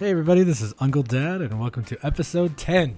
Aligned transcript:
Hey, 0.00 0.10
everybody, 0.10 0.42
this 0.42 0.60
is 0.60 0.74
Uncle 0.80 1.04
Dad, 1.04 1.40
and 1.40 1.60
welcome 1.60 1.84
to 1.84 1.96
episode 2.04 2.56
10 2.56 2.96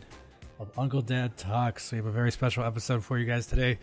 of 0.58 0.70
Uncle 0.78 1.02
Dad 1.02 1.36
Talks. 1.36 1.92
We 1.92 1.98
have 1.98 2.06
a 2.06 2.10
very 2.10 2.32
special 2.32 2.64
episode 2.64 3.04
for 3.04 3.18
you 3.18 3.26
guys 3.26 3.46
today. 3.46 3.78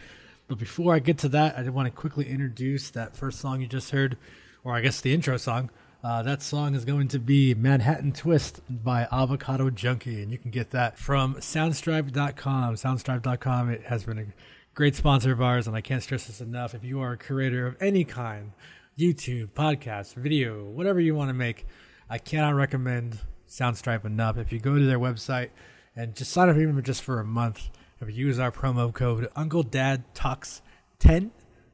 But 0.47 0.57
before 0.57 0.95
I 0.95 0.99
get 0.99 1.20
to 1.20 1.29
that, 1.29 1.55
I 1.55 1.61
did 1.61 1.75
want 1.75 1.85
to 1.85 1.91
quickly 1.91 2.27
introduce 2.27 2.89
that 2.89 3.15
first 3.15 3.39
song 3.39 3.61
you 3.61 3.67
just 3.67 3.91
heard, 3.91 4.17
or 4.63 4.73
I 4.73 4.81
guess 4.81 4.99
the 4.99 5.13
intro 5.13 5.38
song. 5.38 5.70
Uh, 6.03 6.23
that 6.23 6.41
song 6.41 6.73
is 6.73 6.85
going 6.85 7.07
to 7.09 7.20
be 7.20 7.53
Manhattan 7.53 8.13
Twist 8.13 8.61
by 8.67 9.07
Avocado 9.11 9.70
Junkie, 9.70 10.23
and 10.23 10.31
you 10.31 10.39
can 10.39 10.49
get 10.49 10.71
that 10.71 10.98
from 10.98 11.35
Soundstripe.com. 11.35 12.73
Soundstripe.com, 12.73 13.70
it 13.70 13.84
has 13.84 14.05
been 14.05 14.17
a 14.17 14.25
great 14.73 14.95
sponsor 14.95 15.31
of 15.31 15.39
ours, 15.39 15.67
and 15.67 15.75
I 15.75 15.81
can't 15.81 16.02
stress 16.02 16.25
this 16.25 16.41
enough. 16.41 16.73
If 16.73 16.84
you 16.84 16.99
are 17.02 17.11
a 17.11 17.17
creator 17.17 17.67
of 17.67 17.80
any 17.80 18.05
kind, 18.05 18.53
YouTube, 18.98 19.49
podcast, 19.49 20.16
video, 20.16 20.63
whatever 20.63 20.99
you 20.99 21.13
want 21.13 21.30
to 21.30 21.35
make, 21.35 21.67
I 22.13 22.20
cannot 22.20 22.53
recommend 22.53 23.20
Soundstripe 23.49 24.05
enough. 24.05 24.38
If 24.38 24.52
you 24.54 24.59
go 24.59 24.77
to 24.77 24.85
their 24.85 24.99
website 24.99 25.49
and 25.95 26.16
just 26.16 26.31
sign 26.31 26.48
up 26.48 26.58
even 26.58 26.80
just 26.84 27.02
for 27.02 27.20
a 27.20 27.26
month, 27.26 27.71
if 27.99 28.08
you 28.08 28.27
use 28.27 28.38
our 28.38 28.52
promo 28.52 28.94
code 28.94 29.31
Uncle 29.35 29.63
Dad 29.63 30.04
Talks 30.13 30.62
10, 30.99 31.31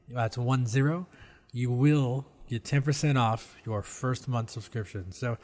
that's 0.07 0.37
one 0.37 0.65
zero, 0.65 1.07
you 1.51 1.69
will 1.69 2.25
get 2.47 2.63
10% 2.63 3.19
off 3.19 3.57
your 3.65 3.81
first 3.81 4.29
month 4.29 4.51
subscription. 4.51 5.11
So 5.11 5.33
if 5.33 5.39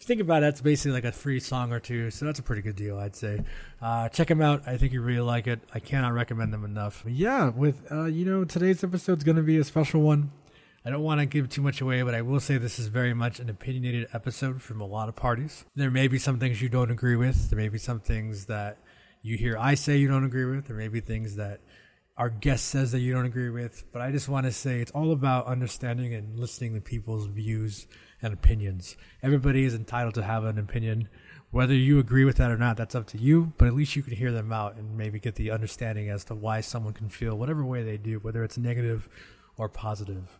you 0.00 0.06
think 0.06 0.22
about 0.22 0.38
it, 0.38 0.46
that's 0.46 0.62
basically 0.62 0.92
like 0.92 1.04
a 1.04 1.12
free 1.12 1.40
song 1.40 1.70
or 1.70 1.78
two. 1.78 2.10
So 2.10 2.24
that's 2.24 2.38
a 2.38 2.42
pretty 2.42 2.62
good 2.62 2.76
deal, 2.76 2.98
I'd 2.98 3.16
say. 3.16 3.44
Uh, 3.82 4.08
check 4.08 4.28
them 4.28 4.40
out. 4.40 4.62
I 4.66 4.78
think 4.78 4.94
you 4.94 5.02
really 5.02 5.20
like 5.20 5.46
it. 5.46 5.60
I 5.74 5.78
cannot 5.78 6.14
recommend 6.14 6.54
them 6.54 6.64
enough. 6.64 7.04
Yeah, 7.06 7.50
with, 7.50 7.92
uh, 7.92 8.06
you 8.06 8.24
know, 8.24 8.46
today's 8.46 8.82
episode 8.82 9.18
is 9.18 9.24
going 9.24 9.36
to 9.36 9.42
be 9.42 9.58
a 9.58 9.64
special 9.64 10.00
one. 10.00 10.30
I 10.88 10.90
don't 10.90 11.02
want 11.02 11.20
to 11.20 11.26
give 11.26 11.50
too 11.50 11.60
much 11.60 11.82
away, 11.82 12.00
but 12.00 12.14
I 12.14 12.22
will 12.22 12.40
say 12.40 12.56
this 12.56 12.78
is 12.78 12.86
very 12.86 13.12
much 13.12 13.40
an 13.40 13.50
opinionated 13.50 14.08
episode 14.14 14.62
from 14.62 14.80
a 14.80 14.86
lot 14.86 15.10
of 15.10 15.16
parties. 15.16 15.66
There 15.76 15.90
may 15.90 16.08
be 16.08 16.18
some 16.18 16.38
things 16.38 16.62
you 16.62 16.70
don't 16.70 16.90
agree 16.90 17.14
with. 17.14 17.50
There 17.50 17.58
may 17.58 17.68
be 17.68 17.76
some 17.76 18.00
things 18.00 18.46
that 18.46 18.78
you 19.20 19.36
hear 19.36 19.58
I 19.58 19.74
say 19.74 19.98
you 19.98 20.08
don't 20.08 20.24
agree 20.24 20.46
with. 20.46 20.66
There 20.66 20.78
may 20.78 20.88
be 20.88 21.00
things 21.00 21.36
that 21.36 21.60
our 22.16 22.30
guest 22.30 22.68
says 22.68 22.90
that 22.92 23.00
you 23.00 23.12
don't 23.12 23.26
agree 23.26 23.50
with. 23.50 23.84
But 23.92 24.00
I 24.00 24.10
just 24.10 24.30
want 24.30 24.46
to 24.46 24.50
say 24.50 24.80
it's 24.80 24.90
all 24.92 25.12
about 25.12 25.44
understanding 25.44 26.14
and 26.14 26.40
listening 26.40 26.72
to 26.72 26.80
people's 26.80 27.26
views 27.26 27.86
and 28.22 28.32
opinions. 28.32 28.96
Everybody 29.22 29.64
is 29.64 29.74
entitled 29.74 30.14
to 30.14 30.22
have 30.22 30.44
an 30.44 30.58
opinion. 30.58 31.10
Whether 31.50 31.74
you 31.74 31.98
agree 31.98 32.24
with 32.24 32.38
that 32.38 32.50
or 32.50 32.56
not, 32.56 32.78
that's 32.78 32.94
up 32.94 33.08
to 33.08 33.18
you, 33.18 33.52
but 33.58 33.68
at 33.68 33.74
least 33.74 33.94
you 33.94 34.02
can 34.02 34.16
hear 34.16 34.32
them 34.32 34.54
out 34.54 34.76
and 34.76 34.96
maybe 34.96 35.20
get 35.20 35.34
the 35.34 35.50
understanding 35.50 36.08
as 36.08 36.24
to 36.24 36.34
why 36.34 36.62
someone 36.62 36.94
can 36.94 37.10
feel 37.10 37.36
whatever 37.36 37.62
way 37.62 37.82
they 37.82 37.98
do, 37.98 38.20
whether 38.20 38.42
it's 38.42 38.56
negative 38.56 39.06
or 39.58 39.68
positive. 39.68 40.38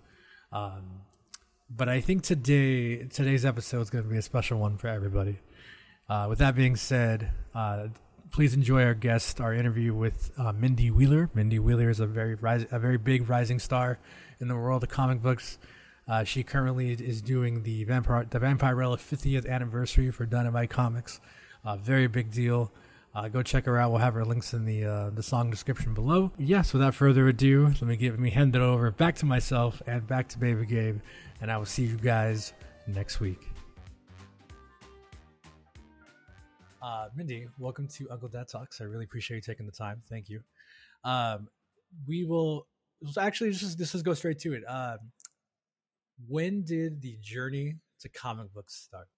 Um, 0.53 1.03
but 1.71 1.89
I 1.89 2.01
think 2.01 2.23
today 2.23 3.05
today's 3.05 3.45
episode 3.45 3.83
is 3.83 3.91
going 3.91 4.05
to 4.05 4.11
be 4.11 4.17
a 4.17 4.23
special 4.23 4.59
one 4.59 4.79
for 4.79 4.89
everybody. 4.89 5.39
Uh, 6.09 6.27
with 6.29 6.39
that 6.39 6.55
being 6.55 6.77
said, 6.77 7.31
uh, 7.55 7.89
please 8.31 8.55
enjoy 8.55 8.83
our 8.85 8.95
guest, 8.95 9.41
our 9.41 9.53
interview 9.53 9.93
with 9.93 10.31
uh, 10.39 10.53
Mindy 10.53 10.91
Wheeler. 10.91 11.29
Mindy 11.35 11.59
Wheeler 11.59 11.91
is 11.91 12.01
a 12.01 12.07
very 12.07 12.33
a 12.43 12.79
very 12.79 12.97
big 12.97 13.29
rising 13.29 13.59
star 13.59 13.99
in 14.41 14.49
the 14.49 14.57
world 14.57 14.83
of 14.83 14.89
comic 14.89 15.23
books. 15.23 15.59
Uh, 16.07 16.25
she 16.25 16.43
currently 16.43 16.93
is 16.93 17.21
doing 17.21 17.63
the 17.65 17.85
Vampire 17.85 18.27
the 18.29 18.41
Vampirella 18.41 18.97
50th 18.97 19.47
anniversary 19.47 20.11
for 20.11 20.25
Dynamite 20.25 20.71
Comics. 20.71 21.21
Uh, 21.65 21.77
very 21.77 22.07
big 22.07 22.31
deal. 22.31 22.73
Uh, 23.15 23.29
go 23.29 23.43
check 23.43 23.65
her 23.65 23.79
out. 23.79 23.91
We'll 23.91 24.01
have 24.01 24.15
her 24.15 24.25
links 24.25 24.53
in 24.53 24.65
the 24.65 24.85
uh, 24.85 25.11
the 25.11 25.23
song 25.23 25.51
description 25.51 25.95
below. 25.95 26.31
Yes, 26.37 26.73
without 26.73 26.95
further 26.95 27.27
ado, 27.29 27.67
let 27.67 27.83
me 27.83 27.97
give 27.97 28.19
me 28.19 28.31
hand 28.31 28.55
it 28.55 28.63
over 28.63 28.91
back 28.91 29.17
to 29.17 29.27
myself 29.27 29.83
and 29.87 30.07
back 30.07 30.29
to 30.29 30.39
Baby 30.39 30.67
Gabe, 30.67 31.01
and 31.41 31.51
I 31.51 31.57
will 31.57 31.67
see 31.67 31.85
you 31.85 31.97
guys 31.97 32.53
next 32.87 33.19
week. 33.19 33.49
Uh, 36.81 37.09
Mindy, 37.17 37.49
welcome 37.59 37.89
to 37.89 38.09
Uncle 38.11 38.29
Dad 38.29 38.47
Talks. 38.49 38.81
I 38.81 38.85
really 38.85 39.05
appreciate 39.05 39.37
you 39.37 39.43
taking 39.43 39.67
the 39.67 39.73
time. 39.73 40.01
Thank 40.09 40.29
you. 40.29 40.41
Um, 41.03 41.49
we 42.07 42.25
will 42.25 42.67
actually 43.19 43.51
just 43.53 43.79
this 43.79 43.95
is 43.95 44.03
go 44.03 44.15
straight 44.15 44.39
to 44.41 44.55
it. 44.55 44.63
Um, 44.69 44.99
when 46.29 46.63
did 46.63 47.01
the 47.01 47.17
journey 47.21 47.77
to 48.01 48.09
comic 48.09 48.53
books 48.53 48.75
start? 48.75 49.09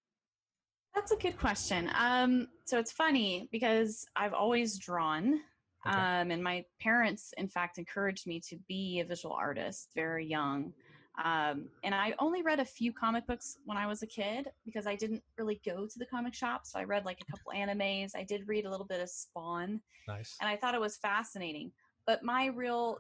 That's 0.95 1.13
a 1.13 1.17
good 1.17 1.39
question. 1.39 1.91
Um, 1.97 2.49
so 2.65 2.79
it's 2.79 2.93
funny 2.93 3.49
because 3.53 4.07
I've 4.17 4.35
always 4.35 4.79
drawn, 4.79 5.41
Okay. 5.87 5.97
um, 5.97 6.31
and 6.31 6.43
my 6.45 6.65
parents, 6.81 7.33
in 7.39 7.49
fact, 7.49 7.79
encouraged 7.79 8.27
me 8.27 8.41
to 8.49 8.57
be 8.69 9.01
a 9.01 9.05
visual 9.05 9.35
artist 9.35 9.91
very 9.95 10.27
young. 10.27 10.73
Um, 11.25 11.69
and 11.85 11.95
I 11.95 12.15
only 12.19 12.43
read 12.43 12.61
a 12.61 12.65
few 12.65 12.93
comic 12.93 13.27
books 13.27 13.59
when 13.65 13.77
I 13.77 13.87
was 13.87 14.03
a 14.03 14.07
kid 14.07 14.49
because 14.65 14.87
I 14.87 14.95
didn't 14.95 15.23
really 15.39 15.61
go 15.65 15.87
to 15.87 15.99
the 15.99 16.07
comic 16.07 16.35
shop. 16.35 16.67
So 16.67 16.79
I 16.79 16.85
read 16.85 17.05
like 17.05 17.21
a 17.21 17.31
couple 17.31 17.53
animes. 17.55 18.11
I 18.15 18.23
did 18.25 18.47
read 18.47 18.65
a 18.67 18.71
little 18.71 18.87
bit 18.87 19.01
of 19.01 19.09
Spawn, 19.09 19.81
Nice. 20.07 20.37
and 20.41 20.49
I 20.49 20.57
thought 20.57 20.75
it 20.75 20.81
was 20.81 20.97
fascinating. 20.97 21.73
But 22.07 22.23
my 22.23 22.47
real 22.47 22.99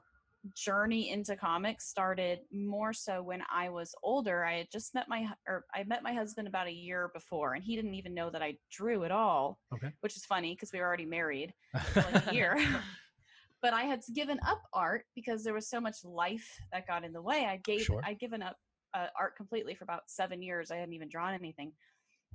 journey 0.56 1.10
into 1.10 1.36
comics 1.36 1.88
started 1.88 2.40
more 2.52 2.92
so 2.92 3.22
when 3.22 3.42
I 3.52 3.68
was 3.68 3.94
older. 4.02 4.44
I 4.44 4.58
had 4.58 4.70
just 4.70 4.94
met 4.94 5.08
my 5.08 5.28
or 5.46 5.64
I 5.74 5.84
met 5.84 6.02
my 6.02 6.12
husband 6.12 6.48
about 6.48 6.66
a 6.66 6.72
year 6.72 7.10
before, 7.14 7.54
and 7.54 7.62
he 7.62 7.76
didn't 7.76 7.94
even 7.94 8.14
know 8.14 8.30
that 8.30 8.42
I 8.42 8.56
drew 8.70 9.04
at 9.04 9.10
all. 9.10 9.58
Okay. 9.74 9.92
which 10.00 10.16
is 10.16 10.24
funny 10.24 10.54
because 10.54 10.72
we 10.72 10.80
were 10.80 10.86
already 10.86 11.06
married 11.06 11.52
like 11.96 12.28
a 12.28 12.34
year. 12.34 12.58
but 13.62 13.74
I 13.74 13.82
had 13.82 14.00
given 14.14 14.38
up 14.46 14.62
art 14.72 15.04
because 15.14 15.44
there 15.44 15.54
was 15.54 15.68
so 15.68 15.80
much 15.80 16.04
life 16.04 16.48
that 16.72 16.86
got 16.86 17.04
in 17.04 17.12
the 17.12 17.22
way. 17.22 17.46
I 17.46 17.58
gave 17.58 17.82
Sure. 17.82 18.00
I'd 18.04 18.18
given 18.18 18.42
up 18.42 18.56
uh, 18.94 19.06
art 19.18 19.36
completely 19.36 19.74
for 19.74 19.84
about 19.84 20.02
seven 20.06 20.42
years. 20.42 20.70
I 20.70 20.76
hadn't 20.76 20.94
even 20.94 21.08
drawn 21.08 21.34
anything. 21.34 21.72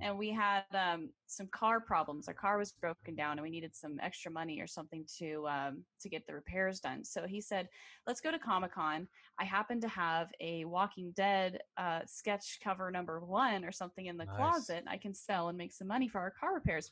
And 0.00 0.18
we 0.18 0.30
had 0.30 0.64
um, 0.74 1.10
some 1.26 1.46
car 1.48 1.80
problems. 1.80 2.28
Our 2.28 2.34
car 2.34 2.58
was 2.58 2.72
broken 2.72 3.14
down, 3.14 3.32
and 3.32 3.42
we 3.42 3.50
needed 3.50 3.74
some 3.74 3.98
extra 4.02 4.30
money 4.30 4.60
or 4.60 4.66
something 4.66 5.04
to 5.18 5.46
um, 5.48 5.84
to 6.00 6.08
get 6.08 6.26
the 6.26 6.34
repairs 6.34 6.80
done. 6.80 7.04
So 7.04 7.26
he 7.26 7.40
said, 7.40 7.68
"Let's 8.06 8.20
go 8.20 8.30
to 8.30 8.38
Comic 8.38 8.74
Con." 8.74 9.08
I 9.38 9.44
happen 9.44 9.80
to 9.80 9.88
have 9.88 10.28
a 10.40 10.64
Walking 10.66 11.12
Dead 11.16 11.60
uh, 11.76 12.00
sketch 12.06 12.58
cover 12.62 12.90
number 12.90 13.20
one 13.20 13.64
or 13.64 13.72
something 13.72 14.06
in 14.06 14.16
the 14.16 14.26
Nice. 14.26 14.36
closet. 14.36 14.84
I 14.86 14.98
can 14.98 15.14
sell 15.14 15.48
and 15.48 15.56
make 15.56 15.72
some 15.72 15.88
money 15.88 16.08
for 16.08 16.20
our 16.20 16.30
car 16.30 16.54
repairs. 16.54 16.90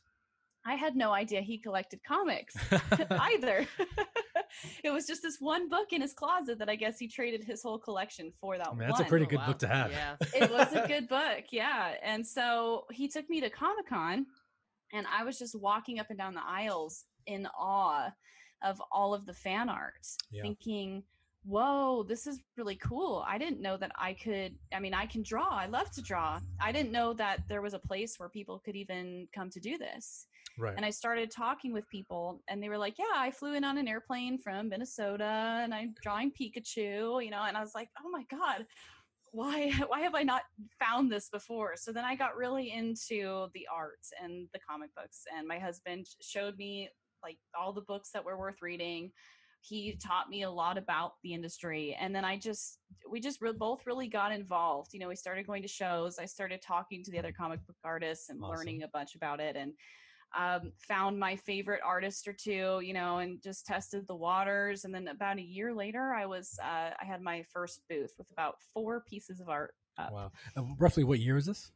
I 0.65 0.73
had 0.75 0.95
no 0.95 1.11
idea 1.11 1.41
he 1.41 1.59
collected 1.59 1.99
comics 2.03 2.55
either. 3.09 3.67
it 4.83 4.91
was 4.91 5.05
just 5.07 5.21
this 5.21 5.37
one 5.39 5.69
book 5.69 5.91
in 5.93 6.01
his 6.01 6.13
closet 6.13 6.59
that 6.59 6.69
I 6.69 6.75
guess 6.75 6.97
he 6.99 7.07
traded 7.07 7.43
his 7.43 7.61
whole 7.63 7.77
collection 7.79 8.31
for 8.39 8.57
that 8.57 8.67
I 8.67 8.71
mean, 8.71 8.79
that's 8.87 8.99
one. 8.99 9.05
a 9.05 9.09
pretty 9.09 9.25
Oh, 9.25 9.29
good 9.29 9.39
wow. 9.39 9.47
book 9.47 9.59
to 9.59 9.67
have. 9.67 9.91
Yeah. 9.91 10.15
it 10.35 10.51
was 10.51 10.73
a 10.73 10.87
good 10.87 11.07
book, 11.07 11.45
yeah. 11.51 11.93
And 12.03 12.25
so 12.25 12.85
he 12.91 13.07
took 13.07 13.29
me 13.29 13.41
to 13.41 13.49
Comic 13.49 13.87
Con, 13.87 14.25
and 14.93 15.05
I 15.11 15.23
was 15.23 15.37
just 15.39 15.59
walking 15.59 15.99
up 15.99 16.07
and 16.09 16.17
down 16.17 16.33
the 16.33 16.45
aisles 16.45 17.05
in 17.27 17.47
awe 17.57 18.11
of 18.63 18.81
all 18.91 19.13
of 19.13 19.25
the 19.25 19.33
fan 19.33 19.67
art, 19.69 20.05
Yeah. 20.31 20.43
thinking, 20.43 21.03
whoa, 21.43 22.03
this 22.03 22.25
is 22.25 22.39
really 22.57 22.75
cool. 22.77 23.23
I 23.27 23.37
didn't 23.37 23.61
know 23.61 23.77
that 23.77 23.91
I 23.99 24.13
could, 24.13 24.55
I 24.73 24.79
mean, 24.79 24.93
I 24.95 25.05
can 25.05 25.21
draw. 25.21 25.49
I 25.49 25.67
love 25.67 25.91
to 25.91 26.01
draw. 26.01 26.39
I 26.59 26.71
didn't 26.71 26.91
know 26.91 27.13
that 27.13 27.41
there 27.47 27.61
was 27.61 27.73
a 27.75 27.79
place 27.79 28.17
where 28.17 28.29
people 28.29 28.59
could 28.65 28.75
even 28.75 29.27
come 29.35 29.49
to 29.51 29.59
do 29.59 29.77
this. 29.77 30.25
Right. 30.57 30.77
And 30.77 30.85
I 30.85 30.89
started 30.89 31.31
talking 31.31 31.71
with 31.73 31.87
people, 31.89 32.43
and 32.49 32.61
they 32.61 32.69
were 32.69 32.77
like, 32.77 32.97
"Yeah, 32.97 33.13
I 33.15 33.31
flew 33.31 33.53
in 33.53 33.63
on 33.63 33.77
an 33.77 33.87
airplane 33.87 34.37
from 34.37 34.69
Minnesota, 34.69 35.23
and 35.63 35.73
I'm 35.73 35.95
drawing 36.01 36.31
Pikachu, 36.33 37.23
you 37.23 37.31
know." 37.31 37.43
And 37.43 37.55
I 37.57 37.61
was 37.61 37.73
like, 37.75 37.89
"Oh 38.03 38.09
my 38.09 38.23
god, 38.25 38.67
why 39.31 39.71
why 39.89 40.01
have 40.01 40.15
I 40.15 40.23
not 40.23 40.43
found 40.79 41.11
this 41.11 41.29
before?" 41.29 41.75
So 41.77 41.91
then 41.91 42.05
I 42.05 42.15
got 42.15 42.35
really 42.37 42.71
into 42.71 43.49
the 43.53 43.67
art 43.73 44.05
and 44.21 44.49
the 44.53 44.59
comic 44.59 44.93
books, 44.95 45.23
and 45.33 45.47
my 45.47 45.59
husband 45.59 46.07
showed 46.21 46.57
me 46.57 46.89
like 47.23 47.39
all 47.57 47.73
the 47.73 47.81
books 47.81 48.11
that 48.11 48.25
were 48.25 48.37
worth 48.37 48.61
reading. 48.61 49.11
He 49.61 49.97
taught 49.97 50.29
me 50.29 50.43
a 50.43 50.51
lot 50.51 50.77
about 50.77 51.13
the 51.23 51.33
industry, 51.33 51.95
and 51.95 52.15
then 52.15 52.23
I 52.25 52.37
just 52.37 52.79
we 53.09 53.19
just 53.19 53.41
re- 53.41 53.51
both 53.53 53.85
really 53.87 54.07
got 54.07 54.31
involved. 54.31 54.93
You 54.93 54.99
know, 54.99 55.07
we 55.07 55.15
started 55.15 55.47
going 55.47 55.63
to 55.63 55.67
shows. 55.67 56.19
I 56.19 56.25
started 56.25 56.61
talking 56.61 57.03
to 57.03 57.11
the 57.11 57.19
other 57.19 57.31
comic 57.31 57.65
book 57.65 57.77
artists 57.83 58.29
and 58.29 58.41
Awesome. 58.41 58.43
learning 58.47 58.83
a 58.83 58.87
bunch 58.89 59.15
about 59.15 59.39
it, 59.39 59.55
and 59.55 59.73
um, 60.37 60.71
found 60.87 61.19
my 61.19 61.35
favorite 61.35 61.81
artist 61.83 62.27
or 62.27 62.33
two, 62.33 62.79
you 62.83 62.93
know, 62.93 63.17
and 63.19 63.41
just 63.41 63.65
tested 63.65 64.05
the 64.07 64.15
waters. 64.15 64.83
And 64.85 64.93
then 64.93 65.07
about 65.07 65.37
a 65.37 65.41
year 65.41 65.73
later, 65.73 66.13
I 66.13 66.25
was 66.25 66.57
uh, 66.63 66.91
I 67.01 67.05
had 67.05 67.21
my 67.21 67.43
first 67.53 67.81
booth 67.89 68.11
with 68.17 68.29
about 68.31 68.55
four 68.73 69.01
pieces 69.01 69.39
of 69.39 69.49
art. 69.49 69.73
Up. 69.97 70.11
wow. 70.11 70.31
Uh, 70.57 70.63
roughly 70.77 71.03
what 71.05 71.19
year 71.19 71.37
is 71.37 71.45
this? 71.45 71.71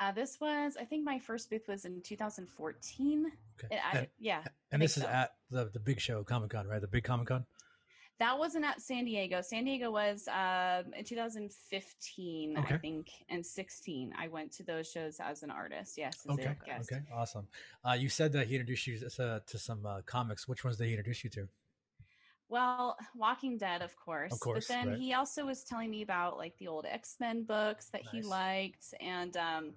Uh, 0.00 0.12
this 0.12 0.38
was 0.40 0.76
I 0.80 0.84
think 0.84 1.04
my 1.04 1.18
first 1.18 1.50
booth 1.50 1.66
was 1.68 1.84
in 1.84 2.00
2014. 2.02 3.32
Okay. 3.64 3.76
I- 3.92 3.98
And- 3.98 4.08
yeah, 4.18 4.42
And 4.72 4.80
this 4.82 4.94
think 4.94 5.06
is 5.06 5.12
at 5.12 5.30
the 5.50 5.70
the 5.72 5.80
big 5.80 6.00
show, 6.00 6.22
Comic 6.24 6.50
Con, 6.50 6.66
right? 6.66 6.80
The 6.80 6.86
big 6.88 7.04
Comic 7.04 7.28
Con. 7.28 7.44
That 8.18 8.36
wasn't 8.36 8.64
at 8.64 8.82
San 8.82 9.04
Diego. 9.04 9.40
San 9.40 9.64
Diego 9.64 9.92
was 9.92 10.26
um, 10.28 10.92
in 10.94 11.04
2015, 11.04 12.56
I 12.56 12.76
think, 12.78 13.10
and 13.28 13.46
16. 13.46 14.12
I 14.18 14.26
went 14.26 14.50
to 14.52 14.64
those 14.64 14.90
shows 14.90 15.20
as 15.20 15.44
an 15.44 15.50
artist. 15.50 15.96
Yes, 15.96 16.26
Okay. 16.28 16.56
Okay. 16.68 17.00
Awesome. 17.14 17.46
Uh, 17.88 17.92
you 17.92 18.08
said 18.08 18.32
that 18.32 18.48
he 18.48 18.56
introduced 18.56 18.86
you 18.88 18.98
to, 18.98 19.42
to 19.46 19.58
some 19.58 19.86
uh, 19.86 20.00
comics. 20.04 20.48
Which 20.48 20.64
ones 20.64 20.78
did 20.78 20.86
he 20.86 20.92
introduce 20.92 21.22
you 21.22 21.30
to? 21.30 21.48
Well, 22.48 22.96
Walking 23.14 23.56
Dead, 23.56 23.82
of 23.82 23.94
course. 23.94 24.32
Of 24.32 24.40
course, 24.40 24.66
But 24.66 24.74
then 24.74 24.88
right. 24.88 24.98
he 24.98 25.12
also 25.12 25.44
was 25.44 25.62
telling 25.62 25.90
me 25.90 26.02
about 26.02 26.38
like 26.38 26.56
the 26.58 26.66
old 26.66 26.86
X 26.86 27.16
Men 27.20 27.44
books 27.44 27.90
that 27.90 28.02
he 28.10 28.22
liked 28.22 28.94
and 29.00 29.36
um, 29.36 29.74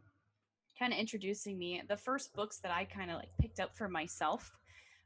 kind 0.79 0.93
of 0.93 0.97
introducing 0.97 1.59
me. 1.59 1.83
The 1.87 1.97
first 1.97 2.33
books 2.33 2.59
that 2.59 2.71
I 2.71 2.85
kind 2.85 3.11
of 3.11 3.17
like 3.17 3.29
picked 3.39 3.59
up 3.59 3.75
for 3.75 3.87
myself 3.87 4.51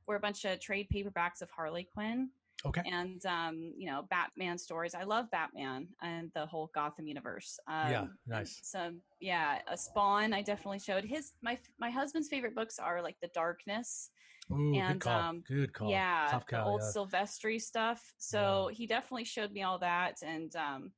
were 0.07 0.15
a 0.15 0.19
bunch 0.19 0.45
of 0.45 0.59
trade 0.61 0.87
paperbacks 0.93 1.41
of 1.41 1.49
Harley 1.49 1.89
Quinn 1.91 2.29
Okay. 2.65 2.81
and 2.85 3.23
um, 3.25 3.73
you 3.77 3.87
know 3.87 4.03
Batman 4.09 4.57
stories. 4.57 4.95
I 4.95 5.03
love 5.03 5.29
Batman 5.31 5.87
and 6.01 6.31
the 6.33 6.45
whole 6.45 6.71
Gotham 6.73 7.07
universe. 7.07 7.59
Um, 7.67 7.91
Yeah, 7.91 8.05
nice. 8.27 8.59
So 8.63 8.91
yeah, 9.19 9.59
a 9.67 9.77
Spawn. 9.77 10.33
I 10.33 10.41
definitely 10.41 10.79
showed 10.79 11.03
his 11.03 11.33
my 11.41 11.57
my 11.79 11.89
husband's 11.89 12.27
favorite 12.29 12.55
books 12.55 12.79
are 12.79 13.01
like 13.01 13.17
The 13.21 13.29
Darkness. 13.33 14.09
Ooh, 14.51 14.71
good 14.73 14.79
and, 14.79 15.01
call. 15.01 15.19
um, 15.21 15.43
good 15.47 15.73
call. 15.73 15.89
Yeah, 15.89 16.27
Tough 16.29 16.45
the 16.47 16.55
call. 16.57 16.69
old 16.69 16.81
yeah. 16.81 16.91
Silvestri 17.01 17.59
stuff. 17.59 18.13
So 18.17 18.69
he 18.71 18.85
definitely 18.85 19.25
showed 19.25 19.51
me 19.51 19.63
all 19.63 19.79
that. 19.79 20.17
And 20.23 20.55
um, 20.55 20.91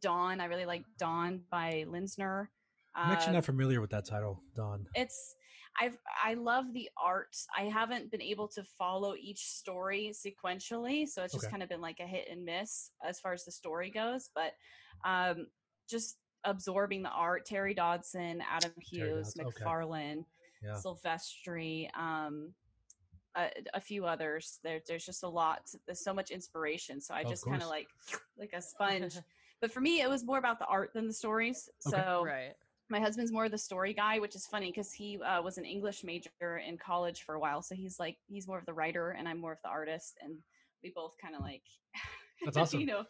Dawn. 0.00 0.40
I 0.40 0.44
really 0.44 0.66
like 0.66 0.84
Dawn 0.98 1.40
by 1.50 1.84
Linsner. 1.88 2.48
I'm 2.94 3.12
actually 3.12 3.28
Um, 3.28 3.34
not 3.34 3.44
familiar 3.44 3.80
with 3.80 3.90
that 3.90 4.04
title, 4.04 4.42
Dawn. 4.54 4.86
it's 4.94 5.34
i've 5.78 5.96
i 6.24 6.34
love 6.34 6.72
the 6.72 6.88
art 6.96 7.36
i 7.56 7.62
haven't 7.64 8.10
been 8.10 8.22
able 8.22 8.48
to 8.48 8.62
follow 8.64 9.14
each 9.14 9.46
story 9.46 10.12
sequentially 10.12 11.06
so 11.06 11.22
it's 11.22 11.32
just 11.32 11.44
Okay. 11.44 11.50
kind 11.50 11.62
of 11.62 11.68
been 11.68 11.80
like 11.80 12.00
a 12.00 12.06
hit 12.06 12.28
and 12.30 12.44
miss 12.44 12.92
as 13.04 13.20
far 13.20 13.32
as 13.32 13.44
the 13.44 13.52
story 13.52 13.90
goes 13.90 14.30
but 14.34 14.52
um 15.04 15.46
just 15.88 16.18
absorbing 16.44 17.02
the 17.02 17.10
art 17.10 17.44
terry 17.44 17.74
dodson 17.74 18.42
adam 18.50 18.72
hughes 18.80 19.34
Dodson, 19.36 19.46
okay. 19.46 19.64
mcfarlane 19.64 20.24
Yeah. 20.62 20.76
silvestri 20.76 21.88
um 21.98 22.54
a, 23.36 23.48
a 23.74 23.80
few 23.80 24.06
others 24.06 24.58
there 24.64 24.80
there's 24.88 25.04
just 25.04 25.22
a 25.22 25.28
lot 25.28 25.70
there's 25.86 26.02
so 26.02 26.12
much 26.12 26.30
inspiration 26.30 27.00
so 27.00 27.14
i 27.14 27.24
Of 27.24 27.30
just 27.30 27.46
kind 27.46 27.62
of 27.62 27.68
like 27.68 27.88
like 28.38 28.52
a 28.54 28.62
sponge 28.62 29.16
but 29.60 29.70
for 29.70 29.80
me 29.80 30.00
it 30.00 30.08
was 30.08 30.24
more 30.24 30.38
about 30.38 30.58
the 30.58 30.66
art 30.66 30.92
than 30.94 31.06
the 31.06 31.12
stories 31.12 31.68
Okay. 31.86 32.00
so 32.00 32.24
right. 32.24 32.54
My 32.90 33.00
husband's 33.00 33.32
more 33.32 33.44
of 33.46 33.50
the 33.50 33.58
story 33.58 33.94
guy 33.94 34.18
which 34.18 34.34
is 34.34 34.46
funny 34.46 34.70
because 34.70 34.92
he 34.92 35.18
uh, 35.22 35.40
was 35.40 35.58
an 35.58 35.64
english 35.64 36.02
major 36.04 36.60
in 36.66 36.76
college 36.76 37.22
for 37.24 37.34
a 37.36 37.40
while 37.40 37.62
so 37.62 37.74
he's 37.74 37.98
like 37.98 38.16
he's 38.26 38.46
more 38.48 38.58
of 38.58 38.66
the 38.66 38.72
writer 38.72 39.10
and 39.10 39.28
i'm 39.28 39.38
more 39.40 39.52
of 39.52 39.58
the 39.64 39.70
artist 39.70 40.14
and 40.22 40.36
we 40.82 40.92
both 40.94 41.14
kind 41.22 41.34
of 41.34 41.40
like 41.42 41.62
That's 42.44 42.56
awesome. 42.56 42.80
you 42.80 42.86
know 42.86 43.04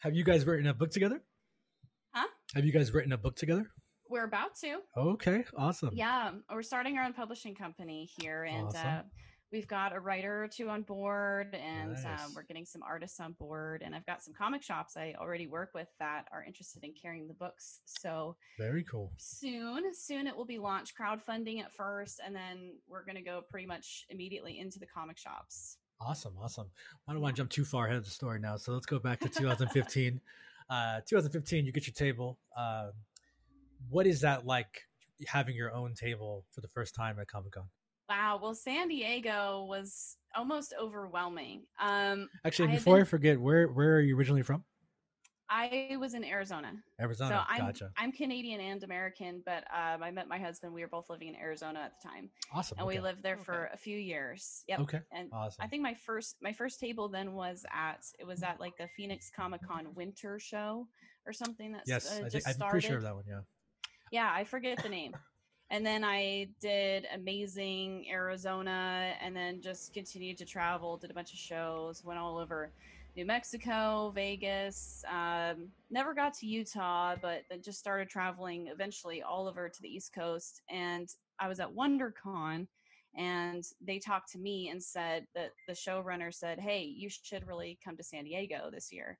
Have 0.00 0.14
you 0.14 0.22
guys 0.24 0.46
written 0.46 0.66
a 0.68 0.74
book 0.74 0.90
together? 0.90 1.20
Huh? 2.14 2.28
Have 2.54 2.64
you 2.64 2.72
guys 2.72 2.92
written 2.94 3.12
a 3.12 3.18
book 3.18 3.34
together? 3.36 3.66
we're 4.08 4.24
about 4.24 4.54
to 4.62 4.76
Okay, 4.96 5.42
awesome. 5.56 5.90
yeah 5.94 6.30
we're 6.52 6.62
starting 6.62 6.96
our 6.98 7.04
own 7.04 7.12
publishing 7.14 7.54
company 7.54 8.08
here 8.20 8.44
and 8.44 8.66
Awesome. 8.68 8.86
uh, 8.86 9.02
we've 9.52 9.68
got 9.68 9.94
a 9.94 10.00
writer 10.00 10.42
or 10.44 10.48
two 10.48 10.68
on 10.70 10.82
board 10.82 11.54
and 11.54 11.92
Nice. 11.92 12.04
um, 12.04 12.32
we're 12.34 12.42
getting 12.42 12.64
some 12.64 12.82
artists 12.82 13.20
on 13.20 13.32
board 13.32 13.82
and 13.84 13.94
i've 13.94 14.06
got 14.06 14.22
some 14.22 14.32
comic 14.34 14.62
shops 14.62 14.96
i 14.96 15.14
already 15.20 15.46
work 15.46 15.70
with 15.74 15.88
that 15.98 16.26
are 16.32 16.42
interested 16.42 16.82
in 16.84 16.92
carrying 17.00 17.28
the 17.28 17.34
books 17.34 17.80
so 17.84 18.36
Very 18.58 18.82
cool. 18.84 19.12
soon 19.18 19.94
soon 19.94 20.26
it 20.26 20.36
will 20.36 20.46
be 20.46 20.58
launched 20.58 20.94
crowdfunding 20.98 21.60
at 21.62 21.72
first 21.74 22.20
and 22.24 22.34
then 22.34 22.72
we're 22.88 23.04
going 23.04 23.16
to 23.16 23.22
go 23.22 23.42
pretty 23.50 23.66
much 23.66 24.06
immediately 24.08 24.58
into 24.58 24.78
the 24.78 24.86
comic 24.86 25.18
shops 25.18 25.76
Awesome, 26.04 26.34
awesome. 26.42 26.66
I 27.06 27.12
don't 27.12 27.22
want 27.22 27.36
to 27.36 27.40
jump 27.40 27.50
too 27.50 27.64
far 27.64 27.84
ahead 27.86 27.96
of 27.98 28.04
the 28.04 28.10
story 28.10 28.40
now, 28.40 28.56
so 28.56 28.72
let's 28.72 28.86
go 28.86 28.98
back 28.98 29.20
to 29.20 29.28
2015. 29.28 30.20
uh, 30.68 31.00
2015, 31.06 31.64
you 31.64 31.70
get 31.70 31.86
your 31.86 31.94
table. 31.94 32.40
Uh, 32.56 32.88
what 33.88 34.04
is 34.08 34.22
that 34.22 34.44
like 34.44 34.80
having 35.28 35.54
your 35.54 35.72
own 35.72 35.94
table 35.94 36.44
for 36.50 36.60
the 36.60 36.66
first 36.66 36.96
time 36.96 37.20
at 37.20 37.28
Comic 37.28 37.52
Con? 37.52 37.66
Wow 38.12 38.38
well 38.42 38.54
san 38.54 38.88
diego 38.88 39.64
was 39.68 40.16
almost 40.36 40.74
overwhelming 40.80 41.62
um 41.80 42.28
Actually, 42.44 42.68
I 42.68 42.70
had 42.72 42.78
before 42.78 43.00
I 43.00 43.04
forget, 43.04 43.40
where 43.40 43.66
where 43.68 43.96
are 43.96 44.00
you 44.00 44.16
originally 44.16 44.42
from? 44.42 44.64
i 45.50 45.96
was 46.00 46.14
in 46.14 46.24
arizona 46.24 46.72
Arizona. 47.00 47.30
so 47.30 47.52
i'm 47.54 47.66
gotcha. 47.66 47.90
i'm 47.98 48.10
canadian 48.12 48.60
and 48.60 48.84
american 48.84 49.42
but 49.44 49.64
um, 49.74 50.02
i 50.02 50.10
met 50.10 50.26
my 50.26 50.38
husband 50.38 50.72
we 50.72 50.80
were 50.80 50.88
both 50.88 51.10
living 51.10 51.28
in 51.28 51.36
arizona 51.36 51.80
at 51.80 51.92
the 52.00 52.08
time 52.08 52.30
Awesome. 52.54 52.78
and 52.78 52.86
okay. 52.86 52.96
we 52.96 53.02
lived 53.02 53.22
there 53.22 53.36
for 53.36 53.64
Okay. 53.64 53.74
a 53.74 53.76
few 53.76 53.98
years 53.98 54.64
yep 54.68 54.80
Okay. 54.80 55.00
and 55.12 55.28
Awesome. 55.32 55.62
I 55.62 55.66
think 55.68 55.82
my 55.82 55.94
first 55.94 56.36
my 56.40 56.52
first 56.52 56.80
table 56.80 57.08
then 57.08 57.32
was 57.34 57.64
at 57.72 58.00
it 58.18 58.26
was 58.26 58.42
at 58.42 58.60
like 58.60 58.76
the 58.78 58.88
Phoenix 58.96 59.30
Comic 59.34 59.60
Con 59.66 59.92
winter 59.94 60.38
show 60.38 60.86
or 61.26 61.32
something 61.32 61.72
that's 61.72 61.88
yes, 61.88 62.10
uh, 62.10 62.24
I 62.26 62.28
think, 62.30 62.44
I'm 62.46 62.54
started. 62.54 62.70
pretty 62.70 62.86
sure 62.88 62.96
of 62.96 63.02
that 63.02 63.14
one. 63.14 63.24
Yeah. 63.28 63.40
Yeah, 64.10 64.30
I 64.34 64.44
forget 64.44 64.82
the 64.82 64.88
name. 64.88 65.12
And 65.72 65.86
then 65.86 66.04
I 66.04 66.48
did 66.60 67.06
amazing 67.14 68.04
Arizona 68.10 69.14
and 69.22 69.34
then 69.34 69.62
just 69.62 69.94
continued 69.94 70.36
to 70.36 70.44
travel, 70.44 70.98
did 70.98 71.10
a 71.10 71.14
bunch 71.14 71.32
of 71.32 71.38
shows, 71.38 72.04
went 72.04 72.20
all 72.20 72.36
over 72.36 72.70
New 73.16 73.24
Mexico, 73.24 74.12
Vegas, 74.14 75.02
um, 75.10 75.68
never 75.90 76.12
got 76.12 76.34
to 76.34 76.46
Utah, 76.46 77.16
but 77.22 77.44
then 77.48 77.62
just 77.62 77.78
started 77.78 78.10
traveling 78.10 78.68
eventually 78.68 79.22
all 79.22 79.48
over 79.48 79.70
to 79.70 79.82
the 79.82 79.88
East 79.88 80.12
Coast. 80.12 80.60
And 80.68 81.08
I 81.40 81.48
was 81.48 81.58
at 81.58 81.74
WonderCon 81.74 82.66
and 83.16 83.64
they 83.80 83.98
talked 83.98 84.30
to 84.32 84.38
me 84.38 84.68
and 84.68 84.82
said 84.82 85.26
that 85.34 85.52
the 85.66 85.72
showrunner 85.72 86.34
said, 86.34 86.60
Hey, 86.60 86.82
you 86.84 87.08
should 87.08 87.46
really 87.46 87.78
come 87.82 87.96
to 87.96 88.04
San 88.04 88.24
Diego 88.24 88.68
this 88.70 88.92
year. 88.92 89.18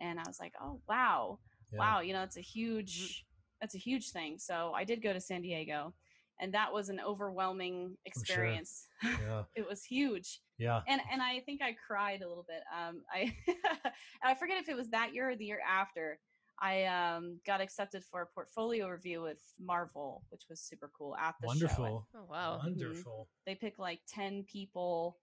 And 0.00 0.18
I 0.18 0.24
was 0.26 0.40
like, 0.40 0.54
Oh, 0.60 0.80
wow 0.88 1.38
yeah. 1.72 1.78
wow 1.78 2.00
you 2.00 2.12
know 2.12 2.22
it's 2.22 2.36
a 2.36 2.42
huge 2.42 3.24
that's 3.62 3.74
a 3.74 3.78
huge 3.78 4.10
thing 4.10 4.38
so 4.38 4.72
i 4.76 4.84
did 4.84 5.00
go 5.02 5.12
to 5.14 5.20
san 5.20 5.40
diego 5.40 5.94
and 6.40 6.52
that 6.52 6.72
was 6.72 6.88
an 6.88 7.00
overwhelming 7.00 7.88
sure. 7.88 7.96
experience 8.04 8.88
Yeah. 9.02 9.44
it 9.54 9.66
was 9.66 9.84
huge 9.84 10.40
Yeah. 10.58 10.80
and 10.88 11.00
and 11.10 11.22
i 11.22 11.40
think 11.40 11.62
i 11.62 11.74
cried 11.86 12.20
a 12.22 12.28
little 12.28 12.44
bit 12.46 12.62
um 12.76 13.02
i 13.10 13.34
i 14.24 14.34
forget 14.34 14.58
if 14.60 14.68
it 14.68 14.76
was 14.76 14.90
that 14.90 15.14
year 15.14 15.30
or 15.30 15.36
the 15.36 15.44
year 15.46 15.60
after 15.66 16.18
i 16.60 16.84
um 16.84 17.38
got 17.46 17.60
accepted 17.60 18.02
for 18.04 18.22
a 18.22 18.26
portfolio 18.26 18.88
review 18.88 19.22
with 19.22 19.40
marvel 19.60 20.22
which 20.30 20.42
was 20.50 20.60
super 20.60 20.90
cool 20.98 21.16
at 21.16 21.34
the 21.40 21.46
show 21.46 21.48
Wonderful. 21.48 22.08
Oh 22.16 22.26
wow. 22.28 22.60
Wonderful. 22.62 23.28
they 23.46 23.54
pick 23.54 23.78
like 23.78 24.00
10 24.08 24.44
people 24.44 25.16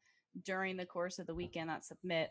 during 0.46 0.78
the 0.78 0.86
course 0.86 1.20
of 1.20 1.28
the 1.28 1.36
weekend 1.36 1.70
that 1.70 1.84
submit 1.86 2.30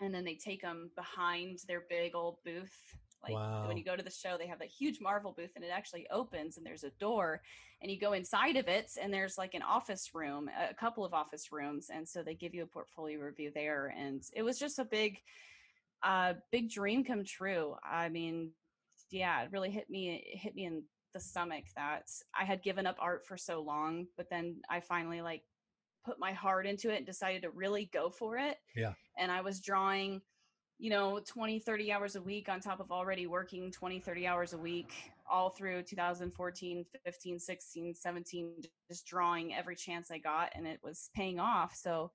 and 0.00 0.14
then 0.14 0.24
they 0.24 0.34
take 0.36 0.62
them 0.62 0.90
behind 0.96 1.58
their 1.68 1.82
big 1.90 2.14
old 2.14 2.36
booth 2.44 2.96
like 3.26 3.34
Wow. 3.34 3.66
when 3.68 3.76
you 3.76 3.84
go 3.84 3.96
to 3.96 4.02
the 4.02 4.10
show 4.10 4.36
they 4.38 4.46
have 4.46 4.58
that 4.60 4.68
huge 4.68 5.00
marvel 5.00 5.32
booth 5.36 5.50
and 5.56 5.64
it 5.64 5.70
actually 5.72 6.06
opens 6.10 6.56
and 6.56 6.64
there's 6.66 6.84
a 6.84 6.90
door 6.98 7.42
and 7.82 7.90
you 7.90 7.98
go 7.98 8.12
inside 8.12 8.56
of 8.56 8.68
it 8.68 8.90
and 9.00 9.12
there's 9.12 9.36
like 9.36 9.54
an 9.54 9.62
office 9.62 10.10
room 10.14 10.48
a 10.70 10.74
couple 10.74 11.04
of 11.04 11.12
office 11.12 11.50
rooms 11.52 11.90
and 11.92 12.08
so 12.08 12.22
they 12.22 12.34
give 12.34 12.54
you 12.54 12.62
a 12.62 12.66
portfolio 12.66 13.18
review 13.18 13.50
there 13.54 13.94
and 13.98 14.22
it 14.34 14.42
was 14.42 14.58
just 14.58 14.78
a 14.78 14.84
big 14.84 15.18
uh 16.02 16.34
big 16.52 16.70
dream 16.70 17.02
come 17.04 17.24
true 17.24 17.74
i 17.84 18.08
mean 18.08 18.50
yeah 19.10 19.42
it 19.42 19.50
really 19.52 19.70
hit 19.70 19.88
me 19.90 20.22
it 20.32 20.38
hit 20.38 20.54
me 20.54 20.64
in 20.66 20.82
the 21.14 21.20
stomach 21.20 21.64
that 21.76 22.02
i 22.38 22.44
had 22.44 22.62
given 22.62 22.86
up 22.86 22.96
art 23.00 23.24
for 23.26 23.36
so 23.36 23.60
long 23.60 24.06
but 24.16 24.28
then 24.30 24.56
i 24.70 24.78
finally 24.80 25.20
like 25.22 25.42
put 26.04 26.18
my 26.20 26.32
heart 26.32 26.66
into 26.66 26.90
it 26.92 26.98
and 26.98 27.06
decided 27.06 27.42
to 27.42 27.50
really 27.50 27.88
go 27.92 28.08
for 28.10 28.36
it 28.36 28.58
Yeah. 28.76 28.92
and 29.18 29.32
i 29.32 29.40
was 29.40 29.60
drawing 29.60 30.20
you 30.78 30.90
know 30.90 31.20
20 31.26 31.58
30 31.60 31.92
hours 31.92 32.16
a 32.16 32.20
week 32.22 32.48
on 32.48 32.60
top 32.60 32.80
of 32.80 32.90
already 32.90 33.26
working 33.26 33.70
20 33.70 34.00
30 34.00 34.26
hours 34.26 34.52
a 34.52 34.58
week 34.58 34.92
all 35.30 35.48
through 35.50 35.82
2014 35.82 36.84
15 37.04 37.38
16 37.38 37.94
17 37.94 38.52
just 38.90 39.06
drawing 39.06 39.54
every 39.54 39.74
chance 39.74 40.10
i 40.10 40.18
got 40.18 40.50
and 40.54 40.66
it 40.66 40.78
was 40.82 41.08
paying 41.14 41.40
off 41.40 41.74
so 41.74 42.10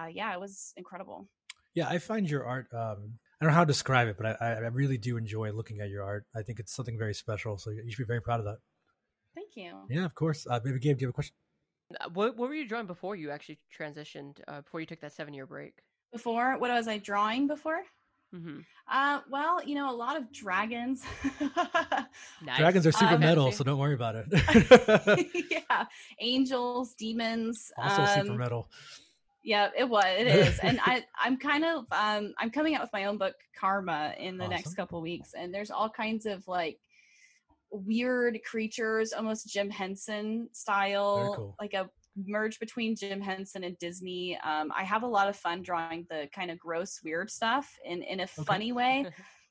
uh, 0.00 0.06
yeah 0.06 0.32
it 0.32 0.40
was 0.40 0.72
incredible 0.76 1.28
Yeah, 1.74 1.88
I 1.88 1.98
find 1.98 2.28
your 2.28 2.44
art. 2.44 2.66
Um, 2.72 3.18
I 3.40 3.44
don't 3.44 3.52
know 3.52 3.58
how 3.60 3.64
to 3.64 3.72
describe 3.72 4.08
it, 4.08 4.16
but 4.18 4.26
I, 4.42 4.54
I 4.54 4.68
really 4.82 4.98
do 4.98 5.16
enjoy 5.16 5.52
looking 5.52 5.80
at 5.80 5.90
your 5.90 6.02
art. 6.02 6.24
I 6.34 6.42
think 6.42 6.58
it's 6.58 6.74
something 6.74 6.98
very 6.98 7.14
special. 7.14 7.56
So 7.56 7.70
you 7.70 7.90
should 7.90 8.06
be 8.06 8.12
very 8.14 8.20
proud 8.22 8.40
of 8.40 8.46
that. 8.46 8.58
thank 9.34 9.50
you 9.54 9.70
Yeah, 9.88 10.04
of 10.04 10.14
course. 10.14 10.46
Uh, 10.50 10.58
Baby 10.58 10.80
Gabe, 10.80 10.96
do 10.98 11.02
you 11.02 11.06
have 11.08 11.12
a 11.12 11.20
question? 11.20 11.34
Uh, 12.00 12.08
What 12.14 12.36
what 12.36 12.48
were 12.48 12.54
you 12.54 12.66
drawing 12.66 12.86
before 12.86 13.14
you 13.16 13.30
actually 13.30 13.58
transitioned? 13.78 14.40
Uh, 14.48 14.60
before 14.62 14.80
you 14.80 14.86
took 14.86 15.00
that 15.00 15.12
seven 15.12 15.34
year 15.34 15.46
break? 15.46 15.74
before 16.10 16.56
what 16.58 16.70
was 16.70 16.88
i 16.88 16.96
drawing 16.96 17.46
before 17.46 17.82
Mm-hmm. 18.34 18.58
uh 18.90 19.20
well 19.30 19.64
you 19.64 19.74
know 19.74 19.90
a 19.90 19.96
lot 19.96 20.16
of 20.16 20.30
dragons 20.32 21.02
Nice. 22.42 22.58
Dragons 22.58 22.86
are 22.86 22.92
super 22.92 23.14
Uh, 23.14 23.18
metal, 23.18 23.52
so 23.52 23.64
don't 23.64 23.78
worry 23.78 23.94
about 23.94 24.16
it. 24.16 25.26
yeah 25.50 25.86
angels 26.20 26.94
demons 26.94 27.72
also 27.76 28.04
super 28.06 28.32
um, 28.32 28.38
metal. 28.38 28.68
Yeah, 29.42 29.70
it 29.76 29.88
was. 29.88 30.04
It 30.18 30.26
is, 30.26 30.58
and 30.58 30.78
I 30.84 31.04
I'm 31.18 31.38
kind 31.38 31.64
of 31.64 31.86
um 31.92 32.34
I'm 32.38 32.50
coming 32.50 32.74
out 32.74 32.82
with 32.82 32.92
my 32.92 33.04
own 33.06 33.16
book 33.16 33.34
Karma 33.58 34.12
in 34.18 34.36
the 34.36 34.44
Awesome. 34.44 34.50
next 34.56 34.74
couple 34.74 35.00
weeks, 35.00 35.32
and 35.32 35.54
there's 35.54 35.70
all 35.70 35.88
kinds 35.88 36.26
of 36.26 36.46
like 36.46 36.78
weird 37.70 38.38
creatures, 38.44 39.12
almost 39.12 39.48
Jim 39.48 39.70
Henson 39.70 40.48
style, 40.52 41.34
cool. 41.36 41.56
like 41.60 41.72
a 41.72 41.88
merge 42.26 42.58
between 42.58 42.96
Jim 42.96 43.20
Henson 43.20 43.64
and 43.64 43.78
Disney. 43.78 44.38
Um, 44.44 44.72
I 44.76 44.84
have 44.84 45.02
a 45.02 45.06
lot 45.06 45.28
of 45.28 45.36
fun 45.36 45.62
drawing 45.62 46.06
the 46.10 46.28
kind 46.34 46.50
of 46.50 46.58
gross, 46.58 47.00
weird 47.04 47.30
stuff 47.30 47.70
in 47.84 48.02
in 48.02 48.20
a 48.20 48.26
funny 48.26 48.72
way 48.72 49.06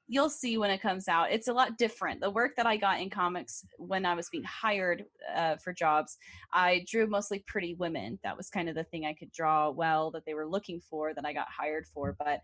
you'll 0.08 0.30
see 0.30 0.58
when 0.58 0.72
it 0.72 0.82
comes 0.82 1.08
out. 1.08 1.32
It's 1.32 1.50
a 1.50 1.54
lot 1.54 1.78
different. 1.78 2.22
The 2.22 2.30
work 2.30 2.56
that 2.56 2.66
I 2.66 2.78
got 2.78 3.02
in 3.02 3.10
comics 3.10 3.66
when 3.78 4.06
I 4.06 4.14
was 4.14 4.30
being 4.30 4.46
hired 4.46 5.04
uh, 5.36 5.58
for 5.58 5.74
jobs, 5.74 6.18
I 6.54 6.86
drew 6.88 7.08
mostly 7.08 7.44
pretty 7.46 7.76
women. 7.76 8.18
That 8.24 8.38
was 8.38 8.50
kind 8.50 8.70
of 8.70 8.76
the 8.76 8.86
thing 8.86 9.06
I 9.06 9.14
could 9.14 9.32
draw 9.32 9.70
well 9.70 10.12
that 10.12 10.26
they 10.26 10.34
were 10.34 10.48
looking 10.48 10.80
for 10.80 11.14
that 11.14 11.26
I 11.26 11.34
got 11.34 11.48
hired 11.56 11.86
for. 11.94 12.16
But 12.18 12.40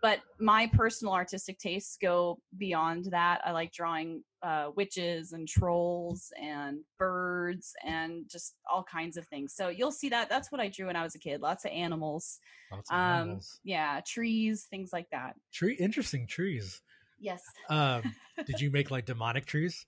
but 0.00 0.20
my 0.40 0.68
personal 0.72 1.14
artistic 1.14 1.58
tastes 1.58 1.96
go 2.00 2.40
beyond 2.58 3.06
that. 3.12 3.40
I 3.44 3.52
like 3.52 3.72
drawing 3.72 4.24
uh, 4.42 4.70
witches 4.76 5.32
and 5.32 5.46
trolls 5.48 6.32
and 6.40 6.80
birds 6.98 7.72
and 7.84 8.28
just 8.28 8.54
all 8.70 8.82
kinds 8.84 9.16
of 9.16 9.26
things. 9.28 9.54
So 9.54 9.68
you'll 9.68 9.92
see 9.92 10.08
that. 10.08 10.28
That's 10.28 10.50
what 10.50 10.60
I 10.60 10.68
drew 10.68 10.86
when 10.86 10.96
I 10.96 11.02
was 11.02 11.14
a 11.14 11.18
kid. 11.18 11.40
Lots 11.40 11.64
of 11.64 11.70
animals. 11.70 12.38
Lots 12.72 12.90
of 12.90 12.94
Um, 12.94 13.00
animals. 13.00 13.60
yeah, 13.64 14.00
trees, 14.06 14.64
things 14.68 14.92
like 14.92 15.08
that. 15.10 15.36
Tree, 15.52 15.74
interesting 15.74 16.26
trees. 16.26 16.80
Yes. 17.20 17.42
Um, 17.70 18.02
did 18.46 18.60
you 18.60 18.70
make 18.70 18.90
like 18.90 19.04
demonic 19.06 19.46
trees 19.46 19.86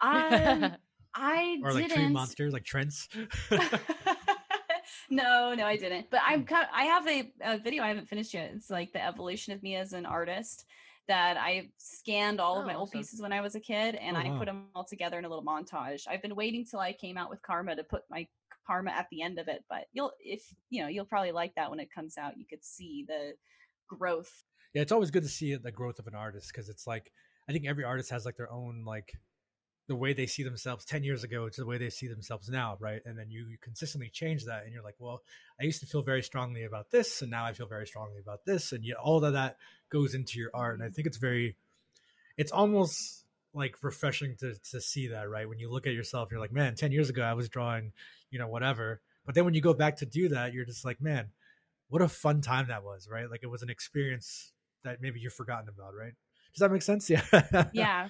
I 0.00 0.72
I 1.14 1.58
or 1.62 1.72
like 1.72 1.88
didn't. 1.88 1.96
tree 2.04 2.08
monsters, 2.12 2.52
like 2.52 2.64
Treants? 2.64 3.06
no, 5.10 5.54
no, 5.54 5.64
I 5.66 5.76
didn't. 5.76 6.10
But 6.10 6.20
I'm 6.26 6.44
kind 6.44 6.66
I 6.74 6.84
have 6.84 7.06
a, 7.06 7.32
a 7.42 7.58
video 7.58 7.82
I 7.82 7.88
haven't 7.88 8.08
finished 8.08 8.34
yet. 8.34 8.50
It's 8.54 8.70
like 8.70 8.92
the 8.92 9.04
evolution 9.04 9.52
of 9.52 9.62
me 9.62 9.76
as 9.76 9.92
an 9.92 10.06
artist 10.06 10.64
that 11.12 11.36
I 11.36 11.68
scanned 11.76 12.40
all 12.40 12.56
of 12.58 12.64
Oh, 12.64 12.66
my 12.66 12.74
old 12.74 12.88
awesome. 12.88 13.00
pieces 13.00 13.20
when 13.20 13.34
I 13.34 13.42
was 13.42 13.54
a 13.54 13.60
kid 13.60 13.96
and 13.96 14.16
Oh, 14.16 14.20
I 14.20 14.30
wow. 14.30 14.38
put 14.38 14.48
uh-huh. 14.48 14.58
them 14.58 14.68
all 14.74 14.84
together 14.84 15.18
in 15.18 15.26
a 15.26 15.28
little 15.28 15.44
montage. 15.44 16.08
I've 16.08 16.22
been 16.22 16.34
waiting 16.34 16.64
till 16.64 16.80
I 16.80 16.94
came 16.94 17.18
out 17.18 17.28
with 17.28 17.42
Karma 17.42 17.76
to 17.76 17.84
put 17.84 18.02
my 18.08 18.26
Karma 18.66 18.92
at 18.92 19.08
the 19.10 19.20
end 19.20 19.38
of 19.38 19.46
it, 19.48 19.62
but 19.68 19.88
you'll 19.92 20.12
if 20.20 20.42
you 20.70 20.80
know, 20.82 20.88
you'll 20.88 21.04
probably 21.04 21.32
like 21.32 21.54
that 21.56 21.68
when 21.70 21.80
it 21.80 21.90
comes 21.94 22.16
out. 22.16 22.38
You 22.38 22.46
could 22.48 22.64
see 22.64 23.04
the 23.06 23.34
growth. 23.88 24.32
yeah, 24.72 24.80
it's 24.80 24.92
always 24.92 25.10
good 25.10 25.24
to 25.24 25.28
see 25.28 25.54
the 25.54 25.70
growth 25.70 25.98
of 25.98 26.06
an 26.06 26.14
artist 26.14 26.50
because 26.50 26.70
it's 26.70 26.86
like 26.86 27.12
I 27.48 27.52
think 27.52 27.66
every 27.66 27.84
artist 27.84 28.08
has 28.10 28.24
like 28.24 28.36
their 28.38 28.50
own 28.50 28.84
like 28.86 29.12
the 29.88 29.96
way 29.96 30.12
they 30.12 30.26
see 30.26 30.42
themselves 30.42 30.84
10 30.84 31.02
years 31.02 31.24
ago 31.24 31.48
to 31.48 31.60
the 31.60 31.66
way 31.66 31.76
they 31.76 31.90
see 31.90 32.06
themselves 32.06 32.48
now 32.48 32.76
right? 32.80 33.02
And 33.04 33.18
then 33.18 33.30
you, 33.30 33.46
you 33.46 33.58
consistently 33.60 34.10
change 34.10 34.44
that 34.44 34.64
and 34.64 34.72
you're 34.72 34.82
like 34.82 34.96
well 34.98 35.22
i 35.60 35.64
used 35.64 35.80
to 35.80 35.86
feel 35.86 36.02
very 36.02 36.22
strongly 36.22 36.64
about 36.64 36.90
this 36.90 37.22
and 37.22 37.30
now 37.30 37.44
i 37.44 37.52
feel 37.52 37.66
very 37.66 37.86
strongly 37.86 38.18
about 38.20 38.44
this 38.44 38.72
and 38.72 38.84
you, 38.84 38.94
all 39.02 39.24
of 39.24 39.32
that 39.32 39.56
goes 39.90 40.14
into 40.14 40.38
your 40.38 40.50
art 40.54 40.78
and 40.78 40.84
i 40.84 40.90
think 40.90 41.06
it's 41.06 41.18
very 41.18 41.56
it's 42.36 42.52
almost 42.52 43.24
like 43.54 43.76
refreshing 43.82 44.34
to, 44.36 44.54
to 44.70 44.80
see 44.80 45.08
that 45.08 45.28
right? 45.28 45.46
When 45.46 45.58
you 45.58 45.70
look 45.70 45.86
at 45.86 45.92
yourself 45.92 46.30
you're 46.30 46.40
like 46.40 46.52
man 46.52 46.74
10 46.74 46.92
years 46.92 47.10
ago 47.10 47.22
i 47.22 47.34
was 47.34 47.48
drawing 47.48 47.92
you 48.30 48.38
know 48.38 48.48
whatever 48.48 49.00
but 49.26 49.34
then 49.34 49.44
when 49.44 49.54
you 49.54 49.60
go 49.60 49.74
back 49.74 49.96
to 49.96 50.06
do 50.06 50.28
that 50.30 50.52
you're 50.52 50.64
just 50.64 50.84
like 50.84 51.00
man 51.00 51.28
what 51.88 52.00
a 52.00 52.08
fun 52.08 52.40
time 52.40 52.68
that 52.68 52.82
was 52.82 53.06
right? 53.10 53.30
Like 53.30 53.42
it 53.42 53.48
was 53.48 53.62
an 53.62 53.68
experience 53.68 54.52
that 54.82 55.02
maybe 55.02 55.20
you've 55.20 55.34
forgotten 55.34 55.68
about 55.68 55.94
right? 55.94 56.14
Does 56.54 56.60
that 56.60 56.72
make 56.72 56.82
sense? 56.82 57.10
Yeah. 57.10 57.68
Yeah 57.74 58.08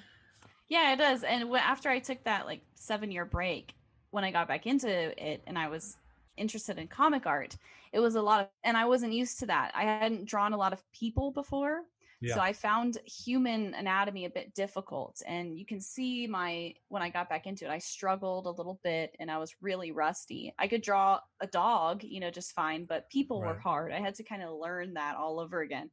yeah 0.73 0.95
it 0.95 0.97
does 0.97 1.23
and 1.23 1.55
after 1.55 1.91
i 1.91 1.99
took 1.99 2.23
that 2.25 2.47
like 2.47 2.63
seven 2.75 3.11
year 3.11 3.27
break 3.27 3.75
when 4.11 4.25
i 4.25 4.31
got 4.31 4.49
back 4.49 4.67
into 4.67 4.89
it 4.89 5.43
and 5.47 5.59
i 5.59 5.69
was 5.69 5.99
interested 6.39 6.79
in 6.79 6.89
comic 6.89 7.27
art 7.27 7.57
it 7.93 8.01
was 8.01 8.15
a 8.15 8.23
lot 8.23 8.41
of 8.41 8.47
and 8.65 8.75
i 8.75 8.85
wasn't 8.87 9.13
used 9.13 9.39
to 9.39 9.47
that. 9.47 9.71
I 9.75 9.83
hadn't 9.83 10.25
drawn 10.25 10.55
a 10.55 10.57
lot 10.57 10.73
of 10.73 10.83
people 11.01 11.31
before 11.31 11.83
Yeah. 12.23 12.35
so 12.37 12.41
i 12.41 12.53
found 12.55 12.97
human 13.25 13.75
anatomy 13.75 14.25
a 14.25 14.31
bit 14.31 14.55
difficult 14.55 15.21
and 15.27 15.59
you 15.59 15.67
can 15.67 15.79
see 15.79 16.27
my 16.27 16.73
when 16.89 17.03
i 17.03 17.11
got 17.11 17.29
back 17.29 17.45
into 17.47 17.67
it 17.67 17.71
i 17.71 17.79
struggled 17.79 18.47
a 18.47 18.57
little 18.59 18.79
bit 18.83 19.15
and 19.21 19.31
i 19.31 19.37
was 19.37 19.55
really 19.61 19.93
rusty. 19.93 20.55
I 20.59 20.69
could 20.69 20.83
draw 20.91 21.21
a 21.47 21.49
dog 21.49 22.03
you 22.03 22.21
know 22.23 22.31
just 22.31 22.53
fine 22.63 22.87
but 22.93 23.11
people 23.11 23.41
were 23.41 23.59
hard. 23.69 23.93
I 23.93 24.01
had 24.07 24.15
to 24.15 24.25
kind 24.25 24.43
of 24.43 24.51
learn 24.65 24.95
that 24.95 25.17
all 25.17 25.39
over 25.39 25.61
again 25.61 25.91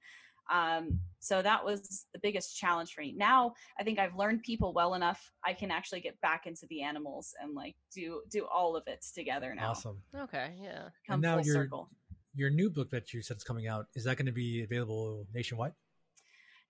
um, 0.51 0.99
so 1.19 1.41
that 1.41 1.63
was 1.63 2.05
the 2.13 2.19
biggest 2.19 2.57
challenge 2.57 2.93
for 2.93 3.01
me. 3.01 3.13
Now 3.15 3.53
i 3.79 3.83
think 3.83 3.99
i've 3.99 4.15
learned 4.15 4.41
people 4.43 4.73
well 4.73 4.93
enough 4.93 5.31
i 5.45 5.53
can 5.53 5.71
actually 5.71 5.99
get 5.99 6.19
back 6.21 6.47
into 6.47 6.65
the 6.69 6.81
animals 6.81 7.33
and 7.41 7.53
like 7.55 7.75
do 7.93 8.21
do 8.29 8.45
all 8.45 8.75
of 8.75 8.83
it 8.87 9.05
together 9.13 9.53
now. 9.55 9.71
Awesome. 9.71 9.97
Okay, 10.15 10.53
yeah. 10.61 10.89
come 11.07 11.21
now 11.21 11.35
full 11.35 11.45
you're- 11.45 11.55
circle. 11.63 11.89
your 12.33 12.49
new 12.49 12.69
book 12.69 12.89
that 12.91 13.13
you 13.13 13.21
said 13.21 13.37
is 13.37 13.43
coming 13.43 13.67
out 13.67 13.87
is 13.95 14.03
that 14.05 14.17
going 14.17 14.25
to 14.25 14.31
be 14.31 14.63
available 14.63 15.27
nationwide? 15.33 15.73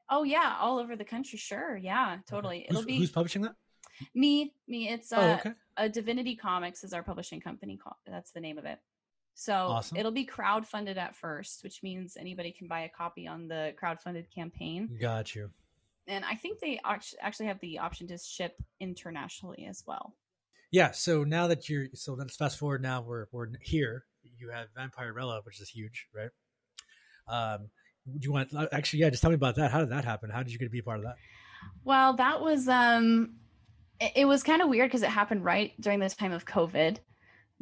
Oh 0.10 0.24
yeah 0.24 0.56
all 0.60 0.80
over 0.80 0.96
the 0.96 1.06
country 1.06 1.38
sure 1.38 1.78
yeah 1.78 2.18
totally. 2.28 2.58
Okay. 2.58 2.68
it'll 2.70 2.82
who's, 2.82 2.86
be 2.86 2.98
who's 2.98 3.12
publishing 3.12 3.42
that? 3.44 3.56
Me 4.16 4.54
me 4.68 4.90
it's 4.90 5.12
uh, 5.12 5.18
oh 5.20 5.50
okay. 5.50 5.56
a 5.78 5.90
divinity 5.90 6.36
comics 6.36 6.84
is 6.84 6.94
our 6.94 7.04
publishing 7.04 7.40
company 7.40 7.80
that's 8.08 8.32
the 8.32 8.40
name 8.40 8.58
of 8.58 8.66
it 8.66 8.80
so 9.40 9.54
Awesome. 9.54 9.98
it'll 9.98 10.12
be 10.12 10.26
crowdfunded 10.26 10.98
at 10.98 11.16
first 11.16 11.64
which 11.64 11.82
means 11.82 12.18
anybody 12.20 12.52
can 12.52 12.68
buy 12.68 12.82
a 12.82 12.90
copy 12.90 13.26
on 13.26 13.48
the 13.48 13.74
crowdfunded 13.82 14.26
campaign. 14.36 14.90
Got 15.00 15.34
you. 15.34 15.50
And 16.08 16.26
i 16.26 16.36
think 16.36 16.60
they 16.60 16.80
actually 17.24 17.46
have 17.46 17.60
the 17.62 17.80
option 17.80 18.06
to 18.08 18.18
ship 18.18 18.56
internationally 18.82 19.66
as 19.70 19.84
well. 19.88 20.16
Yeah 20.72 20.92
so 20.92 21.24
now 21.24 21.48
that 21.48 21.70
you're 21.70 21.88
so 21.94 22.14
let's 22.16 22.36
fast 22.36 22.58
forward 22.60 22.82
now 22.82 23.02
we're 23.02 23.28
we're 23.32 23.48
here 23.62 24.04
you 24.38 24.50
have 24.50 24.68
Vampire 24.76 25.14
vampirella 25.14 25.40
which 25.46 25.62
is 25.62 25.70
huge 25.70 26.08
right? 26.14 26.32
Um 27.28 27.70
do 28.06 28.26
you 28.26 28.34
want 28.34 28.54
actually 28.74 29.00
yeah 29.00 29.10
just 29.10 29.22
tell 29.22 29.32
me 29.32 29.36
about 29.36 29.56
that. 29.56 29.72
How 29.72 29.80
did 29.80 29.90
that 29.92 30.04
happen? 30.04 30.30
How 30.30 30.44
did 30.44 30.52
you 30.52 30.60
get 30.60 30.66
to 30.66 30.72
be 30.72 30.80
a 30.80 30.84
part 30.84 30.98
of 30.98 31.04
that? 31.06 31.16
Well, 31.86 32.14
that 32.14 32.42
was 32.42 32.68
um 32.68 33.36
it, 34.02 34.12
it 34.16 34.26
was 34.26 34.44
kind 34.44 34.62
of 34.62 34.68
weird 34.70 34.90
because 34.90 35.04
it 35.04 35.10
happened 35.10 35.46
right 35.46 35.74
during 35.80 36.00
the 36.00 36.10
time 36.10 36.34
of 36.34 36.46
COVID. 36.46 36.98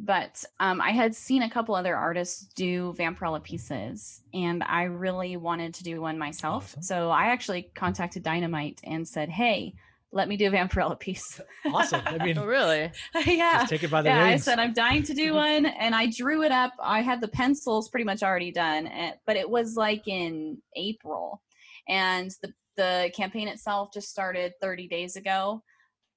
But 0.00 0.44
um 0.60 0.80
I 0.80 0.90
had 0.90 1.14
seen 1.14 1.42
a 1.42 1.50
couple 1.50 1.74
other 1.74 1.96
artists 1.96 2.46
do 2.54 2.94
Vampirella 2.98 3.42
pieces 3.42 4.22
and 4.32 4.62
I 4.62 4.84
really 4.84 5.36
wanted 5.36 5.74
to 5.74 5.84
do 5.84 6.00
one 6.00 6.18
myself. 6.18 6.70
Awesome. 6.72 6.82
So 6.82 7.10
I 7.10 7.26
actually 7.26 7.70
contacted 7.74 8.22
Dynamite 8.22 8.80
and 8.84 9.06
said, 9.06 9.28
"Hey, 9.28 9.74
let 10.12 10.28
me 10.28 10.36
do 10.36 10.46
a 10.46 10.50
Vampirella 10.50 10.98
piece." 10.98 11.40
awesome 11.66 12.00
i 12.06 12.24
mean 12.24 12.38
Oh, 12.38 12.46
really? 12.46 12.90
yeah. 13.26 13.58
just 13.58 13.70
take 13.70 13.82
it 13.82 13.90
by 13.90 14.02
the 14.02 14.08
yeah, 14.08 14.24
I 14.24 14.36
said 14.36 14.58
I'm 14.58 14.72
dying 14.72 15.02
to 15.02 15.14
do 15.14 15.34
one, 15.34 15.66
and 15.80 15.94
I 15.94 16.10
drew 16.10 16.42
it 16.42 16.52
up. 16.52 16.72
I 16.82 17.00
had 17.02 17.20
the 17.20 17.28
pencils 17.28 17.88
pretty 17.88 18.04
much 18.04 18.22
already 18.22 18.52
done, 18.52 18.88
but 19.26 19.36
it 19.36 19.48
was 19.50 19.76
like 19.76 20.06
in 20.06 20.58
April, 20.76 21.42
and 21.88 22.30
the 22.42 22.52
the 22.76 23.10
campaign 23.16 23.48
itself 23.48 23.88
just 23.92 24.08
started 24.08 24.52
30 24.62 24.86
days 24.86 25.16
ago 25.16 25.62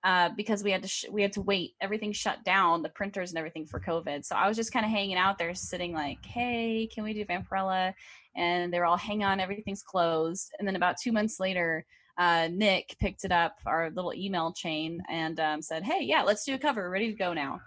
uh, 0.03 0.29
because 0.36 0.63
we 0.63 0.72
had 0.72 0.81
to 0.81 0.88
sh- 0.88 1.05
we 1.12 1.22
had 1.22 1.34
to 1.34 1.41
wait. 1.41 1.75
Everything 1.81 2.12
shut 2.12 2.43
down, 2.43 2.81
the 2.81 2.89
printers 2.89 3.31
and 3.31 3.38
everything 3.38 3.65
for 3.65 3.79
COVID. 3.79 4.25
So 4.25 4.36
I 4.36 4.48
was 4.48 4.58
just 4.58 4.74
kind 4.74 4.86
of 4.86 4.91
hanging 4.91 5.17
out 5.17 5.38
there, 5.38 5.53
sitting 5.53 5.93
like, 5.93 6.25
"Hey, 6.25 6.89
can 6.93 7.03
we 7.03 7.13
do 7.13 7.25
Vampirella?" 7.25 7.93
And 8.36 8.74
they 8.74 8.79
were 8.79 8.86
all, 8.86 8.98
"Hang 8.98 9.24
on, 9.24 9.39
everything's 9.39 9.84
closed." 9.84 10.53
And 10.60 10.67
then 10.67 10.75
about 10.75 10.98
two 11.01 11.12
months 11.12 11.39
later. 11.39 11.86
Uh, 12.17 12.50
Nick 12.51 12.96
picked 13.00 13.24
it 13.24 13.31
up, 13.31 13.58
our 13.65 13.89
little 13.89 14.13
email 14.13 14.51
chain, 14.51 15.01
and 15.10 15.39
um, 15.39 15.62
said, 15.62 15.81
"Hey, 15.81 16.03
yeah, 16.03 16.22
let's 16.22 16.43
do 16.43 16.53
a 16.53 16.58
cover. 16.60 16.89
Ready 16.89 17.08
to 17.08 17.17
go 17.17 17.34
now." 17.34 17.62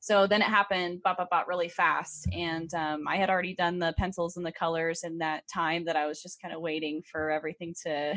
So 0.00 0.26
then 0.26 0.42
it 0.42 0.46
happened, 0.48 1.02
bop, 1.02 1.18
bop, 1.18 1.30
bop, 1.30 1.48
really 1.48 1.68
fast. 1.68 2.28
And 2.32 2.72
um, 2.74 3.08
I 3.08 3.16
had 3.16 3.30
already 3.30 3.54
done 3.54 3.78
the 3.78 3.94
pencils 3.98 4.36
and 4.36 4.46
the 4.46 4.52
colors 4.52 5.02
in 5.02 5.18
that 5.18 5.44
time 5.52 5.84
that 5.86 5.96
I 5.96 6.06
was 6.06 6.22
just 6.22 6.40
kind 6.40 6.54
of 6.54 6.60
waiting 6.60 7.02
for 7.10 7.30
everything 7.30 7.74
to 7.84 8.14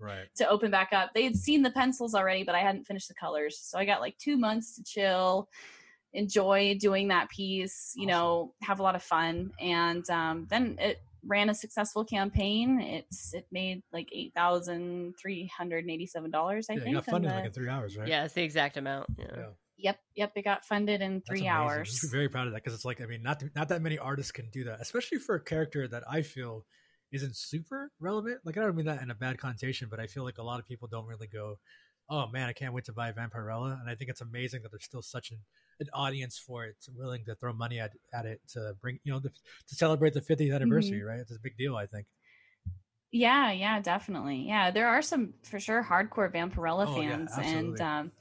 right 0.00 0.26
to 0.36 0.48
open 0.48 0.70
back 0.70 0.90
up. 0.92 1.10
They 1.14 1.24
had 1.24 1.36
seen 1.36 1.62
the 1.62 1.70
pencils 1.70 2.14
already, 2.14 2.44
but 2.44 2.54
I 2.54 2.60
hadn't 2.60 2.84
finished 2.84 3.08
the 3.08 3.14
colors. 3.14 3.58
So 3.60 3.78
I 3.78 3.84
got 3.84 4.00
like 4.00 4.16
two 4.18 4.36
months 4.36 4.76
to 4.76 4.84
chill, 4.84 5.48
enjoy 6.12 6.76
doing 6.78 7.08
that 7.08 7.28
piece, 7.28 7.92
you 7.96 8.06
know, 8.06 8.54
have 8.62 8.80
a 8.80 8.82
lot 8.82 8.94
of 8.94 9.02
fun. 9.02 9.50
And 9.60 10.08
um, 10.10 10.46
then 10.48 10.76
it 10.78 11.00
ran 11.26 11.50
a 11.50 11.54
successful 11.54 12.04
campaign. 12.04 12.80
It's 12.80 13.34
it 13.34 13.46
made 13.50 13.82
like 13.92 14.08
eight 14.12 14.32
thousand 14.34 15.14
three 15.20 15.50
hundred 15.56 15.84
and 15.84 15.90
eighty 15.90 16.06
seven 16.06 16.30
dollars, 16.30 16.68
I 16.70 16.74
yeah, 16.74 16.78
you 16.78 16.84
think. 16.84 16.96
got 16.96 17.04
funded 17.06 17.30
the- 17.30 17.34
like 17.34 17.44
in 17.46 17.52
three 17.52 17.68
hours 17.68 17.96
right 17.96 18.08
Yeah, 18.08 18.24
it's 18.24 18.34
the 18.34 18.42
exact 18.42 18.76
amount. 18.76 19.08
Yeah. 19.18 19.26
Yeah. 19.36 19.46
Yep, 19.82 20.00
yep. 20.14 20.32
It 20.34 20.42
got 20.42 20.64
funded 20.64 21.00
in 21.00 21.22
three 21.22 21.46
hours. 21.46 22.00
I'm 22.04 22.10
very 22.10 22.28
proud 22.28 22.46
of 22.46 22.52
that 22.52 22.62
because 22.62 22.74
it's 22.74 22.84
like 22.84 23.00
I 23.00 23.06
mean, 23.06 23.22
not 23.22 23.42
not 23.54 23.68
that 23.68 23.82
many 23.82 23.98
artists 23.98 24.32
can 24.32 24.48
do 24.50 24.64
that, 24.64 24.80
especially 24.80 25.18
for 25.18 25.34
a 25.34 25.40
character 25.40 25.88
that 25.88 26.04
I 26.08 26.22
feel 26.22 26.64
isn't 27.12 27.36
super 27.36 27.90
relevant. 28.00 28.40
Like 28.44 28.56
I 28.56 28.62
don't 28.62 28.76
mean 28.76 28.86
that 28.86 29.02
in 29.02 29.10
a 29.10 29.14
bad 29.14 29.38
connotation, 29.38 29.88
but 29.90 30.00
I 30.00 30.06
feel 30.06 30.24
like 30.24 30.38
a 30.38 30.42
lot 30.42 30.60
of 30.60 30.66
people 30.66 30.88
don't 30.88 31.06
really 31.06 31.26
go, 31.26 31.58
"Oh 32.08 32.28
man, 32.28 32.48
I 32.48 32.52
can't 32.52 32.74
wait 32.74 32.84
to 32.86 32.92
buy 32.92 33.12
Vampirella," 33.12 33.80
and 33.80 33.88
I 33.88 33.94
think 33.94 34.10
it's 34.10 34.20
amazing 34.20 34.62
that 34.62 34.70
there's 34.70 34.84
still 34.84 35.02
such 35.02 35.30
an, 35.30 35.38
an 35.80 35.88
audience 35.92 36.38
for 36.38 36.64
it, 36.64 36.76
willing 36.94 37.24
to 37.24 37.34
throw 37.34 37.52
money 37.52 37.80
at, 37.80 37.92
at 38.12 38.26
it 38.26 38.40
to 38.52 38.74
bring 38.80 38.98
you 39.04 39.12
know 39.12 39.18
the, 39.18 39.30
to 39.30 39.74
celebrate 39.74 40.14
the 40.14 40.20
50th 40.20 40.54
anniversary. 40.54 41.02
Right? 41.02 41.20
It's 41.20 41.32
a 41.32 41.40
big 41.42 41.56
deal, 41.56 41.76
I 41.76 41.86
think. 41.86 42.06
Yeah, 43.12 43.50
yeah, 43.50 43.80
definitely. 43.80 44.46
Yeah, 44.46 44.70
there 44.70 44.88
are 44.88 45.02
some 45.02 45.34
for 45.42 45.58
sure 45.58 45.82
hardcore 45.82 46.32
Vampirella 46.32 46.86
Oh, 46.86 47.00
yeah, 47.00 47.16
fans, 47.26 47.30
and 47.38 47.80
um, 47.80 48.12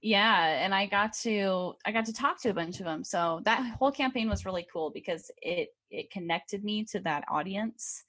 yeah, 0.00 0.62
and 0.64 0.74
I 0.74 0.86
got 0.86 1.12
to 1.24 1.74
I 1.84 1.92
got 1.92 2.06
to 2.06 2.12
talk 2.12 2.40
to 2.42 2.50
a 2.50 2.54
bunch 2.54 2.78
of 2.80 2.86
them. 2.86 3.04
So 3.04 3.40
that 3.44 3.76
whole 3.78 3.92
campaign 3.92 4.28
was 4.28 4.44
really 4.46 4.66
cool 4.72 4.90
because 4.90 5.30
it 5.42 5.70
it 5.90 6.10
connected 6.10 6.64
me 6.64 6.84
to 6.84 7.00
that 7.00 7.24
audience, 7.30 8.04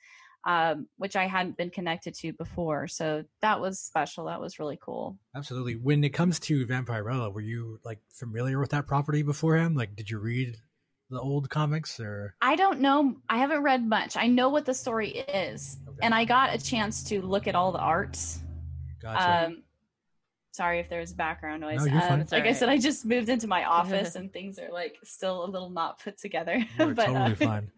um, 0.45 0.87
which 0.97 1.15
I 1.15 1.25
hadn't 1.27 1.57
been 1.57 1.69
connected 1.69 2.13
to 2.15 2.33
before. 2.33 2.87
So 2.87 3.23
that 3.41 3.59
was 3.59 3.79
special. 3.79 4.25
That 4.25 4.41
was 4.41 4.59
really 4.59 4.77
cool. 4.81 5.17
Absolutely. 5.35 5.75
When 5.75 6.03
it 6.03 6.09
comes 6.09 6.39
to 6.41 6.65
Vampirella, 6.65 7.33
were 7.33 7.41
you 7.41 7.79
like 7.83 7.99
familiar 8.13 8.59
with 8.59 8.69
that 8.71 8.85
property 8.85 9.23
beforehand? 9.23 9.75
Like, 9.77 9.95
did 9.95 10.09
you 10.09 10.19
read 10.19 10.57
the 11.09 11.19
old 11.19 11.49
comics 11.49 11.99
or? 11.99 12.35
I 12.41 12.55
don't 12.55 12.81
know. 12.81 13.15
I 13.29 13.39
haven't 13.39 13.63
read 13.63 13.87
much. 13.87 14.15
I 14.15 14.27
know 14.27 14.49
what 14.49 14.65
the 14.65 14.73
story 14.75 15.09
is, 15.09 15.77
Okay. 15.87 15.97
and 16.03 16.13
I 16.13 16.23
got 16.25 16.53
a 16.53 16.57
chance 16.59 17.03
to 17.05 17.21
look 17.21 17.47
at 17.47 17.55
all 17.55 17.71
the 17.71 17.79
arts. 17.79 18.41
Gotcha. 19.01 19.47
Um, 19.47 19.63
sorry 20.51 20.79
if 20.79 20.89
there's 20.89 21.13
background 21.13 21.61
noise. 21.61 21.85
No, 21.85 21.93
you're. 21.93 22.11
Um, 22.11 22.21
It's 22.21 22.31
like 22.31 22.45
I 22.45 22.53
said, 22.53 22.69
I 22.69 22.77
just 22.77 23.05
moved 23.05 23.29
into 23.29 23.47
my 23.47 23.63
office 23.79 24.15
and 24.15 24.31
things 24.31 24.59
are 24.59 24.71
like 24.71 24.97
still 25.03 25.45
a 25.45 25.47
little 25.47 25.69
not 25.69 26.03
put 26.03 26.17
together. 26.17 26.63
You're 26.77 26.93
but 26.93 27.07
totally 27.07 27.31
uh, 27.31 27.35
fine. 27.35 27.71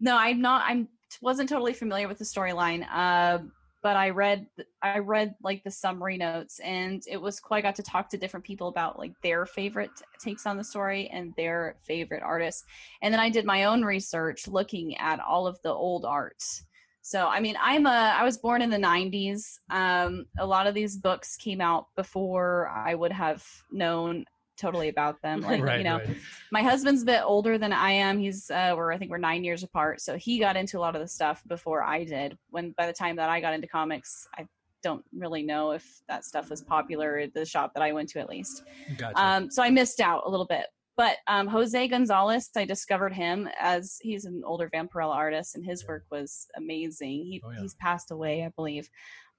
no, 0.00 0.16
I'm 0.16 0.40
not. 0.40 0.64
I'm 0.66 0.88
wasn't 1.20 1.48
totally 1.48 1.72
familiar 1.72 2.08
with 2.08 2.18
the 2.18 2.24
storyline. 2.24 2.86
Uh, 2.92 3.38
but 3.84 3.96
I 3.96 4.08
read 4.08 4.46
I 4.82 4.98
read 4.98 5.34
like 5.42 5.62
the 5.62 5.70
summary 5.70 6.16
notes 6.16 6.58
and 6.60 7.02
it 7.06 7.20
was 7.20 7.38
cool. 7.38 7.58
I 7.58 7.60
got 7.60 7.76
to 7.76 7.82
talk 7.82 8.08
to 8.08 8.16
different 8.16 8.46
people 8.46 8.68
about 8.68 8.98
like 8.98 9.12
their 9.22 9.44
favorite 9.44 9.90
takes 10.18 10.46
on 10.46 10.56
the 10.56 10.64
story 10.64 11.08
and 11.12 11.34
their 11.36 11.76
favorite 11.82 12.22
artists. 12.22 12.64
And 13.02 13.12
then 13.12 13.20
I 13.20 13.28
did 13.28 13.44
my 13.44 13.64
own 13.64 13.84
research 13.84 14.48
looking 14.48 14.96
at 14.96 15.20
all 15.20 15.46
of 15.46 15.60
the 15.62 15.72
old 15.72 16.06
arts. 16.06 16.64
So 17.04 17.28
I 17.28 17.38
mean 17.38 17.54
I'm 17.60 17.84
a 17.84 18.14
I 18.18 18.24
was 18.24 18.38
born 18.38 18.62
in 18.62 18.70
the 18.70 18.78
90s. 18.78 19.58
Um, 19.68 20.24
a 20.38 20.46
lot 20.46 20.66
of 20.66 20.74
these 20.74 20.96
books 20.96 21.36
came 21.36 21.60
out 21.60 21.88
before 21.96 22.68
I 22.68 22.94
would 22.94 23.12
have 23.12 23.46
known 23.70 24.24
totally 24.56 24.88
about 24.88 25.20
them. 25.20 25.42
Like 25.44 25.62
right, 25.62 25.78
you 25.78 25.84
know, 25.84 25.98
right. 25.98 26.16
my 26.50 26.62
husband's 26.62 27.02
a 27.02 27.04
bit 27.04 27.20
older 27.22 27.58
than 27.58 27.74
I 27.74 27.90
am. 27.90 28.18
He's 28.18 28.50
uh 28.50 28.72
we're 28.74 28.90
I 28.90 28.96
think 28.96 29.10
we're 29.10 29.18
9 29.18 29.44
years 29.44 29.62
apart. 29.62 30.00
So 30.00 30.16
he 30.16 30.38
got 30.38 30.56
into 30.56 30.78
a 30.78 30.80
lot 30.80 30.96
of 30.96 31.02
the 31.02 31.08
stuff 31.08 31.42
before 31.46 31.82
I 31.82 32.04
did. 32.04 32.38
When 32.48 32.70
by 32.78 32.86
the 32.86 32.92
time 32.94 33.16
that 33.16 33.28
I 33.28 33.38
got 33.38 33.52
into 33.52 33.68
comics, 33.68 34.26
I 34.38 34.46
don't 34.82 35.04
really 35.14 35.42
know 35.42 35.72
if 35.72 35.84
that 36.08 36.24
stuff 36.24 36.48
was 36.48 36.62
popular 36.62 37.18
at 37.18 37.34
the 37.34 37.44
shop 37.44 37.74
that 37.74 37.82
I 37.82 37.92
went 37.92 38.08
to 38.10 38.18
at 38.18 38.30
least. 38.30 38.64
Gotcha. 38.96 39.22
Um 39.22 39.50
so 39.50 39.62
I 39.62 39.68
missed 39.68 40.00
out 40.00 40.22
a 40.24 40.30
little 40.30 40.46
bit. 40.46 40.68
But 40.96 41.16
um, 41.26 41.48
Jose 41.48 41.88
Gonzalez, 41.88 42.50
I 42.56 42.64
discovered 42.64 43.12
him 43.12 43.48
as 43.60 43.98
he's 44.00 44.24
an 44.26 44.42
older 44.44 44.70
Vampirella 44.72 45.14
artist, 45.14 45.56
and 45.56 45.64
his 45.64 45.86
work 45.88 46.04
was 46.10 46.46
amazing. 46.56 47.24
He, 47.24 47.42
Oh, 47.44 47.50
yeah. 47.50 47.60
He's 47.62 47.74
passed 47.74 48.10
away, 48.12 48.44
I 48.44 48.48
believe. 48.50 48.88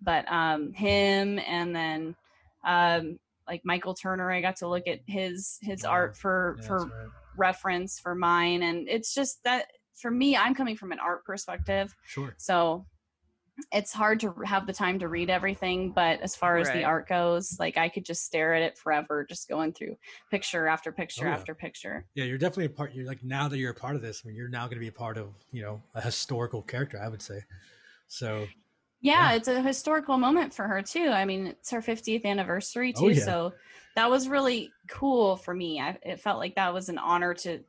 But 0.02 0.30
um, 0.32 0.74
him 0.74 1.40
and 1.40 1.74
then 1.76 2.16
um, 2.66 3.20
like 3.48 3.62
Michael 3.64 3.94
Turner, 3.94 4.30
I 4.32 4.42
got 4.42 4.58
to 4.58 4.68
look 4.68 4.88
at 4.88 5.00
his 5.08 5.58
his 5.62 5.84
Yeah. 5.84 5.90
art 5.90 6.18
for 6.18 6.58
for 6.66 6.80
right. 6.86 7.08
reference 7.38 8.00
for 8.00 8.16
mine, 8.16 8.62
and 8.64 8.90
it's 8.90 9.14
just 9.14 9.42
that 9.46 9.68
for 9.94 10.12
me, 10.12 10.36
I'm 10.36 10.54
coming 10.56 10.76
from 10.76 10.92
an 10.92 11.00
art 11.00 11.24
perspective, 11.24 11.96
Sure. 12.06 12.34
so 12.38 12.86
it's 13.72 13.94
hard 13.94 14.20
to 14.20 14.34
have 14.46 14.68
the 14.68 14.74
time 14.74 15.00
to 15.00 15.08
read 15.08 15.30
everything 15.30 15.92
but 15.92 16.20
as 16.22 16.36
far 16.36 16.58
as 16.58 16.68
Right. 16.68 16.80
the 16.80 16.84
art 16.84 17.08
goes 17.08 17.56
like 17.60 17.78
i 17.78 17.88
could 17.88 18.06
just 18.06 18.24
stare 18.26 18.54
at 18.54 18.62
it 18.62 18.78
forever 18.78 19.26
just 19.28 19.48
going 19.48 19.72
through 19.72 19.96
picture 20.30 20.68
after 20.68 20.90
oh, 20.90 20.94
picture 20.94 21.26
Oh, 21.26 21.30
yeah. 21.30 21.36
after 21.36 21.56
picture 21.56 22.06
Yeah, 22.16 22.26
you're 22.26 22.38
definitely 22.38 22.66
a 22.66 22.70
part. 22.70 22.94
You're 22.94 23.06
like 23.06 23.24
now 23.24 23.48
that 23.48 23.58
you're 23.58 23.72
a 23.72 23.76
part 23.76 23.96
of 23.96 24.02
this. 24.02 24.22
I 24.24 24.28
mean, 24.28 24.36
you're 24.36 24.50
now 24.50 24.66
going 24.66 24.76
to 24.76 24.80
be 24.82 24.88
a 24.88 24.92
part 24.92 25.18
of 25.18 25.30
you 25.52 25.62
know 25.62 25.82
a 25.94 26.02
historical 26.02 26.62
character. 26.62 27.00
I 27.02 27.08
would 27.08 27.22
say. 27.22 27.42
So 28.08 28.48
yeah, 29.02 29.32
Yeah. 29.32 29.36
it's 29.36 29.48
a 29.48 29.62
historical 29.62 30.18
moment 30.18 30.54
for 30.54 30.68
her 30.68 30.82
too 30.82 31.10
i 31.10 31.26
mean 31.26 31.48
it's 31.48 31.72
her 31.72 31.82
50th 31.82 32.26
anniversary 32.26 32.94
oh, 32.96 33.02
too 33.02 33.06
Oh, 33.08 33.10
yeah. 33.10 33.26
so 33.26 33.54
that 33.96 34.10
was 34.10 34.28
really 34.28 34.74
cool 34.88 35.36
for 35.36 35.54
me 35.54 35.80
I, 35.80 35.98
it 36.02 36.20
felt 36.22 36.40
like 36.40 36.56
that 36.56 36.74
was 36.74 36.90
an 36.90 36.98
honor 36.98 37.34
to 37.36 37.60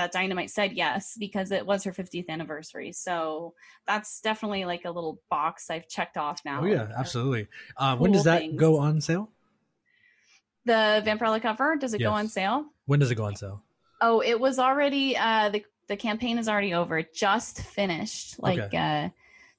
that 0.00 0.12
dynamite 0.12 0.50
said 0.50 0.72
yes 0.72 1.14
because 1.18 1.50
it 1.52 1.64
was 1.66 1.84
her 1.84 1.92
50th 1.92 2.28
anniversary 2.28 2.90
so 2.92 3.52
that's 3.86 4.20
definitely 4.22 4.64
like 4.64 4.84
a 4.86 4.90
little 4.90 5.20
box 5.28 5.68
i've 5.70 5.86
checked 5.88 6.16
off 6.16 6.40
now 6.44 6.62
oh 6.62 6.64
yeah, 6.64 6.88
absolutely. 6.96 7.46
Uh, 7.76 7.96
when 7.96 8.10
does 8.12 8.24
that 8.24 8.40
things. 8.40 8.58
go 8.58 8.78
on 8.78 9.00
sale? 9.00 9.28
the 10.64 11.02
vampirella 11.06 11.40
cover 11.40 11.76
does 11.76 11.92
it 11.94 11.98
go 11.98 12.10
on 12.10 12.28
sale 12.28 12.64
When 12.86 12.98
does 13.00 13.10
it 13.10 13.14
go 13.16 13.24
on 13.24 13.36
sale? 13.36 13.62
Oh, 14.02 14.22
it 14.22 14.38
was 14.40 14.58
already 14.58 15.16
uh 15.16 15.50
the 15.50 15.62
the 15.88 15.96
campaign 15.96 16.38
is 16.38 16.48
already 16.48 16.72
over. 16.72 16.98
It 16.98 17.12
just 17.14 17.60
finished 17.62 18.40
like 18.42 18.58
Okay. 18.58 18.76
uh 18.76 19.08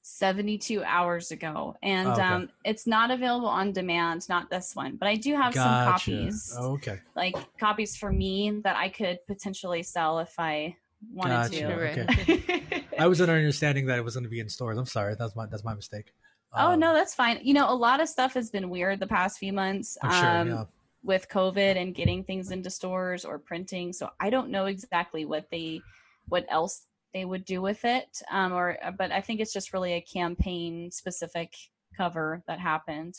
72 0.04 0.84
hours 0.84 1.32
ago. 1.32 1.76
And 1.84 2.08
Oh, 2.08 2.12
okay. 2.14 2.22
um 2.22 2.50
it's 2.66 2.88
not 2.88 3.12
available 3.12 3.48
on 3.48 3.72
demand, 3.72 4.28
not 4.30 4.50
this 4.50 4.76
one, 4.76 4.96
but 4.96 5.08
I 5.08 5.16
do 5.16 5.36
have 5.36 5.54
some 5.54 5.64
copies. 5.64 6.56
Oh, 6.60 6.74
okay. 6.74 7.00
Like 7.16 7.36
copies 7.60 7.96
for 7.96 8.12
me 8.12 8.62
that 8.64 8.76
I 8.76 8.90
could 8.90 9.20
potentially 9.28 9.84
sell 9.84 10.20
if 10.20 10.34
I 10.40 10.76
wanted 11.14 11.52
Gotcha. 11.52 11.68
to. 11.68 12.36
Okay. 12.36 12.86
I 13.00 13.08
was 13.08 13.22
under 13.22 13.34
understanding 13.34 13.86
that 13.88 13.98
it 13.98 14.04
was 14.04 14.16
going 14.16 14.24
to 14.24 14.30
be 14.30 14.40
in 14.40 14.50
stores. 14.50 14.78
I'm 14.78 14.86
sorry. 14.86 15.16
That's 15.18 15.36
my 15.36 15.46
that's 15.46 15.64
my 15.64 15.74
mistake. 15.76 16.14
oh 16.54 16.72
Um, 16.74 16.80
no, 16.80 16.94
that's 16.94 17.14
fine. 17.16 17.40
You 17.44 17.54
know, 17.54 17.72
a 17.72 17.76
lot 17.76 18.00
of 18.02 18.10
stuff 18.10 18.34
has 18.34 18.50
been 18.50 18.70
weird 18.70 19.00
the 19.00 19.08
past 19.08 19.38
few 19.40 19.54
months. 19.54 19.98
I'm 20.02 20.12
sure. 20.12 20.30
um, 20.42 20.48
yeah. 20.50 20.64
with 21.04 21.28
COVID 21.30 21.76
and 21.82 21.94
getting 21.96 22.24
things 22.24 22.52
into 22.52 22.70
stores 22.70 23.24
or 23.26 23.38
printing. 23.40 23.94
So 23.94 24.10
I 24.20 24.30
don't 24.30 24.50
know 24.50 24.66
exactly 24.66 25.26
what 25.26 25.50
they, 25.52 25.82
what 26.28 26.46
else 26.50 26.86
they 27.14 27.26
would 27.26 27.46
do 27.46 27.62
with 27.62 27.84
it. 27.86 28.22
Um, 28.32 28.54
or, 28.54 28.78
but 28.98 29.12
I 29.12 29.22
think 29.22 29.40
it's 29.40 29.54
just 29.54 29.74
really 29.74 29.94
a 29.94 30.02
campaign 30.02 30.92
specific 30.92 31.54
cover 31.96 32.44
that 32.48 32.60
happened. 32.60 33.16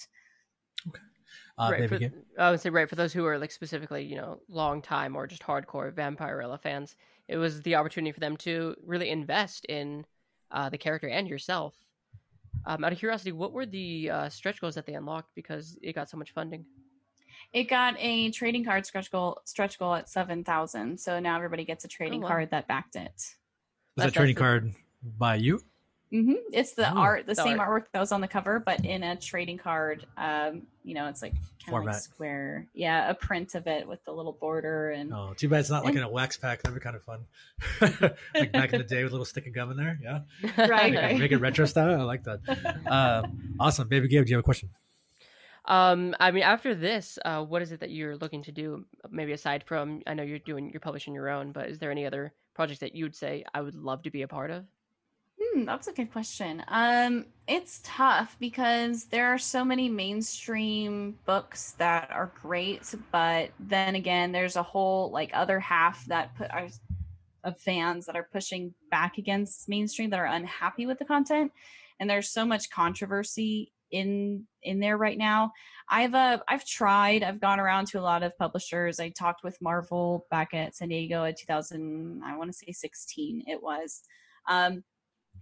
Uh, 1.58 1.70
right, 1.70 1.88
for. 1.88 1.98
I 2.38 2.50
would 2.50 2.60
say 2.60 2.70
right 2.70 2.88
for 2.88 2.96
those 2.96 3.12
who 3.12 3.26
are 3.26 3.38
like 3.38 3.52
specifically, 3.52 4.02
you 4.02 4.16
know, 4.16 4.40
long 4.48 4.80
time 4.80 5.14
or 5.14 5.26
just 5.26 5.42
hardcore 5.42 5.92
Vampirella 5.92 6.60
fans. 6.60 6.96
It 7.28 7.36
was 7.36 7.62
the 7.62 7.74
opportunity 7.74 8.12
for 8.12 8.20
them 8.20 8.36
to 8.38 8.74
really 8.84 9.10
invest 9.10 9.64
in 9.66 10.04
uh, 10.50 10.68
the 10.68 10.78
character 10.78 11.08
and 11.08 11.28
yourself. 11.28 11.74
Um, 12.66 12.84
out 12.84 12.92
of 12.92 12.98
curiosity, 12.98 13.32
what 13.32 13.52
were 13.52 13.66
the 13.66 14.10
uh, 14.10 14.28
stretch 14.28 14.60
goals 14.60 14.74
that 14.74 14.86
they 14.86 14.94
unlocked 14.94 15.34
because 15.34 15.78
it 15.82 15.94
got 15.94 16.08
so 16.08 16.16
much 16.16 16.32
funding? 16.32 16.64
It 17.52 17.64
got 17.64 17.96
a 17.98 18.30
trading 18.30 18.64
card 18.64 18.86
stretch 18.86 19.10
goal, 19.10 19.40
stretch 19.44 19.78
goal 19.78 19.94
at 19.94 20.08
7,000. 20.08 20.98
So 20.98 21.20
now 21.20 21.36
everybody 21.36 21.64
gets 21.64 21.84
a 21.84 21.88
trading 21.88 22.22
wow. 22.22 22.28
card 22.28 22.50
that 22.50 22.68
backed 22.68 22.96
it. 22.96 23.34
Was 23.96 24.04
that- 24.04 24.12
that 24.14 24.14
trading 24.18 24.34
the- 24.34 24.40
card 24.40 24.72
by 25.18 25.36
you? 25.36 25.60
Mm-hmm. 26.12 26.34
It's 26.52 26.74
the 26.74 26.90
Oh. 26.92 26.98
art, 26.98 27.24
the 27.26 27.32
The 27.34 27.42
same 27.42 27.58
art. 27.58 27.84
artwork 27.86 27.92
that 27.92 27.98
was 28.00 28.12
on 28.12 28.20
the 28.20 28.28
cover, 28.28 28.60
but 28.60 28.84
in 28.84 29.02
a 29.02 29.16
trading 29.16 29.56
card. 29.56 30.04
Um, 30.18 30.66
you 30.84 30.92
know, 30.92 31.08
it's 31.08 31.22
like 31.22 31.32
kind 31.64 31.78
of 31.78 31.84
like 31.86 31.94
square. 32.02 32.66
Yeah, 32.74 33.08
a 33.08 33.14
print 33.14 33.54
of 33.54 33.66
it 33.66 33.88
with 33.88 34.04
the 34.04 34.12
little 34.12 34.34
border 34.34 34.90
and 34.90 35.10
Oh, 35.14 35.32
too 35.34 35.48
bad 35.48 35.60
it's 35.60 35.70
not 35.70 35.86
like 35.86 35.94
in 35.94 36.02
a 36.02 36.08
wax 36.10 36.36
pack. 36.36 36.60
That'd 36.62 36.78
be 36.78 36.82
kind 36.84 36.96
of 36.96 37.02
fun. 37.04 37.20
like 38.34 38.52
back 38.52 38.74
in 38.74 38.78
the 38.82 38.84
day 38.88 39.02
with 39.04 39.12
a 39.12 39.14
little 39.14 39.24
stick 39.24 39.46
of 39.46 39.54
gum 39.54 39.70
in 39.70 39.78
there. 39.78 39.98
Yeah. 40.02 40.20
Right, 40.42 40.92
Make, 40.92 41.00
right. 41.02 41.12
it, 41.12 41.18
make 41.18 41.32
it 41.32 41.38
retro 41.38 41.64
style. 41.64 41.98
I 41.98 42.04
like 42.04 42.24
that. 42.24 42.40
Uh, 42.86 43.22
awesome. 43.58 43.88
Baby 43.88 44.08
Gabe, 44.08 44.26
do 44.26 44.30
you 44.32 44.36
have 44.36 44.40
a 44.40 44.44
question? 44.44 44.68
Um, 45.64 46.14
I 46.20 46.30
mean, 46.32 46.42
after 46.42 46.74
this, 46.74 47.18
uh, 47.24 47.42
what 47.44 47.62
is 47.62 47.72
it 47.72 47.80
that 47.80 47.90
you're 47.90 48.16
looking 48.16 48.42
to 48.42 48.52
do? 48.52 48.84
Maybe 49.10 49.32
aside 49.32 49.64
from, 49.64 50.02
I 50.06 50.12
know 50.14 50.24
you're 50.24 50.40
doing, 50.40 50.70
you're 50.70 50.80
publishing 50.80 51.14
your 51.14 51.30
own, 51.30 51.52
but 51.52 51.68
is 51.68 51.78
there 51.78 51.90
any 51.90 52.04
other 52.04 52.32
projects 52.54 52.80
that 52.80 52.94
you 52.94 53.04
would 53.04 53.16
say 53.16 53.44
I 53.54 53.60
would 53.60 53.74
love 53.74 54.02
to 54.02 54.10
be 54.10 54.22
a 54.22 54.28
part 54.28 54.50
of? 54.50 54.64
Hmm, 55.40 55.64
that's 55.64 55.88
a 55.88 55.92
good 55.92 56.12
question. 56.12 56.62
Um, 56.68 57.26
it's 57.48 57.80
tough 57.82 58.36
because 58.38 59.04
there 59.06 59.26
are 59.26 59.38
so 59.38 59.64
many 59.64 59.88
mainstream 59.88 61.18
books 61.24 61.72
that 61.72 62.10
are 62.10 62.32
great, 62.42 62.94
but 63.10 63.50
then 63.58 63.94
again, 63.94 64.32
there's 64.32 64.56
a 64.56 64.62
whole 64.62 65.10
like 65.10 65.30
other 65.32 65.58
half 65.58 66.04
that 66.06 66.34
put 66.36 66.50
of 67.44 67.58
fans 67.58 68.06
that 68.06 68.14
are 68.14 68.28
pushing 68.32 68.72
back 68.90 69.18
against 69.18 69.68
mainstream 69.68 70.10
that 70.10 70.20
are 70.20 70.26
unhappy 70.26 70.86
with 70.86 70.98
the 70.98 71.04
content, 71.04 71.52
and 71.98 72.08
there's 72.08 72.28
so 72.28 72.44
much 72.44 72.70
controversy 72.70 73.71
in 73.92 74.46
in 74.62 74.80
there 74.80 74.96
right 74.96 75.18
now. 75.18 75.52
I've 75.88 76.14
uh 76.14 76.38
I've 76.48 76.66
tried. 76.66 77.22
I've 77.22 77.40
gone 77.40 77.60
around 77.60 77.86
to 77.88 78.00
a 78.00 78.02
lot 78.02 78.22
of 78.22 78.36
publishers. 78.38 78.98
I 78.98 79.10
talked 79.10 79.44
with 79.44 79.56
Marvel 79.60 80.26
back 80.30 80.54
at 80.54 80.74
San 80.74 80.88
Diego 80.88 81.24
in 81.24 81.34
2000. 81.34 82.22
I 82.24 82.36
want 82.36 82.50
to 82.50 82.56
say 82.56 82.72
16. 82.72 83.44
It 83.46 83.62
was. 83.62 84.02
Um, 84.48 84.82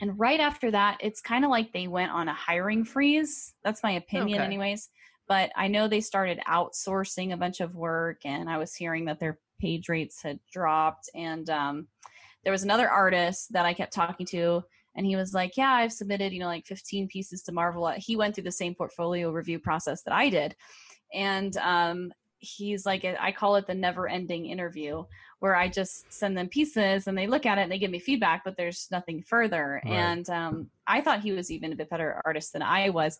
and 0.00 0.18
right 0.18 0.40
after 0.40 0.70
that, 0.70 0.98
it's 1.00 1.20
kind 1.20 1.44
of 1.44 1.50
like 1.50 1.72
they 1.72 1.86
went 1.88 2.12
on 2.12 2.28
a 2.28 2.34
hiring 2.34 2.84
freeze. 2.84 3.54
That's 3.64 3.82
my 3.82 3.92
opinion, 3.92 4.40
Okay. 4.40 4.44
anyways. 4.46 4.88
But 5.28 5.50
I 5.56 5.68
know 5.68 5.86
they 5.88 6.00
started 6.00 6.40
outsourcing 6.48 7.32
a 7.32 7.36
bunch 7.36 7.60
of 7.60 7.74
work, 7.74 8.18
and 8.24 8.48
I 8.48 8.58
was 8.58 8.74
hearing 8.74 9.04
that 9.06 9.20
their 9.20 9.38
page 9.60 9.88
rates 9.88 10.22
had 10.22 10.40
dropped. 10.52 11.08
And 11.14 11.48
um, 11.50 11.88
there 12.44 12.52
was 12.52 12.62
another 12.64 12.88
artist 12.88 13.52
that 13.52 13.66
I 13.66 13.74
kept 13.74 13.92
talking 13.92 14.26
to, 14.26 14.62
and 14.94 15.06
he 15.06 15.16
was 15.16 15.34
like, 15.34 15.56
"Yeah, 15.56 15.72
I've 15.72 15.92
submitted, 15.92 16.32
you 16.32 16.40
know, 16.40 16.46
like 16.46 16.66
15 16.66 17.08
pieces 17.08 17.42
to 17.44 17.52
Marvel." 17.52 17.88
He 17.96 18.16
went 18.16 18.34
through 18.34 18.44
the 18.44 18.52
same 18.52 18.74
portfolio 18.74 19.30
review 19.30 19.58
process 19.58 20.02
that 20.02 20.14
I 20.14 20.28
did, 20.28 20.56
and 21.12 21.56
um, 21.58 22.12
he's 22.40 22.86
like, 22.86 23.04
I 23.04 23.32
call 23.32 23.56
it 23.56 23.66
the 23.66 23.74
never-ending 23.74 24.46
interview 24.46 25.04
where 25.40 25.54
I 25.54 25.68
just 25.68 26.10
send 26.12 26.36
them 26.36 26.48
pieces 26.48 27.06
and 27.06 27.16
they 27.16 27.26
look 27.26 27.46
at 27.46 27.58
it 27.58 27.62
and 27.62 27.72
they 27.72 27.78
give 27.78 27.90
me 27.90 27.98
feedback, 27.98 28.44
but 28.44 28.56
there's 28.56 28.88
nothing 28.90 29.22
further. 29.22 29.80
Right. 29.84 29.92
And 29.92 30.28
um, 30.30 30.70
I 30.86 31.00
thought 31.00 31.20
he 31.20 31.32
was 31.32 31.50
even 31.50 31.72
a 31.72 31.76
bit 31.76 31.90
better 31.90 32.20
artist 32.24 32.52
than 32.52 32.62
I 32.62 32.88
was. 32.90 33.18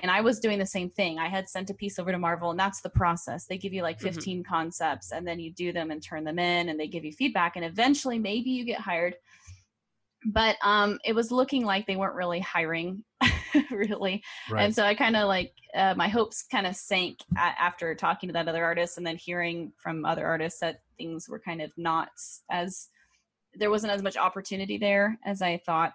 And 0.00 0.10
I 0.10 0.20
was 0.20 0.40
doing 0.40 0.58
the 0.58 0.66
same 0.66 0.90
thing. 0.90 1.18
I 1.18 1.28
had 1.28 1.48
sent 1.48 1.70
a 1.70 1.74
piece 1.74 1.98
over 1.98 2.12
to 2.12 2.18
Marvel, 2.18 2.50
and 2.50 2.58
that's 2.58 2.80
the 2.80 2.90
process. 2.90 3.46
They 3.46 3.58
give 3.58 3.74
you 3.74 3.82
like 3.82 3.98
Mhm. 3.98 4.14
15 4.14 4.44
concepts, 4.44 5.12
and 5.12 5.26
then 5.26 5.38
you 5.38 5.52
do 5.52 5.72
them 5.72 5.90
and 5.90 6.02
turn 6.02 6.24
them 6.24 6.38
in, 6.38 6.68
and 6.70 6.80
they 6.80 6.86
give 6.88 7.04
you 7.04 7.12
feedback. 7.12 7.56
And 7.56 7.64
eventually, 7.64 8.18
maybe 8.18 8.50
you 8.50 8.64
get 8.64 8.80
hired. 8.80 9.16
But 10.24 10.56
um, 10.62 10.98
it 11.04 11.14
was 11.14 11.30
looking 11.32 11.64
like 11.64 11.86
they 11.86 11.96
weren't 11.96 12.14
really 12.14 12.40
hiring, 12.40 13.02
really. 13.70 14.22
Right. 14.50 14.64
And 14.64 14.74
so 14.74 14.84
I 14.84 14.94
kind 14.94 15.16
of 15.16 15.26
like 15.28 15.52
uh, 15.74 15.94
my 15.96 16.08
hopes 16.08 16.44
kind 16.50 16.66
of 16.66 16.76
sank 16.76 17.18
after 17.36 17.94
talking 17.94 18.28
to 18.28 18.32
that 18.34 18.46
other 18.48 18.64
artist 18.64 18.98
and 18.98 19.06
then 19.06 19.16
hearing 19.16 19.72
from 19.82 20.04
other 20.04 20.26
artists 20.26 20.60
that 20.60 20.80
things 20.96 21.28
were 21.28 21.40
kind 21.40 21.60
of 21.60 21.70
not 21.76 22.10
as 22.50 22.88
there 23.54 23.70
wasn't 23.70 23.92
as 23.92 24.02
much 24.02 24.16
opportunity 24.16 24.78
there 24.78 25.18
as 25.24 25.42
I 25.42 25.58
thought. 25.66 25.92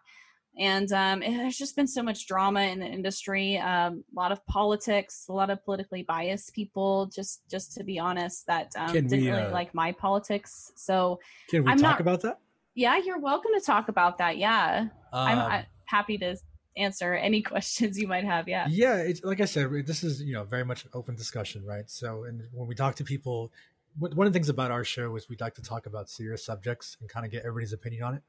And 0.60 0.92
um, 0.92 1.22
it- 1.24 1.38
there's 1.38 1.58
just 1.58 1.76
been 1.76 1.88
so 1.88 2.02
much 2.04 2.28
drama 2.28 2.62
in 2.64 2.80
the 2.80 2.86
industry, 2.88 3.58
um, 3.60 4.04
a 4.12 4.20
lot 4.20 4.32
of 4.32 4.44
politics, 4.48 5.26
a 5.30 5.34
lot 5.34 5.50
of 5.50 5.64
politically 5.64 6.04
biased 6.04 6.54
people. 6.54 7.06
Just, 7.16 7.48
just 7.50 7.74
to 7.78 7.84
be 7.84 7.98
honest, 8.00 8.46
that 8.48 8.72
um, 8.76 8.92
didn't 8.92 9.12
we, 9.12 9.30
really 9.30 9.44
uh, 9.44 9.52
like 9.52 9.74
my 9.74 9.92
politics. 9.92 10.72
So 10.76 11.20
Can 11.50 11.64
we 11.64 11.72
I'm 11.72 11.78
talk 11.78 11.92
not- 11.92 12.02
about 12.02 12.22
that? 12.22 12.40
Yeah, 12.78 12.98
you're 13.04 13.20
welcome 13.20 13.52
to 13.56 13.66
talk 13.66 13.90
about 13.90 14.20
that. 14.20 14.38
Yeah. 14.38 14.90
I'm 15.12 15.40
Um, 15.40 15.52
uh, 15.52 15.62
happy 15.86 16.20
to 16.20 16.38
answer 16.78 17.16
any 17.16 17.42
questions 17.52 17.98
you 17.98 18.08
might 18.08 18.24
have. 18.24 18.48
Yeah. 18.48 18.68
Yeah, 18.70 18.98
it's 18.98 19.24
like 19.24 19.42
I 19.42 19.46
said, 19.46 19.72
this 19.88 20.04
is 20.04 20.22
you 20.22 20.34
know 20.34 20.44
very 20.44 20.64
much 20.64 20.86
an 20.86 20.92
open 20.94 21.16
discussion, 21.16 21.66
right? 21.66 21.90
So, 21.90 22.26
and 22.26 22.44
when 22.54 22.68
we 22.68 22.76
talk 22.76 22.96
to 22.96 23.04
people, 23.04 23.52
one 23.98 24.16
one 24.16 24.28
of 24.28 24.34
the 24.34 24.38
things 24.38 24.50
about 24.50 24.70
our 24.70 24.84
show 24.84 25.16
is 25.16 25.28
we'd 25.28 25.42
like 25.42 25.56
to 25.56 25.64
talk 25.64 25.88
about 25.88 26.08
serious 26.08 26.46
subjects 26.46 26.98
and 27.02 27.10
kind 27.10 27.26
of 27.26 27.32
get 27.32 27.40
everybody's 27.40 27.74
opinion 27.74 28.04
on 28.04 28.14
it. 28.14 28.22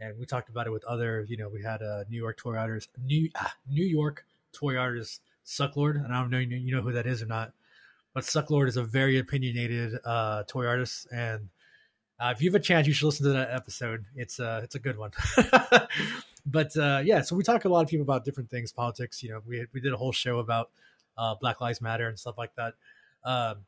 And 0.00 0.18
we 0.18 0.24
talked 0.24 0.48
about 0.48 0.66
it 0.66 0.70
with 0.70 0.82
other, 0.84 1.26
you 1.28 1.36
know, 1.36 1.50
we 1.50 1.62
had 1.62 1.82
a 1.82 2.06
New 2.08 2.16
York 2.16 2.38
toy 2.38 2.56
artist, 2.56 2.88
New 3.04 3.28
ah, 3.36 3.54
New 3.68 3.84
York 3.84 4.24
toy 4.52 4.78
artist 4.78 5.20
Sucklord, 5.44 6.02
and 6.02 6.14
I 6.14 6.20
don't 6.22 6.30
know 6.30 6.38
you 6.38 6.74
know 6.74 6.80
who 6.80 6.92
that 6.92 7.06
is 7.06 7.22
or 7.22 7.26
not, 7.26 7.52
but 8.14 8.24
Sucklord 8.24 8.68
is 8.68 8.78
a 8.78 8.82
very 8.82 9.18
opinionated 9.18 9.98
uh, 10.06 10.44
toy 10.44 10.66
artist, 10.66 11.06
and 11.12 11.50
uh, 12.20 12.32
if 12.36 12.42
you 12.42 12.50
have 12.50 12.60
a 12.60 12.62
chance, 12.62 12.86
you 12.86 12.92
should 12.92 13.06
listen 13.06 13.24
to 13.26 13.32
that 13.32 13.50
episode. 13.50 14.04
It's 14.14 14.38
uh, 14.38 14.60
it's 14.62 14.74
a 14.74 14.78
good 14.78 14.98
one. 14.98 15.10
but 16.46 16.76
uh, 16.76 17.00
yeah, 17.04 17.22
so 17.22 17.34
we 17.34 17.42
talk 17.42 17.64
a 17.64 17.68
lot 17.68 17.82
of 17.82 17.88
people 17.88 18.02
about 18.02 18.24
different 18.24 18.50
things, 18.50 18.72
politics. 18.72 19.22
You 19.22 19.30
know, 19.30 19.42
we 19.46 19.66
we 19.72 19.80
did 19.80 19.92
a 19.92 19.96
whole 19.96 20.12
show 20.12 20.38
about 20.38 20.70
uh, 21.16 21.34
Black 21.40 21.60
Lives 21.60 21.80
Matter 21.80 22.08
and 22.08 22.18
stuff 22.18 22.36
like 22.36 22.54
that. 22.56 22.74
Um, 23.24 23.58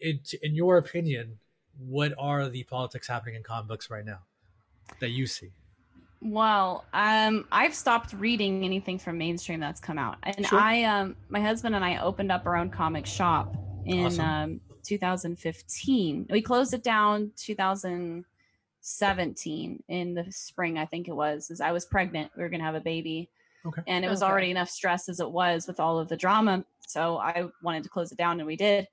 in 0.00 0.20
in 0.42 0.54
your 0.54 0.78
opinion, 0.78 1.38
what 1.78 2.12
are 2.18 2.48
the 2.48 2.62
politics 2.64 3.08
happening 3.08 3.34
in 3.34 3.42
comic 3.42 3.68
books 3.68 3.90
right 3.90 4.04
now 4.04 4.20
that 5.00 5.10
you 5.10 5.26
see? 5.26 5.50
Well, 6.20 6.84
um, 6.92 7.48
I've 7.50 7.74
stopped 7.74 8.12
reading 8.12 8.64
anything 8.64 8.96
from 8.96 9.18
mainstream 9.18 9.58
that's 9.58 9.80
come 9.80 9.98
out, 9.98 10.18
and 10.22 10.46
Sure. 10.46 10.60
I, 10.60 10.84
um, 10.84 11.16
my 11.28 11.40
husband 11.40 11.74
and 11.74 11.84
I 11.84 11.96
opened 11.96 12.30
up 12.30 12.46
our 12.46 12.56
own 12.56 12.70
comic 12.70 13.06
shop 13.06 13.56
in 13.86 14.06
Awesome. 14.06 14.24
um, 14.24 14.60
2015. 14.82 16.26
We 16.30 16.42
closed 16.42 16.74
it 16.74 16.82
down 16.82 17.30
2017 17.36 19.82
in 19.88 20.14
the 20.14 20.26
spring, 20.30 20.78
I 20.78 20.86
think 20.86 21.08
it 21.08 21.14
was. 21.16 21.50
As 21.50 21.60
I 21.60 21.72
was 21.72 21.84
pregnant, 21.86 22.32
we 22.36 22.42
were 22.42 22.48
gonna 22.48 22.64
have 22.64 22.74
a 22.74 22.80
baby, 22.80 23.30
Okay. 23.64 23.82
and 23.86 24.04
it 24.04 24.08
was 24.08 24.22
Okay. 24.22 24.30
already 24.30 24.50
enough 24.50 24.70
stress 24.70 25.08
as 25.08 25.20
it 25.20 25.30
was 25.30 25.66
with 25.66 25.80
all 25.80 25.98
of 25.98 26.08
the 26.08 26.16
drama. 26.16 26.64
So 26.86 27.18
I 27.18 27.48
wanted 27.62 27.84
to 27.84 27.88
close 27.88 28.12
it 28.12 28.18
down, 28.18 28.40
and 28.40 28.46
we 28.46 28.56
did. 28.56 28.88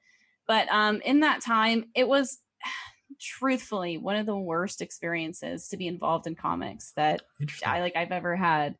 But 0.47 0.67
um, 0.69 1.01
in 1.01 1.19
that 1.21 1.41
time, 1.41 1.89
it 1.95 2.07
was 2.07 2.39
truthfully 3.19 3.97
one 3.97 4.15
of 4.15 4.25
the 4.25 4.37
worst 4.37 4.81
experiences 4.81 5.67
to 5.69 5.77
be 5.77 5.87
involved 5.87 6.27
in 6.27 6.35
comics 6.35 6.91
that 6.91 7.21
I 7.65 7.81
like 7.81 7.95
I've 7.95 8.11
ever 8.11 8.35
had. 8.35 8.77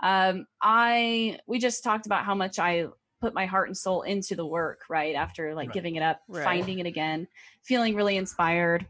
Um, 0.00 0.46
I 0.60 1.38
we 1.46 1.58
just 1.58 1.84
talked 1.84 2.06
about 2.06 2.24
how 2.24 2.34
much 2.34 2.58
I 2.58 2.86
put 3.22 3.32
my 3.34 3.46
heart 3.46 3.68
and 3.68 3.76
soul 3.76 4.02
into 4.02 4.34
the 4.34 4.44
work, 4.44 4.80
right? 4.90 5.14
After 5.14 5.54
like 5.54 5.68
Right. 5.68 5.74
giving 5.74 5.94
it 5.96 6.02
up, 6.02 6.20
Right. 6.28 6.44
finding 6.44 6.80
it 6.80 6.86
again, 6.86 7.28
feeling 7.62 7.94
really 7.94 8.16
inspired, 8.16 8.84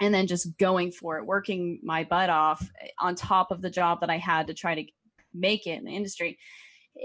and 0.00 0.12
then 0.12 0.26
just 0.26 0.56
going 0.56 0.90
for 0.90 1.18
it, 1.18 1.26
working 1.26 1.78
my 1.82 2.02
butt 2.02 2.30
off 2.30 2.66
on 2.98 3.14
top 3.14 3.50
of 3.50 3.60
the 3.60 3.70
job 3.70 4.00
that 4.00 4.10
I 4.10 4.16
had 4.16 4.46
to 4.46 4.54
try 4.54 4.74
to 4.74 4.84
make 5.34 5.66
it 5.66 5.78
in 5.78 5.84
the 5.84 5.94
industry. 5.94 6.38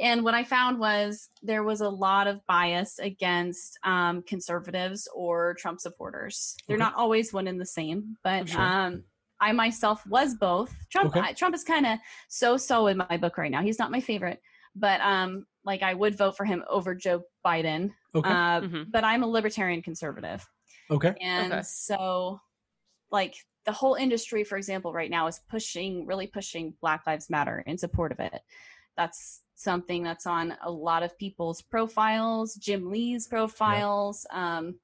And 0.02 0.24
what 0.24 0.34
I 0.34 0.44
found 0.46 0.80
was 0.80 1.30
there 1.44 1.64
was 1.64 1.82
a 1.82 1.90
lot 1.90 2.28
of 2.28 2.44
bias 2.48 2.98
against 2.98 3.78
um, 3.84 4.24
conservatives 4.24 5.08
or 5.14 5.54
Trump 5.56 5.82
supporters. 5.82 6.56
They're 6.68 6.78
Okay. 6.78 6.84
not 6.84 6.96
always 6.96 7.34
one 7.34 7.48
and 7.48 7.60
the 7.60 7.66
same, 7.66 8.18
but 8.24 8.48
Sure. 8.50 8.62
um, 8.62 9.04
I 9.40 9.52
myself 9.52 10.08
was 10.08 10.34
both. 10.34 10.74
Trump 10.90 11.10
Okay. 11.10 11.20
I- 11.20 11.34
Trump 11.34 11.54
is 11.54 11.66
kind 11.66 11.86
of 11.86 12.00
so-so 12.30 12.88
in 12.88 12.98
my 12.98 13.18
book 13.18 13.38
right 13.38 13.52
now. 13.52 13.62
He's 13.62 13.78
not 13.78 13.92
my 13.92 14.00
favorite, 14.00 14.42
but 14.76 15.00
um, 15.02 15.46
like 15.66 15.82
I 15.84 15.94
would 15.94 16.18
vote 16.18 16.36
for 16.38 16.46
him 16.46 16.64
over 16.70 16.94
Joe 16.96 17.24
Biden. 17.46 17.92
okay. 18.16 18.30
Uh, 18.30 18.62
Mhm. 18.62 18.92
But 18.92 19.04
I'm 19.04 19.24
a 19.24 19.28
libertarian 19.28 19.82
conservative, 19.82 20.46
okay. 20.92 21.14
and 21.22 21.54
Okay. 21.54 21.62
so 21.64 22.40
like 23.12 23.36
the 23.66 23.72
whole 23.72 23.96
industry, 23.96 24.44
for 24.44 24.58
example, 24.58 24.92
right 24.92 25.10
now 25.10 25.28
is 25.28 25.40
pushing, 25.50 26.06
really 26.06 26.28
pushing 26.28 26.74
Black 26.82 27.08
Lives 27.08 27.30
Matter 27.30 27.64
in 27.66 27.78
support 27.78 28.12
of 28.12 28.20
it. 28.20 28.42
That's 28.98 29.42
something 29.56 30.04
that's 30.04 30.26
on 30.28 30.56
a 30.62 30.70
lot 30.70 31.02
of 31.04 31.18
people's 31.18 31.62
profiles, 31.62 32.56
Jim 32.56 32.90
Lee's 32.90 33.28
profiles. 33.28 34.26
Um, 34.32 34.80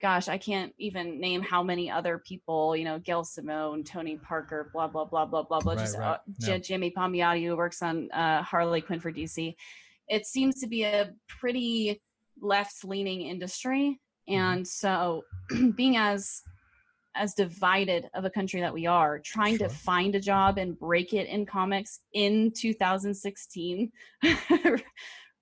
gosh, 0.00 0.28
I 0.28 0.38
can't 0.38 0.72
even 0.78 1.20
name 1.20 1.42
how 1.42 1.62
many 1.62 1.90
other 1.90 2.18
people, 2.18 2.76
you 2.76 2.84
know, 2.84 2.98
Gail 2.98 3.24
Simone, 3.24 3.82
Tony 3.84 4.16
Parker, 4.16 4.70
blah, 4.72 4.86
blah, 4.86 5.04
blah, 5.04 5.24
blah, 5.26 5.42
blah, 5.42 5.60
blah. 5.60 5.72
Right, 5.72 5.78
just 5.80 5.98
right. 5.98 6.14
uh, 6.14 6.18
J-. 6.40 6.60
Jimmy 6.60 6.90
Palmiotti, 6.90 7.44
who 7.46 7.56
works 7.56 7.82
on 7.82 8.10
uh, 8.12 8.42
Harley 8.42 8.80
Quinn 8.80 9.00
for 9.00 9.12
DC. 9.12 9.54
It 10.08 10.26
seems 10.26 10.60
to 10.60 10.66
be 10.66 10.84
a 10.84 11.12
pretty 11.28 12.00
left 12.40 12.84
leaning 12.84 13.22
industry. 13.22 14.00
Mm-hmm. 14.28 14.40
And 14.40 14.68
so 14.68 15.24
being 15.76 15.96
as 15.96 16.42
as 17.14 17.34
divided 17.34 18.08
of 18.14 18.24
a 18.24 18.30
country 18.30 18.60
that 18.60 18.72
we 18.72 18.86
are, 18.86 19.18
trying 19.18 19.58
Sure. 19.58 19.68
to 19.68 19.74
find 19.74 20.14
a 20.14 20.20
job 20.20 20.56
and 20.56 20.78
break 20.78 21.12
it 21.14 21.26
in 21.26 21.44
comics 21.44 22.00
in 22.12 22.52
2016, 22.52 23.90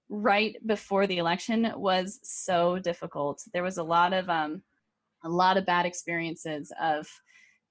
right 0.09 0.57
before 0.67 1.07
the 1.07 1.19
election, 1.19 1.73
was 1.77 2.21
so 2.23 2.79
difficult. 2.79 3.43
There 3.53 3.63
was 3.63 3.79
a 3.79 3.83
lot 3.83 4.13
of 4.13 4.29
um, 4.29 4.63
a 5.25 5.29
lot 5.29 5.57
of 5.57 5.67
bad 5.67 5.87
experiences 5.87 6.73
of 6.81 7.09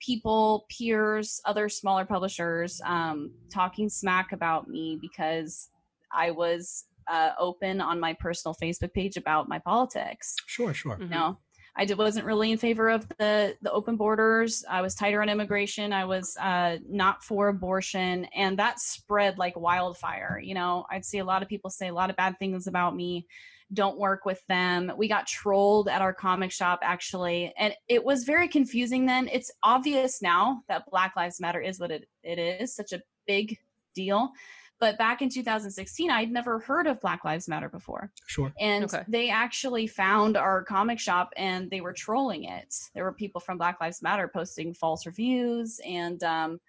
people, 0.02 0.65
peers, 0.69 1.39
other 1.45 1.69
smaller 1.69 2.06
publishers 2.06 2.82
um, 2.86 3.32
talking 3.52 3.89
smack 3.89 4.32
about 4.32 4.67
me 4.67 4.98
because 5.02 5.69
I 6.12 6.32
was 6.32 6.86
uh, 7.10 7.32
open 7.39 7.82
on 7.82 8.00
my 8.00 8.13
personal 8.13 8.56
Facebook 8.62 8.93
page 8.93 9.15
about 9.15 9.48
my 9.48 9.60
politics 9.60 10.36
Sure. 10.48 10.74
Sure. 10.74 10.98
Mhm. 10.98 11.10
no 11.10 11.38
i 11.77 11.85
wasn't 11.93 12.25
really 12.25 12.51
in 12.51 12.57
favor 12.57 12.89
of 12.89 13.07
the 13.17 13.55
the 13.61 13.71
open 13.71 13.95
borders. 13.95 14.63
I 14.69 14.81
was 14.81 14.95
tighter 14.95 15.21
on 15.21 15.29
immigration. 15.29 15.93
I 15.93 16.05
was 16.05 16.38
uh, 16.38 16.77
not 16.88 17.23
for 17.23 17.49
abortion 17.49 18.25
and 18.35 18.57
that 18.59 18.79
spread 18.79 19.38
like 19.38 19.57
wildfire 19.57 20.39
you 20.43 20.53
know? 20.53 20.85
I'd 20.89 21.05
see 21.05 21.19
a 21.19 21.25
lot 21.25 21.41
of 21.41 21.49
people 21.49 21.69
say 21.69 21.88
a 21.88 21.93
lot 21.93 22.09
of 22.09 22.15
bad 22.15 22.38
things 22.39 22.67
about 22.67 22.95
me. 22.95 23.27
Don't 23.73 23.97
work 23.97 24.25
with 24.25 24.41
them. 24.47 24.91
We 24.97 25.07
got 25.07 25.27
trolled 25.27 25.88
at 25.88 26.01
our 26.01 26.13
comic 26.13 26.51
shop 26.51 26.79
actually 26.83 27.53
and 27.57 27.73
it 27.88 28.03
was 28.03 28.23
very 28.23 28.47
confusing 28.47 29.05
then. 29.05 29.27
It's 29.31 29.51
obvious 29.63 30.21
now 30.21 30.61
that 30.67 30.89
black 30.89 31.15
lives 31.15 31.41
matter 31.41 31.59
is 31.59 31.79
what 31.79 31.91
it, 31.91 32.07
it 32.23 32.39
is 32.39 32.75
such 32.75 32.93
a 32.93 33.01
big 33.27 33.57
deal 33.95 34.31
but 34.79 34.97
back 34.97 35.21
in 35.21 35.29
2016 35.29 36.11
i'd 36.11 36.31
never 36.31 36.59
heard 36.59 36.88
of 36.88 36.99
black 37.01 37.23
lives 37.25 37.47
matter 37.47 37.69
before 37.69 38.11
Sure. 38.27 38.53
and 38.59 38.85
Okay. 38.85 39.03
they 39.07 39.29
actually 39.29 39.88
found 39.88 40.38
our 40.38 40.63
comic 40.63 40.99
shop 40.99 41.31
and 41.38 41.69
they 41.69 41.81
were 41.81 41.93
trolling 41.93 42.43
it 42.45 42.75
there 42.93 43.03
were 43.03 43.13
people 43.13 43.39
from 43.41 43.57
black 43.57 43.79
lives 43.81 44.01
matter 44.01 44.27
posting 44.27 44.73
false 44.73 45.05
reviews 45.05 45.79
and 45.85 46.23
um 46.23 46.59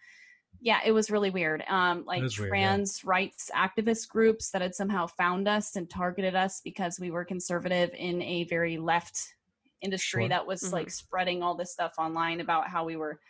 yeah 0.61 0.81
it 0.87 0.93
was 0.93 1.11
really 1.11 1.31
weird 1.31 1.63
um 1.69 2.05
like 2.07 2.23
is 2.23 2.39
weird, 2.39 2.49
yeah. 2.49 2.67
trans 2.69 3.05
rights 3.05 3.51
activist 3.55 4.09
groups 4.09 4.51
that 4.51 4.63
had 4.63 4.75
somehow 4.75 5.07
found 5.07 5.47
us 5.49 5.77
and 5.77 5.91
targeted 5.91 6.35
us 6.35 6.61
because 6.63 6.99
we 6.99 7.11
were 7.11 7.25
conservative 7.25 7.91
in 7.95 8.23
a 8.23 8.45
very 8.45 8.79
left 8.79 9.35
industry 9.83 10.23
Sure. 10.23 10.29
that 10.31 10.47
was 10.47 10.63
Mhm. 10.63 10.73
like 10.73 10.91
spreading 10.91 11.43
all 11.43 11.55
this 11.55 11.73
stuff 11.73 11.93
online 11.99 12.41
about 12.41 12.69
how 12.69 12.85
we 12.85 12.97
were 12.97 13.21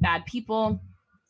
bad 0.00 0.26
people 0.26 0.82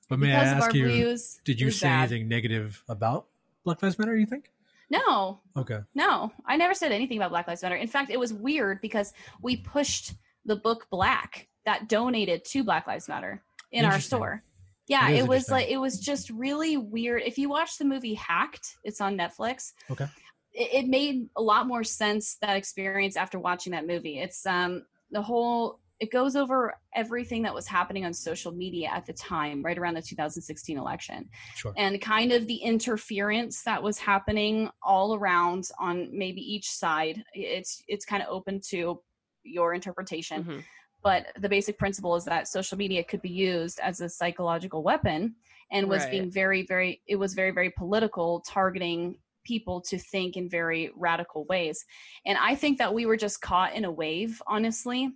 But 0.08 0.18
may 0.18 0.32
I 0.32 0.44
ask 0.44 0.74
you, 0.74 0.86
views 0.86 1.40
did 1.44 1.60
you 1.60 1.70
say 1.70 1.86
bad. 1.86 2.12
anything 2.12 2.28
negative 2.28 2.82
about 2.88 3.26
Black 3.64 3.82
Lives 3.82 3.98
Matter? 3.98 4.16
You 4.16 4.26
think? 4.26 4.50
no 4.90 5.40
Okay. 5.56 5.80
No, 5.94 6.30
I 6.46 6.56
never 6.56 6.74
said 6.74 6.92
anything 6.92 7.16
about 7.16 7.30
Black 7.30 7.48
Lives 7.48 7.62
Matter. 7.62 7.76
In 7.76 7.88
fact, 7.88 8.10
it 8.10 8.20
was 8.20 8.32
weird 8.32 8.80
because 8.80 9.12
we 9.40 9.56
pushed 9.56 10.14
the 10.44 10.56
book 10.56 10.86
Black 10.90 11.48
that 11.64 11.88
donated 11.88 12.44
to 12.46 12.62
Black 12.62 12.86
Lives 12.86 13.08
Matter 13.08 13.42
in 13.72 13.84
our 13.84 14.00
store. 14.00 14.42
Yeah, 14.86 15.08
is 15.08 15.24
it 15.24 15.28
was 15.28 15.50
like 15.50 15.68
it 15.68 15.78
was 15.78 15.98
just 15.98 16.30
really 16.30 16.76
weird. 16.76 17.22
If 17.24 17.38
you 17.38 17.48
watch 17.48 17.78
the 17.78 17.84
movie 17.84 18.14
Hacked, 18.14 18.76
it's 18.84 19.00
on 19.00 19.16
Netflix. 19.16 19.72
Okay. 19.90 20.06
It, 20.52 20.84
it 20.84 20.88
made 20.88 21.28
a 21.36 21.42
lot 21.42 21.66
more 21.66 21.84
sense 21.84 22.36
that 22.42 22.56
experience 22.56 23.16
after 23.16 23.38
watching 23.38 23.72
that 23.72 23.86
movie. 23.86 24.18
It's 24.18 24.44
um 24.44 24.84
the 25.10 25.22
whole 25.22 25.80
it 26.00 26.11
goes 26.11 26.35
over 26.37 26.74
everything 26.94 27.42
that 27.42 27.54
was 27.54 27.66
happening 27.68 28.04
on 28.04 28.12
social 28.12 28.52
media 28.52 28.88
at 28.92 29.07
the 29.07 29.12
time, 29.12 29.62
right 29.62 29.78
around 29.78 29.94
the 29.94 30.02
2016 30.02 30.76
election 30.76 31.28
Sure. 31.54 31.72
and 31.76 32.00
kind 32.00 32.33
of 32.33 32.46
the 32.46 32.57
interference 32.57 33.62
that 33.62 33.83
was 33.83 33.98
happening 33.98 34.68
all 34.83 35.14
around 35.14 35.68
on 35.78 36.09
maybe 36.16 36.40
each 36.40 36.68
side 36.70 37.22
it's 37.33 37.83
it's 37.88 38.04
kind 38.04 38.22
of 38.22 38.28
open 38.28 38.61
to 38.70 39.00
your 39.44 39.74
interpretation 39.74 40.44
Mhm. 40.44 40.64
but 41.02 41.26
the 41.38 41.48
basic 41.48 41.78
principle 41.78 42.16
is 42.16 42.24
that 42.24 42.48
social 42.48 42.78
media 42.78 43.04
could 43.04 43.22
be 43.22 43.28
used 43.30 43.78
as 43.80 44.00
a 44.00 44.09
psychological 44.09 44.83
weapon 44.83 45.35
and 45.70 45.88
was 45.88 46.02
Right. 46.04 46.11
being 46.11 46.30
very 46.30 46.62
very 46.66 47.02
it 47.07 47.16
was 47.16 47.35
very 47.35 47.50
very 47.50 47.70
political 47.70 48.40
targeting 48.40 49.18
people 49.44 49.80
to 49.83 49.98
think 49.98 50.37
in 50.37 50.48
very 50.48 50.90
radical 50.96 51.44
ways 51.46 51.85
and 52.26 52.37
i 52.38 52.54
think 52.54 52.78
that 52.78 52.92
we 52.94 53.04
were 53.07 53.16
just 53.16 53.40
caught 53.42 53.74
in 53.74 53.85
a 53.85 53.90
wave 53.90 54.40
honestly 54.46 55.11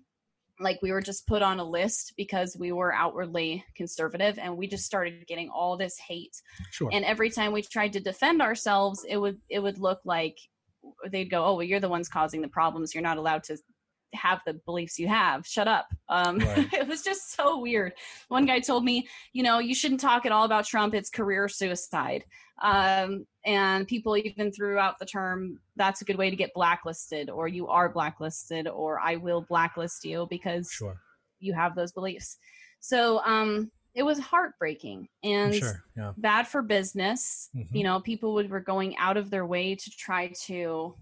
like 0.60 0.78
we 0.82 0.92
were 0.92 1.00
just 1.00 1.26
put 1.26 1.42
on 1.42 1.60
a 1.60 1.64
list 1.64 2.14
because 2.16 2.56
we 2.58 2.72
were 2.72 2.92
outwardly 2.94 3.64
conservative 3.76 4.38
and 4.38 4.56
we 4.56 4.66
just 4.66 4.84
started 4.84 5.26
getting 5.26 5.48
all 5.48 5.76
this 5.76 5.96
hate 5.98 6.40
Sure. 6.70 6.90
and 6.92 7.04
every 7.04 7.30
time 7.30 7.52
we 7.52 7.62
tried 7.62 7.92
to 7.92 8.00
defend 8.00 8.42
ourselves 8.42 9.04
it 9.08 9.16
would 9.16 9.38
it 9.48 9.60
would 9.60 9.78
look 9.78 10.00
like 10.04 10.36
they'd 11.10 11.30
go 11.30 11.44
oh 11.44 11.54
well 11.54 11.62
you're 11.62 11.80
the 11.80 11.88
ones 11.88 12.08
causing 12.08 12.40
the 12.40 12.48
problems 12.48 12.94
you're 12.94 13.02
not 13.02 13.18
allowed 13.18 13.44
to 13.44 13.56
have 14.14 14.40
the 14.46 14.54
beliefs 14.64 14.98
you 14.98 15.06
have 15.08 15.46
shut 15.46 15.68
up 15.68 15.86
um 16.08 16.38
Right. 16.48 16.72
it 16.72 16.88
was 16.88 17.02
just 17.02 17.34
so 17.36 17.60
weird 17.60 17.92
one 18.28 18.46
guy 18.46 18.58
told 18.60 18.84
me 18.84 19.06
you 19.32 19.42
know 19.42 19.58
you 19.58 19.74
shouldn't 19.74 20.00
talk 20.00 20.24
at 20.26 20.32
all 20.32 20.44
about 20.44 20.64
trump 20.66 20.94
it's 20.94 21.10
career 21.10 21.48
suicide 21.48 22.24
um 22.62 23.26
and 23.44 23.86
people 23.86 24.16
even 24.16 24.50
threw 24.50 24.78
out 24.78 24.98
the 24.98 25.06
term 25.06 25.60
that's 25.76 26.00
a 26.00 26.04
good 26.04 26.16
way 26.16 26.30
to 26.30 26.36
get 26.36 26.52
blacklisted 26.54 27.28
or 27.30 27.48
you 27.48 27.68
are 27.68 27.88
blacklisted 27.90 28.66
or 28.66 28.98
i 29.00 29.16
will 29.16 29.42
blacklist 29.42 30.04
you 30.04 30.26
because 30.30 30.70
Sure. 30.70 30.96
you 31.38 31.52
have 31.52 31.74
those 31.74 31.92
beliefs 31.92 32.38
so 32.80 33.20
um 33.24 33.70
it 33.94 34.02
was 34.04 34.18
heartbreaking 34.18 35.08
and 35.24 35.54
sure. 35.54 35.82
Yeah. 35.96 36.12
bad 36.16 36.46
for 36.48 36.62
business 36.62 37.48
Mhm. 37.54 37.66
you 37.72 37.84
know 37.84 38.00
people 38.00 38.32
would, 38.34 38.50
were 38.50 38.60
going 38.60 38.96
out 38.96 39.16
of 39.16 39.28
their 39.30 39.44
way 39.46 39.74
to 39.74 39.90
try 39.90 40.32
to 40.46 40.94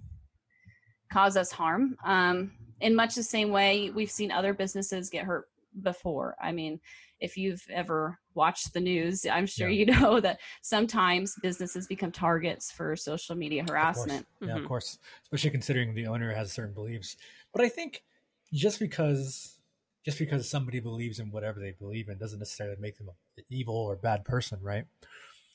cause 1.13 1.37
us 1.37 1.53
harm 1.53 1.97
um, 2.05 2.51
in 2.81 2.95
much 2.95 3.15
the 3.15 3.23
same 3.23 3.51
way 3.51 3.91
we've 3.91 4.11
seen 4.11 4.31
other 4.31 4.53
businesses 4.55 5.11
get 5.11 5.25
hurt 5.25 5.49
before 5.83 6.37
i 6.41 6.51
mean 6.53 6.81
if 7.21 7.37
you've 7.37 7.65
ever 7.71 8.19
watched 8.35 8.73
the 8.73 8.81
news 8.81 9.27
i'm 9.27 9.47
sure 9.47 9.69
Yeah. 9.69 9.85
you 9.85 9.87
know 10.01 10.21
that 10.21 10.39
sometimes 10.63 11.35
businesses 11.43 11.87
become 11.87 12.13
targets 12.13 12.71
for 12.71 12.97
social 12.97 13.35
media 13.35 13.63
Of 13.63 13.69
course. 13.69 13.73
harassment 13.73 14.27
Yeah, 14.41 14.57
of 14.57 14.63
Mhm. 14.63 14.69
course. 14.69 14.99
Especially 15.25 15.51
considering 15.51 15.95
the 15.95 16.07
owner 16.07 16.33
has 16.35 16.53
certain 16.53 16.75
beliefs. 16.75 17.17
But 17.53 17.65
I 17.65 17.69
think 17.69 18.05
just 18.53 18.79
because 18.79 19.59
just 20.05 20.19
because 20.19 20.49
somebody 20.49 20.79
believes 20.79 21.19
in 21.19 21.31
whatever 21.33 21.59
they 21.59 21.73
believe 21.73 22.09
in 22.09 22.17
doesn't 22.19 22.39
necessarily 22.39 22.77
make 22.79 22.97
them 22.97 23.09
an 23.37 23.45
evil 23.51 23.75
or 23.77 23.97
bad 23.97 24.25
person, 24.25 24.61
right? 24.63 24.85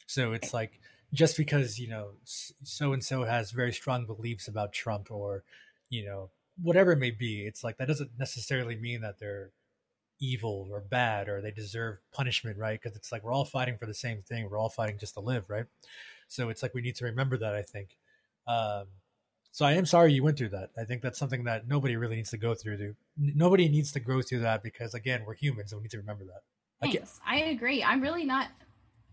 So 0.07 0.33
it's 0.33 0.53
like 0.53 0.79
just 1.13 1.37
because 1.37 1.79
you 1.79 1.87
know 1.87 2.11
so 2.25 2.93
and 2.93 3.03
so 3.03 3.23
has 3.23 3.51
very 3.51 3.71
strong 3.73 4.05
beliefs 4.05 4.47
about 4.47 4.73
Trump 4.73 5.09
or 5.09 5.43
you 5.89 6.05
know 6.05 6.29
whatever 6.61 6.91
it 6.91 6.97
may 6.99 7.11
be, 7.11 7.45
it's 7.45 7.63
like 7.63 7.77
that 7.77 7.87
doesn't 7.87 8.11
necessarily 8.19 8.75
mean 8.75 9.01
that 9.01 9.19
they're 9.19 9.51
evil 10.19 10.67
or 10.71 10.79
bad 10.81 11.27
or 11.29 11.41
they 11.41 11.51
deserve 11.51 11.97
punishment, 12.13 12.57
right? 12.57 12.79
Because 12.81 12.95
it's 12.95 13.11
like 13.11 13.23
we're 13.23 13.33
all 13.33 13.45
fighting 13.45 13.77
for 13.77 13.85
the 13.87 13.93
same 13.93 14.21
thing. 14.21 14.49
We're 14.49 14.59
all 14.59 14.69
fighting 14.69 14.97
just 14.99 15.15
to 15.15 15.19
live, 15.19 15.49
right? 15.49 15.65
So 16.27 16.49
it's 16.49 16.61
like 16.63 16.73
we 16.73 16.81
need 16.81 16.95
to 16.95 17.05
remember 17.05 17.37
that. 17.37 17.53
I 17.55 17.61
think. 17.63 17.97
Um, 18.47 18.85
so 19.51 19.65
I 19.65 19.73
am 19.73 19.85
sorry 19.85 20.13
you 20.13 20.23
went 20.23 20.37
through 20.37 20.49
that. 20.49 20.69
I 20.77 20.83
think 20.85 21.01
that's 21.01 21.19
something 21.19 21.43
that 21.43 21.67
nobody 21.67 21.97
really 21.97 22.15
needs 22.15 22.29
to 22.31 22.37
go 22.37 22.53
through. 22.53 22.77
To, 22.77 22.83
n- 22.85 22.95
nobody 23.35 23.67
needs 23.67 23.91
to 23.93 23.99
go 23.99 24.21
through 24.21 24.39
that 24.39 24.63
because 24.63 24.93
again, 24.93 25.23
we're 25.25 25.33
humans 25.33 25.71
and 25.73 25.79
we 25.79 25.83
need 25.83 25.91
to 25.91 25.97
remember 25.97 26.23
that. 26.25 26.41
I 26.81 26.85
can't- 26.87 26.99
Thanks. 27.07 27.19
I 27.27 27.37
agree 27.51 27.83
i'm 27.83 28.01
really 28.01 28.23
not 28.25 28.47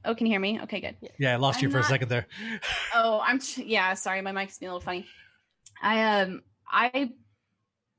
oh 0.06 0.14
can 0.14 0.26
you 0.26 0.32
hear 0.32 0.40
me 0.40 0.58
okay 0.62 0.80
good 0.80 0.96
Yeah, 1.18 1.34
I 1.34 1.36
lost 1.36 1.60
you 1.60 1.68
I'm 1.68 1.72
for 1.72 1.78
not- 1.78 1.84
a 1.84 1.88
second 1.90 2.08
there. 2.08 2.26
oh 2.94 3.20
i'm 3.22 3.40
yeah 3.58 3.92
sorry 3.92 4.22
my 4.22 4.32
mic's 4.32 4.56
being 4.58 4.70
a 4.70 4.72
little 4.72 4.84
funny 4.86 5.04
i 5.82 6.20
um 6.22 6.42
i 6.72 7.10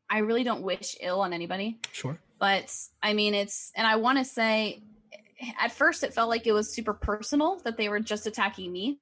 i 0.09 0.19
really 0.19 0.43
don't 0.43 0.61
wish 0.63 0.95
ill 1.01 1.21
on 1.21 1.33
anybody. 1.33 1.79
Sure. 1.91 2.17
but 2.39 2.73
i 3.03 3.13
mean 3.13 3.33
it's 3.33 3.71
and 3.75 3.85
i 3.87 3.95
want 3.95 4.17
to 4.17 4.25
say 4.25 4.81
at 5.61 5.71
first 5.71 6.03
it 6.03 6.13
felt 6.13 6.29
like 6.29 6.45
it 6.47 6.51
was 6.51 6.73
super 6.73 6.93
personal 6.93 7.59
that 7.63 7.77
they 7.77 7.87
were 7.89 7.99
just 8.01 8.27
attacking 8.27 8.71
me. 8.73 8.99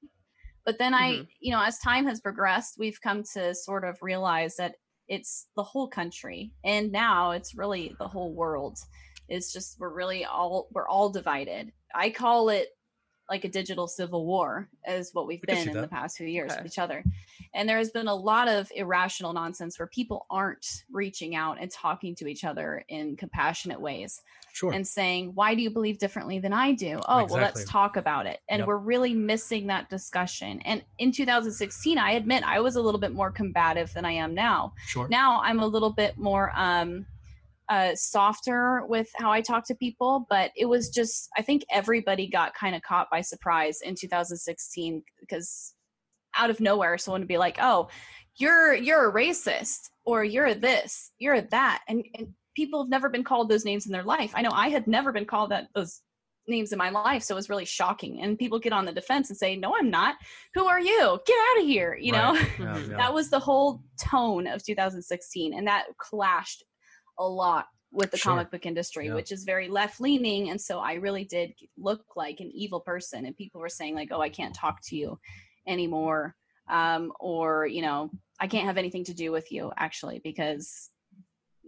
But 0.66 0.78
then 0.78 0.94
i 0.94 1.12
Mhm. 1.14 1.28
you 1.40 1.52
know 1.52 1.62
as 1.64 1.80
time 1.80 2.06
has 2.08 2.20
progressed 2.22 2.76
we've 2.78 3.02
come 3.02 3.24
to 3.34 3.56
sort 3.56 3.84
of 3.84 3.98
realize 4.02 4.58
that 4.58 4.76
it's 5.08 5.48
the 5.56 5.64
whole 5.64 5.88
country. 5.88 6.52
And 6.66 6.92
now 6.92 7.32
it's 7.32 7.56
really 7.56 7.96
the 7.98 8.10
whole 8.10 8.34
world. 8.34 8.78
It's 9.30 9.54
just 9.54 9.80
we're 9.80 9.94
really 9.94 10.26
all 10.26 10.68
we're 10.72 10.88
all 10.88 11.10
divided. 11.10 11.72
I 11.96 12.10
call 12.10 12.50
it 12.50 12.68
like 13.30 13.44
a 13.44 13.50
digital 13.50 13.88
civil 13.88 14.26
war 14.26 14.70
is 14.88 15.14
what 15.14 15.28
we've 15.28 15.42
We 15.42 15.54
been 15.54 15.68
in 15.68 15.74
that. 15.76 15.82
the 15.82 15.88
past 15.88 16.18
few 16.18 16.28
years 16.28 16.52
Okay. 16.52 16.62
with 16.64 16.72
each 16.72 16.80
other 16.80 17.04
and 17.54 17.68
there 17.68 17.78
has 17.78 17.92
been 17.92 18.08
a 18.08 18.16
lot 18.16 18.48
of 18.48 18.72
irrational 18.76 19.34
nonsense 19.34 19.78
where 19.80 19.88
people 19.88 20.26
aren't 20.30 20.84
reaching 20.92 21.36
out 21.36 21.58
and 21.60 21.72
talking 21.72 22.16
to 22.16 22.28
each 22.28 22.44
other 22.44 22.84
in 22.90 23.16
compassionate 23.16 23.80
ways 23.80 24.22
Sure. 24.54 24.72
and 24.74 24.88
saying, 24.88 25.32
Why 25.36 25.54
do 25.54 25.62
you 25.62 25.70
believe 25.70 26.00
differently 26.00 26.40
than 26.40 26.52
I 26.52 26.72
do? 26.72 27.00
Oh, 27.08 27.26
well, 27.26 27.42
let's 27.42 27.64
talk 27.66 27.96
about 27.96 28.26
it. 28.26 28.40
And 28.50 28.60
Yep. 28.62 28.68
we're 28.68 28.78
really 28.78 29.14
missing 29.14 29.68
that 29.68 29.88
discussion. 29.90 30.62
And 30.62 30.84
in 30.98 31.12
2016, 31.12 31.98
I 32.00 32.12
admit 32.14 32.44
I 32.44 32.60
was 32.60 32.76
a 32.76 32.82
little 32.82 33.00
bit 33.00 33.12
more 33.14 33.30
combative 33.32 33.94
than 33.94 34.04
I 34.04 34.14
am 34.14 34.34
now. 34.34 34.74
sure. 34.88 35.08
Now 35.10 35.42
I'm 35.44 35.60
a 35.60 35.68
little 35.68 35.92
bit 35.92 36.18
more 36.18 36.52
um, 36.56 37.06
uh, 37.70 37.96
softer 37.96 38.84
with 38.88 39.10
how 39.18 39.32
I 39.32 39.42
talk 39.42 39.66
to 39.68 39.76
people, 39.76 40.26
but 40.30 40.52
it 40.56 40.66
was 40.66 40.90
just, 40.90 41.30
I 41.38 41.42
think 41.42 41.64
everybody 41.72 42.28
got 42.28 42.54
kind 42.54 42.76
of 42.76 42.82
caught 42.82 43.08
by 43.12 43.22
surprise 43.22 43.80
in 43.84 43.96
2016 43.96 45.04
because 45.20 45.74
out 46.36 46.50
of 46.50 46.60
nowhere, 46.60 46.98
someone 46.98 47.22
would 47.22 47.28
be 47.28 47.38
like, 47.38 47.58
Oh, 47.62 47.90
you're 48.38 48.74
you're 48.76 49.10
a 49.10 49.14
racist 49.14 49.90
or 50.06 50.24
you're 50.24 50.54
this, 50.54 51.12
you're 51.20 51.42
that. 51.42 51.82
And, 51.88 52.06
and 52.16 52.28
people 52.56 52.84
have 52.84 52.90
never 52.90 53.10
been 53.10 53.24
called 53.24 53.50
those 53.50 53.66
names 53.66 53.86
in 53.86 53.92
their 53.92 54.04
life. 54.04 54.32
I 54.36 54.42
know 54.42 54.52
I 54.52 54.70
had 54.70 54.88
never 54.88 55.12
been 55.12 55.26
called 55.26 55.52
that 55.52 55.68
those 55.76 56.02
names 56.48 56.72
in 56.72 56.78
my 56.78 56.90
life, 56.90 57.24
so 57.24 57.34
it 57.34 57.36
was 57.36 57.50
really 57.50 57.66
shocking. 57.66 58.22
And 58.22 58.40
people 58.40 58.58
get 58.60 58.74
on 58.74 58.86
the 58.86 58.94
defense 58.94 59.30
and 59.30 59.38
say, 59.38 59.56
"No, 59.56 59.76
I'm 59.76 59.90
not. 59.90 60.16
Who 60.56 60.66
are 60.66 60.80
you? 60.80 61.20
Get 61.26 61.36
out 61.52 61.62
of 61.62 61.68
here!" 61.68 61.98
You 62.00 62.14
know, 62.14 62.34
Yeah, 62.34 62.78
yeah. 62.90 62.98
that 62.98 63.14
was 63.14 63.30
the 63.30 63.40
whole 63.40 63.82
tone 64.02 64.48
of 64.48 64.64
2016, 64.64 65.54
and 65.54 65.68
that 65.68 65.86
clashed 65.98 66.64
a 67.20 67.28
lot 67.28 67.68
with 67.92 68.12
the 68.12 68.18
Sure. 68.18 68.34
comic 68.34 68.52
book 68.52 68.66
industry, 68.66 69.08
Yeah. 69.08 69.16
which 69.16 69.32
is 69.32 69.44
very 69.44 69.68
left 69.68 70.02
leaning. 70.02 70.50
And 70.50 70.60
so 70.60 70.80
I 70.80 70.94
really 70.96 71.24
did 71.24 71.54
look 71.78 72.04
like 72.16 72.40
an 72.40 72.52
evil 72.54 72.82
person, 72.82 73.26
and 73.26 73.36
people 73.36 73.62
were 73.62 73.70
saying 73.70 73.96
like, 73.96 74.10
"Oh, 74.12 74.22
I 74.22 74.30
can't 74.30 74.54
talk 74.54 74.82
to 74.86 74.96
you 74.96 75.20
anymore," 75.66 76.36
um, 76.70 77.14
or 77.20 77.66
you 77.66 77.82
know, 77.82 78.12
I 78.40 78.48
can't 78.48 78.66
have 78.66 78.78
anything 78.78 79.04
to 79.06 79.14
do 79.14 79.32
with 79.32 79.52
you 79.52 79.72
actually 79.78 80.20
because 80.20 80.90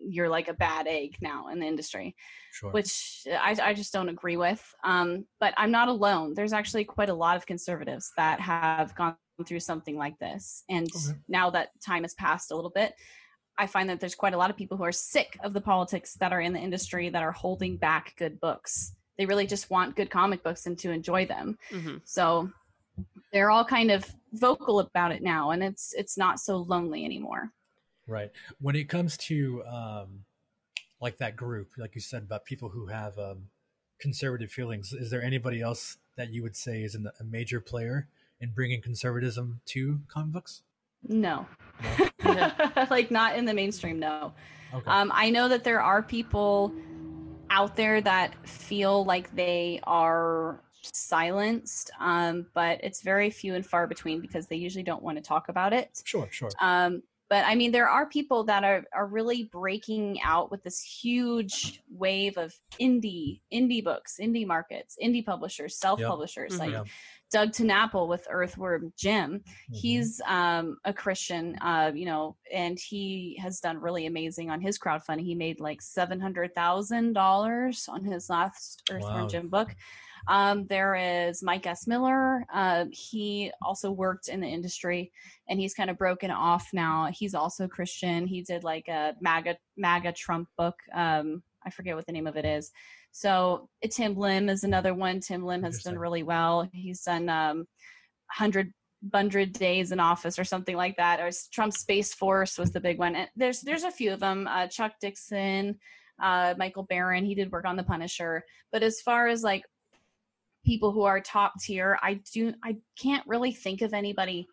you're 0.02 0.30
like 0.30 0.48
a 0.48 0.54
bad 0.54 0.88
egg 0.88 1.18
now 1.22 1.50
in 1.50 1.60
the 1.60 1.66
industry 1.66 2.16
sure. 2.54 2.72
which 2.72 3.28
I, 3.30 3.58
I 3.62 3.74
just 3.74 3.92
don't 3.92 4.08
agree 4.08 4.38
with. 4.38 4.64
Um, 4.84 5.26
but 5.42 5.54
I'm 5.58 5.72
not 5.72 5.90
alone. 5.90 6.34
There's 6.34 6.54
actually 6.54 6.86
quite 6.86 7.10
a 7.10 7.14
lot 7.14 7.36
of 7.36 7.46
conservatives 7.46 8.12
that 8.16 8.40
have 8.40 8.96
gone 8.96 9.18
through 9.46 9.60
something 9.60 9.98
like 9.98 10.18
this. 10.20 10.64
And 10.70 10.88
Okay. 10.96 11.20
now 11.28 11.50
that 11.50 11.70
time 11.86 12.04
has 12.04 12.14
passed 12.14 12.52
a 12.52 12.56
little 12.56 12.72
bit, 12.72 12.94
I 13.60 13.68
find 13.68 13.90
that 13.90 14.00
there's 14.00 14.16
quite 14.16 14.34
a 14.34 14.38
lot 14.38 14.50
of 14.50 14.56
people 14.56 14.78
who 14.78 14.86
are 14.86 14.92
sick 14.92 15.38
of 15.44 15.52
the 15.52 15.60
politics 15.60 16.14
that 16.16 16.32
are 16.32 16.40
in 16.40 16.54
the 16.54 16.60
industry 16.60 17.10
that 17.10 17.22
are 17.22 17.34
holding 17.34 17.76
back 17.76 18.16
good 18.18 18.40
books. 18.40 18.94
They 19.18 19.26
really 19.26 19.46
just 19.46 19.70
want 19.70 19.98
good 19.98 20.10
comic 20.10 20.42
books 20.44 20.66
and 20.66 20.80
to 20.80 20.92
enjoy 20.92 21.26
them. 21.26 21.58
Mhm. 21.70 22.02
So 22.06 22.50
they're 23.34 23.52
all 23.52 23.66
kind 23.66 23.92
of 23.92 24.06
vocal 24.32 24.80
about 24.80 25.12
it 25.12 25.22
now, 25.22 25.52
and 25.52 25.62
it's 25.62 25.94
it's 25.94 26.18
not 26.18 26.40
so 26.40 26.58
lonely 26.58 27.04
anymore. 27.04 27.52
Right. 28.08 28.32
When 28.62 28.78
it 28.78 28.88
comes 28.88 29.18
to 29.18 29.64
um, 29.66 30.24
like 31.02 31.18
that 31.18 31.36
group, 31.36 31.72
like 31.78 31.96
you 31.96 32.02
said 32.02 32.24
about 32.24 32.46
people 32.46 32.70
who 32.70 32.88
have 32.88 33.20
um, 33.20 33.50
conservative 34.00 34.52
feelings, 34.52 34.94
is 34.94 35.12
there 35.12 35.22
anybody 35.22 35.62
else 35.62 35.98
that 36.16 36.30
you 36.32 36.44
would 36.44 36.56
say 36.56 36.84
is 36.84 36.96
an, 36.96 37.10
a 37.20 37.24
major 37.26 37.60
player 37.60 38.08
in 38.40 38.52
bringing 38.52 38.82
conservatism 38.82 39.60
to 39.66 40.00
comic 40.08 40.32
books? 40.32 40.62
No, 41.08 41.46
like 42.90 43.10
not 43.12 43.36
in 43.36 43.46
the 43.46 43.54
mainstream. 43.54 44.00
No. 44.00 44.34
Okay. 44.74 44.90
Um, 44.90 45.12
I 45.14 45.30
know 45.30 45.48
that 45.50 45.64
there 45.64 45.82
are 45.82 46.04
people 46.04 46.74
out 47.50 47.76
there 47.76 48.02
that 48.02 48.36
feel 48.48 49.04
like 49.06 49.34
they 49.36 49.80
are 49.84 50.62
silenced, 50.82 51.92
um, 52.00 52.46
but 52.54 52.80
it's 52.84 53.02
very 53.02 53.30
few 53.30 53.56
and 53.56 53.66
far 53.66 53.88
between 53.88 54.22
because 54.22 54.48
they 54.48 54.56
usually 54.56 54.84
don't 54.84 55.02
want 55.02 55.18
to 55.18 55.24
talk 55.24 55.50
about 55.50 55.74
it. 55.74 56.02
sure. 56.06 56.28
Sure. 56.32 56.52
Um, 56.62 57.02
but 57.30 57.46
I 57.46 57.54
mean, 57.56 57.72
there 57.72 57.88
are 57.88 58.08
people 58.08 58.44
that 58.46 58.64
are 58.64 58.86
are 58.92 59.06
really 59.06 59.44
breaking 59.52 60.20
out 60.24 60.50
with 60.52 60.64
this 60.64 60.82
huge 60.82 61.82
wave 61.92 62.38
of 62.38 62.54
indie 62.82 63.42
indie 63.54 63.84
books, 63.84 64.18
indie 64.22 64.48
markets, 64.48 64.98
indie 65.04 65.24
publishers, 65.26 65.76
self 65.76 66.00
publishers 66.02 66.54
Mhm. 66.54 66.60
like 66.60 66.72
Yeah. 66.72 66.84
Doug 67.32 67.50
TenNapel 67.52 68.08
with 68.08 68.26
Earthworm 68.30 68.92
Jim 68.98 69.42
Mhm. 69.70 69.76
he's 69.76 70.22
um, 70.28 70.78
a 70.86 70.94
christian 70.94 71.56
uh, 71.62 71.92
you 71.94 72.06
know 72.06 72.36
and 72.54 72.80
he 72.80 73.38
has 73.42 73.60
done 73.60 73.78
really 73.78 74.06
amazing 74.08 74.50
on 74.50 74.62
his 74.62 74.80
crowdfunding. 74.80 75.22
He 75.22 75.36
made 75.36 75.60
like 75.60 75.82
$700000 75.82 77.90
on 77.90 78.04
his 78.04 78.30
last 78.30 78.84
earthworm 78.92 79.22
Wow. 79.24 79.28
jim 79.28 79.50
book. 79.50 79.76
Um, 80.28 80.68
there 80.68 80.96
is 80.96 81.42
mike 81.42 81.66
s. 81.66 81.88
Miller. 81.88 82.46
Uh, 82.54 82.86
he 82.92 83.52
also 83.62 83.92
worked 83.92 84.28
in 84.28 84.42
the 84.42 84.48
industry 84.48 85.12
and 85.48 85.60
he's 85.60 85.74
kind 85.74 85.90
of 85.90 85.98
broken 85.98 86.30
off 86.32 86.68
now. 86.74 87.08
He's 87.12 87.34
also 87.34 87.68
christian. 87.68 88.28
He 88.28 88.42
did 88.42 88.64
like 88.64 88.88
a 88.88 89.16
maga 89.22 89.58
maga 89.78 90.12
trump 90.12 90.50
book. 90.58 90.76
Um, 90.94 91.44
i 91.66 91.70
forget 91.70 91.96
what 91.96 92.06
the 92.06 92.12
name 92.14 92.28
of 92.28 92.38
it 92.38 92.46
is 92.46 92.72
so 93.12 93.68
tim 93.92 94.16
lim 94.16 94.50
is 94.50 94.64
another 94.64 94.94
one 94.94 95.20
tim 95.20 95.44
lim 95.44 95.64
has 95.64 95.82
done 95.84 95.98
really 95.98 96.24
well 96.24 96.68
he's 96.74 97.02
done 97.02 97.28
um, 97.30 97.58
100 98.38 98.72
hundred 99.14 99.54
days 99.54 99.92
in 99.94 100.00
office 100.02 100.38
or 100.38 100.44
something 100.44 100.76
like 100.76 100.98
that. 100.98 101.22
Or 101.22 101.28
s- 101.28 101.48
Trump 101.48 101.72
Space 101.72 102.14
Force 102.14 102.58
was 102.58 102.72
the 102.74 102.82
big 102.82 103.00
one. 103.00 103.16
And 103.16 103.30
there's 103.34 103.62
there's 103.62 103.84
a 103.86 103.92
few 103.92 104.12
of 104.12 104.20
them. 104.20 104.46
Uh, 104.46 104.68
Chuck 104.68 104.92
Dixon, 105.00 105.80
uh, 106.22 106.54
Michael 106.58 106.84
Baron. 106.84 107.24
He 107.24 107.34
did 107.34 107.50
work 107.50 107.64
on 107.66 107.78
the 107.78 107.84
Punisher. 107.84 108.44
But 108.74 108.84
as 108.84 109.00
far 109.00 109.30
as 109.30 109.42
like 109.42 109.64
people 110.66 110.92
who 110.92 111.04
are 111.04 111.22
top 111.22 111.54
tier, 111.62 111.98
I 112.04 112.20
do 112.34 112.54
I 112.62 112.76
can't 113.02 113.26
really 113.26 113.54
think 113.54 113.82
of 113.82 113.94
anybody 113.94 114.46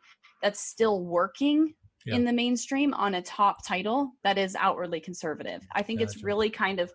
that's 0.44 0.60
still 0.60 1.02
working 1.02 1.74
Yeah. 2.06 2.14
in 2.14 2.24
the 2.24 2.32
mainstream 2.32 2.94
on 2.94 3.14
a 3.16 3.22
top 3.22 3.66
title 3.66 4.12
that 4.22 4.38
is 4.38 4.54
outwardly 4.54 5.00
conservative. 5.00 5.66
I 5.74 5.82
think 5.82 6.00
it's 6.00 6.22
really 6.22 6.50
kind 6.50 6.78
of 6.78 6.92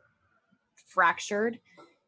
fractured 0.93 1.59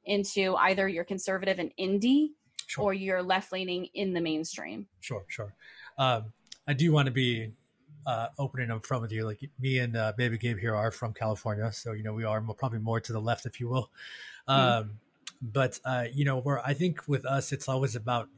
into 0.05 0.55
either 0.55 0.87
you're 0.87 1.03
conservative 1.05 1.59
and 1.59 1.71
indie 1.79 2.29
Sure. 2.67 2.85
or 2.85 2.93
you're 2.93 3.21
left 3.21 3.51
leaning 3.51 3.85
in 3.93 4.13
the 4.13 4.21
mainstream. 4.21 4.87
Sure, 5.01 5.23
sure. 5.27 5.53
Um, 5.97 6.33
I 6.67 6.73
do 6.73 6.91
want 6.91 7.07
to 7.07 7.11
be 7.11 7.51
uh, 8.05 8.27
open 8.39 8.61
and 8.61 8.71
upfront 8.71 9.01
with 9.01 9.11
you. 9.11 9.25
Like 9.25 9.39
me 9.59 9.79
and 9.79 9.95
uh, 9.95 10.13
Baby 10.17 10.37
Gabe 10.37 10.57
here 10.59 10.75
are 10.75 10.91
from 10.91 11.13
California, 11.13 11.71
so 11.71 11.91
you 11.91 12.03
know 12.03 12.13
we 12.13 12.23
are 12.23 12.41
more, 12.41 12.55
probably 12.55 12.79
more 12.79 12.99
to 13.01 13.13
the 13.13 13.19
left, 13.19 13.45
if 13.45 13.59
you 13.59 13.67
will. 13.69 13.89
Um, 14.47 14.99
But 15.41 15.79
uh, 15.83 16.05
you 16.13 16.23
know, 16.23 16.39
where 16.39 16.65
I 16.65 16.73
think 16.73 17.05
with 17.07 17.25
us, 17.25 17.51
it's 17.51 17.67
always 17.67 17.95
about 17.95 18.29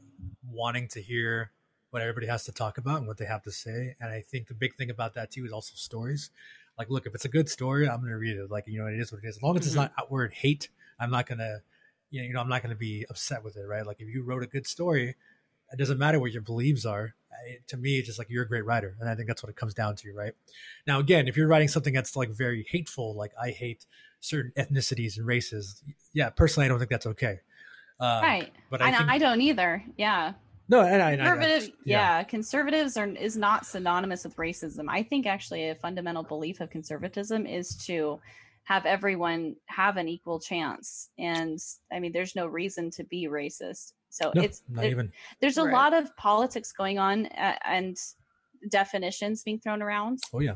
wanting 0.50 0.88
to 0.88 1.00
hear 1.00 1.52
what 1.90 2.02
everybody 2.02 2.26
has 2.26 2.44
to 2.44 2.52
talk 2.52 2.78
about 2.78 2.98
and 2.98 3.06
what 3.06 3.16
they 3.16 3.26
have 3.26 3.42
to 3.44 3.52
say. 3.52 3.94
And 4.00 4.10
I 4.10 4.22
think 4.22 4.48
the 4.48 4.54
big 4.54 4.74
thing 4.74 4.90
about 4.90 5.14
that 5.14 5.30
too 5.30 5.44
is 5.44 5.52
also 5.52 5.72
stories. 5.76 6.30
Like, 6.78 6.90
look, 6.90 7.06
if 7.06 7.14
it's 7.14 7.24
a 7.24 7.28
good 7.30 7.48
story, 7.48 7.88
I'm 7.88 8.00
going 8.00 8.10
to 8.10 8.18
read 8.18 8.36
it. 8.36 8.50
Like, 8.50 8.64
you 8.66 8.78
know, 8.78 8.86
it 8.86 8.98
is 8.98 9.12
what 9.12 9.22
it 9.24 9.26
is. 9.26 9.36
As 9.36 9.42
long 9.42 9.56
as 9.58 9.66
it's 9.66 9.74
Mhm. 9.74 9.80
not 9.80 9.92
outward 9.98 10.32
hate, 10.34 10.68
I'm 10.98 11.10
not 11.10 11.26
going 11.26 11.38
to, 11.38 11.62
you 12.10 12.32
know, 12.32 12.40
I'm 12.40 12.48
not 12.48 12.62
going 12.62 12.74
to 12.74 12.78
be 12.78 13.06
upset 13.08 13.42
with 13.42 13.56
it, 13.56 13.62
right? 13.62 13.86
Like, 13.86 14.00
if 14.00 14.08
you 14.08 14.22
wrote 14.22 14.42
a 14.42 14.46
good 14.46 14.66
story, 14.66 15.14
it 15.72 15.76
doesn't 15.78 15.98
matter 15.98 16.20
what 16.20 16.32
your 16.32 16.42
beliefs 16.42 16.84
are. 16.84 17.14
It, 17.46 17.66
to 17.68 17.76
me, 17.76 17.98
it's 17.98 18.06
just 18.06 18.18
like 18.18 18.30
you're 18.30 18.44
a 18.44 18.48
great 18.48 18.64
writer, 18.64 18.96
and 19.00 19.08
I 19.08 19.14
think 19.14 19.28
that's 19.28 19.42
what 19.42 19.50
it 19.50 19.56
comes 19.56 19.74
down 19.74 19.96
to, 19.96 20.12
right? 20.12 20.32
Now, 20.86 21.00
again, 21.00 21.28
if 21.28 21.36
you're 21.36 21.48
writing 21.48 21.68
something 21.68 21.92
that's 21.92 22.16
like 22.16 22.30
very 22.30 22.66
hateful, 22.70 23.14
like 23.14 23.32
I 23.40 23.50
hate 23.50 23.84
certain 24.20 24.52
ethnicities 24.56 25.16
and 25.18 25.26
races, 25.26 25.82
yeah, 26.12 26.30
personally, 26.30 26.64
I 26.64 26.68
don't 26.68 26.78
think 26.78 26.90
that's 26.90 27.06
okay. 27.06 27.40
Um, 28.00 28.22
right. 28.22 28.52
But 28.70 28.82
I, 28.82 28.88
I 28.88 28.92
think 28.92 29.10
I 29.10 29.18
don't 29.18 29.40
either. 29.40 29.82
Yeah. 29.96 30.34
No, 30.68 30.80
and 30.82 31.02
I, 31.02 31.12
and 31.12 31.22
I- 31.22 31.26
Conservative, 31.26 31.70
yeah. 31.84 32.18
yeah. 32.18 32.22
conservatives 32.24 32.96
are 32.96 33.06
is 33.08 33.36
not 33.36 33.66
synonymous 33.66 34.24
with 34.24 34.36
racism. 34.36 34.86
I 34.88 35.02
think 35.02 35.26
actually 35.26 35.68
a 35.68 35.74
fundamental 35.74 36.22
belief 36.22 36.60
of 36.60 36.70
conservatism 36.70 37.46
is 37.46 37.76
to 37.86 38.20
have 38.64 38.84
everyone 38.86 39.54
have 39.66 39.96
an 39.96 40.08
equal 40.08 40.40
chance. 40.40 41.10
And 41.18 41.58
I 41.92 42.00
mean, 42.00 42.12
there's 42.12 42.34
no 42.34 42.46
reason 42.46 42.90
to 42.92 43.04
be 43.04 43.28
racist. 43.28 43.92
So 44.10 44.32
no, 44.34 44.42
it's 44.42 44.62
not 44.68 44.84
it- 44.84 44.90
even. 44.90 45.12
there's 45.40 45.58
a 45.58 45.64
Right. 45.64 45.72
lot 45.74 45.92
of 45.94 46.14
politics 46.16 46.72
going 46.72 46.98
on 46.98 47.26
uh, 47.26 47.54
and 47.64 47.96
definitions 48.70 49.42
being 49.42 49.58
thrown 49.60 49.82
around 49.82 50.18
Oh 50.32 50.40
yeah, 50.40 50.54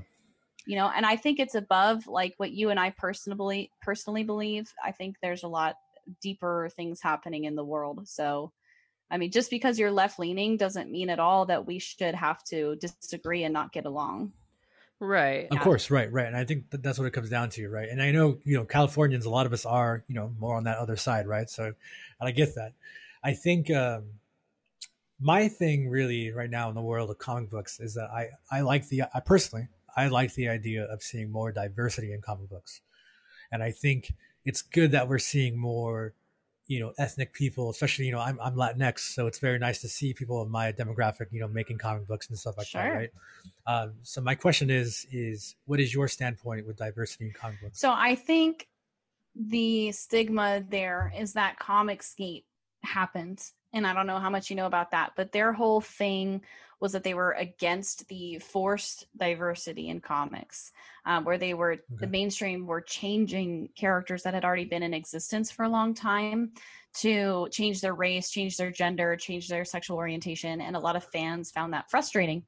you 0.67 0.75
know 0.77 0.91
and 0.97 1.05
i 1.07 1.15
think 1.17 1.39
it's 1.39 1.55
above 1.55 2.07
like 2.07 2.35
what 2.39 2.51
you 2.51 2.71
and 2.71 2.81
i 2.81 2.91
personally 2.91 3.71
personally 3.83 4.25
believe 4.25 4.73
i 4.83 4.91
think 4.91 5.17
there's 5.23 5.43
a 5.43 5.49
lot 5.49 5.77
deeper 6.23 6.71
things 6.75 7.01
happening 7.01 7.45
in 7.45 7.55
the 7.55 7.65
world 7.65 8.09
so 8.09 8.51
i 9.11 9.17
mean 9.17 9.31
just 9.31 9.51
because 9.51 9.79
you're 9.79 9.91
left 9.91 10.19
leaning 10.19 10.57
doesn't 10.57 10.91
mean 10.91 11.11
at 11.11 11.19
all 11.19 11.47
that 11.47 11.67
we 11.67 11.79
should 11.79 12.15
have 12.15 12.43
to 12.45 12.77
disagree 12.77 13.45
and 13.45 13.53
not 13.53 13.73
get 13.73 13.87
along 13.87 14.33
Right. 15.01 15.47
of 15.51 15.53
Yeah. 15.53 15.65
course, 15.65 15.91
right, 15.91 16.13
right. 16.13 16.27
And 16.27 16.37
I 16.37 16.45
think 16.45 16.69
that 16.71 16.83
that's 16.83 16.99
what 16.99 17.07
it 17.07 17.13
comes 17.13 17.31
down 17.31 17.49
to, 17.51 17.69
right? 17.71 17.89
And 17.89 18.03
I 18.03 18.11
know, 18.13 18.39
you 18.45 18.57
know, 18.57 18.65
Californians, 18.65 19.25
a 19.25 19.31
lot 19.31 19.47
of 19.47 19.53
us 19.55 19.65
are, 19.65 20.05
you 20.09 20.15
know, 20.15 20.31
more 20.39 20.57
on 20.57 20.65
that 20.65 20.77
other 20.77 20.97
side, 20.97 21.27
right? 21.27 21.49
So, 21.49 21.65
and 21.65 21.75
I 22.21 22.31
get 22.31 22.55
that. 22.57 22.75
I 23.25 23.33
think 23.33 23.71
um, 23.71 24.05
my 25.21 25.49
thing 25.49 25.89
really 25.89 26.31
right 26.33 26.51
now 26.51 26.69
in 26.69 26.75
the 26.75 26.81
world 26.83 27.11
of 27.11 27.19
comic 27.19 27.51
books 27.51 27.81
is 27.81 27.95
that 27.95 28.11
I 28.11 28.31
I 28.51 28.61
like 28.63 28.89
the 28.89 29.03
I 29.15 29.21
personally 29.21 29.69
I 29.97 30.09
like 30.09 30.35
the 30.35 30.49
idea 30.49 30.85
of 30.85 31.03
seeing 31.03 31.31
more 31.31 31.53
diversity 31.53 32.13
in 32.13 32.21
comic 32.23 32.49
books, 32.49 32.81
and 33.53 33.63
I 33.63 33.71
think 33.73 34.15
it's 34.45 34.63
good 34.63 34.93
that 34.93 35.09
we're 35.09 35.19
seeing 35.19 35.59
more, 35.59 36.15
you 36.71 36.79
know, 36.79 36.93
ethnic 36.99 37.33
people, 37.33 37.69
especially 37.69 38.07
you 38.07 38.13
know 38.13 38.21
I'm 38.21 38.39
I'm 38.41 38.55
Latinx, 38.55 39.01
so 39.01 39.27
it's 39.27 39.41
very 39.41 39.59
nice 39.59 39.81
to 39.81 39.89
see 39.89 40.15
people 40.15 40.41
of 40.41 40.49
my 40.49 40.71
demographic, 40.71 41.27
you 41.33 41.41
know, 41.41 41.49
making 41.49 41.79
comic 41.79 42.07
books 42.07 42.29
and 42.29 42.39
stuff 42.39 42.57
like 42.57 42.71
that, 42.71 42.95
right? 42.95 43.11
Um, 43.67 43.95
so 44.05 44.21
my 44.21 44.37
question 44.37 44.71
is 44.71 45.05
is 45.11 45.57
what 45.67 45.81
is 45.81 45.93
your 45.93 46.07
standpoint 46.07 46.69
with 46.69 46.77
diversity 46.77 47.27
in 47.27 47.33
comic 47.33 47.61
books? 47.61 47.81
so 47.81 47.93
i 47.93 48.15
think 48.15 48.69
the 49.35 49.91
stigma 49.91 50.63
there 50.69 51.13
is 51.19 51.33
that 51.33 51.59
comic 51.59 52.03
comicsgate 52.03 52.45
happened 52.83 53.43
and 53.73 53.87
i 53.87 53.93
don't 53.93 54.07
know 54.07 54.19
how 54.19 54.31
much 54.31 54.49
you 54.49 54.57
know 54.57 54.67
about 54.67 54.93
that 54.93 55.13
but 55.17 55.33
their 55.33 55.53
whole 55.53 55.81
thing 55.81 56.41
was 56.81 56.93
that 56.93 57.05
they 57.05 57.15
were 57.15 57.33
against 57.33 58.09
the 58.09 58.39
forced 58.39 59.07
diversity 59.17 59.89
in 59.89 60.01
comics 60.01 60.73
um, 61.07 61.25
where 61.25 61.39
they 61.39 61.55
were 61.55 61.77
the 61.99 62.07
mainstream 62.07 62.67
were 62.67 62.81
changing 62.81 63.69
characters 63.77 64.23
that 64.23 64.35
had 64.35 64.45
already 64.45 64.65
been 64.65 64.83
in 64.83 64.95
existence 64.95 65.51
for 65.51 65.65
a 65.65 65.69
long 65.69 65.95
time 65.95 66.51
to 66.95 67.47
change 67.53 67.81
their 67.81 67.95
race 67.95 68.31
change 68.31 68.57
their 68.57 68.71
gender 68.71 69.17
change 69.17 69.49
their 69.49 69.65
sexual 69.65 69.97
orientation 69.97 70.61
and 70.61 70.75
a 70.75 70.81
lot 70.81 70.97
of 70.97 71.05
fans 71.05 71.51
found 71.51 71.73
that 71.73 71.91
frustrating 71.91 72.43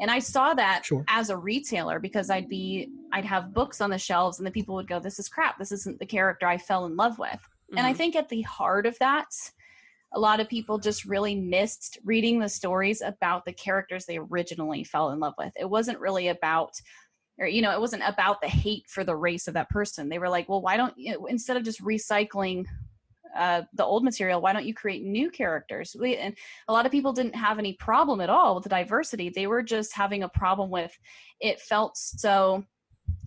and 0.00 0.10
i 0.10 0.18
saw 0.18 0.54
that 0.54 0.84
Sure. 0.84 1.04
as 1.08 1.30
a 1.30 1.36
retailer 1.36 1.98
because 2.00 2.30
i'd 2.30 2.48
be 2.48 2.88
i'd 3.12 3.24
have 3.24 3.54
books 3.54 3.80
on 3.80 3.90
the 3.90 3.98
shelves 3.98 4.38
and 4.38 4.46
the 4.46 4.50
people 4.50 4.74
would 4.74 4.88
go 4.88 4.98
this 4.98 5.18
is 5.18 5.28
crap 5.28 5.58
this 5.58 5.72
isn't 5.72 5.98
the 5.98 6.06
character 6.06 6.46
i 6.46 6.56
fell 6.58 6.86
in 6.86 6.96
love 6.96 7.18
with 7.18 7.40
and 7.76 7.84
I 7.84 7.92
Mhm. 7.92 7.96
think 7.96 8.14
at 8.16 8.28
the 8.28 8.42
heart 8.42 8.86
of 8.86 8.96
that, 9.00 9.26
a 10.16 10.18
lot 10.18 10.40
of 10.40 10.48
people 10.48 10.78
just 10.78 11.04
really 11.04 11.34
missed 11.34 11.98
reading 12.02 12.40
the 12.40 12.48
stories 12.48 13.02
about 13.02 13.44
the 13.44 13.52
characters 13.52 14.06
they 14.06 14.16
originally 14.16 14.82
fell 14.82 15.10
in 15.10 15.20
love 15.20 15.34
with. 15.36 15.52
It 15.60 15.68
wasn't 15.68 16.00
really 16.00 16.28
about, 16.28 16.72
or, 17.38 17.46
you 17.46 17.60
know, 17.60 17.70
it 17.70 17.80
wasn't 17.80 18.02
about 18.06 18.40
the 18.40 18.48
hate 18.48 18.88
for 18.88 19.04
the 19.04 19.14
race 19.14 19.46
of 19.46 19.54
that 19.54 19.68
person. 19.68 20.08
They 20.08 20.18
were 20.18 20.30
like, 20.30 20.48
well, 20.48 20.62
why 20.62 20.78
don't 20.78 20.96
you, 20.96 21.26
instead 21.26 21.58
of 21.58 21.64
just 21.64 21.82
recycling 21.82 22.64
uh, 23.36 23.62
the 23.74 23.84
old 23.84 24.04
material, 24.04 24.40
why 24.40 24.54
don't 24.54 24.64
you 24.64 24.72
create 24.72 25.04
new 25.04 25.30
characters? 25.30 25.94
We, 26.00 26.16
and 26.16 26.34
a 26.66 26.72
lot 26.72 26.86
of 26.86 26.92
people 26.92 27.12
didn't 27.12 27.36
have 27.36 27.58
any 27.58 27.74
problem 27.74 28.22
at 28.22 28.30
all 28.30 28.54
with 28.54 28.64
the 28.64 28.70
diversity. 28.70 29.28
They 29.28 29.46
were 29.46 29.62
just 29.62 29.92
having 29.92 30.22
a 30.22 30.30
problem 30.30 30.70
with 30.70 30.98
it 31.40 31.60
felt 31.60 31.98
so 31.98 32.64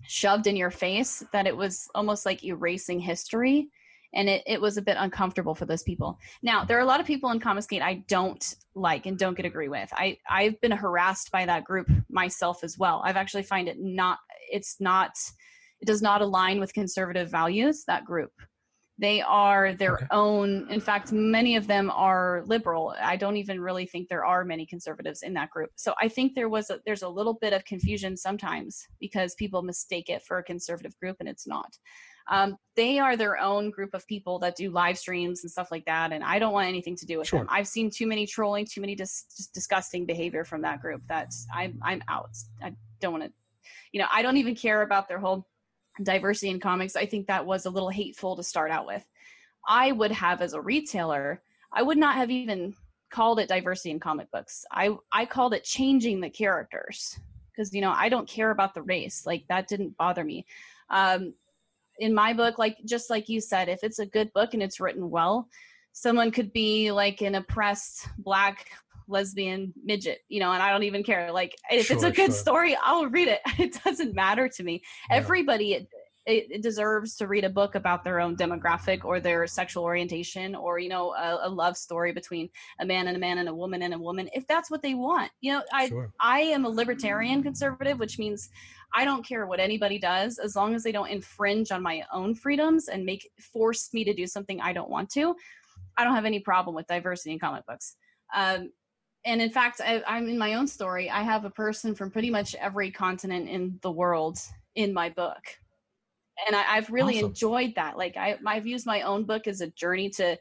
shoved 0.02 0.48
in 0.48 0.56
your 0.56 0.72
face 0.72 1.22
that 1.32 1.46
it 1.46 1.56
was 1.56 1.86
almost 1.94 2.26
like 2.26 2.42
erasing 2.42 2.98
history 2.98 3.68
and 4.14 4.28
it, 4.28 4.42
it 4.46 4.60
was 4.60 4.76
a 4.76 4.82
bit 4.82 4.96
uncomfortable 4.98 5.54
for 5.54 5.66
those 5.66 5.82
people. 5.82 6.18
Now 6.42 6.64
there 6.64 6.76
are 6.78 6.82
a 6.82 6.86
lot 6.86 7.00
of 7.00 7.06
people 7.06 7.30
in 7.30 7.40
comicsgate 7.40 7.82
i 7.82 7.94
don't 8.08 8.54
like 8.74 9.06
and 9.06 9.18
don't 9.18 9.36
get 9.36 9.46
agree 9.46 9.68
with. 9.68 9.88
I 9.92 10.18
i've 10.28 10.60
been 10.60 10.72
harassed 10.72 11.30
by 11.30 11.46
that 11.46 11.64
group 11.64 11.90
myself 12.08 12.64
as 12.64 12.78
well. 12.78 13.02
I've 13.04 13.16
actually 13.16 13.42
find 13.44 13.68
it 13.68 13.78
not 13.80 14.18
it's 14.50 14.76
not 14.80 15.12
it 15.80 15.86
does 15.86 16.02
not 16.02 16.22
align 16.22 16.60
with 16.60 16.74
conservative 16.74 17.30
values 17.30 17.84
that 17.86 18.04
group. 18.04 18.32
They 18.98 19.22
are 19.22 19.72
their 19.72 19.94
Okay. 19.94 20.06
own 20.10 20.70
in 20.70 20.80
fact 20.80 21.10
many 21.12 21.56
of 21.56 21.66
them 21.66 21.90
are 21.90 22.42
liberal. 22.46 22.94
I 23.00 23.16
don't 23.16 23.38
even 23.38 23.60
really 23.60 23.86
think 23.86 24.08
there 24.08 24.26
are 24.26 24.44
many 24.44 24.66
conservatives 24.66 25.22
in 25.22 25.32
that 25.34 25.50
group. 25.50 25.70
So 25.76 25.94
i 26.00 26.08
think 26.08 26.34
there 26.34 26.48
was 26.48 26.70
a, 26.70 26.80
there's 26.84 27.02
a 27.02 27.08
little 27.08 27.34
bit 27.34 27.52
of 27.52 27.64
confusion 27.64 28.16
sometimes 28.16 28.86
because 29.00 29.34
people 29.36 29.62
mistake 29.62 30.08
it 30.08 30.22
for 30.22 30.38
a 30.38 30.42
conservative 30.42 30.96
group 30.98 31.16
and 31.20 31.28
it's 31.28 31.46
not 31.46 31.76
um, 32.30 32.56
they 32.76 32.98
are 32.98 33.16
their 33.16 33.36
own 33.38 33.70
group 33.70 33.92
of 33.92 34.06
people 34.06 34.38
that 34.38 34.56
do 34.56 34.70
live 34.70 34.96
streams 34.96 35.42
and 35.42 35.50
stuff 35.50 35.70
like 35.70 35.84
that 35.84 36.12
and 36.12 36.24
i 36.24 36.38
don't 36.38 36.52
want 36.52 36.68
anything 36.68 36.96
to 36.96 37.04
do 37.04 37.18
with 37.18 37.28
Sure. 37.28 37.40
them. 37.40 37.48
I've 37.50 37.68
seen 37.68 37.90
too 37.90 38.06
many 38.06 38.26
trolling 38.26 38.64
too 38.64 38.80
many 38.80 38.94
dis- 38.94 39.26
just 39.36 39.52
disgusting 39.52 40.06
behavior 40.06 40.44
from 40.44 40.62
that 40.62 40.80
group 40.80 41.02
that 41.08 41.32
i'm 41.54 41.78
i'm 41.82 42.02
out. 42.08 42.30
I 42.62 42.72
don't 43.00 43.12
want 43.12 43.24
to 43.24 43.32
you 43.92 44.00
know 44.00 44.06
i 44.12 44.22
don't 44.22 44.36
even 44.38 44.54
care 44.54 44.82
about 44.82 45.08
their 45.08 45.18
whole 45.18 45.46
diversity 46.02 46.48
in 46.50 46.60
comics. 46.60 46.96
I 46.96 47.04
think 47.04 47.26
that 47.26 47.44
was 47.44 47.66
a 47.66 47.70
little 47.70 47.90
hateful 47.90 48.34
to 48.36 48.42
start 48.42 48.70
out 48.70 48.86
with. 48.86 49.04
I 49.68 49.92
would 49.92 50.12
have 50.12 50.40
as 50.40 50.54
a 50.54 50.60
retailer 50.60 51.42
i 51.72 51.82
would 51.82 51.98
not 51.98 52.14
have 52.16 52.30
even 52.30 52.74
called 53.10 53.40
it 53.40 53.48
diversity 53.48 53.90
in 53.90 53.98
comic 54.00 54.30
books. 54.30 54.64
I 54.70 54.96
i 55.12 55.26
called 55.26 55.52
it 55.54 55.64
changing 55.64 56.20
the 56.20 56.30
characters 56.30 57.18
because 57.50 57.74
you 57.74 57.80
know 57.80 57.92
i 57.96 58.08
don't 58.08 58.28
care 58.28 58.50
about 58.52 58.72
the 58.74 58.82
race. 58.82 59.26
Like 59.26 59.44
that 59.48 59.66
didn't 59.68 59.96
bother 59.96 60.24
me. 60.24 60.46
Um 60.90 61.34
in 62.00 62.14
my 62.14 62.32
book 62.32 62.58
like 62.58 62.76
just 62.84 63.10
like 63.10 63.28
you 63.28 63.40
said 63.40 63.68
if 63.68 63.84
it's 63.84 63.98
a 63.98 64.06
good 64.06 64.32
book 64.32 64.54
and 64.54 64.62
it's 64.62 64.80
written 64.80 65.08
well 65.10 65.48
someone 65.92 66.30
could 66.30 66.52
be 66.52 66.90
like 66.90 67.20
an 67.20 67.36
oppressed 67.36 68.08
black 68.18 68.66
lesbian 69.06 69.72
midget 69.84 70.20
you 70.28 70.40
know 70.40 70.52
and 70.52 70.62
i 70.62 70.70
don't 70.70 70.84
even 70.84 71.02
care 71.02 71.30
like 71.32 71.54
if 71.70 71.90
it's 71.90 72.04
a 72.04 72.10
good 72.10 72.26
sure. 72.26 72.34
story 72.34 72.76
i'll 72.84 73.06
read 73.06 73.28
it 73.28 73.40
it 73.58 73.78
doesn't 73.84 74.14
matter 74.14 74.48
to 74.48 74.62
me 74.62 74.82
Yeah. 75.10 75.16
everybody 75.16 75.74
it, 75.74 75.88
it, 76.26 76.46
it 76.50 76.62
deserves 76.62 77.16
to 77.16 77.26
read 77.26 77.44
a 77.44 77.50
book 77.50 77.74
about 77.74 78.04
their 78.04 78.20
own 78.20 78.36
demographic 78.36 79.04
or 79.04 79.20
their 79.20 79.46
sexual 79.46 79.82
orientation 79.82 80.54
or 80.54 80.78
you 80.78 80.88
know 80.88 81.12
a, 81.14 81.40
a 81.42 81.48
love 81.48 81.76
story 81.76 82.12
between 82.12 82.48
a 82.78 82.86
man 82.86 83.08
and 83.08 83.16
a 83.16 83.20
man 83.20 83.38
and 83.38 83.48
a 83.48 83.54
woman 83.54 83.82
and 83.82 83.94
a 83.94 83.98
woman 83.98 84.28
if 84.32 84.46
that's 84.46 84.70
what 84.70 84.82
they 84.82 84.94
want 84.94 85.30
you 85.40 85.52
know 85.52 85.62
i 85.72 85.88
sure. 85.88 86.12
I 86.20 86.40
am 86.40 86.64
a 86.64 86.68
libertarian 86.68 87.42
conservative, 87.42 87.98
which 87.98 88.18
means 88.18 88.50
I 88.94 89.04
don't 89.04 89.26
care 89.26 89.46
what 89.46 89.60
anybody 89.60 89.98
does 89.98 90.38
as 90.38 90.56
long 90.56 90.74
as 90.74 90.82
they 90.82 90.92
don't 90.92 91.10
infringe 91.10 91.70
on 91.70 91.82
my 91.82 92.02
own 92.12 92.34
freedoms 92.34 92.88
and 92.88 93.04
make 93.04 93.30
force 93.52 93.92
me 93.92 94.04
to 94.04 94.12
do 94.12 94.26
something 94.26 94.60
I 94.60 94.72
don't 94.72 94.90
want 94.90 95.10
to. 95.10 95.36
I 95.96 96.04
don't 96.04 96.14
have 96.14 96.24
any 96.24 96.40
problem 96.40 96.74
with 96.74 96.86
diversity 96.86 97.32
in 97.32 97.38
comic 97.38 97.66
books. 97.66 97.96
Um, 98.34 98.70
and 99.24 99.40
in 99.40 99.50
fact, 99.50 99.80
I, 99.84 100.02
I'm 100.06 100.28
in 100.28 100.38
my 100.38 100.54
own 100.54 100.66
story. 100.66 101.10
I 101.10 101.22
have 101.22 101.44
a 101.44 101.50
person 101.50 101.94
from 101.94 102.10
pretty 102.10 102.30
much 102.30 102.54
every 102.54 102.90
continent 102.90 103.48
in 103.48 103.78
the 103.82 103.90
world 103.90 104.38
in 104.74 104.94
my 104.94 105.10
book, 105.10 105.42
and 106.46 106.56
I, 106.56 106.64
I've 106.76 106.90
really 106.90 107.18
Awesome. 107.18 107.30
enjoyed 107.30 107.74
that. 107.76 107.98
Like 107.98 108.16
I, 108.16 108.38
I've 108.46 108.66
used 108.66 108.86
my 108.86 109.02
own 109.02 109.24
book 109.24 109.46
as 109.46 109.60
a 109.60 109.66
journey 109.68 110.08
to 110.10 110.38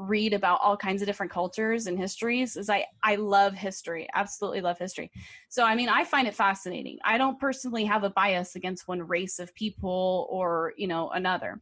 read 0.00 0.32
about 0.32 0.60
all 0.62 0.76
kinds 0.76 1.02
of 1.02 1.06
different 1.06 1.30
cultures 1.30 1.86
and 1.86 1.98
histories 1.98 2.56
is 2.56 2.70
I 2.70 2.86
I 3.02 3.16
love 3.16 3.52
history. 3.52 4.08
Absolutely 4.14 4.62
love 4.62 4.78
history. 4.78 5.10
So 5.48 5.64
I 5.64 5.74
mean, 5.74 5.88
I 5.88 6.04
find 6.04 6.26
it 6.26 6.34
fascinating. 6.34 6.98
I 7.04 7.18
don't 7.18 7.38
personally 7.38 7.84
have 7.84 8.02
a 8.02 8.10
bias 8.10 8.56
against 8.56 8.88
one 8.88 9.06
race 9.06 9.38
of 9.38 9.54
people 9.54 10.26
or, 10.30 10.72
you 10.76 10.88
know, 10.88 11.10
another. 11.10 11.60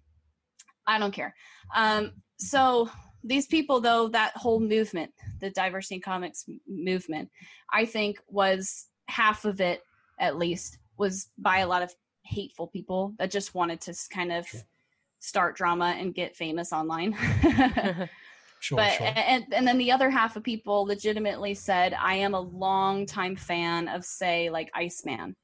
I 0.87 0.99
don't 0.99 1.13
care. 1.13 1.35
Um 1.75 2.13
so 2.39 2.89
these 3.25 3.49
people 3.49 3.81
though 3.81 4.09
that 4.09 4.37
whole 4.37 4.61
movement, 4.61 5.13
the 5.41 5.51
diversity 5.51 5.97
in 5.97 6.01
comics 6.01 6.45
movement, 6.69 7.29
I 7.73 7.85
think 7.85 8.21
was 8.29 8.87
half 9.09 9.45
of 9.45 9.61
it 9.61 9.83
at 10.21 10.37
least 10.37 10.79
was 10.97 11.31
by 11.39 11.59
a 11.59 11.67
lot 11.67 11.83
of 11.83 11.93
hateful 12.23 12.69
people 12.69 13.15
that 13.19 13.31
just 13.31 13.55
wanted 13.55 13.81
to 13.81 13.95
kind 14.13 14.33
of 14.33 14.47
start 15.21 15.57
drama 15.57 15.97
and 15.99 16.15
get 16.15 16.37
famous 16.37 16.73
online. 16.73 17.17
sure, 18.61 18.77
but 18.77 18.93
sure. 18.93 19.13
And, 19.15 19.45
and 19.53 19.67
then 19.67 19.79
the 19.79 19.93
other 19.93 20.11
half 20.11 20.37
of 20.37 20.43
people 20.43 20.85
legitimately 20.85 21.55
said, 21.55 21.95
I 21.95 22.15
am 22.15 22.35
a 22.35 22.41
long 22.41 23.07
time 23.07 23.37
fan 23.37 23.89
of 23.89 24.05
say 24.05 24.51
like 24.51 24.71
Iceman. 24.75 25.37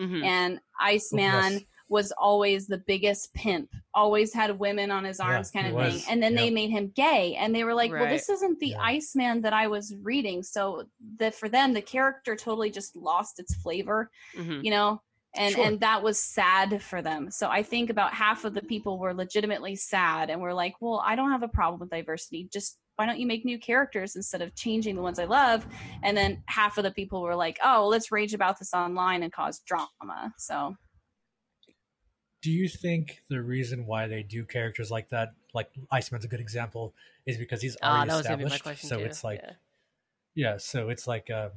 Mm-hmm. 0.00 0.24
And 0.24 0.60
Iceman 0.80 1.52
yes. 1.52 1.62
was 1.88 2.12
always 2.12 2.66
the 2.66 2.78
biggest 2.78 3.32
pimp, 3.34 3.68
always 3.94 4.32
had 4.32 4.58
women 4.58 4.90
on 4.90 5.04
his 5.04 5.20
arms 5.20 5.50
yeah, 5.54 5.62
kind 5.62 5.76
of 5.76 5.92
thing. 5.92 6.02
And 6.08 6.22
then 6.22 6.34
they 6.34 6.50
made 6.50 6.70
him 6.70 6.92
gay. 6.94 7.36
And 7.38 7.54
they 7.54 7.64
were 7.64 7.74
like, 7.74 7.92
right. 7.92 8.02
well, 8.02 8.10
this 8.10 8.28
isn't 8.28 8.58
the 8.58 8.68
yeah. 8.68 8.80
Iceman 8.82 9.42
that 9.42 9.52
I 9.52 9.66
was 9.66 9.94
reading. 10.02 10.42
So 10.42 10.84
that 11.18 11.34
for 11.34 11.48
them, 11.48 11.72
the 11.72 11.82
character 11.82 12.34
totally 12.36 12.70
just 12.70 12.96
lost 12.96 13.38
its 13.38 13.54
flavor, 13.56 14.10
mm-hmm. 14.36 14.64
you 14.64 14.70
know? 14.70 15.02
And 15.34 15.54
sure. 15.54 15.64
and 15.64 15.80
that 15.80 16.02
was 16.02 16.20
sad 16.20 16.82
for 16.82 17.00
them 17.00 17.30
so 17.30 17.48
i 17.48 17.62
think 17.62 17.90
about 17.90 18.12
half 18.12 18.44
of 18.44 18.54
the 18.54 18.62
people 18.62 18.98
were 18.98 19.14
legitimately 19.14 19.74
sad 19.74 20.30
and 20.30 20.40
were 20.40 20.54
like 20.54 20.74
well 20.80 21.02
i 21.06 21.16
don't 21.16 21.30
have 21.30 21.42
a 21.42 21.48
problem 21.48 21.80
with 21.80 21.90
diversity 21.90 22.48
just 22.52 22.78
why 22.96 23.06
don't 23.06 23.18
you 23.18 23.26
make 23.26 23.44
new 23.44 23.58
characters 23.58 24.16
instead 24.16 24.42
of 24.42 24.54
changing 24.54 24.94
the 24.94 25.02
ones 25.02 25.18
i 25.18 25.24
love 25.24 25.66
and 26.02 26.16
then 26.16 26.42
half 26.46 26.76
of 26.78 26.84
the 26.84 26.90
people 26.90 27.22
were 27.22 27.34
like 27.34 27.58
oh 27.64 27.86
let's 27.88 28.12
rage 28.12 28.34
about 28.34 28.58
this 28.58 28.74
online 28.74 29.22
and 29.22 29.32
cause 29.32 29.60
drama 29.60 30.32
so 30.36 30.76
do 32.42 32.50
you 32.50 32.68
think 32.68 33.22
the 33.30 33.40
reason 33.40 33.86
why 33.86 34.06
they 34.06 34.22
do 34.22 34.44
characters 34.44 34.90
like 34.90 35.08
that 35.08 35.32
like 35.54 35.70
iceman's 35.90 36.24
a 36.24 36.28
good 36.28 36.40
example 36.40 36.94
is 37.24 37.38
because 37.38 37.62
he's 37.62 37.76
ah, 37.82 37.98
already 37.98 38.10
uh, 38.10 38.18
established 38.18 38.86
so 38.86 38.98
too. 38.98 39.04
it's 39.04 39.24
like 39.24 39.40
yeah. 39.42 39.52
yeah 40.34 40.56
so 40.58 40.90
it's 40.90 41.06
like 41.06 41.30
um 41.30 41.50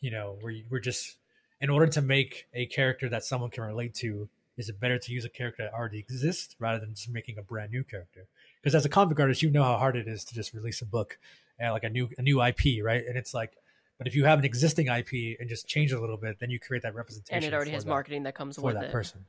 you 0.00 0.10
know 0.10 0.36
we're, 0.42 0.62
we're 0.70 0.80
just 0.80 1.16
in 1.60 1.70
order 1.70 1.86
to 1.86 2.00
make 2.00 2.46
a 2.54 2.66
character 2.66 3.08
that 3.08 3.24
someone 3.24 3.50
can 3.50 3.64
relate 3.64 3.94
to, 3.94 4.28
is 4.56 4.68
it 4.68 4.80
better 4.80 4.98
to 4.98 5.12
use 5.12 5.24
a 5.24 5.28
character 5.28 5.64
that 5.64 5.72
already 5.72 5.98
exists 5.98 6.56
rather 6.58 6.78
than 6.78 6.94
just 6.94 7.08
making 7.08 7.38
a 7.38 7.42
brand 7.42 7.70
new 7.70 7.84
character? 7.84 8.26
Because 8.60 8.74
as 8.74 8.84
a 8.84 8.88
comic 8.88 9.18
artist, 9.18 9.42
you 9.42 9.50
know 9.50 9.62
how 9.62 9.76
hard 9.76 9.96
it 9.96 10.06
is 10.06 10.24
to 10.24 10.34
just 10.34 10.52
release 10.52 10.82
a 10.82 10.86
book 10.86 11.18
and 11.58 11.72
like 11.72 11.84
a 11.84 11.90
new 11.90 12.08
a 12.18 12.22
new 12.22 12.42
IP, 12.42 12.82
right? 12.82 13.04
And 13.06 13.16
it's 13.16 13.32
like, 13.34 13.52
but 13.98 14.06
if 14.06 14.14
you 14.14 14.24
have 14.24 14.38
an 14.38 14.44
existing 14.44 14.88
IP 14.88 15.38
and 15.38 15.48
just 15.48 15.66
change 15.66 15.92
it 15.92 15.96
a 15.96 16.00
little 16.00 16.16
bit, 16.16 16.38
then 16.40 16.50
you 16.50 16.58
create 16.58 16.82
that 16.82 16.94
representation. 16.94 17.36
And 17.36 17.44
it 17.44 17.54
already 17.54 17.70
has 17.72 17.84
that, 17.84 17.90
marketing 17.90 18.22
that 18.24 18.34
comes 18.34 18.58
with 18.58 18.74
that 18.74 18.84
it. 18.84 18.92
person. 18.92 19.24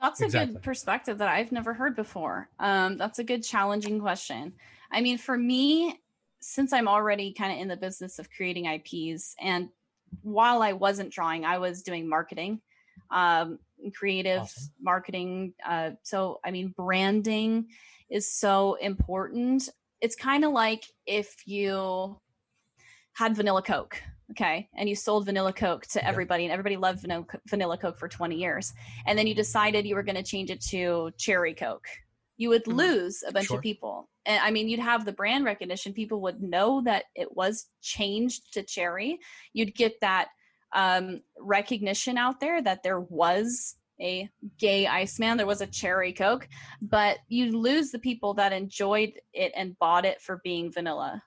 That's 0.00 0.20
a 0.20 0.28
good 0.28 0.62
perspective 0.62 1.18
that 1.18 1.28
I've 1.28 1.52
never 1.52 1.72
heard 1.72 1.94
before. 1.94 2.48
Um, 2.58 2.96
that's 2.96 3.20
a 3.20 3.24
good 3.24 3.44
challenging 3.44 4.00
question. 4.00 4.54
I 4.90 5.00
mean, 5.00 5.16
for 5.16 5.38
me, 5.38 6.00
since 6.40 6.72
I'm 6.72 6.88
already 6.88 7.32
kind 7.32 7.52
of 7.52 7.58
in 7.58 7.68
the 7.68 7.76
business 7.76 8.18
of 8.18 8.28
creating 8.30 8.66
IPs 8.66 9.36
and 9.40 9.68
while 10.22 10.62
I 10.62 10.72
wasn't 10.72 11.12
drawing, 11.12 11.44
I 11.44 11.58
was 11.58 11.82
doing 11.82 12.08
marketing, 12.08 12.60
um, 13.10 13.58
creative 13.94 14.42
awesome. 14.42 14.72
marketing. 14.80 15.54
Uh, 15.66 15.90
so, 16.02 16.40
I 16.44 16.50
mean, 16.50 16.74
branding 16.76 17.68
is 18.10 18.30
so 18.30 18.74
important. 18.74 19.68
It's 20.00 20.16
kind 20.16 20.44
of 20.44 20.52
like 20.52 20.84
if 21.06 21.46
you 21.46 22.20
had 23.14 23.36
vanilla 23.36 23.62
Coke, 23.62 24.00
okay, 24.32 24.68
and 24.76 24.88
you 24.88 24.94
sold 24.94 25.26
vanilla 25.26 25.52
Coke 25.52 25.86
to 25.88 26.06
everybody, 26.06 26.44
and 26.44 26.52
everybody 26.52 26.76
loved 26.76 27.00
vanilla, 27.00 27.26
vanilla 27.48 27.78
Coke 27.78 27.98
for 27.98 28.08
20 28.08 28.36
years, 28.36 28.72
and 29.06 29.18
then 29.18 29.26
you 29.26 29.34
decided 29.34 29.86
you 29.86 29.94
were 29.94 30.02
going 30.02 30.16
to 30.16 30.22
change 30.22 30.50
it 30.50 30.60
to 30.66 31.10
cherry 31.18 31.54
Coke. 31.54 31.86
You 32.36 32.48
would 32.50 32.64
mm-hmm. 32.64 32.78
lose 32.78 33.22
a 33.26 33.32
bunch 33.32 33.46
sure. 33.46 33.58
of 33.58 33.62
people 33.62 34.08
and 34.26 34.40
I 34.42 34.50
mean, 34.50 34.68
you'd 34.68 34.80
have 34.80 35.04
the 35.04 35.12
brand 35.12 35.44
recognition. 35.44 35.92
People 35.92 36.20
would 36.22 36.42
know 36.42 36.82
that 36.82 37.04
it 37.14 37.36
was 37.36 37.66
changed 37.80 38.52
to 38.54 38.62
cherry. 38.62 39.18
You'd 39.52 39.74
get 39.74 40.00
that 40.00 40.28
um, 40.74 41.22
recognition 41.38 42.16
out 42.16 42.40
there 42.40 42.62
that 42.62 42.82
there 42.82 43.00
was 43.00 43.76
a 44.00 44.28
gay 44.58 44.86
Iceman, 44.86 45.36
there 45.36 45.46
was 45.46 45.60
a 45.60 45.66
cherry 45.66 46.12
Coke, 46.12 46.48
but 46.80 47.18
you 47.28 47.56
lose 47.56 47.90
the 47.90 47.98
people 47.98 48.34
that 48.34 48.52
enjoyed 48.52 49.12
it 49.32 49.52
and 49.54 49.78
bought 49.78 50.04
it 50.04 50.20
for 50.20 50.40
being 50.42 50.72
vanilla. 50.72 51.22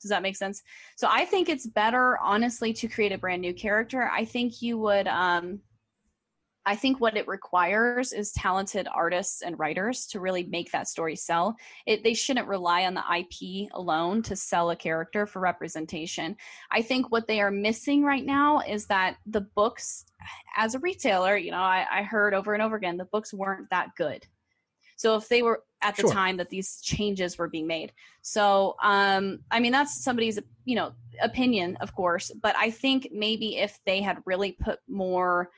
Does 0.00 0.10
that 0.10 0.22
make 0.22 0.36
sense? 0.36 0.62
So 0.96 1.08
I 1.10 1.24
think 1.24 1.48
it's 1.48 1.66
better, 1.66 2.18
honestly, 2.18 2.72
to 2.74 2.88
create 2.88 3.12
a 3.12 3.18
brand 3.18 3.42
new 3.42 3.54
character. 3.54 4.10
I 4.12 4.24
think 4.24 4.60
you 4.60 4.78
would 4.78 5.08
um, 5.08 5.60
I 6.66 6.74
think 6.74 7.00
what 7.00 7.16
it 7.16 7.28
requires 7.28 8.12
is 8.12 8.32
talented 8.32 8.88
artists 8.92 9.42
and 9.42 9.58
writers 9.58 10.06
to 10.08 10.20
really 10.20 10.42
make 10.44 10.72
that 10.72 10.88
story 10.88 11.14
sell. 11.14 11.56
It, 11.86 12.02
they 12.02 12.12
shouldn't 12.12 12.48
rely 12.48 12.84
on 12.84 12.94
the 12.94 13.04
IP 13.16 13.70
alone 13.72 14.20
to 14.22 14.34
sell 14.34 14.70
a 14.70 14.76
character 14.76 15.26
for 15.26 15.38
representation. 15.38 16.36
I 16.72 16.82
think 16.82 17.12
what 17.12 17.28
they 17.28 17.40
are 17.40 17.52
missing 17.52 18.02
right 18.02 18.26
now 18.26 18.60
is 18.60 18.86
that 18.86 19.16
the 19.26 19.42
books, 19.42 20.06
as 20.56 20.74
a 20.74 20.80
retailer, 20.80 21.36
you 21.36 21.52
know, 21.52 21.58
I, 21.58 21.86
I 21.90 22.02
heard 22.02 22.34
over 22.34 22.52
and 22.52 22.62
over 22.62 22.74
again, 22.74 22.96
the 22.96 23.04
books 23.04 23.32
weren't 23.32 23.70
that 23.70 23.94
good. 23.96 24.26
So 24.96 25.14
if 25.14 25.28
they 25.28 25.42
were 25.42 25.62
at 25.82 25.94
the 25.94 26.02
sure. 26.02 26.12
time 26.12 26.38
that 26.38 26.50
these 26.50 26.80
changes 26.80 27.38
were 27.38 27.48
being 27.48 27.66
made. 27.66 27.92
So 28.22 28.76
um, 28.82 29.40
I 29.50 29.60
mean 29.60 29.72
that's 29.72 30.02
somebody's 30.02 30.38
you 30.64 30.74
know 30.74 30.92
opinion, 31.22 31.76
of 31.80 31.94
course, 31.94 32.32
but 32.42 32.56
I 32.56 32.70
think 32.70 33.08
maybe 33.12 33.58
if 33.58 33.78
they 33.86 34.00
had 34.00 34.18
really 34.24 34.52
put 34.52 34.80
more 34.88 35.50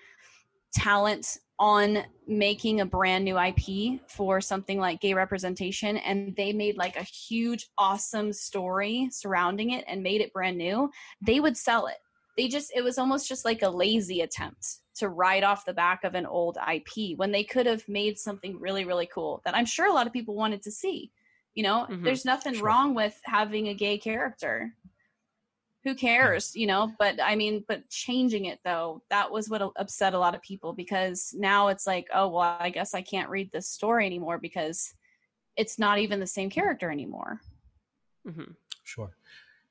talent 0.79 1.39
on 1.59 2.05
making 2.27 2.81
a 2.81 2.87
brand 2.87 3.25
new 3.25 3.39
IP 3.39 4.01
for 4.09 4.41
something 4.41 4.79
like 4.79 5.01
gay 5.01 5.13
representation 5.13 5.97
and 5.97 6.35
they 6.37 6.53
made 6.53 6.77
like 6.77 6.97
a 6.97 7.03
huge 7.03 7.69
awesome 7.79 8.33
story 8.33 9.09
surrounding 9.11 9.71
it 9.71 9.85
and 9.89 10.03
made 10.03 10.21
it 10.21 10.33
brand 10.33 10.57
new, 10.57 10.89
they 11.21 11.41
would 11.41 11.57
sell 11.57 11.87
it. 11.87 11.97
They 12.37 12.47
just 12.47 12.71
it 12.77 12.85
was 12.85 12.99
almost 12.99 13.29
just 13.29 13.45
like 13.45 13.63
a 13.63 13.69
lazy 13.69 14.21
attempt 14.21 14.67
to 14.97 15.09
ride 15.09 15.43
off 15.43 15.65
the 15.65 15.73
back 15.73 16.05
of 16.05 16.15
an 16.15 16.27
old 16.27 16.57
IP 16.73 17.19
when 17.19 17.33
they 17.33 17.43
could 17.43 17.67
have 17.67 17.83
made 17.89 18.19
something 18.19 18.61
really 18.61 18.85
really 18.85 19.09
cool 19.13 19.43
that 19.45 19.57
I'm 19.57 19.67
sure 19.67 19.87
a 19.87 19.93
lot 19.93 20.07
of 20.07 20.13
people 20.13 20.37
wanted 20.37 20.63
to 20.63 20.71
see. 20.71 21.11
You 21.55 21.65
know, 21.65 21.87
mm-hmm. 21.91 22.05
there's 22.05 22.25
nothing 22.25 22.55
sure. 22.55 22.65
wrong 22.65 22.95
with 22.95 23.19
having 23.25 23.69
a 23.69 23.75
gay 23.75 23.99
character 23.99 24.73
who 25.85 25.95
cares 25.95 26.55
you 26.57 26.67
know 26.67 26.93
but 26.99 27.21
i 27.23 27.35
mean 27.37 27.65
but 27.69 27.89
changing 27.89 28.47
it 28.47 28.59
though 28.65 29.03
that 29.11 29.31
was 29.31 29.49
what 29.49 29.63
upset 29.77 30.15
a 30.15 30.19
lot 30.19 30.35
of 30.35 30.43
people 30.43 30.73
because 30.73 31.35
now 31.37 31.69
it's 31.69 31.87
like 31.87 32.09
oh 32.15 32.29
well 32.29 32.57
i 32.61 32.71
guess 32.71 32.95
i 32.95 33.03
can't 33.03 33.31
read 33.31 33.51
this 33.53 33.69
story 33.69 34.07
anymore 34.07 34.39
because 34.39 34.95
it's 35.57 35.79
not 35.79 35.99
even 35.99 36.21
the 36.21 36.27
same 36.27 36.51
character 36.51 36.91
anymore 36.91 37.41
mm-hmm. 38.27 38.53
sure 38.85 39.11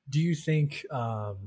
do 0.09 0.19
you 0.19 0.35
think 0.35 0.85
um 0.91 1.37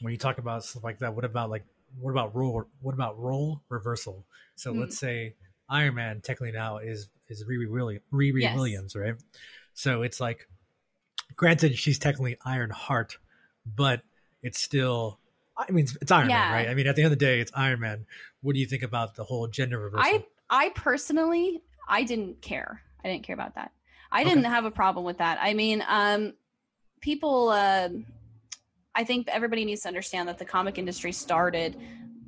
when 0.00 0.12
you 0.12 0.18
talk 0.18 0.38
about 0.38 0.64
stuff 0.64 0.82
like 0.82 0.98
that 0.98 1.14
what 1.14 1.24
about 1.24 1.50
like 1.50 1.64
what 2.00 2.10
about 2.10 2.34
role 2.34 2.64
what 2.80 2.94
about 2.94 3.18
role 3.18 3.60
reversal 3.68 4.24
so 4.56 4.70
mm-hmm. 4.70 4.80
let's 4.80 4.98
say 4.98 5.34
iron 5.68 5.94
man 5.94 6.20
technically 6.20 6.52
now 6.52 6.78
is 6.78 7.08
is 7.28 7.44
riri 7.44 7.70
williams 7.70 8.02
riri 8.12 8.42
yes. 8.42 8.56
williams 8.56 8.96
right 8.96 9.14
so 9.74 10.02
it's 10.02 10.20
like 10.20 10.48
granted 11.36 11.78
she's 11.78 11.98
technically 11.98 12.36
iron 12.44 12.70
heart 12.70 13.18
but 13.64 14.02
it's 14.42 14.60
still 14.60 15.18
I 15.56 15.70
mean, 15.70 15.86
it's 16.00 16.10
Iron 16.10 16.30
yeah. 16.30 16.40
Man, 16.40 16.52
right? 16.52 16.68
I 16.68 16.74
mean, 16.74 16.86
at 16.86 16.96
the 16.96 17.02
end 17.02 17.12
of 17.12 17.18
the 17.18 17.24
day, 17.24 17.40
it's 17.40 17.52
Iron 17.54 17.80
Man. 17.80 18.06
What 18.40 18.54
do 18.54 18.60
you 18.60 18.66
think 18.66 18.82
about 18.82 19.14
the 19.14 19.24
whole 19.24 19.46
gender 19.46 19.78
reversal? 19.78 20.04
I, 20.04 20.24
I 20.50 20.70
personally, 20.70 21.62
I 21.88 22.04
didn't 22.04 22.40
care. 22.40 22.82
I 23.04 23.08
didn't 23.08 23.24
care 23.24 23.34
about 23.34 23.54
that. 23.56 23.72
I 24.10 24.24
didn't 24.24 24.44
have 24.44 24.64
a 24.64 24.70
problem 24.70 25.04
with 25.04 25.18
that. 25.18 25.38
I 25.40 25.54
mean, 25.54 25.82
um, 25.88 26.34
people, 27.00 27.48
uh, 27.48 27.88
I 28.94 29.04
think 29.04 29.28
everybody 29.28 29.64
needs 29.64 29.82
to 29.82 29.88
understand 29.88 30.28
that 30.28 30.38
the 30.38 30.44
comic 30.44 30.76
industry 30.76 31.12
started 31.12 31.76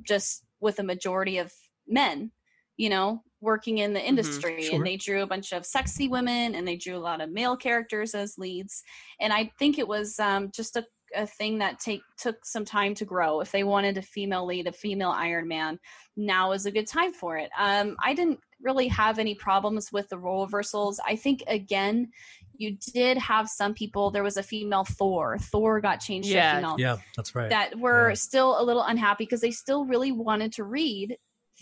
just 0.03 0.43
with 0.59 0.79
a 0.79 0.83
majority 0.83 1.37
of 1.37 1.53
men, 1.87 2.31
you 2.77 2.89
know, 2.89 3.21
working 3.39 3.77
in 3.77 3.93
the 3.93 3.99
mm-hmm. 3.99 4.09
industry. 4.09 4.53
Mm-hmm, 4.53 4.63
sure. 4.63 4.75
And 4.75 4.85
they 4.85 4.97
drew 4.97 5.21
a 5.21 5.27
bunch 5.27 5.53
of 5.53 5.65
sexy 5.65 6.07
women 6.07 6.55
and 6.55 6.67
they 6.67 6.75
drew 6.75 6.97
a 6.97 6.99
lot 6.99 7.21
of 7.21 7.31
male 7.31 7.55
characters 7.55 8.15
as 8.15 8.37
leads. 8.37 8.81
And 9.19 9.31
I 9.31 9.51
think 9.59 9.77
it 9.77 9.87
was 9.87 10.19
um, 10.19 10.49
just 10.51 10.75
a 10.75 10.85
a 11.15 11.27
thing 11.27 11.57
that 11.59 11.79
take 11.79 12.01
took 12.17 12.45
some 12.45 12.65
time 12.65 12.93
to 12.95 13.05
grow. 13.05 13.41
If 13.41 13.51
they 13.51 13.63
wanted 13.63 13.97
a 13.97 14.01
female 14.01 14.45
lead, 14.45 14.67
a 14.67 14.71
female 14.71 15.11
Iron 15.11 15.47
Man, 15.47 15.79
now 16.15 16.51
is 16.51 16.65
a 16.65 16.71
good 16.71 16.87
time 16.87 17.13
for 17.13 17.37
it. 17.37 17.49
Um, 17.57 17.95
I 18.03 18.13
didn't 18.13 18.39
really 18.61 18.87
have 18.87 19.19
any 19.19 19.35
problems 19.35 19.91
with 19.91 20.07
the 20.09 20.17
role 20.17 20.45
reversals. 20.45 20.99
I 21.05 21.15
think 21.15 21.43
again, 21.47 22.11
you 22.57 22.77
did 22.93 23.17
have 23.17 23.49
some 23.49 23.73
people. 23.73 24.11
There 24.11 24.23
was 24.23 24.37
a 24.37 24.43
female 24.43 24.85
Thor. 24.85 25.37
Thor 25.39 25.81
got 25.81 25.99
changed 25.99 26.29
yeah. 26.29 26.53
to 26.53 26.57
female. 26.57 26.75
Yeah, 26.79 26.97
that's 27.15 27.35
right. 27.35 27.49
That 27.49 27.77
were 27.77 28.09
yeah. 28.09 28.15
still 28.15 28.59
a 28.59 28.63
little 28.63 28.83
unhappy 28.83 29.25
because 29.25 29.41
they 29.41 29.51
still 29.51 29.85
really 29.85 30.11
wanted 30.11 30.53
to 30.53 30.63
read 30.63 31.17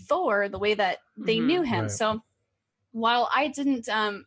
Thor 0.08 0.50
the 0.50 0.60
way 0.60 0.74
that 0.74 1.00
they 1.18 1.38
mm-hmm, 1.38 1.48
knew 1.48 1.62
him. 1.64 1.82
Right. 1.84 1.92
So 1.92 2.22
while 2.92 3.30
I 3.34 3.48
didn't 3.48 3.90
um 3.90 4.26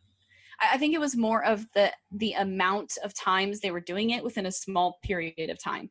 I, 0.59 0.73
I 0.73 0.77
think 0.77 0.93
it 0.93 0.99
was 0.99 1.15
more 1.15 1.43
of 1.43 1.65
the 1.73 1.91
the 2.11 2.33
amount 2.33 2.97
of 3.03 3.13
times 3.13 3.59
they 3.59 3.71
were 3.71 3.79
doing 3.81 4.11
it 4.11 4.23
within 4.23 4.45
a 4.45 4.51
small 4.51 4.99
period 5.03 5.49
of 5.49 5.61
time. 5.61 5.89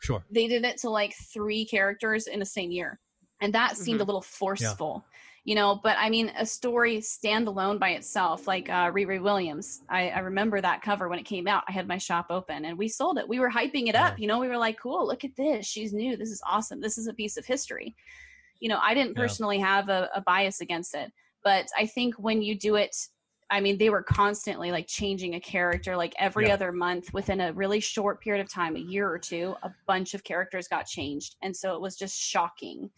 Sure. 0.00 0.24
They 0.30 0.48
did 0.48 0.64
it 0.64 0.78
to 0.78 0.90
like 0.90 1.14
three 1.32 1.64
characters 1.64 2.26
in 2.26 2.40
the 2.40 2.46
same 2.46 2.70
year, 2.72 2.98
and 3.40 3.52
that 3.54 3.76
seemed 3.76 4.00
Mhm. 4.00 4.02
a 4.02 4.06
little 4.06 4.22
forceful. 4.22 5.04
You 5.44 5.56
know, 5.56 5.80
but 5.82 5.96
I 5.98 6.08
mean, 6.08 6.30
a 6.38 6.46
story 6.46 6.98
standalone 6.98 7.80
by 7.80 7.90
itself, 7.90 8.46
like 8.46 8.68
uh, 8.68 8.92
Riri 8.92 9.20
Williams. 9.20 9.82
I, 9.88 10.10
I 10.10 10.20
remember 10.20 10.60
that 10.60 10.82
cover 10.82 11.08
when 11.08 11.18
it 11.18 11.24
came 11.24 11.48
out. 11.48 11.64
I 11.68 11.72
had 11.72 11.88
my 11.88 11.98
shop 11.98 12.26
open 12.30 12.64
and 12.64 12.78
we 12.78 12.86
sold 12.88 13.18
it. 13.18 13.28
We 13.28 13.40
were 13.40 13.50
hyping 13.50 13.88
it 13.88 13.96
up. 13.96 14.16
Yeah. 14.16 14.22
You 14.22 14.28
know, 14.28 14.38
we 14.38 14.46
were 14.46 14.56
like, 14.56 14.78
"Cool, 14.78 15.04
look 15.04 15.24
at 15.24 15.34
this. 15.36 15.66
She's 15.66 15.92
new. 15.92 16.16
This 16.16 16.30
is 16.30 16.40
awesome. 16.48 16.80
This 16.80 16.96
is 16.96 17.08
a 17.08 17.12
piece 17.12 17.36
of 17.36 17.44
history." 17.44 17.96
You 18.60 18.68
know, 18.68 18.78
I 18.80 18.94
didn't 18.94 19.16
Yeah. 19.16 19.22
personally 19.22 19.58
have 19.58 19.88
a, 19.88 20.08
a 20.14 20.20
bias 20.20 20.60
against 20.60 20.94
it, 20.94 21.12
but 21.44 21.66
I 21.78 21.86
think 21.86 22.14
when 22.16 22.42
you 22.42 22.54
do 22.58 22.76
it 22.76 22.94
I 23.50 23.60
mean, 23.60 23.76
they 23.76 23.90
were 23.90 24.02
constantly 24.02 24.70
like 24.70 24.86
changing 24.86 25.34
a 25.34 25.40
character 25.40 25.94
like 25.94 26.14
every 26.18 26.46
Yeah. 26.46 26.54
other 26.54 26.72
month 26.72 27.12
within 27.12 27.38
a 27.42 27.52
really 27.52 27.80
short 27.80 28.22
period 28.22 28.40
of 28.42 28.50
time, 28.50 28.76
a 28.76 28.78
year 28.78 29.06
or 29.06 29.18
two, 29.18 29.54
a 29.62 29.70
bunch 29.86 30.14
of 30.14 30.24
characters 30.24 30.68
got 30.68 30.86
changed. 30.86 31.36
And 31.42 31.54
so 31.54 31.74
it 31.74 31.80
was 31.82 31.94
just 31.94 32.16
shocking. 32.18 32.90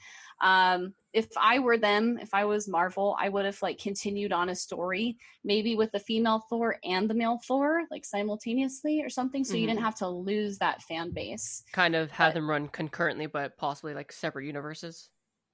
Um, 0.42 0.94
if 1.12 1.26
I 1.36 1.58
were 1.58 1.76
them, 1.76 2.18
if 2.22 2.32
I 2.32 2.44
was 2.44 2.68
Marvel, 2.68 3.16
I 3.18 3.30
would 3.30 3.44
have 3.46 3.60
like 3.62 3.78
continued 3.80 4.32
on 4.32 4.50
a 4.50 4.54
story, 4.54 5.16
maybe 5.42 5.74
with 5.74 5.90
the 5.90 5.98
female 5.98 6.44
Thor 6.48 6.76
and 6.84 7.10
the 7.10 7.14
male 7.14 7.40
Thor, 7.48 7.82
like 7.90 8.04
simultaneously 8.04 9.02
or 9.02 9.08
something. 9.08 9.42
So 9.42 9.54
you 9.56 9.64
Mhm. 9.66 9.70
didn't 9.70 9.82
have 9.82 9.96
to 9.96 10.08
lose 10.08 10.58
that 10.58 10.82
fan 10.82 11.10
base. 11.10 11.64
Kind 11.72 11.96
of 11.96 12.12
have 12.12 12.28
But- 12.28 12.34
them 12.34 12.48
run 12.48 12.68
concurrently, 12.68 13.26
but 13.26 13.56
possibly 13.56 13.92
like 13.92 14.12
separate 14.12 14.46
universes. 14.46 15.10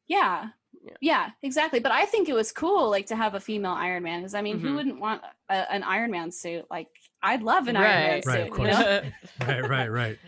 Yeah. 0.09 0.49
Yeah. 0.83 0.93
yeah. 1.01 1.31
exactly. 1.43 1.81
But 1.81 1.93
I 1.93 2.07
think 2.07 2.29
it 2.29 2.35
was 2.35 2.53
cool, 2.53 2.91
like 2.91 3.07
to 3.07 3.17
have 3.17 3.35
a 3.35 3.41
female 3.41 3.73
Iron 3.73 4.03
Man, 4.03 4.21
because 4.21 4.35
I 4.35 4.43
mean, 4.43 4.59
who 4.59 4.69
Mhm. 4.71 4.75
wouldn't 4.77 5.01
want 5.01 5.23
a, 5.49 5.73
an 5.73 5.83
Iron 5.83 6.11
Man 6.11 6.31
suit? 6.31 6.67
Like, 6.71 6.89
I'd 7.23 7.43
love 7.43 7.69
an 7.69 7.77
Iron 7.77 7.85
Man 7.85 8.13
Right. 8.13 8.25
suit. 8.25 8.31
Right, 8.31 8.53
of 8.53 8.59
you 8.59 8.65
know? 8.65 9.11
right, 9.47 9.69
right, 9.69 9.89
right. 9.89 10.19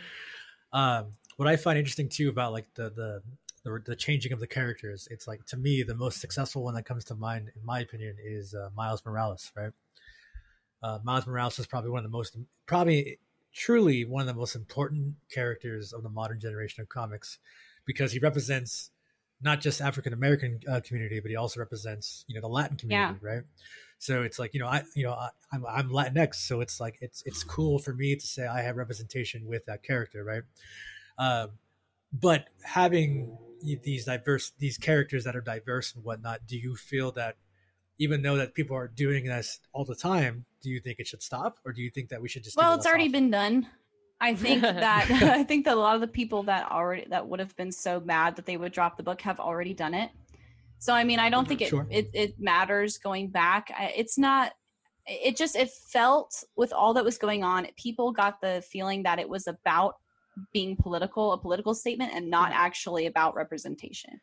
Um, 0.73 1.13
what 1.37 1.49
I 1.49 1.57
find 1.57 1.79
interesting 1.79 2.09
too 2.09 2.29
about 2.29 2.53
like 2.53 2.67
the, 2.75 2.91
the 2.91 3.23
the 3.65 3.81
the 3.87 3.97
changing 3.97 4.33
of 4.33 4.41
the 4.41 4.47
characters, 4.47 5.09
it's 5.11 5.27
like 5.27 5.45
to 5.47 5.57
me 5.57 5.83
the 5.83 5.95
most 5.95 6.21
successful 6.21 6.65
one 6.65 6.75
that 6.75 6.85
comes 6.85 7.05
to 7.07 7.15
mind, 7.15 7.51
in 7.55 7.65
my 7.65 7.81
opinion, 7.81 8.17
is 8.23 8.55
uh, 8.55 8.69
Miles 8.77 9.05
Morales. 9.07 9.51
Right, 9.57 9.73
uh, 10.83 10.99
Miles 11.05 11.27
Morales 11.27 11.59
is 11.59 11.67
probably 11.67 11.91
one 11.91 12.05
of 12.05 12.11
the 12.11 12.17
most, 12.17 12.37
probably 12.67 13.19
truly 13.53 14.05
one 14.05 14.23
of 14.23 14.27
the 14.27 14.35
most 14.39 14.55
important 14.55 15.15
characters 15.31 15.93
of 15.93 16.03
the 16.03 16.09
modern 16.09 16.41
generation 16.41 16.83
of 16.83 16.89
comics, 16.89 17.39
because 17.87 18.13
he 18.13 18.19
represents 18.19 18.91
not 19.43 19.61
just 19.61 19.81
African 19.81 20.13
American 20.13 20.61
uh, 20.71 20.81
community, 20.85 21.21
but 21.21 21.31
he 21.31 21.37
also 21.37 21.61
represents 21.61 22.25
you 22.29 22.35
know 22.35 22.41
the 22.41 22.49
Latin 22.49 22.77
community, 22.77 23.19
right? 23.21 23.43
So 23.99 24.23
it's 24.23 24.39
like 24.39 24.55
you 24.55 24.61
know 24.61 24.67
I 24.67 24.83
you 24.95 25.05
know 25.05 25.13
I, 25.13 25.31
I'm 25.53 25.65
I'm 25.67 25.91
Latinx, 25.91 26.37
so 26.37 26.61
it's 26.61 26.81
like 26.81 26.99
it's 27.01 27.23
it's 27.27 27.45
cool 27.45 27.79
for 27.79 27.93
me 27.95 28.17
to 28.17 28.27
say 28.27 28.47
I 28.47 28.63
have 28.63 28.77
representation 28.77 29.47
with 29.47 29.67
that 29.67 29.83
character, 29.83 30.25
right? 30.25 30.43
Um, 31.19 31.51
but 32.13 32.49
having 32.65 33.37
these 33.83 34.07
diverse 34.07 34.53
these 34.59 34.77
characters 34.77 35.25
that 35.25 35.37
are 35.37 35.41
diverse 35.41 35.95
and 35.95 36.05
whatnot, 36.05 36.47
do 36.47 36.57
you 36.57 36.75
feel 36.77 37.13
that 37.13 37.37
even 37.99 38.23
though 38.23 38.37
that 38.37 38.55
people 38.55 38.77
are 38.77 38.89
doing 38.89 39.27
this 39.27 39.61
all 39.73 39.85
the 39.85 39.95
time, 39.95 40.45
do 40.61 40.71
you 40.71 40.81
think 40.81 40.99
it 40.99 41.07
should 41.07 41.23
stop, 41.23 41.59
or 41.65 41.73
do 41.73 41.83
you 41.83 41.91
think 41.91 42.09
that 42.09 42.21
we 42.21 42.29
should 42.29 42.43
just? 42.43 42.57
well, 42.57 42.75
it's 42.75 42.87
already 42.87 43.05
often? 43.05 43.13
been 43.13 43.31
done. 43.31 43.67
I 44.23 44.35
think 44.35 44.63
that 44.63 45.11
I 45.23 45.45
think 45.45 45.67
that 45.67 45.77
a 45.77 45.81
lot 45.81 45.97
of 45.97 46.01
the 46.01 46.07
people 46.07 46.45
that 46.45 46.71
already 46.71 47.05
that 47.11 47.27
would 47.27 47.41
have 47.41 47.55
been 47.57 47.73
so 47.73 48.01
mad 48.01 48.37
that 48.37 48.47
they 48.47 48.57
would 48.57 48.73
drop 48.73 48.97
the 48.97 49.03
book 49.03 49.21
have 49.21 49.41
already 49.41 49.75
done 49.75 49.93
it. 49.93 50.11
So 50.79 50.95
I 50.95 51.05
mean, 51.05 51.19
I 51.19 51.29
don't 51.29 51.47
think 51.47 51.61
it, 51.61 51.69
sure. 51.69 51.87
it 51.91 52.09
it 52.15 52.41
matters 52.41 52.97
going 52.99 53.29
back. 53.29 53.71
It's 53.97 54.17
not. 54.17 54.53
It 55.07 55.37
just 55.37 55.57
it 55.57 55.71
felt 55.71 56.45
with 56.57 56.73
all 56.73 56.95
that 56.95 57.05
was 57.05 57.19
going 57.19 57.43
on, 57.43 57.67
people 57.77 58.13
got 58.13 58.41
the 58.41 58.63
feeling 58.71 59.03
that 59.03 59.19
it 59.19 59.29
was 59.29 59.49
about 59.49 59.97
being 60.53 60.77
political, 60.77 61.33
a 61.33 61.39
political 61.39 61.75
statement, 61.75 62.13
and 62.15 62.31
not 62.31 62.53
actually 62.53 63.07
about 63.07 63.35
representation. 63.35 64.21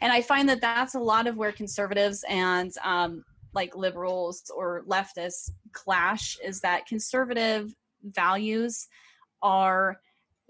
And 0.00 0.12
I 0.12 0.22
find 0.22 0.48
that 0.48 0.60
that's 0.60 0.94
a 0.94 1.00
lot 1.00 1.26
of 1.26 1.36
where 1.36 1.50
conservatives 1.50 2.24
and 2.28 2.70
um, 2.84 3.24
like 3.54 3.74
liberals 3.74 4.50
or 4.54 4.84
leftists 4.88 5.50
clash 5.72 6.38
is 6.44 6.60
that 6.60 6.86
conservative 6.86 7.74
values 8.04 8.86
are 9.42 10.00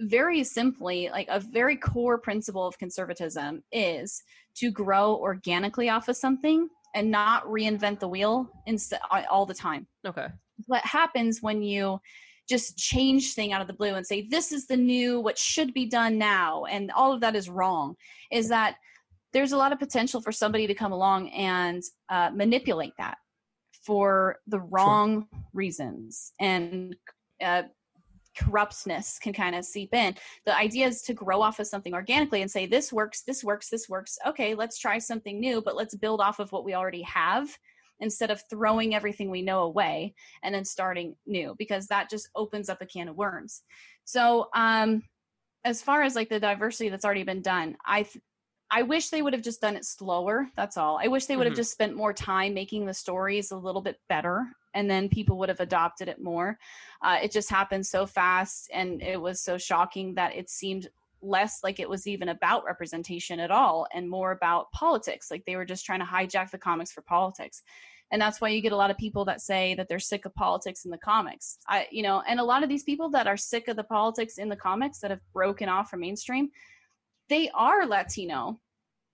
very 0.01 0.43
simply 0.43 1.11
like 1.11 1.28
a 1.28 1.41
very 1.41 1.76
core 1.76 2.18
principle 2.18 2.66
of 2.66 2.78
conservatism 2.78 3.62
is 3.70 4.22
to 4.55 4.70
grow 4.70 5.16
organically 5.16 5.88
off 5.88 6.09
of 6.09 6.16
something 6.16 6.68
and 6.95 7.11
not 7.11 7.45
reinvent 7.47 8.01
the 8.01 8.09
wheel 8.09 8.51
instead 8.66 9.01
all 9.30 9.45
the 9.47 9.55
time 9.55 9.86
Okay. 10.07 10.26
what 10.66 10.84
happens 10.84 11.43
when 11.43 11.62
you 11.62 12.01
just 12.49 12.76
change 12.76 13.34
thing 13.34 13.53
out 13.53 13.61
of 13.61 13.66
the 13.66 13.74
blue 13.74 13.95
and 13.95 14.07
say 14.07 14.26
this 14.28 14.53
is 14.53 14.66
the 14.66 14.76
new 14.76 15.20
what 15.20 15.38
should 15.38 15.72
be 15.74 15.86
done 15.86 16.18
now 16.18 16.64
and 16.64 16.91
all 16.93 17.12
of 17.12 17.20
that 17.20 17.36
is 17.36 17.49
wrong 17.49 17.95
is 18.32 18.49
that 18.49 18.76
there's 19.32 19.53
a 19.53 19.57
lot 19.57 19.72
of 19.72 19.78
potential 19.78 20.20
for 20.20 20.32
somebody 20.32 20.66
to 20.66 20.74
come 20.74 20.93
along 20.93 21.28
and 21.30 21.82
uh, 22.09 22.30
manipulate 22.34 22.93
that 22.99 23.18
for 23.84 24.38
the 24.49 24.61
wrong 24.61 25.26
reasons 25.53 26.32
and 26.41 26.97
uh, 27.43 27.62
corruptness 28.41 29.18
can 29.18 29.32
kind 29.32 29.55
of 29.55 29.64
seep 29.64 29.93
in. 29.95 30.14
The 30.47 30.57
idea 30.57 30.86
is 30.86 31.03
to 31.03 31.14
grow 31.14 31.41
off 31.43 31.59
of 31.61 31.66
something 31.66 31.95
organically 31.95 32.43
and 32.43 32.51
say 32.51 32.66
this 32.66 32.93
works 32.93 33.22
this 33.22 33.45
works 33.45 33.68
this 33.70 33.88
works. 33.88 34.18
Okay 34.26 34.55
let's 34.55 34.78
try 34.78 34.99
something 34.99 35.38
new 35.41 35.61
but 35.62 35.76
let's 35.76 35.95
build 35.97 36.20
off 36.20 36.38
of 36.41 36.51
what 36.53 36.64
we 36.64 36.74
already 36.74 37.03
have 37.03 37.49
instead 38.01 38.30
of 38.30 38.43
throwing 38.49 38.95
everything 38.95 39.30
we 39.30 39.43
know 39.43 39.61
away 39.62 40.14
and 40.43 40.55
then 40.55 40.64
starting 40.64 41.14
new 41.26 41.55
because 41.59 41.86
that 41.86 42.09
just 42.09 42.28
opens 42.34 42.68
up 42.68 42.80
a 42.80 42.86
can 42.86 43.09
of 43.09 43.16
worms. 43.16 43.62
So 44.05 44.49
um 44.55 45.03
as 45.64 45.82
far 45.82 46.03
as 46.03 46.14
like 46.16 46.30
the 46.30 46.41
diversity 46.41 46.88
that's 46.88 47.05
already 47.05 47.22
been 47.22 47.43
done 47.43 47.76
i 47.84 48.03
th- 48.03 48.24
i 48.70 48.80
wish 48.82 49.11
they 49.11 49.20
would 49.20 49.34
have 49.34 49.43
just 49.43 49.61
done 49.61 49.76
it 49.76 49.84
slower 49.84 50.49
that's 50.57 50.78
all. 50.78 50.99
I 51.05 51.09
wish 51.09 51.26
they 51.26 51.36
would 51.36 51.47
have 51.47 51.53
Mhm. 51.55 51.62
just 51.62 51.72
spent 51.72 51.95
more 51.97 52.14
time 52.14 52.55
making 52.55 52.86
the 52.86 52.95
stories 52.95 53.51
a 53.51 53.57
little 53.57 53.82
bit 53.82 53.99
better 54.09 54.47
and 54.75 54.91
then 54.91 55.09
people 55.09 55.39
would 55.39 55.49
have 55.49 55.61
adopted 55.61 56.09
it 56.09 56.23
more. 56.23 56.59
Uh, 57.03 57.18
it 57.23 57.33
just 57.33 57.51
happened 57.51 57.87
so 57.87 58.07
fast 58.07 58.71
and 58.73 59.03
it 59.03 59.21
was 59.21 59.41
so 59.41 59.59
shocking 59.59 60.14
that 60.14 60.35
it 60.35 60.49
seemed 60.51 60.89
less 61.23 61.61
like 61.62 61.81
it 61.81 61.89
was 61.89 62.07
even 62.07 62.31
about 62.31 62.64
representation 62.64 63.41
at 63.41 63.51
all 63.51 63.87
and 63.95 64.09
more 64.09 64.33
about 64.33 64.71
politics. 64.73 65.31
Like 65.31 65.45
they 65.45 65.57
were 65.57 65.64
just 65.64 65.85
trying 65.85 66.01
to 66.01 66.07
hijack 66.07 66.51
the 66.51 66.59
comics 66.59 66.93
for 66.93 67.03
politics. 67.03 67.62
And 68.12 68.21
that's 68.21 68.41
why 68.41 68.49
you 68.49 68.61
get 68.61 68.73
a 68.73 68.77
lot 68.77 68.91
of 68.91 68.99
people 68.99 69.25
that 69.27 69.41
say 69.41 69.75
that 69.75 69.89
they're 69.89 70.01
sick 70.01 70.25
of 70.25 70.35
politics 70.35 70.85
in 70.85 70.91
the 70.91 70.99
comics. 70.99 71.59
I 71.68 71.87
you 71.91 72.03
know 72.03 72.23
and 72.27 72.41
a 72.41 72.45
lot 72.45 72.62
of 72.62 72.68
these 72.68 72.83
people 72.83 73.11
that 73.11 73.27
are 73.27 73.37
sick 73.37 73.68
of 73.68 73.77
the 73.77 73.85
politics 73.85 74.39
in 74.39 74.49
the 74.49 74.57
comics 74.57 74.99
that 75.01 75.11
have 75.11 75.21
broken 75.33 75.68
off 75.68 75.91
from 75.91 76.01
mainstream 76.01 76.51
they 77.29 77.49
are 77.51 77.87
latino. 77.87 78.59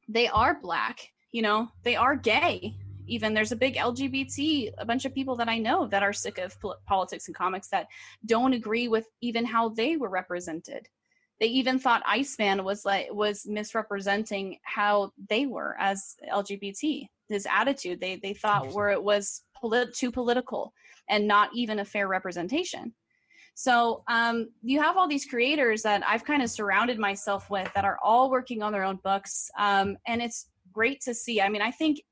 They 0.08 0.28
are 0.28 0.58
black 0.58 1.10
you 1.36 1.42
know? 1.42 1.68
They 1.82 1.96
are 1.96 2.16
gay 2.16 2.74
even 3.06 3.34
there's 3.34 3.52
a 3.52 3.56
big 3.56 3.76
lgbt 3.76 4.72
a 4.78 4.84
bunch 4.84 5.04
of 5.04 5.14
people 5.14 5.36
that 5.36 5.48
i 5.48 5.58
know 5.58 5.86
that 5.86 6.02
are 6.02 6.12
sick 6.12 6.38
of 6.38 6.58
pol- 6.60 6.76
politics 6.86 7.26
and 7.26 7.36
comics 7.36 7.68
that 7.68 7.86
don't 8.24 8.52
agree 8.52 8.88
with 8.88 9.06
even 9.20 9.44
how 9.44 9.68
they 9.68 9.96
were 9.96 10.08
represented. 10.08 10.88
They 11.38 11.46
even 11.46 11.78
thought 11.78 12.02
iceman 12.06 12.64
was 12.64 12.84
like 12.84 13.08
was 13.10 13.46
misrepresenting 13.46 14.58
how 14.62 15.12
they 15.28 15.46
were 15.46 15.76
as 15.78 16.16
lgbt 16.32 17.08
his 17.28 17.46
attitude. 17.50 18.00
They 18.00 18.16
they 18.16 18.32
thought 18.34 18.72
where 18.72 18.90
it 18.90 19.02
was 19.02 19.42
polit- 19.54 19.94
too 19.94 20.10
political 20.10 20.72
and 21.08 21.28
not 21.28 21.50
even 21.54 21.78
a 21.78 21.84
fair 21.84 22.08
representation. 22.08 22.94
So 23.54 24.02
um, 24.06 24.50
you 24.62 24.82
have 24.82 24.96
all 24.98 25.08
these 25.08 25.24
creators 25.24 25.82
that 25.82 26.02
I've 26.06 26.24
kind 26.24 26.42
of 26.42 26.50
surrounded 26.50 26.98
myself 26.98 27.48
with 27.48 27.72
that 27.74 27.86
are 27.86 27.98
all 28.02 28.30
working 28.30 28.62
on 28.62 28.70
their 28.70 28.84
own 28.84 28.96
books, 29.02 29.50
um, 29.58 29.96
and 30.06 30.20
it's 30.20 30.48
great 30.72 31.00
to 31.02 31.14
see. 31.14 31.40
I 31.40 31.48
mean, 31.48 31.62
I 31.62 31.70
think 31.70 32.02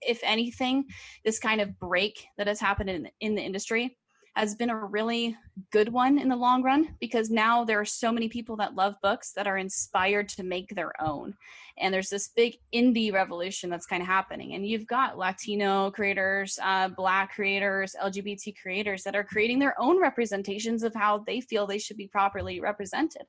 if 0.00 0.20
anything, 0.22 0.84
this 1.24 1.38
kind 1.38 1.60
of 1.60 1.78
break 1.78 2.26
that 2.38 2.46
has 2.46 2.60
happened 2.60 2.90
in 2.90 3.08
in 3.20 3.34
the 3.34 3.42
industry 3.42 3.96
has 4.36 4.54
been 4.54 4.68
a 4.68 4.76
really 4.76 5.34
good 5.72 5.90
one 5.90 6.18
in 6.18 6.28
the 6.28 6.36
long 6.36 6.62
run 6.62 6.94
because 7.00 7.30
now 7.30 7.64
there 7.64 7.80
are 7.80 7.86
so 7.86 8.12
many 8.12 8.28
people 8.28 8.54
that 8.54 8.74
love 8.74 8.94
books 9.02 9.32
that 9.32 9.46
are 9.46 9.56
inspired 9.56 10.28
to 10.28 10.42
make 10.42 10.68
their 10.68 10.92
own. 11.00 11.34
And 11.78 11.92
there's 11.92 12.10
this 12.10 12.28
big 12.28 12.58
indie 12.74 13.12
revolution 13.12 13.70
that's 13.70 13.86
kind 13.86 14.02
of 14.02 14.06
happening. 14.06 14.52
And 14.52 14.66
you've 14.66 14.86
got 14.86 15.16
latino 15.16 15.90
creators 15.90 16.58
uh, 16.62 16.88
black 16.88 17.34
creators 17.34 17.96
lgbt 18.02 18.60
creators 18.60 19.02
that 19.04 19.16
are 19.16 19.24
creating 19.24 19.58
their 19.58 19.78
own 19.80 20.00
representations 20.00 20.82
of 20.82 20.94
how 20.94 21.24
they 21.26 21.40
feel 21.40 21.66
they 21.66 21.78
should 21.78 21.96
be 21.96 22.08
properly 22.08 22.60
represented. 22.60 23.22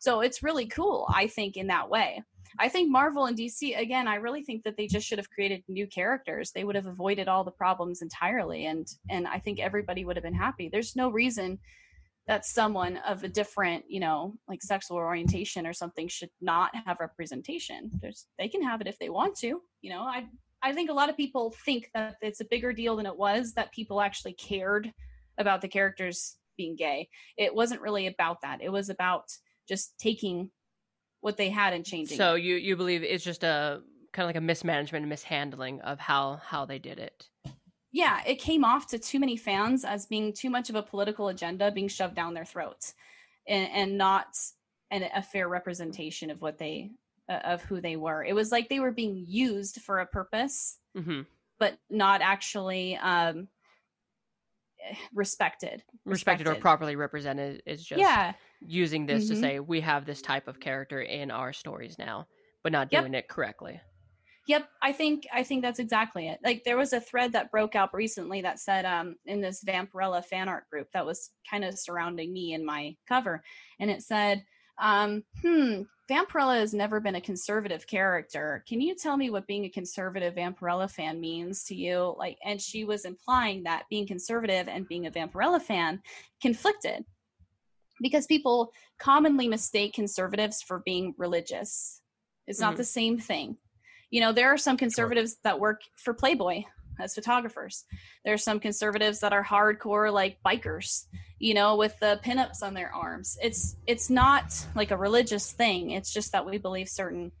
So 0.00 0.20
it's 0.20 0.42
really 0.42 0.66
cool 0.66 1.06
i 1.14 1.26
think 1.26 1.56
in 1.56 1.68
that 1.68 1.88
way 1.88 2.22
i 2.58 2.68
think 2.68 2.90
marvel 2.90 3.26
and 3.26 3.36
dc 3.36 3.78
again 3.78 4.08
i 4.08 4.16
really 4.16 4.42
think 4.42 4.62
that 4.64 4.76
they 4.76 4.86
just 4.86 5.06
should 5.06 5.18
have 5.18 5.30
created 5.30 5.62
new 5.68 5.86
characters 5.86 6.50
they 6.52 6.64
would 6.64 6.76
have 6.76 6.86
avoided 6.86 7.28
all 7.28 7.44
the 7.44 7.50
problems 7.50 8.02
entirely 8.02 8.66
and 8.66 8.86
and 9.10 9.26
i 9.26 9.38
think 9.38 9.58
everybody 9.58 10.04
would 10.04 10.16
have 10.16 10.24
been 10.24 10.34
happy 10.34 10.68
there's 10.68 10.96
no 10.96 11.10
reason 11.10 11.58
that 12.26 12.44
someone 12.44 12.98
of 13.06 13.24
a 13.24 13.28
different 13.28 13.84
you 13.88 14.00
know 14.00 14.34
like 14.48 14.62
sexual 14.62 14.96
orientation 14.96 15.66
or 15.66 15.72
something 15.72 16.08
should 16.08 16.30
not 16.40 16.70
have 16.86 16.98
representation 17.00 17.90
there's 18.00 18.26
they 18.38 18.48
can 18.48 18.62
have 18.62 18.80
it 18.80 18.86
if 18.86 18.98
they 18.98 19.08
want 19.08 19.36
to 19.36 19.60
you 19.82 19.90
know 19.90 20.02
i 20.02 20.26
I 20.62 20.72
think 20.72 20.90
a 20.90 20.94
lot 20.94 21.08
of 21.08 21.16
people 21.16 21.54
think 21.64 21.90
that 21.94 22.16
it's 22.20 22.40
a 22.40 22.44
bigger 22.44 22.72
deal 22.72 22.96
than 22.96 23.06
it 23.06 23.16
was. 23.16 23.52
That 23.52 23.72
people 23.72 24.00
actually 24.00 24.32
cared 24.32 24.92
about 25.38 25.60
the 25.60 25.68
characters 25.68 26.36
being 26.56 26.76
gay. 26.76 27.08
It 27.36 27.54
wasn't 27.54 27.80
really 27.80 28.08
about 28.08 28.40
that. 28.42 28.60
It 28.60 28.70
was 28.70 28.90
about 28.90 29.24
just 29.68 29.96
taking 29.98 30.50
what 31.20 31.36
they 31.36 31.50
had 31.50 31.72
and 31.72 31.84
changing. 31.84 32.16
So 32.16 32.34
it. 32.34 32.42
you 32.42 32.56
you 32.56 32.76
believe 32.76 33.02
it's 33.02 33.24
just 33.24 33.44
a 33.44 33.82
kind 34.12 34.24
of 34.24 34.28
like 34.28 34.36
a 34.36 34.40
mismanagement 34.44 35.02
and 35.02 35.08
mishandling 35.08 35.80
of 35.82 35.98
how 35.98 36.40
how 36.44 36.64
they 36.64 36.78
did 36.78 36.98
it. 36.98 37.28
Yeah, 37.90 38.20
it 38.26 38.36
came 38.36 38.64
off 38.64 38.86
to 38.88 38.98
too 38.98 39.18
many 39.18 39.36
fans 39.36 39.84
as 39.84 40.06
being 40.06 40.32
too 40.32 40.50
much 40.50 40.68
of 40.68 40.76
a 40.76 40.82
political 40.82 41.28
agenda 41.28 41.70
being 41.70 41.88
shoved 41.88 42.14
down 42.14 42.34
their 42.34 42.44
throats, 42.44 42.94
and, 43.46 43.68
and 43.72 43.98
not 43.98 44.36
an, 44.90 45.08
a 45.14 45.22
fair 45.22 45.48
representation 45.48 46.30
of 46.30 46.42
what 46.42 46.58
they 46.58 46.90
uh, 47.28 47.40
of 47.44 47.62
who 47.62 47.80
they 47.80 47.96
were. 47.96 48.24
It 48.24 48.34
was 48.34 48.52
like 48.52 48.68
they 48.68 48.80
were 48.80 48.92
being 48.92 49.24
used 49.26 49.80
for 49.82 50.00
a 50.00 50.06
purpose, 50.06 50.78
hmm 50.96 51.22
but 51.58 51.76
not 51.90 52.20
actually 52.22 52.96
um, 52.98 53.48
respected. 55.12 55.82
Respected 56.04 56.46
or 56.46 56.54
properly 56.54 56.96
represented 56.96 57.62
is 57.66 57.84
just 57.84 58.00
yeah, 58.00 58.34
using 58.60 59.06
this 59.06 59.26
Mhm. 59.26 59.28
to 59.28 59.36
say 59.36 59.60
we 59.60 59.80
have 59.82 60.04
this 60.06 60.22
type 60.22 60.48
of 60.48 60.60
character 60.60 61.00
in 61.00 61.30
our 61.30 61.52
stories 61.52 61.98
now, 61.98 62.26
but 62.62 62.72
not 62.72 62.90
Yep. 62.90 63.08
doing 63.08 63.14
it 63.14 63.28
correctly. 63.28 63.80
Yep, 64.46 64.68
I 64.82 64.92
think 64.92 65.26
I 65.32 65.42
think 65.42 65.62
that's 65.62 65.78
exactly 65.78 66.26
it. 66.28 66.40
Like 66.42 66.64
there 66.64 66.76
was 66.78 66.92
a 66.94 67.00
thread 67.00 67.32
that 67.32 67.50
broke 67.50 67.74
out 67.76 67.92
recently 67.92 68.40
that 68.42 68.58
said 68.58 68.84
um 68.86 69.16
in 69.26 69.40
this 69.42 69.62
Vampirella 69.62 70.24
fan 70.24 70.48
art 70.48 70.68
group 70.70 70.88
that 70.92 71.04
was 71.04 71.30
kind 71.48 71.64
of 71.64 71.78
surrounding 71.78 72.32
me 72.32 72.54
and 72.54 72.64
my 72.64 72.96
cover 73.06 73.42
and 73.78 73.90
it 73.90 74.02
said 74.02 74.44
um 74.78 75.24
hmm 75.42 75.82
Vampirella 76.10 76.58
has 76.60 76.72
never 76.72 77.00
been 77.00 77.16
a 77.16 77.20
conservative 77.20 77.86
character. 77.86 78.64
Can 78.66 78.80
you 78.80 78.94
tell 78.94 79.18
me 79.18 79.28
what 79.28 79.46
being 79.46 79.66
a 79.66 79.68
conservative 79.70 80.34
Vampirella 80.36 80.90
fan 80.90 81.20
means 81.20 81.64
to 81.64 81.74
you? 81.74 82.14
Like 82.16 82.38
and 82.42 82.58
she 82.62 82.84
was 82.84 83.04
implying 83.04 83.64
that 83.64 83.84
being 83.90 84.06
conservative 84.06 84.68
and 84.68 84.88
being 84.88 85.06
a 85.06 85.10
Vampirella 85.10 85.60
fan 85.60 86.00
conflicted 86.40 87.04
because 88.00 88.26
people 88.26 88.72
commonly 88.98 89.48
mistake 89.48 89.92
conservatives 89.94 90.62
for 90.62 90.80
being 90.80 91.14
religious. 91.18 92.00
It's 92.46 92.60
not 92.60 92.74
Mhm. 92.74 92.78
the 92.78 92.84
same 92.84 93.18
thing. 93.18 93.58
You 94.10 94.20
know, 94.20 94.32
there 94.32 94.48
are 94.48 94.58
some 94.58 94.76
conservatives 94.76 95.36
that 95.44 95.60
work 95.60 95.82
for 95.96 96.14
Playboy 96.14 96.64
as 97.00 97.14
photographers. 97.14 97.84
There 98.24 98.34
are 98.34 98.38
some 98.38 98.58
conservatives 98.58 99.20
that 99.20 99.32
are 99.32 99.44
hardcore 99.44 100.12
like 100.12 100.42
bikers, 100.44 101.06
you 101.38 101.54
know, 101.54 101.76
with 101.76 101.98
the 102.00 102.20
pinups 102.24 102.62
on 102.62 102.74
their 102.74 102.92
arms. 102.92 103.38
It's 103.42 103.76
it's 103.86 104.10
not 104.10 104.66
like 104.74 104.90
a 104.90 104.96
religious 104.96 105.52
thing. 105.52 105.92
It's 105.92 106.12
just 106.12 106.32
that 106.32 106.44
we 106.46 106.58
believe 106.58 106.88
certain 106.88 107.32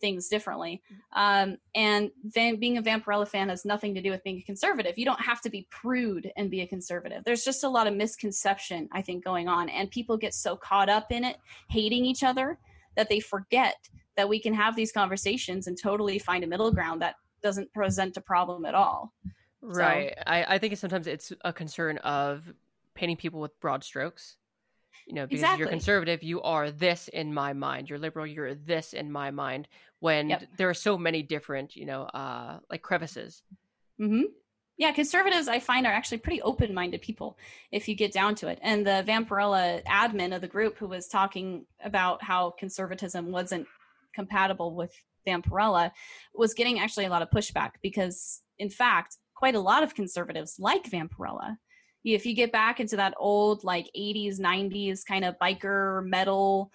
things 0.00 0.28
differently. 0.28 0.82
Um, 1.12 1.58
and 1.74 2.10
van, 2.24 2.56
being 2.56 2.78
a 2.78 2.82
Vampirella 2.82 3.28
fan 3.28 3.48
has 3.48 3.64
nothing 3.64 3.94
to 3.94 4.02
do 4.02 4.10
with 4.10 4.24
being 4.24 4.38
a 4.38 4.42
conservative. 4.42 4.98
You 4.98 5.04
don't 5.04 5.20
have 5.20 5.40
to 5.42 5.50
be 5.50 5.66
prude 5.70 6.30
and 6.36 6.50
be 6.50 6.62
a 6.62 6.66
conservative. 6.66 7.22
There's 7.24 7.44
just 7.44 7.64
a 7.64 7.68
lot 7.68 7.86
of 7.86 7.94
misconception, 7.94 8.88
I 8.92 9.02
think, 9.02 9.24
going 9.24 9.48
on. 9.48 9.68
And 9.68 9.90
people 9.90 10.16
get 10.16 10.34
so 10.34 10.56
caught 10.56 10.88
up 10.88 11.12
in 11.12 11.24
it, 11.24 11.36
hating 11.68 12.04
each 12.04 12.22
other, 12.22 12.58
that 12.96 13.08
they 13.08 13.20
forget 13.20 13.76
that 14.16 14.28
we 14.28 14.40
can 14.40 14.54
have 14.54 14.76
these 14.76 14.92
conversations 14.92 15.66
and 15.66 15.78
totally 15.80 16.18
find 16.18 16.44
a 16.44 16.46
middle 16.46 16.72
ground 16.72 17.02
that 17.02 17.14
doesn't 17.42 17.72
present 17.72 18.16
a 18.16 18.20
problem 18.20 18.64
at 18.64 18.74
all. 18.74 19.12
Right. 19.62 20.14
I, 20.26 20.54
I 20.54 20.58
think 20.58 20.76
sometimes 20.76 21.06
it's 21.06 21.32
a 21.42 21.52
concern 21.52 21.98
of 21.98 22.52
painting 22.94 23.16
people 23.16 23.40
with 23.40 23.58
broad 23.60 23.84
strokes. 23.84 24.36
You 25.06 25.14
know, 25.14 25.26
because 25.26 25.40
Exactly. 25.42 25.58
you're 25.58 25.68
conservative, 25.68 26.22
you 26.22 26.40
are 26.42 26.70
this 26.70 27.08
in 27.08 27.34
my 27.34 27.52
mind. 27.52 27.90
You're 27.90 27.98
liberal, 27.98 28.26
you're 28.26 28.54
this 28.54 28.92
in 28.92 29.10
my 29.10 29.30
mind. 29.30 29.68
When 30.00 30.28
Yep. 30.28 30.42
there 30.56 30.68
are 30.70 30.74
so 30.74 30.96
many 30.96 31.22
different, 31.22 31.76
you 31.76 31.86
know, 31.86 32.02
uh, 32.04 32.60
like 32.70 32.82
crevices. 32.82 33.42
hmm 33.98 34.22
Yeah, 34.76 34.92
conservatives 34.92 35.48
I 35.48 35.58
find 35.58 35.86
are 35.86 35.92
actually 35.92 36.18
pretty 36.18 36.40
open-minded 36.42 37.02
people 37.02 37.38
if 37.70 37.88
you 37.88 37.94
get 37.94 38.12
down 38.12 38.34
to 38.36 38.48
it. 38.48 38.58
And 38.62 38.86
the 38.86 39.04
Vampirella 39.06 39.82
admin 39.84 40.34
of 40.34 40.40
the 40.40 40.48
group 40.48 40.78
who 40.78 40.88
was 40.88 41.06
talking 41.08 41.66
about 41.84 42.22
how 42.22 42.50
conservatism 42.58 43.30
wasn't 43.30 43.66
compatible 44.14 44.74
with 44.74 44.92
Vampirella 45.26 45.90
was 46.34 46.54
getting 46.54 46.78
actually 46.80 47.04
a 47.04 47.10
lot 47.10 47.22
of 47.22 47.30
pushback 47.30 47.72
because 47.82 48.42
in 48.58 48.70
fact, 48.70 49.18
quite 49.34 49.54
a 49.54 49.60
lot 49.60 49.82
of 49.82 49.94
conservatives 49.94 50.56
like 50.58 50.84
Vampirella. 50.90 51.56
If 52.04 52.24
you 52.26 52.34
get 52.34 52.52
back 52.52 52.80
into 52.80 52.96
that 52.96 53.14
old 53.18 53.64
like 53.64 53.90
80s, 53.96 54.40
90s 54.40 55.04
kind 55.04 55.24
of 55.24 55.36
biker 55.40 56.04
metal 56.06 56.72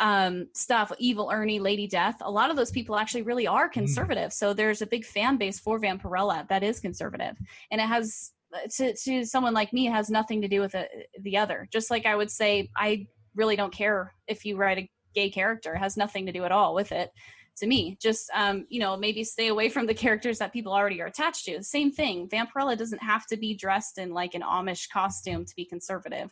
um 0.00 0.48
stuff 0.54 0.90
evil 0.98 1.30
ernie 1.32 1.60
lady 1.60 1.86
death 1.86 2.16
a 2.22 2.28
lot 2.28 2.50
of 2.50 2.56
those 2.56 2.72
people 2.72 2.96
actually 2.96 3.22
really 3.22 3.46
are 3.46 3.68
mm. 3.68 3.72
conservative. 3.72 4.32
So 4.32 4.52
there's 4.52 4.82
a 4.82 4.86
big 4.86 5.04
fan 5.04 5.36
base 5.36 5.60
for 5.60 5.78
vampirella 5.78 6.48
that 6.48 6.64
is 6.64 6.80
conservative. 6.80 7.36
And 7.70 7.80
it 7.80 7.86
has 7.86 8.32
uh, 8.52 8.66
to, 8.76 8.96
to 8.96 9.24
someone 9.24 9.54
like 9.54 9.72
me 9.72 9.86
it 9.86 9.92
has 9.92 10.10
nothing 10.10 10.42
to 10.42 10.48
do 10.48 10.60
with 10.60 10.72
the, 10.72 10.88
the 11.20 11.36
other. 11.36 11.68
Just 11.72 11.92
like 11.92 12.06
i 12.06 12.16
would 12.16 12.30
say 12.30 12.68
i 12.76 13.06
really 13.36 13.54
don't 13.54 13.72
care 13.72 14.14
if 14.26 14.44
you 14.44 14.56
write 14.56 14.78
a 14.78 14.90
gay 15.14 15.30
character. 15.30 15.74
It 15.74 15.78
has 15.78 15.96
nothing 15.96 16.26
to 16.26 16.32
do 16.32 16.44
at 16.44 16.52
all 16.52 16.74
with 16.74 16.90
it 16.90 17.10
to 17.56 17.66
me 17.66 17.96
just 18.00 18.30
um 18.34 18.66
you 18.68 18.80
know 18.80 18.96
maybe 18.96 19.24
stay 19.24 19.48
away 19.48 19.68
from 19.68 19.86
the 19.86 19.94
characters 19.94 20.38
that 20.38 20.52
people 20.52 20.72
already 20.72 21.00
are 21.00 21.06
attached 21.06 21.44
to 21.44 21.62
same 21.62 21.90
thing 21.90 22.28
vampirella 22.28 22.76
doesn't 22.76 23.02
have 23.02 23.26
to 23.26 23.36
be 23.36 23.54
dressed 23.54 23.98
in 23.98 24.12
like 24.12 24.34
an 24.34 24.42
amish 24.42 24.88
costume 24.90 25.44
to 25.44 25.54
be 25.56 25.64
conservative 25.64 26.30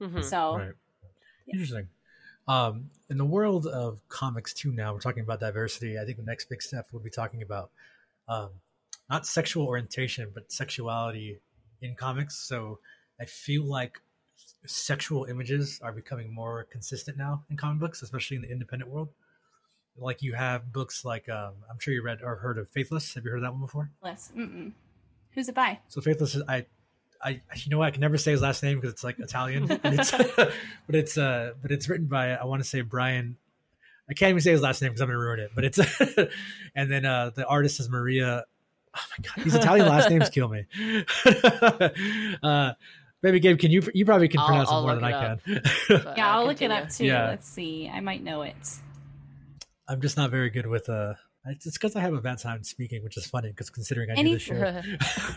Mhm. 0.00 0.24
so 0.24 0.56
Right. 0.56 0.72
Interesting. 1.52 1.88
Um, 2.48 2.90
in 3.08 3.18
the 3.18 3.24
world 3.24 3.66
of 3.66 4.00
comics 4.08 4.54
too, 4.54 4.72
now 4.72 4.92
we're 4.92 5.00
talking 5.00 5.22
about 5.22 5.40
diversity. 5.40 5.98
I 5.98 6.04
think 6.04 6.16
the 6.16 6.24
next 6.24 6.48
big 6.48 6.62
step 6.62 6.86
we'll 6.92 7.02
be 7.02 7.10
talking 7.10 7.42
about 7.42 7.70
um, 8.28 8.50
not 9.08 9.26
sexual 9.26 9.66
orientation, 9.66 10.30
but 10.32 10.50
sexuality 10.50 11.40
in 11.82 11.94
comics. 11.94 12.36
So 12.36 12.78
I 13.20 13.24
feel 13.24 13.64
like 13.64 14.00
sexual 14.66 15.24
images 15.24 15.80
are 15.82 15.92
becoming 15.92 16.32
more 16.32 16.66
consistent 16.70 17.18
now 17.18 17.44
in 17.50 17.56
comic 17.56 17.80
books, 17.80 18.02
especially 18.02 18.36
in 18.36 18.42
the 18.42 18.50
independent 18.50 18.90
world. 18.90 19.08
Like 20.00 20.22
you 20.22 20.32
have 20.34 20.72
books 20.72 21.04
like 21.04 21.28
um, 21.28 21.52
I'm 21.70 21.78
sure 21.78 21.92
you 21.94 22.02
read 22.02 22.22
or 22.22 22.36
heard 22.36 22.58
of 22.58 22.68
Faithless. 22.70 23.14
Have 23.14 23.24
you 23.24 23.30
heard 23.30 23.38
of 23.38 23.42
that 23.42 23.52
one 23.52 23.60
before? 23.60 23.90
Liz, 24.02 24.30
mm-mm. 24.36 24.72
who's 25.32 25.48
it 25.48 25.54
by 25.54 25.78
So 25.88 26.00
Faithless 26.00 26.34
is 26.34 26.42
I, 26.48 26.66
I 27.22 27.40
you 27.54 27.70
know 27.70 27.78
what 27.78 27.86
I 27.86 27.90
can 27.90 28.00
never 28.00 28.16
say 28.16 28.30
his 28.32 28.40
last 28.42 28.62
name 28.62 28.78
because 28.80 28.92
it's 28.92 29.04
like 29.04 29.18
Italian, 29.18 29.66
but 29.82 29.84
it's 29.84 30.10
but 30.86 30.94
it's 30.94 31.18
uh 31.18 31.52
but 31.60 31.70
it's 31.70 31.88
written 31.88 32.06
by 32.06 32.30
I 32.34 32.44
want 32.44 32.62
to 32.62 32.68
say 32.68 32.80
Brian. 32.80 33.36
I 34.08 34.12
can't 34.14 34.30
even 34.30 34.40
say 34.40 34.50
his 34.52 34.62
last 34.62 34.82
name 34.82 34.90
because 34.90 35.02
I'm 35.02 35.08
gonna 35.08 35.18
ruin 35.18 35.38
it. 35.40 35.50
But 35.54 35.64
it's 35.64 35.78
and 36.74 36.90
then 36.90 37.04
uh 37.04 37.30
the 37.34 37.46
artist 37.46 37.78
is 37.80 37.88
Maria. 37.88 38.44
Oh 38.96 39.00
my 39.18 39.24
god, 39.36 39.44
these 39.44 39.54
Italian 39.54 39.86
last 39.86 40.10
names 40.10 40.30
kill 40.30 40.48
me. 40.48 40.64
uh, 42.42 42.72
baby 43.20 43.38
Gabe, 43.40 43.58
can 43.58 43.70
you 43.70 43.82
you 43.94 44.04
probably 44.04 44.28
can 44.28 44.40
I'll- 44.40 44.46
pronounce 44.46 44.68
I'll 44.70 44.78
it 44.78 44.82
more 44.82 44.92
look 44.94 45.00
than 45.02 45.10
it 45.10 45.14
I 45.14 45.26
up. 45.26 45.44
can. 45.44 46.14
Yeah 46.16 46.34
i'll 46.34 46.46
look 46.46 46.62
it 46.62 46.70
up 46.70 46.90
too 46.90 47.04
Yeah. 47.04 47.28
let's 47.28 47.48
see 47.48 47.88
i 47.92 48.00
might 48.00 48.22
know 48.24 48.42
it 48.42 48.56
I'm 49.90 50.00
just 50.00 50.16
not 50.16 50.30
very 50.30 50.50
good 50.50 50.66
with 50.66 50.88
uh. 50.88 51.14
It's 51.46 51.72
because 51.72 51.96
I 51.96 52.00
have 52.00 52.12
a 52.12 52.20
bad 52.20 52.38
time 52.38 52.62
speaking, 52.62 53.02
which 53.02 53.16
is 53.16 53.26
funny 53.26 53.48
because 53.48 53.70
considering 53.70 54.10
I 54.10 54.14
do 54.14 54.20
Any- 54.20 54.32
this 54.34 54.42
show. 54.42 54.54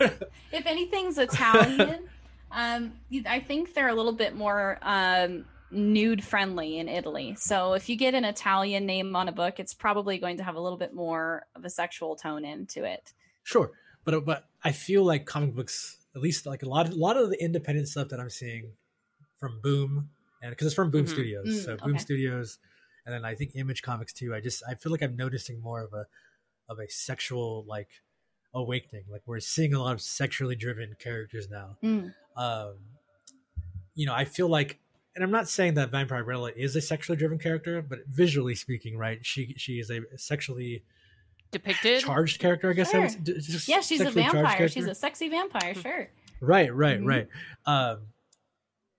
if 0.52 0.66
anything's 0.66 1.16
Italian, 1.18 2.08
um, 2.52 2.92
I 3.26 3.40
think 3.40 3.72
they're 3.74 3.88
a 3.88 3.94
little 3.94 4.12
bit 4.12 4.36
more 4.36 4.78
um, 4.82 5.46
nude 5.70 6.22
friendly 6.22 6.78
in 6.78 6.88
Italy. 6.88 7.34
So 7.38 7.72
if 7.72 7.88
you 7.88 7.96
get 7.96 8.12
an 8.14 8.24
Italian 8.26 8.84
name 8.84 9.16
on 9.16 9.28
a 9.28 9.32
book, 9.32 9.58
it's 9.58 9.72
probably 9.72 10.18
going 10.18 10.36
to 10.36 10.44
have 10.44 10.56
a 10.56 10.60
little 10.60 10.78
bit 10.78 10.92
more 10.94 11.46
of 11.56 11.64
a 11.64 11.70
sexual 11.70 12.16
tone 12.16 12.44
into 12.44 12.84
it. 12.84 13.14
Sure, 13.42 13.72
but 14.04 14.24
but 14.26 14.44
I 14.62 14.72
feel 14.72 15.04
like 15.04 15.24
comic 15.24 15.54
books, 15.54 15.96
at 16.14 16.20
least 16.20 16.44
like 16.44 16.62
a 16.62 16.68
lot, 16.68 16.90
a 16.90 16.94
lot 16.94 17.16
of 17.16 17.30
the 17.30 17.42
independent 17.42 17.88
stuff 17.88 18.10
that 18.10 18.20
I'm 18.20 18.30
seeing 18.30 18.72
from 19.38 19.60
Boom, 19.62 20.10
and 20.42 20.50
because 20.50 20.66
it's 20.66 20.76
from 20.76 20.90
Boom 20.90 21.06
Mhm. 21.06 21.08
Studios, 21.08 21.46
Mm, 21.48 21.64
so 21.64 21.76
Boom 21.78 21.90
okay. 21.94 21.98
Studios, 21.98 22.58
and 23.06 23.14
then 23.14 23.24
I 23.24 23.34
think 23.34 23.52
Image 23.54 23.82
Comics 23.82 24.12
too. 24.12 24.34
I 24.34 24.40
just 24.40 24.62
I 24.68 24.74
feel 24.74 24.92
like 24.92 25.02
I'm 25.02 25.16
noticing 25.16 25.60
more 25.60 25.80
of 25.82 25.92
a 25.92 26.06
of 26.68 26.78
a 26.78 26.88
sexual 26.88 27.64
like 27.68 27.88
awakening. 28.54 29.04
Like 29.10 29.22
we're 29.26 29.40
seeing 29.40 29.74
a 29.74 29.80
lot 29.82 29.92
of 29.92 30.00
sexually 30.00 30.56
driven 30.56 30.94
characters 30.98 31.48
now. 31.50 31.76
Mm. 31.82 32.14
Um, 32.36 32.74
you 33.94 34.06
know, 34.06 34.14
I 34.14 34.24
feel 34.24 34.48
like, 34.48 34.78
and 35.14 35.22
I'm 35.22 35.30
not 35.30 35.48
saying 35.48 35.74
that 35.74 35.90
Vampirella 35.90 36.56
is 36.56 36.74
a 36.76 36.80
sexually 36.80 37.16
driven 37.16 37.38
character, 37.38 37.82
but 37.82 38.00
visually 38.08 38.54
speaking, 38.54 38.96
right? 38.96 39.24
She 39.24 39.54
she 39.56 39.78
is 39.78 39.90
a 39.90 40.00
sexually 40.16 40.82
Depicted. 41.52 42.00
charged 42.00 42.40
character, 42.40 42.70
I 42.70 42.72
guess. 42.72 42.90
Sure. 42.90 43.00
would 43.00 43.10
s- 43.10 43.16
d- 43.16 43.34
just 43.40 43.68
Yeah, 43.68 43.80
she's 43.80 44.00
a 44.00 44.10
vampire. 44.10 44.68
She's 44.68 44.86
a 44.86 44.94
sexy 44.94 45.28
vampire, 45.28 45.74
sure. 45.74 46.08
Right, 46.40 46.74
right, 46.74 47.00
Mhm. 47.00 47.06
right. 47.06 47.28
Um, 47.66 48.08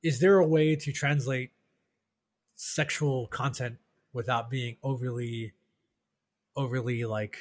is 0.04 0.20
there 0.20 0.38
a 0.40 0.48
way 0.48 0.76
to 0.78 0.92
translate 0.94 1.52
sexual 2.56 3.28
content 3.28 3.78
without 4.16 4.50
being 4.50 4.78
overly, 4.82 5.54
overly 6.56 7.06
like, 7.06 7.38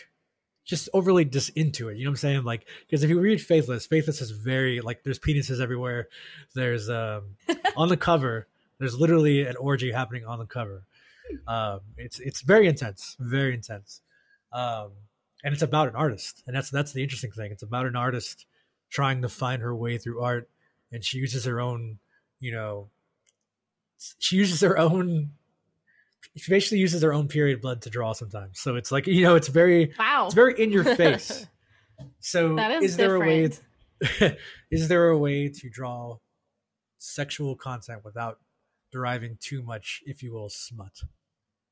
just 0.64 0.90
overly 0.92 1.24
just 1.24 1.50
into 1.50 1.88
it? 1.88 1.96
You 1.96 2.04
know 2.04 2.10
what 2.10 2.14
I'm 2.14 2.16
saying? 2.16 2.44
Like, 2.44 2.66
because 2.80 3.02
if 3.02 3.08
you 3.08 3.18
read 3.20 3.40
Faithless, 3.40 3.86
Faithless 3.86 4.20
is 4.20 4.30
very 4.30 4.80
like 4.80 5.02
there's 5.04 5.18
penises 5.18 5.60
everywhere. 5.62 6.08
There's 6.54 6.90
um 6.90 7.36
on 7.76 7.88
the 7.88 7.96
cover. 7.96 8.48
There's 8.78 8.98
literally 8.98 9.46
an 9.46 9.56
orgy 9.56 9.92
happening 9.92 10.26
on 10.26 10.38
the 10.38 10.46
cover. 10.46 10.84
Um, 11.46 11.80
it's 11.96 12.18
it's 12.18 12.42
very 12.42 12.66
intense, 12.66 13.16
very 13.18 13.54
intense. 13.54 14.02
Um, 14.52 14.92
and 15.42 15.52
it's 15.52 15.62
about 15.62 15.88
an 15.88 15.96
artist, 15.96 16.42
and 16.46 16.56
that's 16.56 16.70
that's 16.70 16.92
the 16.92 17.02
interesting 17.02 17.30
thing. 17.30 17.52
It's 17.52 17.62
about 17.62 17.86
an 17.86 17.96
artist 17.96 18.46
trying 18.90 19.22
to 19.22 19.28
find 19.28 19.62
her 19.62 19.74
way 19.74 19.98
through 19.98 20.22
art, 20.22 20.48
and 20.92 21.04
she 21.04 21.18
uses 21.18 21.44
her 21.44 21.60
own, 21.60 21.98
you 22.40 22.52
know, 22.52 22.88
she 24.18 24.36
uses 24.36 24.60
her 24.60 24.78
own. 24.78 25.32
She 26.36 26.50
basically 26.50 26.78
uses 26.78 27.02
her 27.02 27.12
own 27.12 27.28
period 27.28 27.60
blood 27.60 27.82
to 27.82 27.90
draw 27.90 28.12
sometimes. 28.12 28.60
So 28.60 28.76
it's 28.76 28.90
like 28.92 29.06
you 29.06 29.22
know, 29.22 29.36
it's 29.36 29.48
very 29.48 29.92
Wow. 29.98 30.26
it's 30.26 30.34
very 30.34 30.60
in 30.62 30.70
your 30.70 30.84
face. 30.96 31.46
So 32.20 32.58
is 32.58 32.90
is 32.92 32.96
there 32.96 33.14
a 33.14 33.20
way? 33.20 33.50
is 34.70 34.88
there 34.88 35.08
a 35.08 35.18
way 35.18 35.48
to 35.48 35.70
draw 35.70 36.18
sexual 36.98 37.56
content 37.56 38.04
without 38.04 38.38
deriving 38.92 39.36
too 39.40 39.62
much, 39.62 40.02
if 40.06 40.22
you 40.22 40.32
will, 40.32 40.48
smut? 40.48 40.92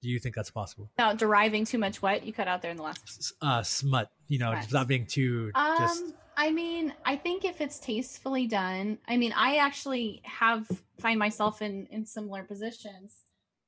Do 0.03 0.09
you 0.09 0.19
think 0.19 0.35
that's 0.35 0.51
possible? 0.51 0.91
Without 0.97 1.19
deriving 1.19 1.65
too 1.65 1.79
much 1.79 2.03
what 2.03 2.25
you 2.27 2.33
cut 2.33 2.49
out 2.49 2.61
there 2.61 2.71
in 2.73 2.77
the 2.77 2.83
last. 2.83 3.35
Uh, 3.41 3.63
smut, 3.63 4.11
you 4.29 4.39
know, 4.39 4.53
Right. 4.53 4.67
without 4.67 4.89
being 4.89 5.07
too 5.07 5.53
just. 5.79 6.03
Um, 6.03 6.15
I 6.37 6.51
mean, 6.51 6.93
I 7.05 7.17
think 7.17 7.45
if 7.45 7.61
it's 7.61 7.79
tastefully 7.79 8.47
done, 8.47 8.99
I 9.07 9.17
mean, 9.17 9.33
I 9.37 9.57
actually 9.57 10.23
have 10.25 10.69
find 10.99 11.19
myself 11.19 11.63
in 11.63 11.87
in 11.87 12.05
similar 12.07 12.43
positions, 12.43 13.15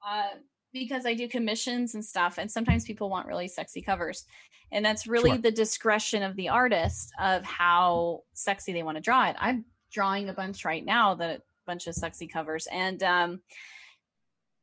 uh, 0.07 0.30
because 0.75 1.07
I 1.07 1.14
do 1.14 1.27
commissions 1.27 1.95
and 1.95 2.05
stuff, 2.05 2.37
and 2.37 2.51
sometimes 2.51 2.85
people 2.85 3.09
want 3.09 3.27
really 3.27 3.49
sexy 3.49 3.81
covers, 3.81 4.27
and 4.70 4.85
that's 4.85 5.07
really 5.07 5.31
Sure. 5.31 5.39
the 5.39 5.53
discretion 5.53 6.22
of 6.22 6.37
the 6.37 6.51
artist 6.51 7.12
of 7.18 7.43
how 7.45 8.25
sexy 8.35 8.75
they 8.75 8.83
want 8.83 8.97
to 8.97 9.01
draw 9.01 9.29
it. 9.31 9.37
I'm 9.39 9.64
drawing 9.91 10.29
a 10.29 10.35
bunch 10.35 10.66
right 10.66 10.85
now 10.85 11.14
that 11.14 11.31
a 11.31 11.43
bunch 11.64 11.87
of 11.87 11.95
sexy 11.95 12.27
covers, 12.27 12.66
and 12.70 13.03
um, 13.03 13.41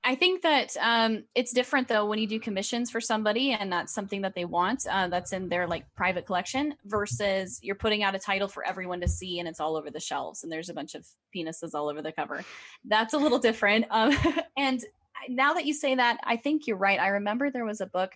I 0.04 0.16
think 0.16 0.42
that 0.42 0.76
um, 0.82 1.26
it's 1.36 1.54
different 1.54 1.88
though 1.88 2.06
when 2.08 2.18
you 2.18 2.26
do 2.26 2.40
commissions 2.40 2.90
for 2.90 3.00
somebody 3.00 3.52
and 3.52 3.72
that's 3.72 3.94
something 3.94 4.22
that 4.24 4.34
they 4.34 4.46
want 4.46 4.88
uh, 4.90 5.08
that's 5.10 5.32
in 5.32 5.48
their 5.48 5.68
like 5.68 5.86
private 5.96 6.26
collection 6.26 6.74
versus 6.86 7.60
you're 7.62 7.76
putting 7.76 8.02
out 8.02 8.16
a 8.16 8.20
title 8.20 8.48
for 8.48 8.66
everyone 8.66 9.00
to 9.02 9.08
see 9.08 9.38
and 9.38 9.48
it's 9.48 9.60
all 9.60 9.78
over 9.78 9.92
the 9.92 10.00
shelves 10.00 10.42
and 10.42 10.52
there's 10.52 10.70
a 10.70 10.74
bunch 10.74 10.96
of 10.96 11.06
penises 11.36 11.76
all 11.76 11.88
over 11.88 12.02
the 12.02 12.12
cover. 12.12 12.44
That's 12.84 13.14
a 13.14 13.18
little 13.20 13.38
different. 13.38 13.86
Um, 13.92 14.18
and 14.58 14.84
now 15.30 15.54
that 15.54 15.66
you 15.66 15.74
say 15.74 15.96
that, 15.96 16.20
I 16.24 16.38
think 16.38 16.68
you're 16.68 16.78
right. 16.78 17.00
I 17.00 17.08
remember 17.10 17.50
there 17.50 17.66
was 17.66 17.82
a 17.82 17.86
book 17.86 18.12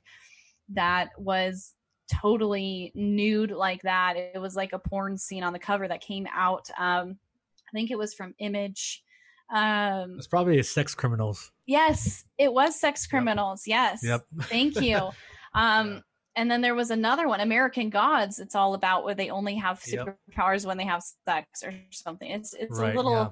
that 0.69 1.09
was 1.17 1.73
totally 2.11 2.91
nude 2.95 3.51
like 3.51 3.81
that. 3.83 4.15
It 4.17 4.39
was 4.39 4.55
like 4.55 4.73
a 4.73 4.79
porn 4.79 5.17
scene 5.17 5.43
on 5.43 5.53
the 5.53 5.59
cover 5.59 5.87
that 5.87 6.01
came 6.01 6.27
out. 6.33 6.69
Um, 6.77 7.17
I 7.67 7.71
think 7.73 7.91
it 7.91 7.97
was 7.97 8.13
from 8.13 8.33
Image. 8.39 9.03
Um, 9.53 10.15
it's 10.17 10.27
probably 10.27 10.61
sex 10.63 10.95
criminals. 10.95 11.51
Yes, 11.67 12.25
it 12.37 12.51
was 12.51 12.79
sex 12.79 13.05
criminals. 13.07 13.63
Yes. 13.65 13.99
Yep. 14.03 14.25
Thank 14.43 14.79
you. 14.81 14.99
Um, 15.57 15.87
Yeah. 15.93 15.99
and 16.35 16.51
then 16.51 16.59
there 16.59 16.75
was 16.75 16.91
another 16.91 17.29
one, 17.29 17.39
American 17.39 17.89
Gods. 17.89 18.39
It's 18.39 18.55
all 18.55 18.73
about 18.73 19.05
where 19.05 19.15
they 19.15 19.29
only 19.29 19.55
have 19.55 19.81
Yep. 19.87 20.17
superpowers 20.35 20.65
when 20.65 20.77
they 20.77 20.83
have 20.83 21.01
sex 21.25 21.63
or 21.63 21.73
something. 21.91 22.29
It's 22.29 22.53
it's 22.53 22.77
Right, 22.77 22.93
a 22.93 22.97
little 22.97 23.13
yeah. 23.13 23.29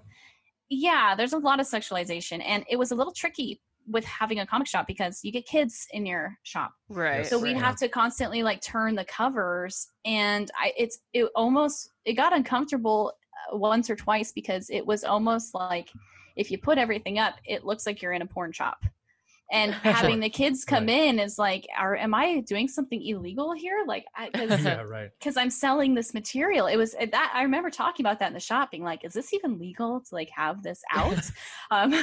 Yeah. 0.74 1.16
There's 1.16 1.34
a 1.34 1.38
lot 1.38 1.60
of 1.60 1.68
sexualization, 1.68 2.42
and 2.46 2.64
it 2.70 2.78
was 2.78 2.92
a 2.92 2.96
little 2.96 3.14
tricky 3.14 3.62
with 3.88 4.06
having 4.06 4.40
a 4.40 4.46
comic 4.46 4.68
shop 4.68 4.88
because 4.88 5.20
you 5.24 5.32
get 5.32 5.46
kids 5.46 5.88
in 5.92 6.06
your 6.06 6.38
shop 6.44 6.72
Right. 6.90 7.26
So 7.26 7.38
we'd 7.38 7.54
right. 7.54 7.62
have 7.62 7.76
to 7.78 7.90
constantly 7.90 8.44
like 8.44 8.62
turn 8.62 8.96
the 8.96 9.06
covers 9.06 9.88
and 10.06 10.50
i 10.58 10.72
it's 10.78 11.00
it 11.14 11.30
almost 11.36 11.90
it 12.06 12.14
got 12.14 12.34
uncomfortable 12.34 13.14
uh, 13.52 13.58
once 13.58 13.90
or 13.90 13.96
twice 13.96 14.32
because 14.32 14.70
it 14.70 14.86
was 14.86 15.04
almost 15.04 15.54
like 15.54 15.90
if 16.36 16.50
you 16.50 16.58
put 16.58 16.78
everything 16.78 17.20
up 17.20 17.36
it 17.46 17.66
looks 17.66 17.86
like 17.86 18.02
you're 18.02 18.14
in 18.14 18.22
a 18.22 18.26
porn 18.26 18.52
shop 18.52 18.78
and 19.54 19.74
having 19.84 20.20
the 20.20 20.30
kids 20.30 20.66
come 20.66 20.88
Right. 20.88 21.04
in 21.04 21.20
is 21.20 21.40
like 21.40 21.66
are 21.78 21.96
am 21.96 22.14
i 22.14 22.42
doing 22.42 22.68
something 22.68 23.02
illegal 23.02 23.54
here 23.54 23.84
like 23.88 24.06
because 24.34 24.62
yeah, 24.66 24.82
right. 24.82 25.10
because 25.18 25.38
i'm 25.38 25.50
selling 25.50 25.94
this 25.94 26.14
material 26.14 26.68
it 26.68 26.76
was 26.76 26.92
that 26.94 27.32
i 27.34 27.44
remember 27.44 27.70
talking 27.70 28.06
about 28.06 28.20
that 28.20 28.28
in 28.28 28.34
the 28.34 28.40
shop 28.40 28.72
being 28.72 28.84
like 28.84 29.06
is 29.06 29.14
this 29.14 29.34
even 29.34 29.58
legal 29.58 30.02
to 30.02 30.16
like 30.16 30.30
have 30.30 30.62
this 30.62 30.82
out 30.92 31.30
um 31.72 31.94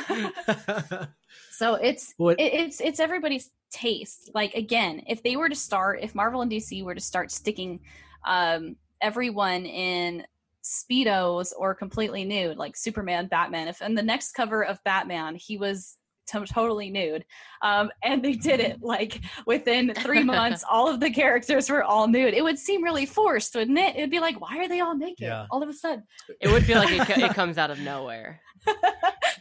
so 1.51 1.75
it's 1.75 2.15
it, 2.19 2.37
it's 2.39 2.81
it's 2.81 3.01
everybody's 3.01 3.51
taste. 3.71 4.31
Like 4.35 4.55
again, 4.55 5.03
if 5.07 5.23
they 5.23 5.37
were 5.37 5.49
to 5.49 5.55
start, 5.55 6.01
if 6.03 6.15
Marvel 6.15 6.43
and 6.43 6.51
DC 6.51 6.83
were 6.85 6.95
to 6.95 7.01
start 7.01 7.31
sticking 7.31 7.81
um, 8.27 8.77
everyone 9.01 9.65
in 9.65 10.25
speedos 10.63 11.53
or 11.57 11.75
completely 11.75 12.25
nude, 12.25 12.59
like 12.59 12.77
Superman, 12.77 13.27
Batman. 13.27 13.69
If 13.69 13.81
in 13.81 13.95
the 13.95 14.03
next 14.03 14.33
cover 14.33 14.65
of 14.65 14.83
Batman 14.85 15.37
he 15.37 15.57
was 15.57 15.97
to- 16.31 16.47
totally 16.47 16.91
nude, 16.91 17.25
um, 17.63 17.91
and 18.03 18.23
they 18.23 18.33
did 18.33 18.61
it 18.61 18.83
like 18.83 19.21
within 19.47 19.93
three 19.95 20.23
months, 20.35 20.65
all 20.71 20.89
of 20.89 21.01
the 21.01 21.11
characters 21.11 21.69
were 21.71 21.83
all 21.85 22.07
nude. 22.09 22.35
It 22.35 22.43
would 22.43 22.59
seem 22.59 22.83
really 22.83 23.07
forced, 23.07 23.55
wouldn't 23.55 23.79
it? 23.79 23.97
It'd 23.97 24.11
be 24.11 24.21
like, 24.21 24.41
why 24.41 24.59
are 24.59 24.69
they 24.69 24.81
all 24.81 24.97
naked 24.97 25.21
Yeah. 25.21 25.47
all 25.51 25.63
of 25.63 25.69
a 25.69 25.73
sudden? 25.73 26.05
It 26.41 26.49
would 26.53 26.65
feel 26.65 26.79
like 26.79 26.91
it, 26.93 27.01
co- 27.07 27.25
it 27.25 27.35
comes 27.35 27.59
out 27.59 27.71
of 27.71 27.79
nowhere. 27.81 28.41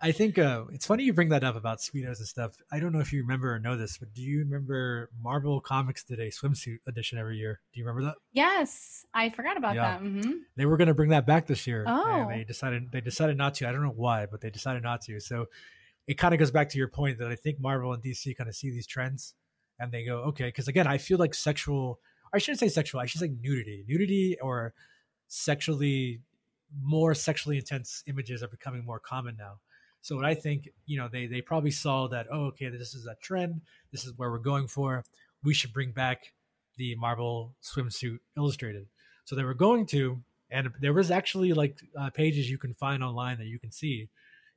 I 0.00 0.12
think 0.12 0.38
uh, 0.38 0.64
it's 0.72 0.86
funny 0.86 1.04
you 1.04 1.12
bring 1.12 1.30
that 1.30 1.42
up 1.44 1.56
about 1.56 1.78
speedos 1.78 2.18
and 2.18 2.26
stuff. 2.26 2.52
I 2.70 2.78
don't 2.78 2.92
know 2.92 3.00
if 3.00 3.12
you 3.12 3.22
remember 3.22 3.54
or 3.54 3.58
know 3.58 3.76
this, 3.76 3.98
but 3.98 4.12
do 4.14 4.22
you 4.22 4.40
remember 4.40 5.10
Marvel 5.22 5.60
Comics 5.60 6.04
did 6.04 6.20
a 6.20 6.30
swimsuit 6.30 6.78
edition 6.86 7.18
every 7.18 7.38
year? 7.38 7.60
Do 7.72 7.80
you 7.80 7.86
remember 7.86 8.06
that? 8.08 8.16
yes, 8.32 9.04
I 9.14 9.30
forgot 9.30 9.56
about 9.56 9.74
Yeah. 9.74 9.98
that. 9.98 10.00
hmm 10.00 10.32
They 10.56 10.66
were 10.66 10.76
going 10.76 10.88
to 10.88 10.94
bring 10.94 11.10
that 11.10 11.26
back 11.26 11.46
this 11.46 11.66
year, 11.66 11.84
Oh. 11.86 12.26
they 12.28 12.44
decided 12.44 12.92
they 12.92 13.00
decided 13.00 13.36
not 13.36 13.54
to. 13.54 13.68
I 13.68 13.72
don't 13.72 13.82
know 13.82 13.90
why, 13.90 14.26
but 14.26 14.40
they 14.40 14.50
decided 14.50 14.82
not 14.82 15.00
to. 15.02 15.20
So 15.20 15.46
it 16.06 16.14
kind 16.18 16.34
of 16.34 16.38
goes 16.38 16.50
back 16.50 16.68
to 16.70 16.78
your 16.78 16.88
point 16.88 17.18
that 17.18 17.28
I 17.28 17.34
think 17.34 17.58
Marvel 17.60 17.92
and 17.92 18.02
DC 18.02 18.36
kind 18.36 18.48
of 18.48 18.54
see 18.54 18.70
these 18.70 18.86
trends, 18.86 19.34
and 19.80 19.90
they 19.90 20.04
go, 20.04 20.18
okay, 20.24 20.44
because 20.44 20.68
again, 20.68 20.86
I 20.86 20.98
feel 20.98 21.18
like 21.18 21.34
sexual. 21.34 21.98
I 22.32 22.38
shouldn't 22.38 22.60
say 22.60 22.68
sexual. 22.68 23.00
I 23.00 23.06
should 23.06 23.20
say 23.20 23.28
nudity, 23.40 23.84
nudity, 23.88 24.36
or 24.40 24.74
sexually 25.28 26.20
more 26.82 27.14
sexually 27.14 27.56
intense 27.56 28.02
images 28.06 28.42
are 28.42 28.48
becoming 28.48 28.84
more 28.84 28.98
common 29.00 29.36
now. 29.36 29.60
So 30.02 30.14
what 30.16 30.24
I 30.24 30.34
think, 30.34 30.68
you 30.86 30.98
know, 30.98 31.08
they 31.08 31.26
they 31.26 31.40
probably 31.40 31.70
saw 31.72 32.06
that, 32.08 32.26
oh, 32.30 32.46
okay, 32.46 32.68
this 32.68 32.94
is 32.94 33.06
a 33.06 33.16
trend. 33.22 33.62
This 33.92 34.04
is 34.04 34.12
where 34.16 34.30
we're 34.30 34.38
going 34.38 34.68
for. 34.68 35.04
We 35.42 35.54
should 35.54 35.72
bring 35.72 35.92
back 35.92 36.32
the 36.76 36.94
Marvel 36.96 37.54
swimsuit 37.62 38.18
illustrated. 38.36 38.86
So 39.24 39.34
they 39.34 39.42
were 39.44 39.54
going 39.54 39.86
to, 39.86 40.22
and 40.50 40.70
there 40.80 40.92
was 40.92 41.10
actually 41.10 41.52
like 41.54 41.80
uh, 41.98 42.10
pages 42.10 42.48
you 42.48 42.58
can 42.58 42.74
find 42.74 43.02
online 43.02 43.38
that 43.38 43.46
you 43.46 43.58
can 43.58 43.72
see, 43.72 44.08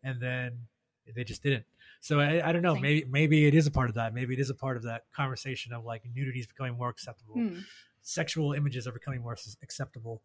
and 0.03 0.21
then 0.21 0.67
they 1.15 1.23
just 1.23 1.41
didn't. 1.41 1.65
So 2.01 2.19
I, 2.19 2.47
I 2.47 2.51
don't 2.51 2.61
know. 2.61 2.75
Maybe 2.75 3.05
maybe 3.09 3.47
it 3.47 3.55
is 3.55 3.65
a 3.65 3.71
part 3.71 3.89
of 3.89 3.95
that. 3.95 4.13
Maybe 4.13 4.33
it 4.35 4.39
is 4.39 4.49
a 4.51 4.55
part 4.55 4.77
of 4.77 4.83
that 4.83 5.05
conversation 5.15 5.73
of 5.73 5.83
like 5.83 6.03
nudity 6.13 6.39
is 6.39 6.47
becoming 6.47 6.77
more 6.77 6.89
acceptable 6.89 7.35
Hmm. 7.35 7.59
sexual 8.01 8.53
images 8.53 8.87
are 8.87 8.91
becoming 8.91 9.21
more 9.21 9.35
acceptable. 9.63 10.21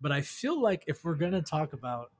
But 0.00 0.12
I 0.12 0.20
feel 0.20 0.60
like 0.60 0.84
if 0.86 1.04
we're 1.04 1.14
gonna 1.14 1.42
talk 1.42 1.72
about 1.72 2.12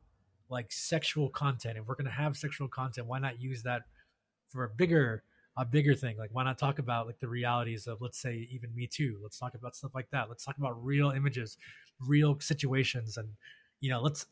like 0.49 0.73
sexual 0.73 1.29
content, 1.29 1.79
if 1.79 1.87
we're 1.87 1.95
gonna 1.95 2.11
have 2.11 2.37
sexual 2.37 2.69
content, 2.69 3.07
why 3.07 3.19
not 3.19 3.41
use 3.41 3.63
that 3.63 3.83
for 4.49 4.65
a 4.65 4.69
bigger 4.69 5.23
a 5.57 5.65
bigger 5.65 5.95
thing? 5.95 6.17
Like 6.17 6.31
why 6.33 6.45
not 6.45 6.59
talk 6.59 6.79
about 6.79 7.07
like 7.07 7.19
the 7.19 7.29
realities 7.29 7.87
of 7.87 8.01
let's 8.01 8.19
say 8.19 8.49
even 8.51 8.75
Me 8.75 8.87
Too? 8.87 9.19
Let's 9.23 9.39
talk 9.39 9.55
about 9.55 9.77
stuff 9.77 9.95
like 9.95 10.11
that. 10.11 10.29
Let's 10.29 10.45
talk 10.45 10.57
about 10.59 10.85
real 10.85 11.11
images, 11.11 11.57
real 12.01 12.39
situations, 12.41 13.17
and 13.17 13.29
you 13.81 13.91
know, 13.91 14.01
let's. 14.01 14.27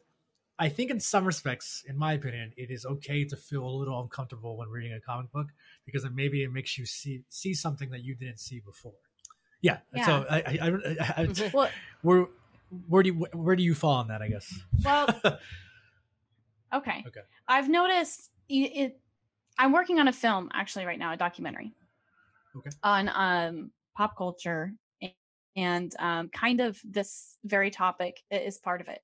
I 0.58 0.70
think 0.70 0.90
in 0.90 1.00
some 1.00 1.26
respects, 1.26 1.84
in 1.86 1.98
my 1.98 2.14
opinion, 2.14 2.54
it 2.56 2.70
is 2.70 2.86
okay 2.86 3.26
to 3.26 3.36
feel 3.36 3.62
a 3.62 3.68
little 3.68 4.00
uncomfortable 4.00 4.56
when 4.56 4.70
reading 4.70 4.94
a 4.94 5.00
comic 5.00 5.30
book 5.30 5.48
because 5.84 6.02
then 6.02 6.14
maybe 6.14 6.42
it 6.42 6.50
makes 6.50 6.78
you 6.78 6.86
see 6.86 7.24
see 7.28 7.52
something 7.52 7.90
that 7.90 8.02
you 8.02 8.14
didn't 8.14 8.40
see 8.40 8.60
before. 8.60 8.94
Yeah. 9.60 9.78
yeah. 9.94 10.06
So 10.06 10.26
I, 10.30 10.36
I, 10.36 10.58
I, 10.62 11.22
I, 11.22 11.50
Well, 11.52 11.70
where 12.02 12.26
where 12.88 13.02
do 13.02 13.10
you 13.10 13.26
where 13.32 13.56
do 13.56 13.62
you 13.62 13.74
fall 13.74 13.94
on 13.94 14.08
that? 14.08 14.22
I 14.22 14.28
guess. 14.28 14.52
well, 14.84 15.08
Okay. 16.74 17.04
Okay. 17.06 17.20
I've 17.48 17.68
noticed 17.68 18.30
it. 18.48 18.98
I'm 19.58 19.72
working 19.72 19.98
on 19.98 20.08
a 20.08 20.12
film 20.12 20.50
actually 20.52 20.84
right 20.84 20.98
now, 20.98 21.12
a 21.12 21.16
documentary. 21.16 21.72
Okay. 22.56 22.70
On 22.82 23.08
um 23.08 23.70
pop 23.96 24.16
culture 24.16 24.72
and, 25.00 25.12
and 25.56 25.94
um 25.98 26.28
kind 26.28 26.60
of 26.60 26.78
this 26.84 27.36
very 27.44 27.70
topic 27.70 28.22
is 28.30 28.58
part 28.58 28.80
of 28.80 28.88
it. 28.88 29.00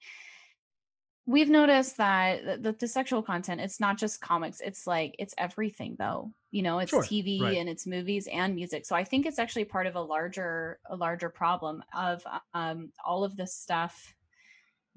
We've 1.25 1.49
noticed 1.49 1.99
that 1.99 2.63
the, 2.63 2.73
the, 2.73 2.89
sexual 2.89 3.23
content, 3.23 3.61
it's 3.61 3.79
not 3.79 3.97
just 3.97 4.21
comics, 4.21 4.61
it's 4.61 4.89
like 4.89 5.15
it's 5.21 5.35
everything 5.39 5.95
though. 5.99 6.33
You 6.51 6.63
know, 6.63 6.81
it's 6.81 6.91
Sure, 6.91 7.03
TV 7.03 7.41
right. 7.41 7.57
and 7.57 7.69
it's 7.69 7.87
movies 7.87 8.29
and 8.31 8.57
music. 8.57 8.85
So 8.87 8.97
I 8.97 9.05
think 9.05 9.27
it's 9.27 9.39
actually 9.39 9.65
part 9.67 9.87
of 9.87 9.95
a 9.95 10.01
larger 10.01 10.81
a 10.91 10.97
larger 10.97 11.31
problem 11.31 11.83
of 11.97 12.25
um 12.55 12.91
all 13.05 13.23
of 13.23 13.37
this 13.37 13.55
stuff 13.55 14.15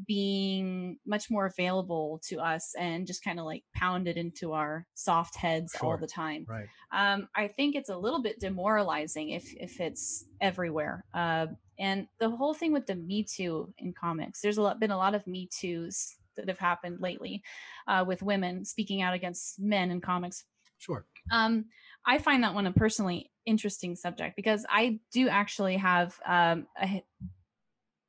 being 0.08 0.98
much 1.06 1.30
more 1.30 1.46
available 1.46 2.20
to 2.28 2.40
us 2.40 2.74
and 2.78 3.08
just 3.08 3.24
kind 3.24 3.40
of 3.40 3.46
like 3.46 3.64
pounded 3.74 4.18
into 4.18 4.52
our 4.52 4.86
soft 4.94 5.36
heads 5.36 5.74
all 5.82 5.98
the 5.98 6.08
time. 6.08 6.46
right. 6.50 6.68
Um, 6.92 7.30
I 7.36 7.48
think 7.48 7.76
it's 7.76 7.90
a 7.90 7.98
little 7.98 8.22
bit 8.22 8.40
demoralizing 8.40 9.30
if 9.30 9.54
if 9.56 9.80
it's 9.80 10.26
everywhere. 10.42 11.06
Uh, 11.14 11.48
and 11.80 12.08
the 12.20 12.30
whole 12.30 12.54
thing 12.54 12.72
with 12.74 12.86
the 12.86 12.96
Me 12.96 13.24
Too 13.24 13.74
in 13.78 13.94
comics, 13.94 14.42
there's 14.42 14.58
a 14.58 14.62
lot, 14.62 14.80
been 14.80 14.92
a 14.92 14.98
lot 14.98 15.16
of 15.16 15.26
Me 15.28 15.50
Too's 15.58 16.16
that 16.38 16.48
have 16.48 16.60
happened 16.60 17.00
lately 17.00 17.42
uh, 17.88 18.04
with 18.06 18.22
women 18.22 18.66
speaking 18.66 19.02
out 19.02 19.14
against 19.14 19.60
men 19.60 19.92
in 19.92 20.02
comics 20.02 20.44
Sure. 20.78 21.06
um, 21.32 21.66
I 22.06 22.18
find 22.18 22.44
that 22.44 22.54
one 22.54 22.68
a 22.68 22.72
personally 22.72 23.32
interesting 23.46 23.96
subject 23.96 24.36
because 24.36 24.66
I 24.70 25.00
do 25.12 25.30
actually 25.30 25.78
have 25.78 26.20
um, 26.26 26.68
a, 26.82 27.04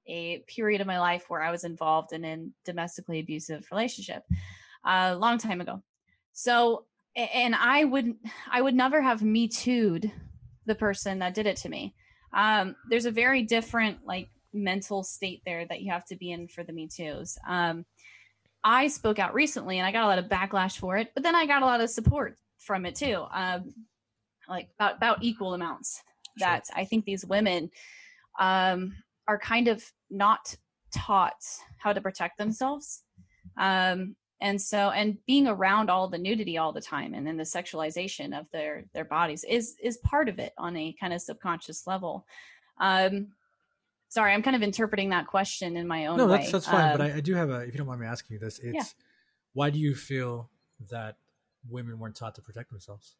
a 0.06 0.38
period 0.48 0.80
of 0.80 0.86
my 0.86 0.98
life 0.98 1.24
where 1.28 1.42
I 1.42 1.50
was 1.50 1.64
involved 1.64 2.12
in 2.12 2.24
a 2.24 2.48
domestically 2.64 3.20
abusive 3.20 3.66
relationship 3.70 4.24
a 4.84 5.16
long 5.16 5.38
time 5.38 5.60
ago. 5.60 5.82
So, 6.32 6.84
and 7.14 7.54
I 7.54 7.84
would 7.84 8.14
I 8.50 8.60
would 8.60 8.74
never 8.74 9.00
have 9.00 9.22
me 9.22 9.48
too'd 9.48 10.12
the 10.66 10.74
person 10.74 11.20
that 11.20 11.34
did 11.34 11.46
it 11.46 11.56
to 11.58 11.68
me. 11.68 11.94
Um, 12.36 12.76
there's 12.90 13.06
a 13.06 13.10
very 13.10 13.42
different 13.42 13.98
like 14.06 14.28
mental 14.52 15.02
state 15.02 15.42
there 15.44 15.66
that 15.66 15.80
you 15.80 15.90
have 15.90 16.04
to 16.06 16.16
be 16.16 16.30
in 16.30 16.46
for 16.46 16.62
the 16.62 16.72
me 16.72 16.88
too's. 16.88 17.36
Um, 17.48 17.84
I 18.62 18.88
spoke 18.88 19.18
out 19.18 19.34
recently 19.34 19.78
and 19.78 19.86
I 19.86 19.92
got 19.92 20.04
a 20.04 20.06
lot 20.06 20.18
of 20.18 20.26
backlash 20.26 20.78
for 20.78 20.96
it, 20.96 21.10
but 21.14 21.22
then 21.22 21.34
I 21.34 21.46
got 21.46 21.62
a 21.62 21.66
lot 21.66 21.80
of 21.80 21.90
support 21.90 22.36
from 22.58 22.84
it 22.84 22.94
too. 22.94 23.24
Um, 23.32 23.72
like 24.48 24.68
about 24.78 24.96
about 24.96 25.22
equal 25.22 25.54
amounts. 25.54 26.02
Sure. 26.38 26.48
That 26.48 26.64
I 26.74 26.84
think 26.84 27.04
these 27.04 27.24
women 27.24 27.70
um, 28.38 28.92
are 29.26 29.38
kind 29.38 29.68
of 29.68 29.82
not 30.10 30.54
taught 30.94 31.42
how 31.78 31.92
to 31.92 32.00
protect 32.00 32.38
themselves. 32.38 33.02
Um, 33.56 34.16
and 34.40 34.60
so 34.60 34.90
and 34.90 35.16
being 35.26 35.46
around 35.46 35.90
all 35.90 36.08
the 36.08 36.18
nudity 36.18 36.58
all 36.58 36.72
the 36.72 36.80
time 36.80 37.14
and 37.14 37.26
then 37.26 37.36
the 37.36 37.44
sexualization 37.44 38.38
of 38.38 38.46
their 38.52 38.84
their 38.92 39.04
bodies 39.04 39.44
is 39.48 39.76
is 39.82 39.96
part 39.98 40.28
of 40.28 40.38
it 40.38 40.52
on 40.58 40.76
a 40.76 40.94
kind 40.98 41.12
of 41.12 41.20
subconscious 41.20 41.86
level 41.86 42.26
um 42.80 43.28
sorry 44.08 44.32
i'm 44.32 44.42
kind 44.42 44.56
of 44.56 44.62
interpreting 44.62 45.10
that 45.10 45.26
question 45.26 45.76
in 45.76 45.86
my 45.86 46.06
own 46.06 46.18
no 46.18 46.26
way. 46.26 46.38
that's 46.38 46.52
that's 46.52 46.66
fine 46.66 46.92
um, 46.92 46.98
but 46.98 47.10
I, 47.10 47.16
I, 47.16 47.20
do 47.20 47.34
have 47.34 47.50
a 47.50 47.60
if 47.60 47.72
you 47.72 47.78
don't 47.78 47.86
mind 47.86 48.00
me 48.00 48.06
asking 48.06 48.34
you 48.34 48.38
this 48.38 48.58
it's 48.58 48.74
yeah. 48.74 48.82
why 49.54 49.70
do 49.70 49.78
you 49.78 49.94
feel 49.94 50.50
that 50.90 51.16
women 51.68 51.98
weren't 51.98 52.14
taught 52.14 52.34
to 52.34 52.42
protect 52.42 52.70
themselves 52.70 53.16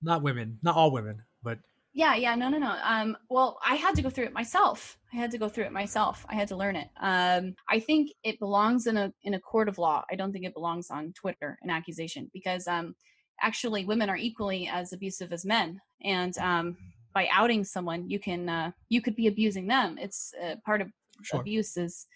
not 0.00 0.22
women 0.22 0.58
not 0.62 0.76
all 0.76 0.90
women 0.90 1.22
but 1.42 1.58
yeah 1.94 2.14
yeah 2.14 2.34
no 2.34 2.48
no 2.48 2.58
no. 2.58 2.76
Um 2.84 3.16
well 3.28 3.58
i 3.66 3.74
had 3.74 3.94
to 3.96 4.02
go 4.02 4.10
through 4.10 4.24
it 4.26 4.32
myself. 4.32 4.98
I 5.12 5.16
had 5.16 5.30
to 5.32 5.38
go 5.38 5.48
through 5.48 5.64
it 5.64 5.72
myself. 5.72 6.24
I 6.28 6.34
had 6.34 6.48
to 6.48 6.56
learn 6.56 6.76
it. 6.76 6.88
Um 7.00 7.54
i 7.68 7.78
think 7.78 8.10
it 8.24 8.38
belongs 8.38 8.86
in 8.86 8.96
a 8.96 9.12
in 9.22 9.34
a 9.34 9.40
court 9.40 9.68
of 9.68 9.78
law. 9.78 10.04
I 10.10 10.16
don't 10.16 10.32
think 10.32 10.44
it 10.44 10.54
belongs 10.54 10.90
on 10.90 11.12
twitter 11.12 11.58
an 11.62 11.70
accusation 11.70 12.30
because 12.32 12.66
um 12.66 12.94
actually 13.40 13.84
women 13.84 14.08
are 14.08 14.16
equally 14.16 14.68
as 14.68 14.92
abusive 14.92 15.32
as 15.32 15.44
men. 15.44 15.80
And 16.02 16.36
um 16.38 16.76
by 17.14 17.28
outing 17.30 17.64
someone 17.64 18.08
you 18.08 18.18
can 18.18 18.48
uh 18.48 18.70
you 18.88 19.02
could 19.02 19.16
be 19.16 19.26
abusing 19.26 19.66
them. 19.66 19.98
It's 19.98 20.32
uh, 20.42 20.56
part 20.64 20.80
of 20.80 20.88
sure. 21.22 21.40
abuse 21.40 21.76
is 21.76 22.06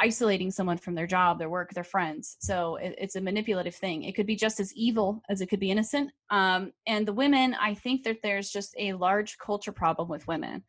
isolating 0.00 0.50
someone 0.50 0.78
from 0.78 0.94
their 0.94 1.06
job, 1.06 1.38
their 1.38 1.50
work, 1.50 1.72
their 1.72 1.84
friends. 1.84 2.36
So 2.40 2.76
it, 2.76 2.94
it's 2.98 3.16
a 3.16 3.20
manipulative 3.20 3.74
thing. 3.74 4.04
It 4.04 4.14
could 4.14 4.26
be 4.26 4.36
just 4.36 4.60
as 4.60 4.72
evil 4.74 5.22
as 5.28 5.40
it 5.40 5.46
could 5.46 5.60
be 5.60 5.70
innocent. 5.70 6.10
Um, 6.30 6.72
and 6.86 7.06
the 7.06 7.12
women, 7.12 7.54
I 7.60 7.74
think 7.74 8.04
that 8.04 8.18
there's 8.22 8.50
just 8.50 8.74
a 8.78 8.94
large 8.94 9.38
culture 9.38 9.72
problem 9.72 10.08
with 10.08 10.26
women. 10.26 10.64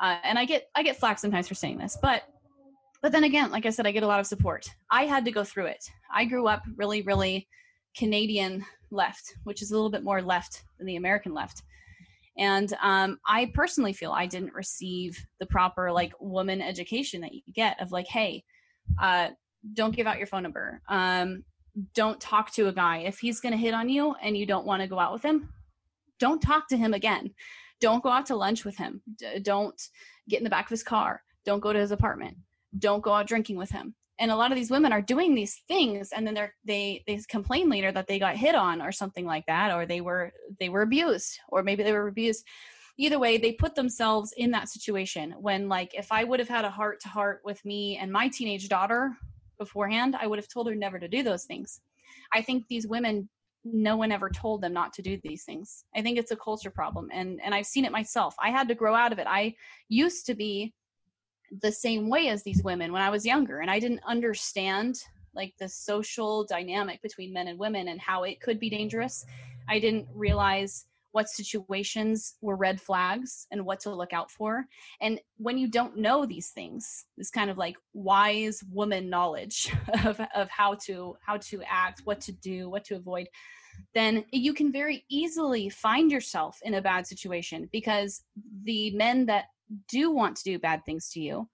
Uh, 0.00 0.16
and 0.24 0.38
I 0.38 0.44
get 0.44 0.68
I 0.74 0.82
get 0.82 0.98
flack 0.98 1.18
sometimes 1.18 1.48
for 1.48 1.54
saying 1.54 1.78
this, 1.78 1.96
but 2.02 2.24
but 3.02 3.12
then 3.12 3.24
again, 3.24 3.50
like 3.50 3.66
I 3.66 3.70
said, 3.70 3.86
I 3.86 3.92
get 3.92 4.02
a 4.02 4.06
lot 4.06 4.20
of 4.20 4.26
support. 4.26 4.66
I 4.90 5.04
had 5.04 5.24
to 5.26 5.30
go 5.30 5.44
through 5.44 5.66
it. 5.66 5.84
I 6.12 6.24
grew 6.24 6.46
up 6.48 6.62
really, 6.76 7.02
really 7.02 7.46
Canadian 7.96 8.64
left, 8.90 9.34
which 9.44 9.62
is 9.62 9.70
a 9.70 9.74
little 9.74 9.90
bit 9.90 10.02
more 10.02 10.20
left 10.20 10.64
than 10.78 10.86
the 10.86 10.96
American 10.96 11.32
left. 11.32 11.62
And 12.38 12.72
um, 12.82 13.18
I 13.26 13.50
personally 13.54 13.92
feel 13.92 14.12
I 14.12 14.26
didn't 14.26 14.52
receive 14.52 15.24
the 15.40 15.46
proper 15.46 15.90
like 15.90 16.12
woman 16.20 16.60
education 16.60 17.20
that 17.22 17.32
you 17.32 17.40
get 17.54 17.80
of 17.80 17.92
like, 17.92 18.06
hey, 18.06 18.44
uh, 19.00 19.28
don't 19.74 19.94
give 19.94 20.06
out 20.06 20.18
your 20.18 20.26
phone 20.26 20.42
number. 20.42 20.80
Um, 20.88 21.44
don't 21.94 22.20
talk 22.20 22.52
to 22.52 22.68
a 22.68 22.72
guy 22.72 22.98
if 22.98 23.18
he's 23.18 23.40
going 23.40 23.52
to 23.52 23.58
hit 23.58 23.74
on 23.74 23.88
you 23.88 24.14
and 24.22 24.36
you 24.36 24.46
don't 24.46 24.66
want 24.66 24.82
to 24.82 24.88
go 24.88 24.98
out 24.98 25.12
with 25.12 25.22
him. 25.22 25.48
Don't 26.18 26.40
talk 26.40 26.68
to 26.68 26.76
him 26.76 26.94
again. 26.94 27.30
Don't 27.80 28.02
go 28.02 28.08
out 28.08 28.26
to 28.26 28.36
lunch 28.36 28.64
with 28.64 28.76
him. 28.76 29.02
D- 29.18 29.40
don't 29.40 29.80
get 30.28 30.38
in 30.38 30.44
the 30.44 30.50
back 30.50 30.66
of 30.66 30.70
his 30.70 30.82
car. 30.82 31.22
Don't 31.44 31.60
go 31.60 31.72
to 31.72 31.78
his 31.78 31.90
apartment. 31.90 32.36
Don't 32.78 33.02
go 33.02 33.12
out 33.12 33.26
drinking 33.26 33.56
with 33.56 33.70
him. 33.70 33.94
And 34.18 34.30
a 34.30 34.36
lot 34.36 34.50
of 34.50 34.56
these 34.56 34.70
women 34.70 34.92
are 34.92 35.02
doing 35.02 35.34
these 35.34 35.60
things, 35.68 36.10
and 36.12 36.26
then 36.26 36.32
they're 36.32 36.54
they 36.64 37.04
they 37.06 37.20
complain 37.28 37.68
later 37.68 37.92
that 37.92 38.06
they 38.06 38.18
got 38.18 38.34
hit 38.34 38.54
on 38.54 38.80
or 38.80 38.90
something 38.90 39.26
like 39.26 39.44
that, 39.46 39.74
or 39.74 39.84
they 39.84 40.00
were 40.00 40.32
they 40.58 40.70
were 40.70 40.80
abused, 40.80 41.38
or 41.50 41.62
maybe 41.62 41.82
they 41.82 41.92
were 41.92 42.08
abused 42.08 42.42
either 42.98 43.18
way 43.18 43.36
they 43.36 43.52
put 43.52 43.74
themselves 43.74 44.32
in 44.36 44.50
that 44.50 44.68
situation 44.68 45.34
when 45.38 45.68
like 45.68 45.94
if 45.94 46.10
i 46.10 46.24
would 46.24 46.38
have 46.38 46.48
had 46.48 46.64
a 46.64 46.70
heart 46.70 47.00
to 47.00 47.08
heart 47.08 47.40
with 47.44 47.64
me 47.64 47.96
and 47.98 48.10
my 48.10 48.28
teenage 48.28 48.68
daughter 48.68 49.16
beforehand 49.58 50.16
i 50.20 50.26
would 50.26 50.38
have 50.38 50.48
told 50.48 50.68
her 50.68 50.74
never 50.74 50.98
to 50.98 51.08
do 51.08 51.22
those 51.22 51.44
things. 51.44 51.80
I 52.32 52.42
think 52.42 52.66
these 52.68 52.86
women 52.86 53.28
no 53.64 53.96
one 53.96 54.12
ever 54.12 54.30
told 54.30 54.60
them 54.60 54.72
not 54.72 54.92
to 54.92 55.02
do 55.02 55.18
these 55.24 55.42
things. 55.42 55.84
I 55.94 56.00
think 56.00 56.18
it's 56.18 56.30
a 56.30 56.36
culture 56.36 56.70
problem 56.70 57.08
and 57.12 57.40
and 57.42 57.54
i've 57.54 57.66
seen 57.66 57.84
it 57.84 57.92
myself. 57.92 58.34
I 58.40 58.50
had 58.50 58.68
to 58.68 58.74
grow 58.74 58.94
out 58.94 59.12
of 59.12 59.18
it. 59.18 59.26
I 59.28 59.54
used 59.88 60.26
to 60.26 60.34
be 60.34 60.72
the 61.62 61.72
same 61.72 62.08
way 62.08 62.28
as 62.28 62.42
these 62.42 62.64
women 62.64 62.92
when 62.92 63.02
i 63.02 63.08
was 63.08 63.24
younger 63.24 63.60
and 63.60 63.70
i 63.70 63.78
didn't 63.78 64.00
understand 64.04 64.96
like 65.36 65.54
the 65.58 65.68
social 65.68 66.44
dynamic 66.44 67.00
between 67.02 67.32
men 67.32 67.46
and 67.46 67.58
women 67.58 67.88
and 67.88 68.00
how 68.00 68.24
it 68.24 68.40
could 68.40 68.58
be 68.58 68.70
dangerous. 68.70 69.24
I 69.68 69.78
didn't 69.78 70.08
realize 70.14 70.86
what 71.16 71.30
situations 71.30 72.34
were 72.42 72.56
red 72.56 72.78
flags 72.78 73.46
and 73.50 73.64
what 73.64 73.80
to 73.80 73.90
look 73.90 74.12
out 74.12 74.30
for. 74.30 74.66
And 75.00 75.18
when 75.38 75.56
you 75.56 75.66
don't 75.66 75.96
know 75.96 76.26
these 76.26 76.50
things, 76.50 77.06
this 77.16 77.30
kind 77.30 77.48
of 77.48 77.56
like 77.56 77.74
wise 77.94 78.62
woman 78.70 79.08
knowledge 79.08 79.72
of, 80.04 80.20
of 80.34 80.50
how 80.50 80.74
to 80.84 81.16
how 81.24 81.38
to 81.38 81.62
act, 81.66 82.02
what 82.04 82.20
to 82.20 82.32
do, 82.32 82.68
what 82.68 82.84
to 82.84 82.96
avoid, 82.96 83.28
then 83.94 84.26
you 84.30 84.52
can 84.52 84.70
very 84.70 85.06
easily 85.08 85.70
find 85.70 86.12
yourself 86.12 86.58
in 86.64 86.74
a 86.74 86.82
bad 86.82 87.06
situation 87.06 87.66
because 87.72 88.22
the 88.64 88.90
men 88.90 89.24
that 89.24 89.46
do 89.88 90.10
want 90.10 90.36
to 90.36 90.44
do 90.44 90.58
bad 90.58 90.84
things 90.84 91.08
to 91.12 91.20
you 91.20 91.48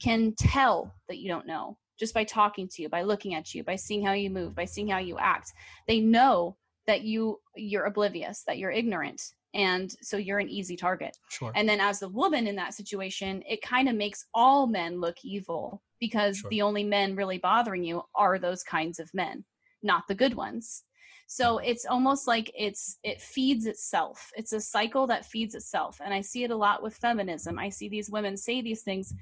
can 0.00 0.34
tell 0.38 0.94
that 1.08 1.18
you 1.18 1.28
don't 1.28 1.46
know 1.46 1.76
just 2.00 2.14
by 2.14 2.24
talking 2.24 2.66
to 2.68 2.80
you, 2.80 2.88
by 2.88 3.02
looking 3.02 3.34
at 3.34 3.54
you, 3.54 3.62
by 3.62 3.76
seeing 3.76 4.04
how 4.04 4.12
you 4.12 4.30
move, 4.30 4.54
by 4.54 4.64
seeing 4.64 4.88
how 4.88 4.98
you 4.98 5.18
act. 5.18 5.52
They 5.86 6.00
know 6.00 6.56
that 6.86 7.02
you 7.02 7.40
you're 7.56 7.84
oblivious 7.84 8.42
that 8.46 8.58
you're 8.58 8.70
ignorant 8.70 9.22
and 9.54 9.94
so 10.02 10.18
you're 10.18 10.38
an 10.38 10.48
easy 10.48 10.76
target. 10.76 11.16
Sure. 11.30 11.52
and 11.54 11.68
then 11.68 11.80
as 11.80 12.00
the 12.00 12.08
woman 12.08 12.46
in 12.46 12.56
that 12.56 12.74
situation 12.74 13.42
it 13.48 13.62
kind 13.62 13.88
of 13.88 13.94
makes 13.94 14.26
all 14.34 14.66
men 14.66 15.00
look 15.00 15.16
evil 15.24 15.82
because 16.00 16.38
sure. 16.38 16.50
the 16.50 16.62
only 16.62 16.84
men 16.84 17.16
really 17.16 17.38
bothering 17.38 17.82
you 17.82 18.02
are 18.14 18.38
those 18.38 18.62
kinds 18.62 18.98
of 18.98 19.12
men 19.14 19.44
not 19.82 20.06
the 20.08 20.14
good 20.14 20.34
ones. 20.34 20.82
So 21.26 21.56
mm-hmm. 21.56 21.66
it's 21.66 21.86
almost 21.86 22.26
like 22.26 22.50
it's 22.54 22.98
it 23.02 23.20
feeds 23.20 23.66
itself. 23.66 24.30
It's 24.36 24.52
a 24.52 24.60
cycle 24.60 25.06
that 25.06 25.24
feeds 25.24 25.54
itself. 25.54 26.00
And 26.04 26.12
i 26.12 26.20
see 26.20 26.44
it 26.44 26.50
a 26.50 26.56
lot 26.56 26.82
with 26.82 26.96
feminism. 26.96 27.58
I 27.58 27.68
see 27.68 27.88
these 27.88 28.10
women 28.10 28.36
say 28.36 28.60
these 28.60 28.82
things 28.82 29.14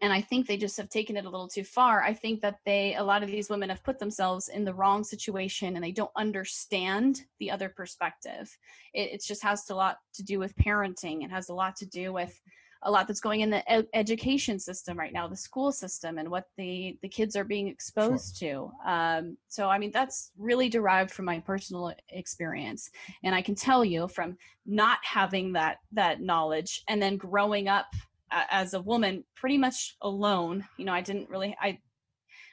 and 0.00 0.12
i 0.12 0.20
think 0.20 0.46
they 0.46 0.56
just 0.56 0.76
have 0.76 0.88
taken 0.88 1.16
it 1.16 1.24
a 1.24 1.30
little 1.30 1.48
too 1.48 1.64
far 1.64 2.02
i 2.02 2.12
think 2.12 2.40
that 2.40 2.58
they 2.64 2.94
a 2.96 3.02
lot 3.02 3.22
of 3.22 3.30
these 3.30 3.50
women 3.50 3.68
have 3.68 3.84
put 3.84 3.98
themselves 3.98 4.48
in 4.48 4.64
the 4.64 4.74
wrong 4.74 5.02
situation 5.04 5.74
and 5.74 5.84
they 5.84 5.92
don't 5.92 6.10
understand 6.16 7.22
the 7.38 7.50
other 7.50 7.68
perspective 7.68 8.56
it, 8.94 9.12
it 9.12 9.22
just 9.22 9.42
has 9.42 9.68
a 9.70 9.74
lot 9.74 9.98
to 10.14 10.22
do 10.22 10.38
with 10.38 10.56
parenting 10.56 11.24
it 11.24 11.30
has 11.30 11.48
a 11.48 11.54
lot 11.54 11.76
to 11.76 11.86
do 11.86 12.12
with 12.12 12.40
a 12.82 12.90
lot 12.90 13.08
that's 13.08 13.20
going 13.20 13.40
in 13.40 13.50
the 13.50 13.68
ed- 13.70 13.88
education 13.94 14.58
system 14.58 14.98
right 14.98 15.12
now 15.12 15.26
the 15.26 15.36
school 15.36 15.72
system 15.72 16.18
and 16.18 16.30
what 16.30 16.44
the 16.56 16.96
the 17.02 17.08
kids 17.08 17.34
are 17.36 17.44
being 17.44 17.68
exposed 17.68 18.36
sure. 18.36 18.70
to 18.84 18.90
um, 18.90 19.36
so 19.48 19.68
i 19.68 19.78
mean 19.78 19.90
that's 19.90 20.30
really 20.38 20.68
derived 20.68 21.10
from 21.10 21.24
my 21.24 21.40
personal 21.40 21.92
experience 22.10 22.90
and 23.24 23.34
i 23.34 23.42
can 23.42 23.54
tell 23.54 23.84
you 23.84 24.08
from 24.08 24.36
not 24.66 24.98
having 25.02 25.52
that 25.52 25.78
that 25.92 26.20
knowledge 26.20 26.82
and 26.88 27.00
then 27.00 27.16
growing 27.16 27.68
up 27.68 27.86
as 28.30 28.74
a 28.74 28.80
woman 28.80 29.24
pretty 29.34 29.58
much 29.58 29.96
alone 30.02 30.64
you 30.76 30.84
know 30.84 30.92
i 30.92 31.00
didn't 31.00 31.28
really 31.28 31.56
i 31.60 31.78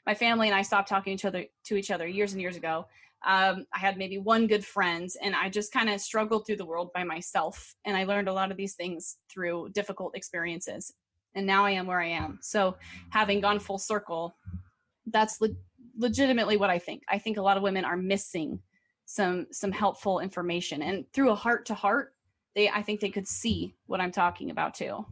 my 0.05 0.13
family 0.13 0.47
and 0.47 0.55
i 0.55 0.61
stopped 0.61 0.89
talking 0.89 1.17
to 1.17 1.21
each 1.21 1.25
other 1.25 1.45
to 1.63 1.75
each 1.75 1.91
other 1.91 2.07
years 2.07 2.33
and 2.33 2.41
years 2.41 2.55
ago. 2.57 2.85
Um, 3.25 3.65
i 3.73 3.79
had 3.79 3.97
maybe 3.97 4.17
one 4.17 4.47
good 4.47 4.65
friend 4.65 5.09
and 5.21 5.33
i 5.33 5.49
just 5.49 5.71
kind 5.71 5.89
of 5.89 6.01
struggled 6.01 6.45
through 6.45 6.57
the 6.57 6.65
world 6.65 6.91
by 6.93 7.03
myself 7.03 7.75
and 7.85 7.95
i 7.95 8.03
learned 8.03 8.27
a 8.27 8.33
lot 8.33 8.51
of 8.51 8.57
these 8.57 8.75
things 8.75 9.17
through 9.31 9.69
difficult 9.73 10.15
experiences. 10.15 10.93
And 11.35 11.47
now 11.47 11.65
i 11.65 11.71
am 11.71 11.87
where 11.87 12.01
i 12.01 12.07
am. 12.07 12.39
So 12.41 12.75
having 13.09 13.41
gone 13.41 13.59
full 13.59 13.79
circle 13.79 14.35
that's 15.07 15.41
le- 15.41 15.55
legitimately 15.97 16.57
what 16.57 16.69
i 16.69 16.79
think. 16.79 17.03
I 17.09 17.17
think 17.17 17.37
a 17.37 17.41
lot 17.41 17.57
of 17.57 17.63
women 17.63 17.85
are 17.85 17.97
missing 17.97 18.59
some 19.05 19.47
some 19.51 19.71
helpful 19.71 20.19
information. 20.19 20.81
And 20.81 21.05
through 21.13 21.31
a 21.31 21.35
heart 21.35 21.65
to 21.67 21.73
heart 21.73 22.13
they 22.55 22.69
i 22.69 22.81
think 22.81 22.99
they 22.99 23.09
could 23.09 23.27
see 23.27 23.75
what 23.87 24.01
i'm 24.01 24.11
talking 24.11 24.49
about 24.49 24.73
too 24.73 25.05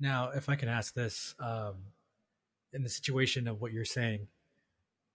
now, 0.00 0.30
if 0.34 0.48
I 0.48 0.56
can 0.56 0.68
ask 0.68 0.94
this, 0.94 1.34
um, 1.38 1.74
in 2.72 2.82
the 2.82 2.88
situation 2.88 3.48
of 3.48 3.60
what 3.60 3.72
you're 3.72 3.84
saying, 3.84 4.26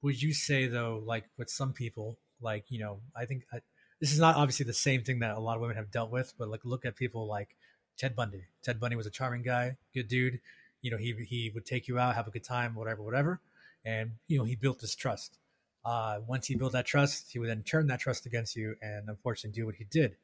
would 0.02 0.22
you 0.22 0.34
say 0.34 0.68
though, 0.68 1.04
like 1.06 1.26
with 1.38 1.50
some 1.50 1.74
people, 1.74 2.18
like 2.42 2.66
you 2.70 2.80
know, 2.80 3.02
I 3.16 3.26
think 3.26 3.44
I, 3.52 3.60
this 4.00 4.14
is 4.14 4.20
not 4.20 4.38
obviously 4.38 4.66
the 4.66 4.74
same 4.74 5.04
thing 5.04 5.20
that 5.20 5.36
a 5.36 5.40
lot 5.40 5.56
of 5.56 5.62
women 5.62 5.76
have 5.76 5.92
dealt 5.92 6.10
with, 6.10 6.34
but 6.38 6.50
like 6.50 6.64
look 6.64 6.86
at 6.86 6.96
people 6.96 7.28
like 7.28 7.56
Ted 7.98 8.16
Bundy. 8.16 8.46
Ted 8.64 8.80
Bundy 8.80 8.96
was 8.96 9.06
a 9.06 9.12
charming 9.12 9.44
guy, 9.44 9.76
good 9.94 10.08
dude. 10.08 10.40
You 10.82 10.92
know, 10.92 10.98
he 10.98 11.14
he 11.28 11.52
would 11.54 11.66
take 11.66 11.88
you 11.88 12.00
out, 12.00 12.16
have 12.16 12.28
a 12.28 12.32
good 12.32 12.46
time, 12.46 12.76
whatever, 12.76 13.04
whatever, 13.04 13.42
and 13.84 14.12
you 14.28 14.38
know, 14.38 14.46
he 14.46 14.56
built 14.56 14.80
this 14.80 14.96
trust. 14.96 15.38
Uh, 15.84 16.20
once 16.28 16.48
he 16.48 16.56
built 16.56 16.74
that 16.74 16.86
trust, 16.86 17.32
he 17.32 17.40
would 17.40 17.50
then 17.50 17.64
turn 17.64 17.88
that 17.88 18.00
trust 18.00 18.26
against 18.26 18.56
you, 18.56 18.76
and 18.82 19.10
unfortunately, 19.10 19.60
do 19.60 19.66
what 19.66 19.76
he 19.76 19.86
did. 19.86 20.16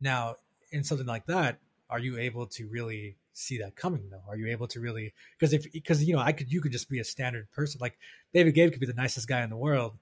Now, 0.00 0.36
in 0.72 0.84
something 0.84 1.06
like 1.06 1.26
that, 1.26 1.58
are 1.90 1.98
you 1.98 2.18
able 2.18 2.46
to 2.46 2.66
really 2.68 3.16
see 3.32 3.58
that 3.58 3.76
coming 3.76 4.08
though? 4.10 4.22
Are 4.28 4.36
you 4.36 4.48
able 4.48 4.68
to 4.68 4.80
really 4.80 5.12
because 5.38 5.52
if 5.52 5.70
because 5.72 6.02
you 6.04 6.14
know 6.14 6.20
I 6.20 6.32
could 6.32 6.52
you 6.52 6.60
could 6.60 6.72
just 6.72 6.88
be 6.88 7.00
a 7.00 7.04
standard 7.04 7.50
person 7.50 7.78
like 7.80 7.98
Baby 8.32 8.52
Gabe 8.52 8.70
could 8.70 8.80
be 8.80 8.86
the 8.86 8.94
nicest 8.94 9.28
guy 9.28 9.42
in 9.42 9.50
the 9.50 9.56
world, 9.56 9.94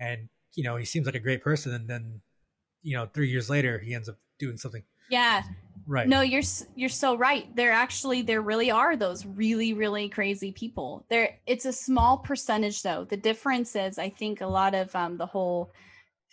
and 0.00 0.28
you 0.54 0.64
know 0.64 0.76
he 0.76 0.84
seems 0.84 1.06
like 1.06 1.14
a 1.14 1.20
great 1.20 1.42
person, 1.42 1.72
and 1.74 1.88
then 1.88 2.20
you 2.82 2.96
know 2.96 3.06
three 3.12 3.28
years 3.28 3.50
later 3.50 3.78
he 3.78 3.94
ends 3.94 4.08
up 4.08 4.16
doing 4.38 4.56
something 4.56 4.82
Yeah. 5.08 5.42
right. 5.86 6.08
No, 6.08 6.20
you're 6.20 6.42
you're 6.74 6.88
so 6.88 7.16
right. 7.16 7.54
There 7.56 7.72
actually 7.72 8.22
there 8.22 8.42
really 8.42 8.70
are 8.70 8.96
those 8.96 9.24
really 9.26 9.72
really 9.72 10.08
crazy 10.08 10.52
people. 10.52 11.04
There 11.08 11.38
it's 11.46 11.64
a 11.64 11.72
small 11.72 12.18
percentage 12.18 12.82
though. 12.82 13.04
The 13.04 13.16
difference 13.16 13.76
is 13.76 13.98
I 13.98 14.10
think 14.10 14.40
a 14.40 14.46
lot 14.46 14.74
of 14.74 14.94
um 14.94 15.16
the 15.16 15.26
whole 15.26 15.72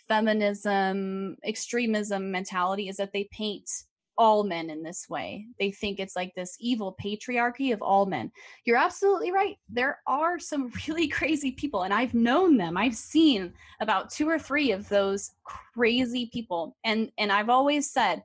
feminism 0.08 1.36
extremism 1.44 2.30
mentality 2.30 2.88
is 2.88 2.96
that 2.96 3.12
they 3.12 3.24
paint 3.32 3.70
all 4.16 4.44
men 4.44 4.70
in 4.70 4.82
this 4.82 5.08
way. 5.08 5.46
They 5.58 5.70
think 5.70 5.98
it's 5.98 6.16
like 6.16 6.34
this 6.34 6.56
evil 6.60 6.96
patriarchy 7.02 7.72
of 7.72 7.82
all 7.82 8.06
men. 8.06 8.30
You're 8.64 8.76
absolutely 8.76 9.32
right. 9.32 9.56
There 9.68 10.00
are 10.06 10.38
some 10.38 10.72
really 10.88 11.08
crazy 11.08 11.52
people 11.52 11.82
and 11.82 11.92
I've 11.92 12.14
known 12.14 12.56
them. 12.56 12.76
I've 12.76 12.96
seen 12.96 13.52
about 13.80 14.10
two 14.10 14.28
or 14.28 14.38
three 14.38 14.72
of 14.72 14.88
those 14.88 15.32
crazy 15.44 16.30
people. 16.32 16.76
And 16.84 17.10
and 17.18 17.32
I've 17.32 17.50
always 17.50 17.90
said 17.90 18.22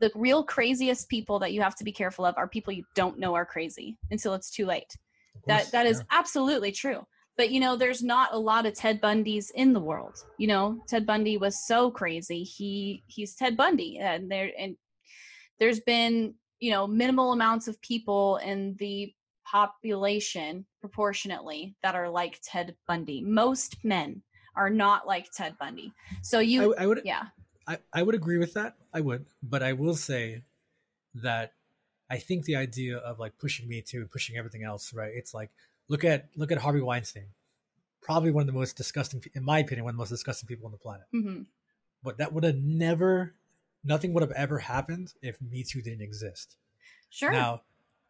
the 0.00 0.10
real 0.14 0.42
craziest 0.42 1.08
people 1.08 1.38
that 1.38 1.52
you 1.52 1.60
have 1.60 1.76
to 1.76 1.84
be 1.84 1.92
careful 1.92 2.24
of 2.24 2.36
are 2.36 2.48
people 2.48 2.72
you 2.72 2.84
don't 2.94 3.18
know 3.18 3.34
are 3.34 3.46
crazy 3.46 3.98
until 4.10 4.34
it's 4.34 4.50
too 4.50 4.66
late. 4.66 4.96
Course, 5.44 5.46
That 5.46 5.72
that 5.72 5.86
is 5.86 5.98
yeah. 5.98 6.18
absolutely 6.18 6.72
true. 6.72 7.06
But 7.36 7.50
you 7.50 7.60
know, 7.60 7.76
there's 7.76 8.02
not 8.02 8.32
a 8.32 8.38
lot 8.38 8.66
of 8.66 8.74
Ted 8.74 9.00
Bundys 9.00 9.50
in 9.54 9.72
the 9.72 9.80
world. 9.80 10.16
You 10.38 10.48
know, 10.48 10.82
Ted 10.88 11.04
Bundy 11.06 11.36
was 11.36 11.66
so 11.66 11.90
crazy. 11.90 12.42
He 12.42 13.02
he's 13.06 13.34
Ted 13.34 13.56
Bundy, 13.56 13.98
and 13.98 14.30
there 14.30 14.50
and 14.58 14.76
there's 15.58 15.80
been 15.80 16.34
you 16.60 16.70
know 16.70 16.86
minimal 16.86 17.32
amounts 17.32 17.68
of 17.68 17.80
people 17.80 18.38
in 18.38 18.76
the 18.78 19.12
population 19.44 20.66
proportionately 20.80 21.76
that 21.82 21.94
are 21.94 22.08
like 22.08 22.40
Ted 22.42 22.74
Bundy. 22.86 23.22
Most 23.22 23.84
men 23.84 24.22
are 24.56 24.70
not 24.70 25.06
like 25.06 25.30
Ted 25.30 25.56
Bundy. 25.58 25.92
So 26.22 26.40
you, 26.40 26.74
I, 26.74 26.82
I 26.82 26.86
would 26.86 27.02
yeah, 27.04 27.24
I, 27.66 27.78
I 27.92 28.02
would 28.02 28.14
agree 28.14 28.38
with 28.38 28.54
that. 28.54 28.76
I 28.92 29.00
would, 29.00 29.26
but 29.42 29.62
I 29.62 29.72
will 29.72 29.94
say 29.94 30.42
that 31.14 31.52
I 32.10 32.18
think 32.18 32.44
the 32.44 32.56
idea 32.56 32.98
of 32.98 33.18
like 33.18 33.38
pushing 33.38 33.68
Me 33.68 33.82
Too 33.82 34.06
pushing 34.06 34.36
everything 34.36 34.62
else, 34.64 34.92
right? 34.92 35.12
It's 35.14 35.34
like 35.34 35.50
look 35.88 36.04
at 36.04 36.28
look 36.36 36.52
at 36.52 36.58
Harvey 36.58 36.80
Weinstein, 36.80 37.28
probably 38.02 38.30
one 38.30 38.42
of 38.42 38.46
the 38.46 38.52
most 38.52 38.76
disgusting, 38.76 39.22
in 39.34 39.44
my 39.44 39.58
opinion, 39.58 39.84
one 39.84 39.90
of 39.92 39.96
the 39.96 40.00
most 40.00 40.10
disgusting 40.10 40.46
people 40.46 40.66
on 40.66 40.72
the 40.72 40.78
planet. 40.78 41.06
hmm 41.12 41.42
But 42.02 42.18
that 42.18 42.32
would 42.32 42.44
have 42.44 42.56
never, 42.56 43.34
nothing 43.86 44.12
would 44.12 44.22
have 44.22 44.32
ever 44.32 44.58
happened 44.58 45.14
if 45.22 45.40
Me 45.40 45.62
Too 45.62 45.80
didn't 45.82 46.02
exist. 46.02 46.56
sure. 47.10 47.30
Now, 47.32 47.62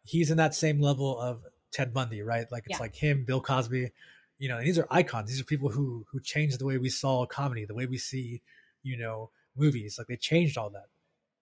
he's 0.03 0.31
in 0.31 0.37
that 0.37 0.55
same 0.55 0.79
level 0.81 1.19
of 1.19 1.45
Ted 1.71 1.93
Bundy, 1.93 2.21
right? 2.21 2.51
Like 2.51 2.63
it's 2.65 2.79
Yeah. 2.79 2.83
like 2.83 2.95
him, 2.95 3.23
Bill 3.25 3.41
Cosby. 3.41 3.91
You 4.39 4.49
know, 4.49 4.57
and 4.57 4.67
these 4.67 4.77
are 4.79 4.87
icons. 4.91 5.29
These 5.29 5.41
are 5.41 5.45
people 5.45 5.69
who 5.69 6.05
who 6.11 6.19
changed 6.19 6.59
the 6.59 6.65
way 6.65 6.77
we 6.77 6.89
saw 6.89 7.25
comedy, 7.25 7.65
the 7.65 7.73
way 7.73 7.85
we 7.85 7.97
see, 7.97 8.41
you 8.83 8.97
know, 8.97 9.31
movies. 9.55 9.97
Like 9.97 10.07
they 10.07 10.15
changed 10.15 10.57
all 10.57 10.69
that. 10.71 10.87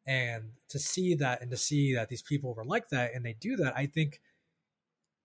And 0.07 0.51
to 0.69 0.79
see 0.79 1.15
that 1.15 1.41
and 1.41 1.49
to 1.51 1.57
see 1.57 1.93
that 1.95 2.09
these 2.09 2.21
people 2.21 2.53
were 2.53 2.63
like 2.65 2.89
that 2.89 3.13
and 3.13 3.25
they 3.25 3.33
do 3.33 3.55
that, 3.57 3.75
I 3.75 3.86
think 3.88 4.21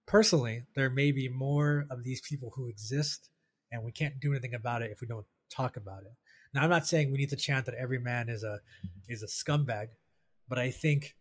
personally 0.07 0.65
there 0.75 0.91
may 0.91 1.13
be 1.13 1.29
more 1.29 1.87
of 1.91 2.03
these 2.03 2.21
people 2.21 2.51
who 2.57 2.67
exist 2.67 3.29
and 3.71 3.85
we 3.85 3.93
can't 3.93 4.19
do 4.21 4.33
anything 4.33 4.55
about 4.55 4.83
it 4.83 4.91
if 4.91 5.01
we 5.01 5.07
don't 5.07 5.27
talk 5.49 5.77
about 5.77 6.03
it. 6.03 6.13
Now 6.55 6.63
I'm 6.65 6.71
not 6.71 6.87
saying 6.87 7.11
we 7.13 7.19
need 7.19 7.31
to 7.31 7.37
chant 7.37 7.67
that 7.67 7.75
every 7.75 7.99
man 7.99 8.29
is 8.29 8.43
a 8.45 8.61
is 9.09 9.23
a 9.23 9.27
scumbag, 9.27 9.89
but 10.49 10.59
I 10.59 10.71
think 10.71 11.15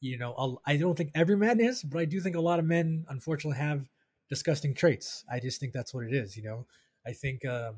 you 0.00 0.18
know 0.18 0.60
I 0.66 0.76
don't 0.76 0.96
think 0.96 1.10
every 1.14 1.36
man 1.36 1.60
is, 1.60 1.82
but 1.82 1.98
I 1.98 2.04
do 2.04 2.20
think 2.20 2.36
a 2.36 2.40
lot 2.40 2.58
of 2.58 2.64
men 2.64 3.04
unfortunately 3.08 3.58
have 3.58 3.88
disgusting 4.28 4.74
traits. 4.74 5.24
I 5.30 5.40
just 5.40 5.60
think 5.60 5.72
that's 5.72 5.94
what 5.94 6.04
it 6.04 6.12
is, 6.14 6.36
you 6.36 6.42
know. 6.42 6.66
I 7.06 7.12
think 7.12 7.44
um 7.44 7.76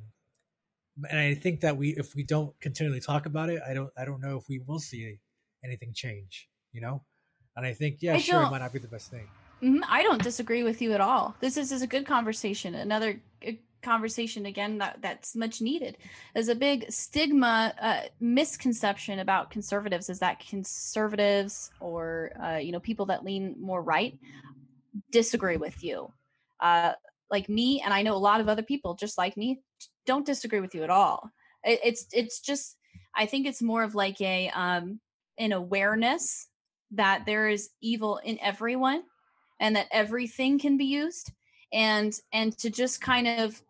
and 1.10 1.18
I 1.18 1.34
think 1.34 1.60
that 1.60 1.76
we 1.76 1.90
if 1.96 2.14
we 2.14 2.22
don't 2.22 2.58
continually 2.60 3.00
talk 3.00 3.26
about 3.26 3.50
it, 3.50 3.60
I 3.68 3.74
don't 3.74 3.90
I 3.96 4.04
don't 4.04 4.20
know 4.20 4.36
if 4.36 4.48
we 4.48 4.60
will 4.60 4.80
see 4.80 5.18
anything 5.64 5.92
change, 5.92 6.48
you 6.72 6.80
know? 6.80 7.02
And 7.56 7.64
I 7.66 7.72
think 7.72 7.98
yeah, 8.00 8.14
I 8.14 8.18
sure 8.18 8.42
it 8.42 8.50
might 8.50 8.58
not 8.58 8.72
be 8.72 8.78
the 8.78 8.88
best 8.88 9.10
thing. 9.10 9.28
Mhm, 9.62 9.80
I 9.88 10.02
don't 10.02 10.22
disagree 10.22 10.62
with 10.62 10.82
you 10.82 10.92
at 10.92 11.00
all. 11.00 11.34
This 11.40 11.56
is, 11.56 11.72
is 11.72 11.80
a 11.80 11.86
good 11.86 12.06
conversation. 12.06 12.74
Another 12.74 13.20
conversation 13.86 14.46
again 14.46 14.78
that 14.78 14.98
that's 15.00 15.36
much 15.36 15.60
needed. 15.60 15.96
There's 16.34 16.48
a 16.48 16.54
big 16.54 16.90
stigma 16.90 17.72
uh, 17.80 18.02
misconception 18.20 19.20
about 19.20 19.50
conservatives 19.50 20.10
is 20.10 20.18
that 20.18 20.40
conservatives 20.40 21.70
or 21.80 22.32
uh, 22.42 22.58
you 22.58 22.72
know 22.72 22.80
people 22.80 23.06
that 23.06 23.24
lean 23.24 23.54
more 23.58 23.82
right 23.82 24.18
disagree 25.12 25.56
with 25.56 25.82
you. 25.84 26.12
Uh, 26.60 26.92
like 27.30 27.48
me, 27.48 27.80
and 27.84 27.94
I 27.94 28.02
know 28.02 28.14
a 28.14 28.26
lot 28.30 28.40
of 28.40 28.48
other 28.48 28.62
people 28.62 28.94
just 28.94 29.18
like 29.18 29.36
me 29.36 29.60
don't 30.04 30.26
disagree 30.26 30.60
with 30.60 30.74
you 30.74 30.82
at 30.82 30.90
all. 30.90 31.30
It, 31.64 31.80
it's 31.84 32.06
it's 32.12 32.40
just 32.40 32.76
I 33.14 33.26
think 33.26 33.46
it's 33.46 33.62
more 33.62 33.82
of 33.82 33.94
like 33.94 34.20
a 34.20 34.50
um, 34.50 35.00
an 35.38 35.52
awareness 35.52 36.48
that 36.92 37.24
there 37.26 37.48
is 37.48 37.70
evil 37.80 38.18
in 38.18 38.38
everyone 38.40 39.02
and 39.60 39.76
that 39.76 39.88
everything 39.90 40.58
can 40.58 40.76
be 40.76 40.84
used 40.84 41.32
and 41.72 42.20
and 42.32 42.56
to 42.58 42.70
just 42.70 43.00
kind 43.00 43.26
of 43.26 43.62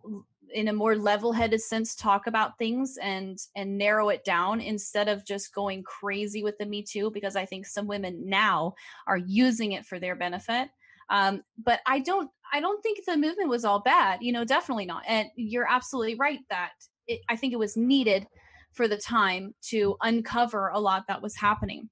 in 0.52 0.68
a 0.68 0.72
more 0.72 0.96
level-headed 0.96 1.60
sense 1.60 1.94
talk 1.94 2.26
about 2.26 2.56
things 2.58 2.98
and 3.02 3.38
and 3.56 3.76
narrow 3.76 4.10
it 4.10 4.24
down 4.24 4.60
instead 4.60 5.08
of 5.08 5.24
just 5.26 5.54
going 5.54 5.82
crazy 5.82 6.42
with 6.42 6.56
the 6.58 6.66
me 6.66 6.82
too 6.82 7.10
because 7.10 7.36
i 7.36 7.44
think 7.44 7.66
some 7.66 7.86
women 7.86 8.22
now 8.24 8.72
are 9.06 9.18
using 9.18 9.72
it 9.72 9.84
for 9.84 9.98
their 9.98 10.16
benefit. 10.16 10.68
Um, 11.08 11.42
but 11.62 11.80
i 11.86 12.00
don't 12.00 12.30
i 12.52 12.60
don't 12.60 12.82
think 12.82 13.04
the 13.04 13.16
movement 13.16 13.48
was 13.48 13.64
all 13.64 13.80
bad 13.80 14.18
you 14.22 14.32
know 14.32 14.44
definitely 14.44 14.86
not. 14.86 15.02
And 15.06 15.28
you're 15.36 15.68
absolutely 15.68 16.16
right 16.16 16.40
that 16.50 16.72
it, 17.06 17.20
i 17.28 17.36
think 17.36 17.52
it 17.52 17.58
was 17.58 17.76
needed 17.76 18.26
for 18.72 18.88
the 18.88 18.96
time 18.96 19.54
to 19.70 19.96
uncover 20.02 20.68
a 20.68 20.78
lot 20.78 21.04
that 21.08 21.22
was 21.22 21.36
happening 21.36 21.88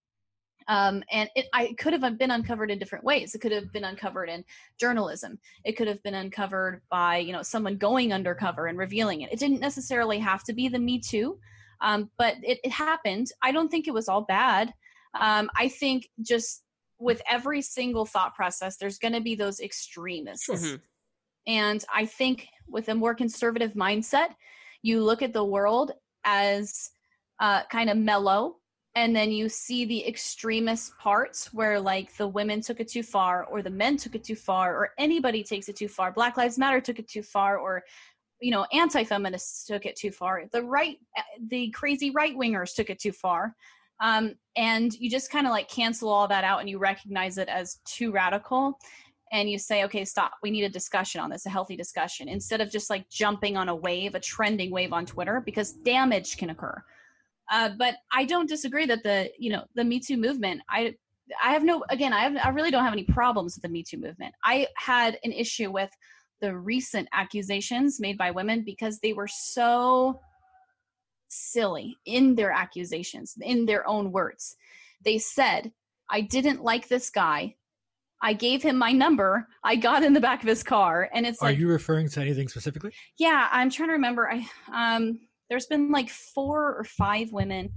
um, 0.68 1.02
and 1.10 1.28
it 1.34 1.46
I 1.52 1.74
could 1.78 1.92
have 1.92 2.18
been 2.18 2.30
uncovered 2.30 2.70
in 2.70 2.78
different 2.78 3.04
ways. 3.04 3.34
It 3.34 3.40
could 3.40 3.52
have 3.52 3.72
been 3.72 3.84
uncovered 3.84 4.28
in 4.28 4.44
journalism. 4.78 5.38
It 5.64 5.76
could 5.76 5.88
have 5.88 6.02
been 6.02 6.14
uncovered 6.14 6.82
by 6.90 7.18
you 7.18 7.32
know 7.32 7.42
someone 7.42 7.76
going 7.76 8.12
undercover 8.12 8.66
and 8.66 8.78
revealing 8.78 9.22
it. 9.22 9.32
It 9.32 9.38
didn't 9.38 9.60
necessarily 9.60 10.18
have 10.18 10.44
to 10.44 10.52
be 10.52 10.68
the 10.68 10.78
Me 10.78 10.98
Too, 10.98 11.38
um, 11.80 12.10
but 12.16 12.36
it, 12.42 12.60
it 12.64 12.72
happened. 12.72 13.28
I 13.42 13.52
don't 13.52 13.68
think 13.68 13.86
it 13.86 13.94
was 13.94 14.08
all 14.08 14.22
bad. 14.22 14.72
Um, 15.20 15.50
I 15.56 15.68
think 15.68 16.08
just 16.22 16.62
with 16.98 17.20
every 17.28 17.60
single 17.60 18.06
thought 18.06 18.34
process, 18.34 18.76
there's 18.76 18.98
going 18.98 19.14
to 19.14 19.20
be 19.20 19.34
those 19.34 19.60
extremists. 19.60 20.48
Mhm. 20.48 20.80
And 21.46 21.84
I 21.92 22.06
think 22.06 22.48
with 22.68 22.88
a 22.88 22.94
more 22.94 23.14
conservative 23.14 23.74
mindset, 23.74 24.34
you 24.82 25.02
look 25.02 25.22
at 25.22 25.32
the 25.32 25.44
world 25.44 25.92
as 26.24 26.90
uh, 27.40 27.64
kind 27.70 27.90
of 27.90 27.96
mellow, 27.96 28.56
and 28.94 29.14
then 29.14 29.30
you 29.32 29.48
see 29.48 29.84
the 29.84 30.06
extremist 30.06 30.96
parts 30.98 31.52
where, 31.52 31.80
like, 31.80 32.16
the 32.16 32.28
women 32.28 32.60
took 32.60 32.80
it 32.80 32.88
too 32.88 33.02
far, 33.02 33.44
or 33.44 33.62
the 33.62 33.70
men 33.70 33.96
took 33.96 34.14
it 34.14 34.24
too 34.24 34.36
far, 34.36 34.76
or 34.76 34.90
anybody 34.98 35.42
takes 35.42 35.68
it 35.68 35.76
too 35.76 35.88
far. 35.88 36.12
Black 36.12 36.36
Lives 36.36 36.58
Matter 36.58 36.80
took 36.80 36.98
it 36.98 37.08
too 37.08 37.22
far, 37.22 37.58
or 37.58 37.82
you 38.40 38.50
know, 38.50 38.66
anti-feminists 38.72 39.64
took 39.64 39.86
it 39.86 39.96
too 39.96 40.10
far. 40.10 40.42
The 40.52 40.62
right, 40.62 40.98
uh, 41.16 41.22
the 41.48 41.70
crazy 41.70 42.10
right 42.10 42.36
wingers 42.36 42.74
took 42.74 42.90
it 42.90 42.98
too 42.98 43.12
far. 43.12 43.54
Um, 44.00 44.34
and 44.56 44.92
you 44.92 45.08
just 45.08 45.30
kind 45.30 45.46
of 45.46 45.50
like 45.50 45.68
cancel 45.68 46.10
all 46.10 46.28
that 46.28 46.44
out 46.44 46.60
and 46.60 46.68
you 46.68 46.78
recognize 46.78 47.38
it 47.38 47.48
as 47.48 47.78
too 47.86 48.10
radical 48.10 48.78
and 49.32 49.48
you 49.48 49.56
say, 49.58 49.84
okay, 49.84 50.04
stop. 50.04 50.32
We 50.42 50.50
need 50.50 50.64
a 50.64 50.68
discussion 50.68 51.20
on 51.20 51.30
this, 51.30 51.46
a 51.46 51.50
healthy 51.50 51.76
discussion, 51.76 52.28
instead 52.28 52.60
of 52.60 52.70
just 52.70 52.90
like 52.90 53.08
jumping 53.08 53.56
on 53.56 53.68
a 53.68 53.74
wave, 53.74 54.14
a 54.14 54.20
trending 54.20 54.70
wave 54.70 54.92
on 54.92 55.06
Twitter, 55.06 55.40
because 55.40 55.72
damage 55.72 56.36
can 56.36 56.50
occur. 56.50 56.82
Uh, 57.50 57.70
but 57.78 57.96
I 58.12 58.24
don't 58.24 58.48
disagree 58.48 58.86
that 58.86 59.02
the 59.02 59.30
you 59.38 59.50
know 59.50 59.64
the 59.74 59.84
Me 59.84 60.00
Too 60.00 60.16
movement. 60.16 60.62
I 60.70 60.94
I 61.42 61.52
have 61.52 61.64
no 61.64 61.84
again. 61.90 62.12
I 62.12 62.20
have 62.20 62.36
I 62.36 62.48
really 62.50 62.70
don't 62.70 62.84
have 62.84 62.92
any 62.92 63.04
problems 63.04 63.56
with 63.56 63.62
the 63.62 63.68
Me 63.68 63.82
Too 63.82 63.98
movement. 63.98 64.34
I 64.44 64.68
had 64.76 65.18
an 65.24 65.32
issue 65.32 65.70
with 65.70 65.90
the 66.40 66.56
recent 66.56 67.08
accusations 67.12 68.00
made 68.00 68.18
by 68.18 68.30
women 68.30 68.62
because 68.64 68.98
they 68.98 69.12
were 69.12 69.28
so 69.28 70.20
silly 71.28 71.96
in 72.04 72.34
their 72.34 72.50
accusations, 72.50 73.34
in 73.40 73.66
their 73.66 73.86
own 73.88 74.12
words. 74.12 74.56
They 75.04 75.18
said, 75.18 75.72
"I 76.10 76.22
didn't 76.22 76.62
like 76.62 76.88
this 76.88 77.10
guy." 77.10 77.56
I 78.22 78.32
gave 78.32 78.62
him 78.62 78.78
my 78.78 78.90
number. 78.90 79.46
I 79.62 79.76
got 79.76 80.02
in 80.02 80.14
the 80.14 80.20
back 80.20 80.42
of 80.42 80.48
his 80.48 80.62
car, 80.62 81.10
and 81.12 81.26
it's 81.26 81.42
Are 81.42 81.50
like, 81.50 81.58
you 81.58 81.68
referring 81.68 82.08
to 82.08 82.20
anything 82.22 82.48
specifically? 82.48 82.92
yeah, 83.18 83.48
I'm 83.52 83.68
trying 83.68 83.90
to 83.90 83.94
remember. 83.94 84.30
I 84.30 84.48
um, 84.72 85.20
there's 85.48 85.66
been 85.66 85.90
like 85.90 86.08
four 86.10 86.74
or 86.74 86.84
five 86.84 87.32
women. 87.32 87.70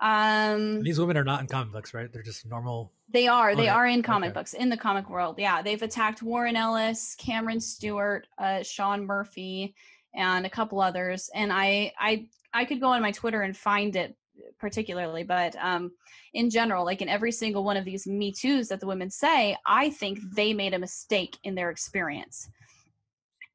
Um, 0.00 0.82
These 0.82 1.00
women 1.00 1.16
are 1.16 1.24
not 1.24 1.40
in 1.40 1.46
comic 1.48 1.72
books, 1.72 1.92
right? 1.92 2.12
They're 2.12 2.22
just 2.22 2.46
normal. 2.46 2.92
they 3.10 3.26
are. 3.26 3.56
They 3.56 3.62
Okay, 3.62 3.70
are 3.70 3.86
in 3.86 4.02
comic 4.02 4.28
okay. 4.30 4.34
books 4.40 4.54
in 4.54 4.68
the 4.68 4.76
comic 4.76 5.10
world. 5.10 5.36
Yeah, 5.38 5.60
they've 5.62 5.82
attacked 5.82 6.22
Warren 6.22 6.56
Ellis, 6.56 7.16
Cameron 7.18 7.60
Stewart, 7.60 8.26
uh, 8.38 8.62
Sean 8.62 9.06
Murphy, 9.06 9.74
and 10.14 10.46
a 10.46 10.50
couple 10.50 10.80
others. 10.80 11.30
And 11.34 11.52
I, 11.52 11.92
I, 11.98 12.28
I 12.54 12.64
could 12.64 12.80
go 12.80 12.88
on 12.88 13.02
my 13.02 13.10
Twitter 13.12 13.42
and 13.42 13.56
find 13.56 13.96
it 13.96 14.16
particularly, 14.60 15.24
but 15.24 15.56
um, 15.60 15.90
in 16.32 16.48
general, 16.48 16.84
like 16.84 17.02
in 17.02 17.08
every 17.08 17.32
single 17.32 17.64
one 17.64 17.76
of 17.76 17.84
these 17.84 18.06
Me 18.06 18.30
Too's 18.32 18.68
that 18.68 18.78
the 18.80 18.86
women 18.86 19.10
say, 19.10 19.56
I 19.66 19.90
think 19.90 20.20
they 20.34 20.52
made 20.54 20.74
a 20.74 20.78
mistake 20.78 21.36
in 21.42 21.56
their 21.56 21.70
experience, 21.70 22.48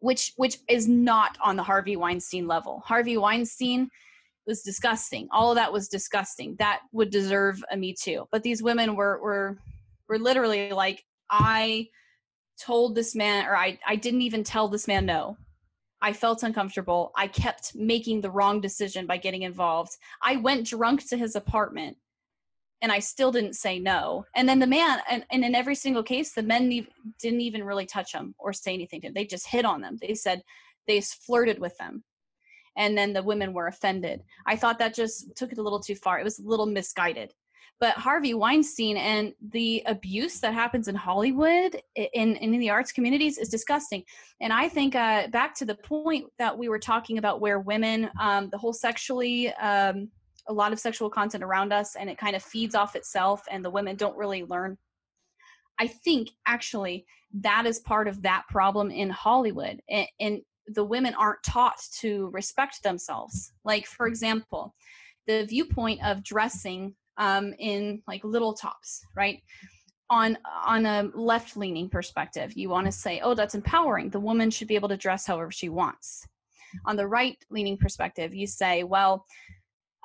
which 0.03 0.33
which 0.35 0.57
is 0.67 0.87
not 0.87 1.37
on 1.41 1.55
the 1.55 1.63
Harvey 1.63 1.95
Weinstein 1.95 2.45
level. 2.45 2.83
Harvey 2.85 3.15
Weinstein 3.15 3.89
was 4.45 4.61
disgusting. 4.61 5.29
All 5.31 5.51
of 5.51 5.55
that 5.55 5.71
was 5.71 5.87
disgusting. 5.87 6.57
That 6.59 6.81
would 6.91 7.09
deserve 7.09 7.63
a 7.71 7.77
Me 7.77 7.95
Too. 7.97 8.25
But 8.29 8.43
these 8.43 8.61
women 8.61 8.97
were 8.97 9.21
were 9.23 9.57
were 10.09 10.19
literally 10.19 10.71
like, 10.71 11.05
I 11.29 11.87
told 12.59 12.95
this 12.95 13.15
man, 13.15 13.47
or 13.47 13.55
I 13.55 13.79
I 13.87 13.95
didn't 13.95 14.23
even 14.23 14.43
tell 14.43 14.67
this 14.67 14.89
man 14.89 15.05
no. 15.05 15.37
I 16.01 16.11
felt 16.11 16.43
uncomfortable. 16.43 17.13
I 17.15 17.27
kept 17.27 17.73
making 17.73 18.19
the 18.19 18.31
wrong 18.31 18.59
decision 18.59 19.07
by 19.07 19.15
getting 19.15 19.43
involved. 19.43 19.95
I 20.21 20.35
went 20.35 20.67
drunk 20.67 21.07
to 21.07 21.17
his 21.17 21.37
apartment 21.37 21.95
and 22.83 22.91
I 22.91 22.99
still 22.99 23.31
didn't 23.31 23.55
say 23.55 23.79
no. 23.79 24.25
And 24.35 24.47
then 24.47 24.59
the 24.59 24.67
man, 24.67 24.99
and, 25.09 25.25
and 25.31 25.43
in 25.43 25.55
every 25.55 25.73
single 25.73 26.03
case, 26.03 26.33
the 26.33 26.43
men 26.43 26.69
ne- 26.69 26.87
didn't 27.19 27.41
even 27.41 27.63
really 27.63 27.87
touch 27.87 28.11
them 28.11 28.35
or 28.37 28.53
say 28.53 28.73
anything 28.73 29.01
to 29.01 29.07
them. 29.07 29.13
They 29.15 29.25
just 29.25 29.47
hit 29.47 29.65
on 29.65 29.81
them. 29.81 29.97
They 29.99 30.13
said 30.13 30.43
they 30.85 31.01
flirted 31.01 31.59
with 31.59 31.75
them. 31.77 32.03
And 32.77 32.97
then 32.97 33.13
the 33.13 33.23
women 33.23 33.53
were 33.53 33.67
offended. 33.67 34.23
I 34.45 34.55
thought 34.55 34.77
that 34.79 34.93
just 34.93 35.35
took 35.35 35.51
it 35.51 35.57
a 35.57 35.61
little 35.61 35.79
too 35.79 35.95
far. 35.95 36.19
It 36.19 36.23
was 36.23 36.39
a 36.39 36.47
little 36.47 36.65
misguided 36.65 37.33
but 37.79 37.95
Harvey 37.95 38.33
Weinstein 38.33 38.95
and 38.95 39.33
the 39.51 39.83
abuse 39.87 40.39
that 40.39 40.53
happens 40.53 40.87
in 40.87 40.95
Hollywood 40.95 41.81
in, 41.95 42.37
in 42.37 42.57
the 42.57 42.69
arts 42.69 42.93
communities 42.93 43.37
is 43.37 43.49
disgusting. 43.49 44.03
And 44.39 44.53
I 44.53 44.69
think 44.69 44.95
uh, 44.95 45.27
back 45.27 45.53
to 45.55 45.65
the 45.65 45.75
point 45.75 46.27
that 46.37 46.57
we 46.57 46.69
were 46.69 46.79
talking 46.79 47.17
about 47.17 47.41
where 47.41 47.59
women, 47.59 48.09
um, 48.21 48.49
the 48.49 48.57
whole 48.57 48.71
sexually, 48.71 49.53
um, 49.55 50.09
a 50.47 50.53
lot 50.53 50.73
of 50.73 50.79
sexual 50.79 51.09
content 51.09 51.43
around 51.43 51.71
us, 51.73 51.95
and 51.95 52.09
it 52.09 52.17
kind 52.17 52.35
of 52.35 52.43
feeds 52.43 52.75
off 52.75 52.95
itself, 52.95 53.43
and 53.49 53.63
the 53.63 53.69
women 53.71 53.95
don't 53.95 54.17
really 54.17 54.43
learn. 54.43 54.77
I 55.79 55.87
think 55.87 56.29
actually 56.45 57.05
that 57.41 57.65
is 57.65 57.79
part 57.79 58.07
of 58.07 58.21
that 58.21 58.43
problem 58.49 58.91
in 58.91 59.09
Hollywood. 59.09 59.81
And, 59.89 60.07
and 60.19 60.41
the 60.67 60.83
women 60.83 61.13
aren't 61.15 61.43
taught 61.43 61.79
to 61.99 62.29
respect 62.31 62.83
themselves. 62.83 63.51
Like, 63.65 63.85
for 63.85 64.07
example, 64.07 64.75
the 65.27 65.45
viewpoint 65.45 66.03
of 66.05 66.23
dressing 66.23 66.95
um, 67.17 67.53
in 67.59 68.01
like 68.07 68.23
little 68.23 68.53
tops, 68.53 69.01
right? 69.15 69.41
On 70.09 70.37
on 70.65 70.85
a 70.85 71.09
left 71.15 71.57
leaning 71.57 71.89
perspective, 71.89 72.53
you 72.55 72.69
want 72.69 72.85
to 72.85 72.91
say, 72.91 73.19
oh, 73.23 73.33
that's 73.33 73.55
empowering. 73.55 74.09
The 74.09 74.19
woman 74.19 74.51
should 74.51 74.67
be 74.67 74.75
able 74.75 74.89
to 74.89 74.97
dress 74.97 75.25
however 75.25 75.51
she 75.51 75.69
wants. 75.69 76.27
On 76.85 76.95
the 76.95 77.07
right 77.07 77.37
leaning 77.49 77.77
perspective, 77.77 78.33
you 78.33 78.47
say, 78.47 78.83
well, 78.83 79.25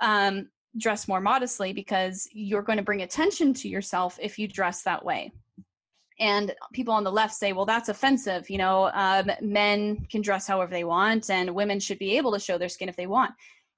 um, 0.01 0.49
dress 0.77 1.09
more 1.09 1.21
modestly 1.21 1.73
because 1.73 2.29
you're 2.33 2.63
going 2.63 2.79
to 2.79 2.85
bring 2.85 3.03
attention 3.03 3.53
to 3.55 3.69
yourself 3.69 4.19
if 4.21 4.39
you 4.39 4.47
dress 4.47 4.83
that 4.83 5.05
way. 5.05 5.33
And 6.21 6.55
people 6.73 6.95
on 6.95 7.05
the 7.05 7.13
left 7.13 7.35
say 7.35 7.53
well 7.53 7.65
that's 7.65 7.89
offensive 7.89 8.51
you 8.51 8.59
know 8.59 8.91
um, 8.93 9.31
men 9.41 10.05
can 10.11 10.21
dress 10.21 10.49
however 10.49 10.73
they 10.73 10.83
want 10.83 11.31
and 11.31 11.55
women 11.55 11.79
should 11.79 12.01
be 12.01 12.17
able 12.17 12.33
to 12.33 12.41
show 12.41 12.59
their 12.59 12.69
skin 12.69 12.89
if 12.89 12.97
they 12.97 13.07
want 13.07 13.31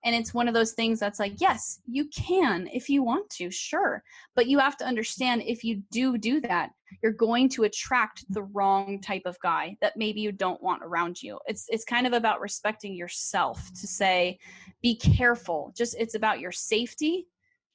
and 0.04 0.14
it's 0.14 0.32
one 0.32 0.48
of 0.48 0.54
those 0.54 0.72
things 0.72 0.98
that's 0.98 1.18
like, 1.18 1.34
yes, 1.40 1.80
you 1.86 2.06
can 2.06 2.68
if 2.72 2.88
you 2.88 3.02
want 3.02 3.28
to, 3.30 3.50
sure. 3.50 4.02
But 4.34 4.46
you 4.46 4.58
have 4.58 4.76
to 4.78 4.86
understand 4.86 5.42
if 5.44 5.62
you 5.62 5.82
do 5.90 6.16
do 6.16 6.40
that, 6.42 6.70
you're 7.02 7.12
going 7.12 7.48
to 7.50 7.64
attract 7.64 8.24
the 8.30 8.42
wrong 8.42 9.00
type 9.00 9.22
of 9.26 9.38
guy 9.40 9.76
that 9.80 9.96
maybe 9.96 10.20
you 10.20 10.32
don't 10.32 10.62
want 10.62 10.82
around 10.82 11.22
you. 11.22 11.38
It's 11.46 11.66
it's 11.68 11.84
kind 11.84 12.06
of 12.06 12.12
about 12.12 12.40
respecting 12.40 12.94
yourself 12.94 13.70
to 13.80 13.86
say, 13.86 14.38
be 14.82 14.96
careful. 14.96 15.72
Just 15.76 15.96
it's 15.98 16.14
about 16.14 16.40
your 16.40 16.52
safety. 16.52 17.26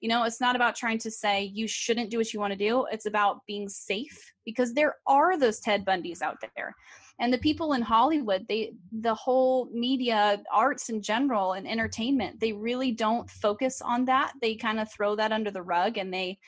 You 0.02 0.10
know, 0.10 0.24
it's 0.24 0.42
not 0.42 0.56
about 0.56 0.76
trying 0.76 1.00
to 1.00 1.12
say 1.12 1.44
you 1.44 1.68
shouldn't 1.68 2.12
do 2.12 2.18
what 2.18 2.34
you 2.34 2.40
want 2.40 2.54
to 2.54 2.60
do. 2.60 2.86
It's 2.92 3.06
about 3.06 3.46
being 3.48 3.70
safe 3.70 4.34
because 4.46 4.74
there 4.74 4.96
are 5.08 5.38
those 5.38 5.60
Ted 5.60 5.86
Bundys 5.86 6.22
out 6.22 6.38
there 6.56 6.76
and 7.20 7.32
the 7.32 7.38
people 7.38 7.74
in 7.74 7.82
hollywood 7.82 8.46
they 8.48 8.74
the 8.92 9.14
whole 9.16 9.70
media 9.72 10.42
arts 10.52 10.90
in 10.90 11.02
general 11.02 11.54
and 11.54 11.68
entertainment 11.68 12.40
they 12.40 12.54
really 12.54 12.92
don't 12.92 13.30
focus 13.30 13.82
on 13.82 14.06
that. 14.06 14.34
They 14.42 14.56
kind 14.56 14.80
of 14.80 14.92
throw 14.92 15.16
that 15.16 15.32
under 15.32 15.52
the 15.52 15.62
rug 15.62 15.98
and 15.98 16.14
they 16.14 16.40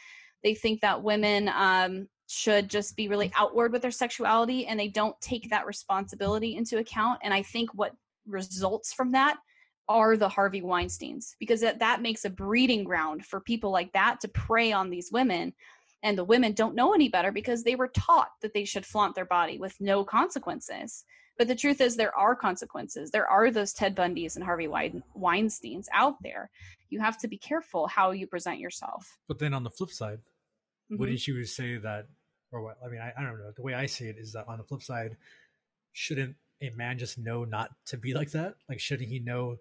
they 0.43 0.53
think 0.53 0.81
that 0.81 1.01
women 1.01 1.49
um, 1.49 2.07
should 2.27 2.69
just 2.69 2.95
be 2.95 3.07
really 3.07 3.31
outward 3.35 3.71
with 3.71 3.81
their 3.81 3.91
sexuality 3.91 4.67
and 4.67 4.79
they 4.79 4.87
don't 4.87 5.19
take 5.21 5.49
that 5.49 5.65
responsibility 5.65 6.55
into 6.55 6.77
account. 6.77 7.19
And 7.23 7.33
i 7.33 7.41
think 7.41 7.69
what 7.73 7.93
results 8.25 8.93
from 8.93 9.11
that 9.11 9.37
are 9.89 10.17
the 10.17 10.27
harvey 10.27 10.61
weinsteins 10.61 11.35
because 11.39 11.61
that, 11.61 11.79
that 11.79 12.01
makes 12.01 12.25
a 12.25 12.29
breeding 12.29 12.83
ground 12.83 13.25
for 13.25 13.39
people 13.39 13.71
like 13.71 13.91
that 13.93 14.19
to 14.19 14.27
prey 14.27 14.73
on 14.73 14.89
these 14.89 15.11
women 15.13 15.53
and 16.03 16.17
the 16.17 16.23
women 16.23 16.53
don't 16.53 16.75
know 16.75 16.93
any 16.93 17.09
better 17.09 17.31
because 17.31 17.63
they 17.63 17.75
were 17.75 17.87
taught 17.87 18.29
that 18.41 18.53
they 18.53 18.65
should 18.65 18.85
flaunt 18.85 19.15
their 19.15 19.25
body 19.25 19.57
with 19.57 19.75
no 19.79 20.03
consequences. 20.03 21.03
But 21.37 21.47
the 21.47 21.55
truth 21.55 21.81
is 21.81 21.95
there 21.95 22.17
are 22.17 22.35
consequences. 22.35 23.11
There 23.11 23.27
are 23.27 23.51
those 23.51 23.73
ted 23.73 23.95
bundys 23.95 24.35
and 24.35 24.43
harvey 24.43 24.67
weinsteins 24.67 25.85
out 25.93 26.15
there. 26.21 26.49
You 26.89 26.99
have 26.99 27.17
to 27.19 27.27
be 27.27 27.37
careful 27.37 27.87
how 27.87 28.11
you 28.11 28.27
present 28.27 28.59
yourself. 28.59 29.17
But 29.27 29.39
then 29.39 29.53
on 29.53 29.63
the 29.63 29.69
flip 29.69 29.91
side 29.91 30.19
mm-hmm. 30.19 30.97
wouldn't 30.97 31.27
you 31.27 31.43
say 31.43 31.77
that 31.77 32.07
or 32.51 32.61
what 32.61 32.77
i 32.83 32.87
mean 32.87 33.01
I, 33.01 33.11
I 33.17 33.23
don't 33.23 33.37
know. 33.37 33.51
The 33.55 33.61
way 33.61 33.73
i 33.73 33.85
see 33.85 34.05
it 34.05 34.17
is 34.17 34.33
that 34.33 34.47
on 34.47 34.57
the 34.57 34.63
flip 34.63 34.81
side 34.81 35.17
shouldn't 35.91 36.35
a 36.61 36.69
man 36.71 36.97
just 36.97 37.17
know 37.17 37.43
not 37.43 37.71
to 37.87 37.97
be 37.97 38.13
like 38.13 38.31
that? 38.31 38.55
Like 38.69 38.79
shouldn't 38.79 39.09
he 39.09 39.19
know 39.19 39.57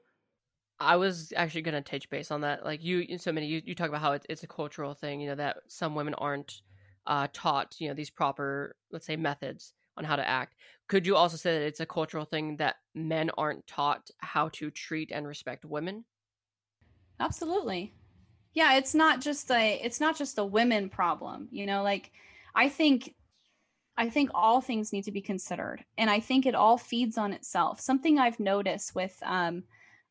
I 0.79 0.97
was 0.97 1.33
actually 1.35 1.63
going 1.63 1.83
to 1.83 1.91
touch 1.91 2.11
base 2.11 2.31
on 2.31 2.43
that. 2.43 2.65
Like 2.65 2.85
you, 2.85 3.19
so 3.19 3.33
many, 3.33 3.47
you, 3.47 3.63
you 3.65 3.75
talk 3.75 3.89
about 3.89 4.03
how 4.03 4.13
it, 4.13 4.27
it's 4.29 4.43
a 4.43 4.49
cultural 4.49 4.95
thing, 4.95 5.21
you 5.21 5.29
know, 5.29 5.35
that 5.37 5.59
some 5.69 5.95
women 5.95 6.15
aren't 6.15 6.61
uh, 7.07 7.29
taught, 7.33 7.77
you 7.79 7.89
know, 7.89 7.95
these 7.95 8.11
proper, 8.11 8.77
let's 8.91 9.07
say, 9.07 9.17
methods 9.17 9.73
on 9.97 10.05
how 10.05 10.17
to 10.17 10.29
act. 10.29 10.55
Could 10.89 11.07
you 11.07 11.17
also 11.17 11.37
say 11.37 11.59
that 11.59 11.67
it's 11.67 11.81
a 11.81 11.87
cultural 11.87 12.25
thing 12.25 12.57
that 12.59 12.77
men 12.95 13.31
aren't 13.39 13.67
taught 13.67 14.11
how 14.19 14.49
to 14.51 14.71
treat 14.71 15.11
and 15.13 15.27
respect 15.27 15.65
women? 15.65 16.05
Absolutely. 17.19 17.95
Yeah, 18.53 18.77
it's 18.77 18.95
not 18.95 19.21
just 19.21 19.51
a 19.51 19.81
it's 19.83 20.01
not 20.01 20.17
just 20.17 20.39
a 20.39 20.45
women 20.45 20.89
problem, 20.89 21.49
you 21.51 21.67
know, 21.67 21.83
like 21.83 22.11
I 22.55 22.69
think 22.69 23.15
I 23.97 24.11
think 24.11 24.31
all 24.35 24.61
things 24.61 24.93
need 24.93 25.05
to 25.05 25.13
be 25.13 25.21
considered 25.21 25.85
and 25.99 26.11
I 26.11 26.21
think 26.21 26.47
it 26.47 26.55
all 26.55 26.79
feeds 26.79 27.19
on 27.19 27.33
itself. 27.33 27.81
Something 27.81 28.19
I've 28.19 28.41
noticed 28.41 28.95
with 28.95 29.17
um 29.23 29.65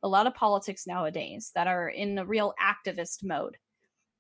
a 0.06 0.08
lot 0.08 0.28
of 0.28 0.36
politics 0.36 0.86
nowadays 0.86 1.52
that 1.56 1.66
are 1.66 1.90
in 1.90 2.20
a 2.20 2.26
real 2.26 2.54
activist 2.62 3.24
mode 3.24 3.58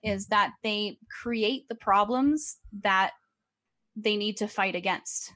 is 0.01 0.25
that 0.27 0.51
they 0.63 0.97
create 1.21 1.69
the 1.69 1.75
problems 1.75 2.57
that 2.81 3.11
they 3.95 4.17
need 4.17 4.35
to 4.37 4.47
fight 4.47 4.75
against. 4.75 5.31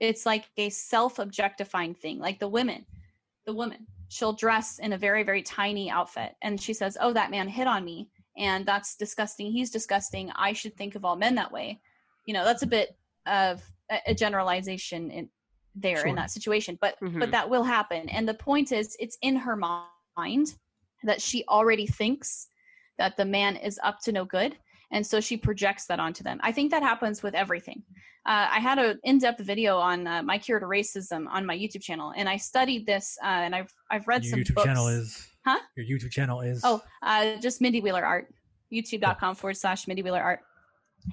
It's 0.00 0.26
like 0.26 0.46
a 0.56 0.68
self 0.68 1.20
objectifying 1.20 1.94
thing, 1.94 2.18
like 2.18 2.40
the 2.40 2.48
women, 2.48 2.86
the 3.46 3.54
woman, 3.54 3.86
she'll 4.08 4.32
dress 4.32 4.80
in 4.80 4.92
a 4.92 4.98
very, 4.98 5.22
very 5.22 5.42
tiny 5.42 5.90
outfit 5.90 6.34
and 6.42 6.60
she 6.60 6.74
says, 6.74 6.98
Oh, 7.00 7.12
that 7.12 7.30
man 7.30 7.46
hit 7.46 7.68
on 7.68 7.84
me. 7.84 8.10
And 8.36 8.66
that's 8.66 8.96
disgusting. 8.96 9.52
He's 9.52 9.70
disgusting. 9.70 10.30
I 10.34 10.54
should 10.54 10.76
think 10.76 10.96
of 10.96 11.04
all 11.04 11.16
men 11.16 11.36
that 11.36 11.52
way. 11.52 11.80
You 12.26 12.34
know, 12.34 12.44
that's 12.44 12.62
a 12.62 12.68
bit 12.68 12.96
of 13.26 13.62
a 14.06 14.14
generalization 14.14 15.10
in, 15.12 15.28
there 15.80 15.98
sure. 15.98 16.06
in 16.06 16.14
that 16.16 16.30
situation 16.30 16.78
but 16.80 16.96
mm-hmm. 17.00 17.18
but 17.18 17.30
that 17.30 17.48
will 17.48 17.64
happen. 17.64 18.08
And 18.08 18.28
the 18.28 18.34
point 18.34 18.72
is 18.72 18.96
it's 18.98 19.18
in 19.22 19.36
her 19.36 19.56
mind 19.56 20.54
that 21.04 21.22
she 21.22 21.44
already 21.48 21.86
thinks 21.86 22.48
that 22.98 23.16
the 23.16 23.24
man 23.24 23.56
is 23.56 23.78
up 23.82 24.00
to 24.02 24.12
no 24.12 24.24
good 24.24 24.56
and 24.90 25.06
so 25.06 25.20
she 25.20 25.36
projects 25.36 25.86
that 25.86 26.00
onto 26.00 26.24
them. 26.24 26.40
I 26.42 26.50
think 26.52 26.70
that 26.70 26.82
happens 26.82 27.22
with 27.22 27.34
everything. 27.34 27.82
Uh, 28.26 28.46
i 28.50 28.58
had 28.58 28.78
an 28.78 28.98
in-depth 29.04 29.40
video 29.40 29.78
on 29.78 30.06
uh, 30.06 30.22
my 30.22 30.36
cure 30.36 30.60
to 30.60 30.66
racism 30.66 31.26
on 31.30 31.46
my 31.46 31.56
youtube 31.56 31.80
channel 31.80 32.12
and 32.14 32.28
i 32.28 32.36
studied 32.36 32.84
this 32.84 33.16
uh, 33.22 33.26
and 33.26 33.54
i've 33.54 33.72
i've 33.90 34.06
read 34.06 34.22
your 34.22 34.32
some 34.32 34.40
youtube 34.40 34.54
books. 34.56 34.66
channel 34.66 34.88
is? 34.88 35.28
Huh? 35.46 35.58
Your 35.76 35.86
youtube 35.86 36.10
channel 36.10 36.40
is? 36.42 36.60
Oh 36.62 36.82
uh, 37.02 37.36
just 37.36 37.62
mindy 37.62 37.80
wheeler 37.80 38.04
art 38.04 38.28
youtube.com 38.70 39.34
forward 39.36 39.56
slash 39.56 39.88
mindy 39.88 40.02
wheeler 40.02 40.20
art. 40.20 40.40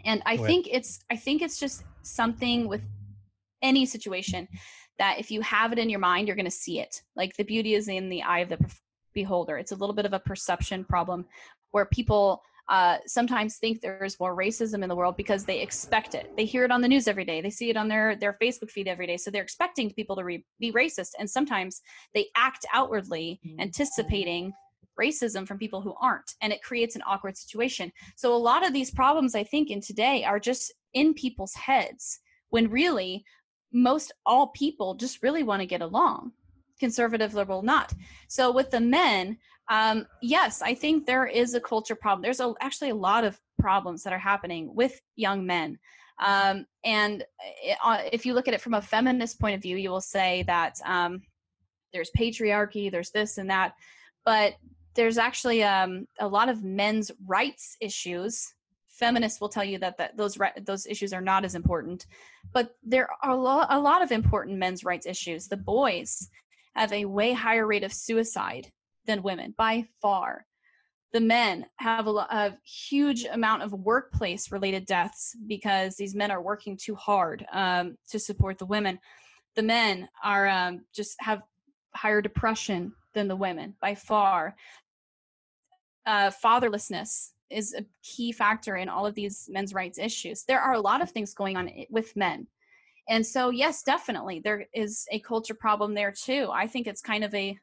And 0.04 0.22
i 0.26 0.36
think 0.36 0.68
it's 0.70 1.00
i 1.10 1.16
think 1.16 1.42
it's 1.42 1.58
just 1.58 1.84
something 2.02 2.68
with 2.68 2.82
any 3.62 3.86
situation 3.86 4.48
that 4.98 5.20
if 5.20 5.30
you 5.30 5.42
have 5.42 5.72
it 5.72 5.80
in 5.80 5.90
your 5.90 6.00
mind 6.00 6.28
you're 6.28 6.36
going 6.36 6.46
to 6.46 6.52
see 6.52 6.80
it 6.80 7.02
like 7.16 7.36
the 7.36 7.44
beauty 7.44 7.74
is 7.74 7.88
in 7.88 8.10
the 8.10 8.24
eye 8.24 8.40
of 8.40 8.50
the 8.50 8.58
beholder 9.14 9.58
it's 9.58 9.72
a 9.72 9.76
little 9.76 9.96
bit 9.96 10.06
of 10.06 10.14
a 10.14 10.20
perception 10.20 10.84
problem 10.84 11.26
where 11.72 11.86
people 11.86 12.42
uh, 12.68 12.98
sometimes 13.06 13.58
think 13.58 13.80
there's 13.80 14.20
more 14.20 14.36
racism 14.36 14.82
in 14.82 14.90
the 14.90 14.96
world 14.96 15.16
because 15.18 15.46
they 15.46 15.62
expect 15.62 16.16
it. 16.16 16.32
They 16.36 16.46
hear 16.46 16.64
it 16.64 16.72
on 16.72 16.82
the 16.82 16.88
news 16.88 17.08
every 17.08 17.26
day. 17.26 17.42
They 17.42 17.50
see 17.50 17.70
it 17.70 17.78
on 17.78 17.88
their 17.88 18.16
their 18.16 18.38
Facebook 18.42 18.72
feed 18.72 18.88
every 18.88 19.06
day. 19.06 19.18
So 19.18 19.30
they're 19.30 19.44
expecting 19.44 19.92
people 19.92 20.16
to 20.16 20.24
re- 20.24 20.46
be 20.60 20.72
racist, 20.72 21.12
and 21.20 21.30
sometimes 21.30 21.82
they 22.14 22.28
act 22.36 22.66
outwardly, 22.74 23.40
mm-hmm. 23.46 23.60
anticipating 23.60 24.54
racism 25.00 25.48
from 25.48 25.60
people 25.60 25.82
who 25.82 25.94
aren't, 26.02 26.34
and 26.42 26.52
it 26.52 26.64
creates 26.64 26.96
an 26.96 27.04
awkward 27.06 27.38
situation. 27.38 27.92
So 28.16 28.34
a 28.34 28.38
lot 28.38 28.66
of 28.66 28.74
these 28.74 28.90
problems, 28.90 29.36
I 29.36 29.44
think, 29.44 29.70
in 29.70 29.82
today 29.82 30.24
are 30.24 30.40
just 30.40 30.74
in 30.94 31.14
people's 31.14 31.54
heads 31.54 32.20
when 32.50 32.70
really 32.70 33.26
most 33.76 34.14
all 34.26 34.48
people 34.48 34.96
just 34.96 35.22
really 35.22 35.44
want 35.44 35.60
to 35.60 35.66
get 35.66 35.82
along 35.82 36.32
conservative 36.80 37.34
liberal 37.34 37.62
not. 37.62 37.94
So 38.28 38.52
with 38.52 38.72
the 38.72 38.80
men 38.80 39.38
um, 39.68 40.06
yes 40.22 40.62
i 40.62 40.76
think 40.76 41.06
there 41.06 41.26
is 41.26 41.54
a 41.56 41.60
culture 41.60 41.96
problem. 41.96 42.22
There's 42.22 42.40
a, 42.40 42.54
actually 42.62 42.92
a 42.92 42.96
lot 42.96 43.24
of 43.24 43.40
problems 43.60 44.04
that 44.04 44.14
are 44.14 44.20
happening 44.20 44.74
with 44.76 45.02
young 45.16 45.46
men. 45.46 45.80
Um, 46.24 46.66
and 46.84 47.24
it, 47.64 47.78
uh, 47.84 48.04
if 48.14 48.26
you 48.26 48.34
look 48.34 48.48
at 48.48 48.54
it 48.54 48.62
from 48.62 48.76
a 48.76 48.82
feminist 48.82 49.40
point 49.40 49.56
of 49.56 49.62
view 49.62 49.76
you 49.76 49.90
will 49.90 50.02
say 50.02 50.44
that 50.48 50.80
um, 50.86 51.22
there's 51.92 52.12
patriarchy 52.18 52.90
there's 52.90 53.12
this 53.12 53.38
and 53.38 53.50
that 53.50 53.74
but 54.24 54.54
there's 54.94 55.18
actually 55.18 55.62
um, 55.64 56.08
a 56.20 56.28
lot 56.28 56.48
of 56.48 56.64
men's 56.64 57.12
rights 57.26 57.76
issues 57.82 58.55
feminists 58.98 59.42
will 59.42 59.50
tell 59.50 59.64
you 59.64 59.78
that, 59.78 59.98
that 59.98 60.16
those 60.18 60.38
those 60.64 60.88
issues 60.88 61.14
are 61.14 61.22
not 61.22 61.46
as 61.46 61.56
important 61.56 62.06
but 62.54 62.76
there 62.84 63.10
are 63.22 63.32
a 63.32 63.36
lot, 63.36 63.68
a 63.70 63.80
lot 63.80 64.02
of 64.02 64.12
important 64.12 64.58
men's 64.58 64.84
rights 64.84 65.06
issues. 65.06 65.48
The 65.48 65.58
boys 65.58 66.30
have 66.76 66.92
a 66.92 67.06
way 67.06 67.34
higher 67.34 67.66
rate 67.66 67.84
of 67.84 67.94
suicide 67.94 68.72
than 69.06 69.24
women 69.24 69.54
by 69.58 69.86
far. 70.02 70.46
The 71.14 71.22
men 71.22 71.66
have 71.78 72.08
a, 72.08 72.12
a 72.12 72.58
huge 72.64 73.26
amount 73.26 73.64
of 73.64 73.72
workplace 73.72 74.52
related 74.52 74.86
deaths 74.86 75.36
because 75.48 75.96
these 75.96 76.16
men 76.16 76.32
are 76.32 76.42
working 76.42 76.78
too 76.78 76.96
hard 76.96 77.46
um, 77.54 77.98
to 78.10 78.20
support 78.20 78.58
the 78.58 78.66
women. 78.66 79.00
The 79.56 79.64
men 79.64 80.10
are 80.24 80.48
um, 80.48 80.86
just 80.94 81.16
have 81.20 81.42
higher 81.96 82.22
depression 82.22 82.94
than 83.14 83.30
the 83.30 83.36
women 83.36 83.76
by 83.80 83.96
far. 83.96 84.56
Uh, 86.06 86.32
fatherlessness 86.44 87.32
is 87.50 87.74
a 87.74 87.86
key 88.04 88.32
factor 88.32 88.76
in 88.76 88.90
all 88.90 89.06
of 89.06 89.16
these 89.16 89.48
men's 89.52 89.74
rights 89.74 89.98
issues. 89.98 90.44
There 90.44 90.60
are 90.60 90.74
a 90.74 90.80
lot 90.80 91.02
of 91.02 91.12
things 91.12 91.34
going 91.34 91.58
on 91.58 91.70
with 91.90 92.16
men. 92.16 92.48
And 93.08 93.26
so, 93.26 93.52
yes, 93.52 93.84
definitely, 93.84 94.40
there 94.40 94.66
is 94.74 95.06
a 95.12 95.20
culture 95.20 95.54
problem 95.54 95.94
there 95.94 96.12
too. 96.12 96.50
I 96.52 96.68
think 96.68 96.88
it's 96.88 97.02
kind 97.02 97.24
of 97.24 97.34
a, 97.36 97.58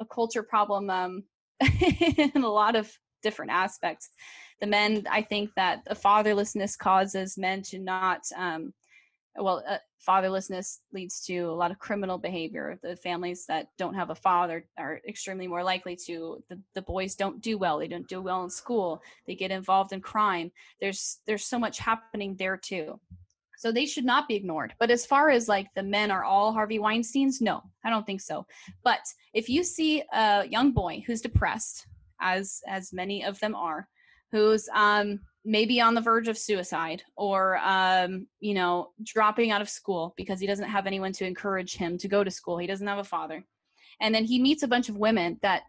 a 0.00 0.04
culture 0.04 0.42
problem 0.42 0.90
um, 0.90 1.22
in 1.60 2.42
a 2.42 2.48
lot 2.48 2.74
of 2.74 2.90
different 3.22 3.52
aspects. 3.52 4.08
The 4.60 4.66
men, 4.66 5.06
I 5.10 5.22
think 5.22 5.50
that 5.56 5.84
the 5.86 5.94
fatherlessness 5.94 6.76
causes 6.76 7.38
men 7.38 7.62
to 7.64 7.78
not 7.78 8.22
um, 8.36 8.72
well 9.36 9.62
uh, 9.68 9.78
fatherlessness 10.06 10.78
leads 10.92 11.20
to 11.26 11.40
a 11.40 11.54
lot 11.54 11.70
of 11.70 11.78
criminal 11.78 12.18
behavior. 12.18 12.78
The 12.82 12.96
families 12.96 13.44
that 13.46 13.68
don't 13.78 13.94
have 13.94 14.10
a 14.10 14.14
father 14.14 14.66
are 14.78 15.00
extremely 15.06 15.46
more 15.46 15.62
likely 15.62 15.96
to 16.06 16.42
the, 16.48 16.60
the 16.74 16.82
boys 16.82 17.14
don't 17.14 17.40
do 17.40 17.58
well 17.58 17.78
they 17.78 17.88
don't 17.88 18.08
do 18.08 18.20
well 18.20 18.44
in 18.44 18.50
school 18.50 19.02
they 19.26 19.34
get 19.34 19.50
involved 19.50 19.92
in 19.92 20.00
crime. 20.00 20.50
There's 20.80 21.18
there's 21.26 21.44
so 21.44 21.58
much 21.58 21.78
happening 21.78 22.36
there 22.36 22.56
too. 22.56 22.98
So 23.58 23.70
they 23.70 23.84
should 23.84 24.06
not 24.06 24.26
be 24.26 24.36
ignored. 24.36 24.74
But 24.78 24.90
as 24.90 25.04
far 25.04 25.28
as 25.28 25.46
like 25.46 25.66
the 25.74 25.82
men 25.82 26.10
are 26.10 26.24
all 26.24 26.52
harvey 26.52 26.78
weinsteins 26.78 27.40
no 27.40 27.62
i 27.84 27.90
don't 27.90 28.06
think 28.06 28.20
so. 28.20 28.46
But 28.82 29.00
if 29.34 29.48
you 29.48 29.64
see 29.64 30.02
a 30.12 30.46
young 30.48 30.72
boy 30.72 31.02
who's 31.06 31.20
depressed 31.20 31.86
as 32.20 32.60
as 32.66 32.92
many 32.92 33.24
of 33.24 33.38
them 33.40 33.54
are 33.54 33.88
who's 34.32 34.68
um 34.74 35.20
maybe 35.44 35.80
on 35.80 35.94
the 35.94 36.00
verge 36.00 36.28
of 36.28 36.36
suicide 36.36 37.02
or 37.16 37.58
um, 37.58 38.26
you 38.40 38.54
know 38.54 38.90
dropping 39.02 39.50
out 39.50 39.62
of 39.62 39.68
school 39.68 40.14
because 40.16 40.40
he 40.40 40.46
doesn't 40.46 40.68
have 40.68 40.86
anyone 40.86 41.12
to 41.12 41.26
encourage 41.26 41.76
him 41.76 41.98
to 41.98 42.08
go 42.08 42.22
to 42.22 42.30
school. 42.30 42.58
He 42.58 42.66
doesn't 42.66 42.86
have 42.86 42.98
a 42.98 43.04
father. 43.04 43.44
And 44.00 44.14
then 44.14 44.24
he 44.24 44.40
meets 44.40 44.62
a 44.62 44.68
bunch 44.68 44.88
of 44.88 44.96
women 44.96 45.38
that 45.42 45.62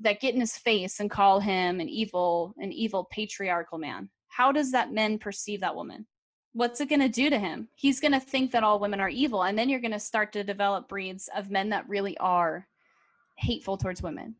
that 0.00 0.20
get 0.20 0.34
in 0.34 0.40
his 0.40 0.56
face 0.56 1.00
and 1.00 1.10
call 1.10 1.40
him 1.40 1.80
an 1.80 1.88
evil 1.88 2.54
an 2.58 2.72
evil 2.72 3.04
patriarchal 3.10 3.78
man. 3.78 4.08
How 4.28 4.50
does 4.50 4.72
that 4.72 4.92
men 4.92 5.18
perceive 5.18 5.60
that 5.60 5.76
woman? 5.76 6.06
What's 6.52 6.80
it 6.80 6.88
going 6.88 7.00
to 7.00 7.08
do 7.08 7.30
to 7.30 7.38
him? 7.38 7.68
He's 7.74 8.00
going 8.00 8.12
to 8.12 8.20
think 8.20 8.52
that 8.52 8.62
all 8.62 8.78
women 8.78 9.00
are 9.00 9.08
evil 9.08 9.42
and 9.42 9.58
then 9.58 9.68
you're 9.68 9.80
going 9.80 9.90
to 9.92 9.98
start 9.98 10.32
to 10.32 10.44
develop 10.44 10.88
breeds 10.88 11.28
of 11.36 11.50
men 11.50 11.70
that 11.70 11.88
really 11.88 12.16
are 12.18 12.68
hateful 13.36 13.76
towards 13.76 14.02
women 14.02 14.36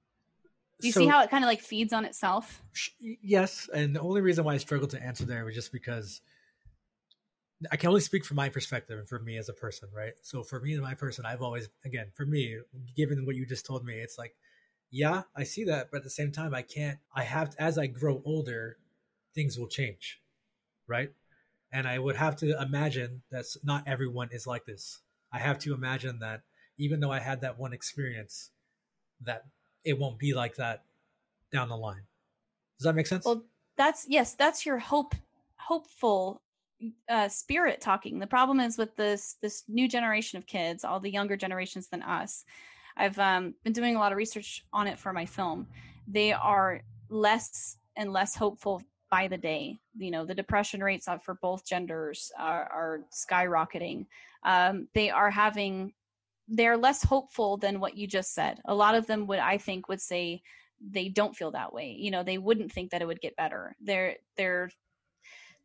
do 0.81 0.89
you 0.89 0.93
so, 0.93 1.01
see 1.01 1.07
how 1.07 1.23
it 1.23 1.31
kind 1.31 1.45
of 1.45 1.49
like 1.49 1.61
feeds 1.61 1.93
on 1.93 2.05
itself? 2.05 2.63
Yes, 3.01 3.69
and 3.73 3.95
the 3.95 4.01
only 4.01 4.21
reason 4.21 4.45
why 4.45 4.55
I 4.55 4.59
struggled 4.59 4.91
to 4.91 5.03
answer 5.03 5.25
there 5.25 5.45
was 5.45 5.55
just 5.55 5.73
because 5.73 6.21
I 7.71 7.77
can 7.77 7.89
only 7.89 8.01
speak 8.01 8.25
from 8.25 8.37
my 8.37 8.49
perspective 8.49 8.99
and 8.99 9.09
for 9.09 9.19
me 9.19 9.37
as 9.39 9.49
a 9.49 9.53
person, 9.53 9.89
right? 9.95 10.15
So 10.23 10.43
for 10.43 10.61
me 10.61 10.75
as 10.75 10.81
my 10.81 10.95
person, 10.95 11.25
I've 11.25 11.43
always, 11.43 11.69
again, 11.85 12.09
for 12.15 12.27
me, 12.27 12.59
given 12.97 13.25
what 13.25 13.37
you 13.37 13.47
just 13.47 13.65
told 13.65 13.85
me, 13.85 13.95
it's 13.95 14.19
like, 14.19 14.35
yeah, 14.91 15.23
I 15.37 15.45
see 15.45 15.65
that, 15.65 15.91
but 15.91 15.99
at 15.99 16.05
the 16.05 16.11
same 16.11 16.31
time, 16.31 16.55
I 16.55 16.63
can't. 16.63 16.99
I 17.15 17.25
have 17.25 17.55
as 17.59 17.79
I 17.79 17.87
grow 17.87 18.23
older, 18.25 18.77
things 19.35 19.59
will 19.59 19.67
change, 19.67 20.21
right? 20.87 21.11
And 21.73 21.89
I 21.89 21.99
would 21.99 22.17
have 22.17 22.37
to 22.37 22.61
imagine 22.61 23.23
that 23.31 23.47
not 23.65 23.89
everyone 23.89 24.29
is 24.31 24.47
like 24.47 24.67
this. 24.67 25.01
I 25.33 25.39
have 25.39 25.59
to 25.61 25.75
imagine 25.75 26.21
that 26.21 26.43
even 26.79 27.01
though 27.01 27.11
I 27.11 27.21
had 27.21 27.41
that 27.41 27.59
one 27.59 27.73
experience, 27.73 28.51
that 29.21 29.45
it 29.85 29.99
won't 29.99 30.19
be 30.19 30.35
like 30.35 30.57
that 30.57 30.83
down 31.53 31.69
the 31.69 31.77
line. 31.77 32.03
Does 32.79 32.85
that 32.85 32.95
make 32.95 33.07
sense? 33.07 33.25
Well, 33.25 33.45
that's 33.77 34.07
yes, 34.09 34.35
that's 34.35 34.65
your 34.67 34.79
hope 34.79 35.15
hopeful 35.57 36.43
uh, 37.09 37.29
spirit 37.29 37.81
talking. 37.81 38.19
The 38.19 38.27
problem 38.27 38.61
is 38.61 38.77
with 38.77 38.95
this 38.97 39.37
this 39.41 39.65
new 39.69 39.89
generation 39.89 40.39
of 40.39 40.47
kids, 40.47 40.85
all 40.85 41.01
the 41.01 41.11
younger 41.11 41.37
generations 41.37 41.89
than 41.89 42.03
us. 42.03 42.45
I've 42.97 43.19
um, 43.19 43.55
been 43.65 43.73
doing 43.73 43.97
a 43.97 43.99
lot 43.99 44.13
of 44.13 44.19
research 44.19 44.65
on 44.73 44.87
it 44.87 44.99
for 44.99 45.13
my 45.13 45.27
film. 45.27 45.67
They 46.07 46.33
are 46.33 46.83
less 47.09 47.79
and 47.97 48.13
less 48.13 48.35
hopeful 48.35 48.83
by 49.11 49.29
the 49.29 49.37
day. 49.37 49.79
You 49.97 50.11
know, 50.11 50.25
the 50.25 50.35
depression 50.35 50.83
rates 50.83 51.09
for 51.23 51.35
both 51.41 51.67
genders 51.67 52.31
are, 52.39 52.65
are 52.65 53.01
skyrocketing. 53.13 54.07
Um, 54.45 54.89
they 54.95 55.11
are 55.11 55.31
having 55.31 55.93
they're 56.49 56.77
less 56.77 57.03
hopeful 57.03 57.57
than 57.57 57.81
what 57.81 57.97
you 57.97 58.07
just 58.07 58.35
said. 58.35 58.61
A 58.67 58.75
lot 58.75 58.95
of 58.95 59.07
them 59.07 59.27
would, 59.27 59.39
I 59.39 59.59
think, 59.59 59.89
would 59.89 60.01
say 60.01 60.43
they 60.81 61.09
don't 61.09 61.35
feel 61.35 61.51
that 61.53 61.73
way. 61.73 61.97
You 61.99 62.11
know, 62.11 62.23
they 62.23 62.39
wouldn't 62.39 62.73
think 62.73 62.91
that 62.91 63.03
it 63.03 63.07
would 63.07 63.21
get 63.21 63.37
better. 63.37 63.75
They're 63.81 64.17
they're 64.37 64.71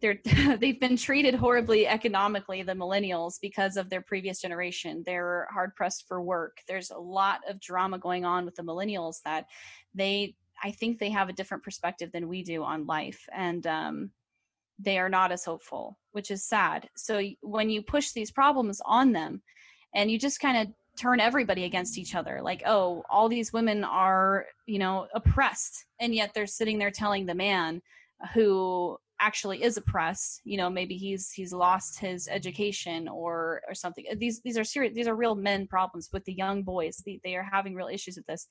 they're 0.01 0.19
they've 0.59 0.79
been 0.79 0.97
treated 0.97 1.35
horribly 1.35 1.87
economically 1.87 2.63
the 2.63 2.73
millennials 2.73 3.35
because 3.41 3.77
of 3.77 3.89
their 3.89 4.01
previous 4.01 4.41
generation 4.41 5.03
they're 5.05 5.47
hard 5.51 5.75
pressed 5.75 6.07
for 6.07 6.21
work 6.21 6.57
there's 6.67 6.91
a 6.91 6.97
lot 6.97 7.41
of 7.49 7.59
drama 7.59 7.97
going 7.97 8.25
on 8.25 8.45
with 8.45 8.55
the 8.55 8.63
millennials 8.63 9.17
that 9.23 9.45
they 9.93 10.33
i 10.63 10.71
think 10.71 10.97
they 10.97 11.09
have 11.09 11.29
a 11.29 11.33
different 11.33 11.63
perspective 11.63 12.11
than 12.11 12.27
we 12.27 12.43
do 12.43 12.63
on 12.63 12.85
life 12.85 13.27
and 13.33 13.67
um, 13.67 14.11
they 14.79 14.97
are 14.97 15.09
not 15.09 15.31
as 15.31 15.43
hopeful 15.43 15.97
which 16.11 16.31
is 16.31 16.43
sad 16.43 16.89
so 16.95 17.21
when 17.41 17.69
you 17.69 17.81
push 17.81 18.11
these 18.11 18.31
problems 18.31 18.81
on 18.85 19.11
them 19.11 19.41
and 19.95 20.09
you 20.11 20.19
just 20.19 20.39
kind 20.39 20.57
of 20.57 20.73
turn 20.97 21.19
everybody 21.19 21.63
against 21.63 21.97
each 21.97 22.13
other 22.13 22.41
like 22.43 22.61
oh 22.65 23.03
all 23.09 23.29
these 23.29 23.53
women 23.53 23.83
are 23.83 24.45
you 24.65 24.79
know 24.79 25.07
oppressed 25.13 25.85
and 25.99 26.13
yet 26.13 26.31
they're 26.33 26.45
sitting 26.45 26.77
there 26.77 26.91
telling 26.91 27.25
the 27.25 27.33
man 27.33 27.81
who 28.33 28.97
actually 29.21 29.63
is 29.63 29.77
oppressed 29.77 30.41
you 30.43 30.57
know 30.57 30.69
maybe 30.69 30.95
he's 30.95 31.31
he's 31.31 31.53
lost 31.53 31.99
his 31.99 32.27
education 32.27 33.07
or 33.07 33.61
or 33.67 33.73
something. 33.73 34.05
Uh, 34.11 34.15
these 34.17 34.41
these 34.41 34.57
are 34.57 34.63
serious 34.63 34.93
these 34.93 35.07
are 35.07 35.15
real 35.15 35.35
men 35.35 35.67
problems 35.67 36.09
with 36.11 36.23
the 36.25 36.33
young 36.33 36.63
boys. 36.63 37.01
They, 37.05 37.19
they 37.23 37.35
are 37.35 37.43
having 37.43 37.75
real 37.75 37.87
issues 37.87 38.15
with 38.15 38.25
this. 38.27 38.47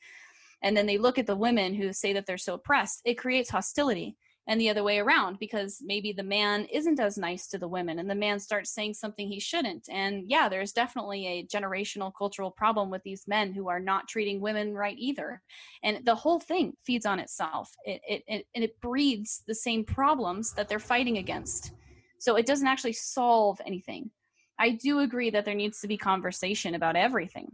And 0.62 0.77
then 0.77 0.86
they 0.86 0.98
look 0.98 1.19
at 1.19 1.27
the 1.27 1.36
women 1.36 1.73
who 1.74 1.93
say 1.93 2.12
that 2.12 2.27
they're 2.27 2.36
so 2.36 2.55
oppressed. 2.55 3.01
It 3.05 3.15
creates 3.15 3.51
hostility 3.51 4.16
and 4.48 4.58
the 4.58 4.70
other 4.70 4.82
way 4.82 4.98
around 4.98 5.38
because 5.38 5.82
maybe 5.84 6.10
the 6.10 6.22
man 6.22 6.64
isn't 6.72 6.98
as 6.98 7.18
nice 7.18 7.46
to 7.46 7.58
the 7.58 7.68
women 7.68 7.98
and 7.98 8.08
the 8.08 8.14
man 8.14 8.40
starts 8.40 8.70
saying 8.70 8.94
something 8.94 9.28
he 9.28 9.38
shouldn't. 9.38 9.86
And 9.90 10.24
yeah 10.26 10.48
there's 10.48 10.72
definitely 10.72 11.26
a 11.26 11.46
generational 11.46 12.10
cultural 12.16 12.50
problem 12.50 12.90
with 12.90 13.02
these 13.02 13.28
men 13.28 13.52
who 13.52 13.68
are 13.68 13.78
not 13.78 14.08
treating 14.08 14.40
women 14.40 14.74
right 14.74 14.96
either. 14.98 15.42
And 15.82 16.04
the 16.04 16.14
whole 16.14 16.40
thing 16.40 16.72
feeds 16.82 17.04
on 17.04 17.20
itself. 17.20 17.70
It 17.84 18.00
it, 18.08 18.24
it 18.26 18.46
and 18.54 18.64
it 18.64 18.80
breeds 18.80 19.42
the 19.46 19.54
same 19.54 19.84
problems 19.84 20.54
that 20.54 20.68
they're 20.68 20.78
fighting 20.78 21.18
against. 21.18 21.72
So 22.18 22.36
it 22.36 22.46
doesn't 22.46 22.66
actually 22.66 22.94
solve 22.94 23.60
anything. 23.66 24.10
I 24.58 24.70
do 24.70 25.00
agree 25.00 25.30
that 25.30 25.44
there 25.44 25.54
needs 25.54 25.80
to 25.82 25.88
be 25.88 25.96
conversation 25.96 26.74
about 26.74 26.96
everything. 26.96 27.52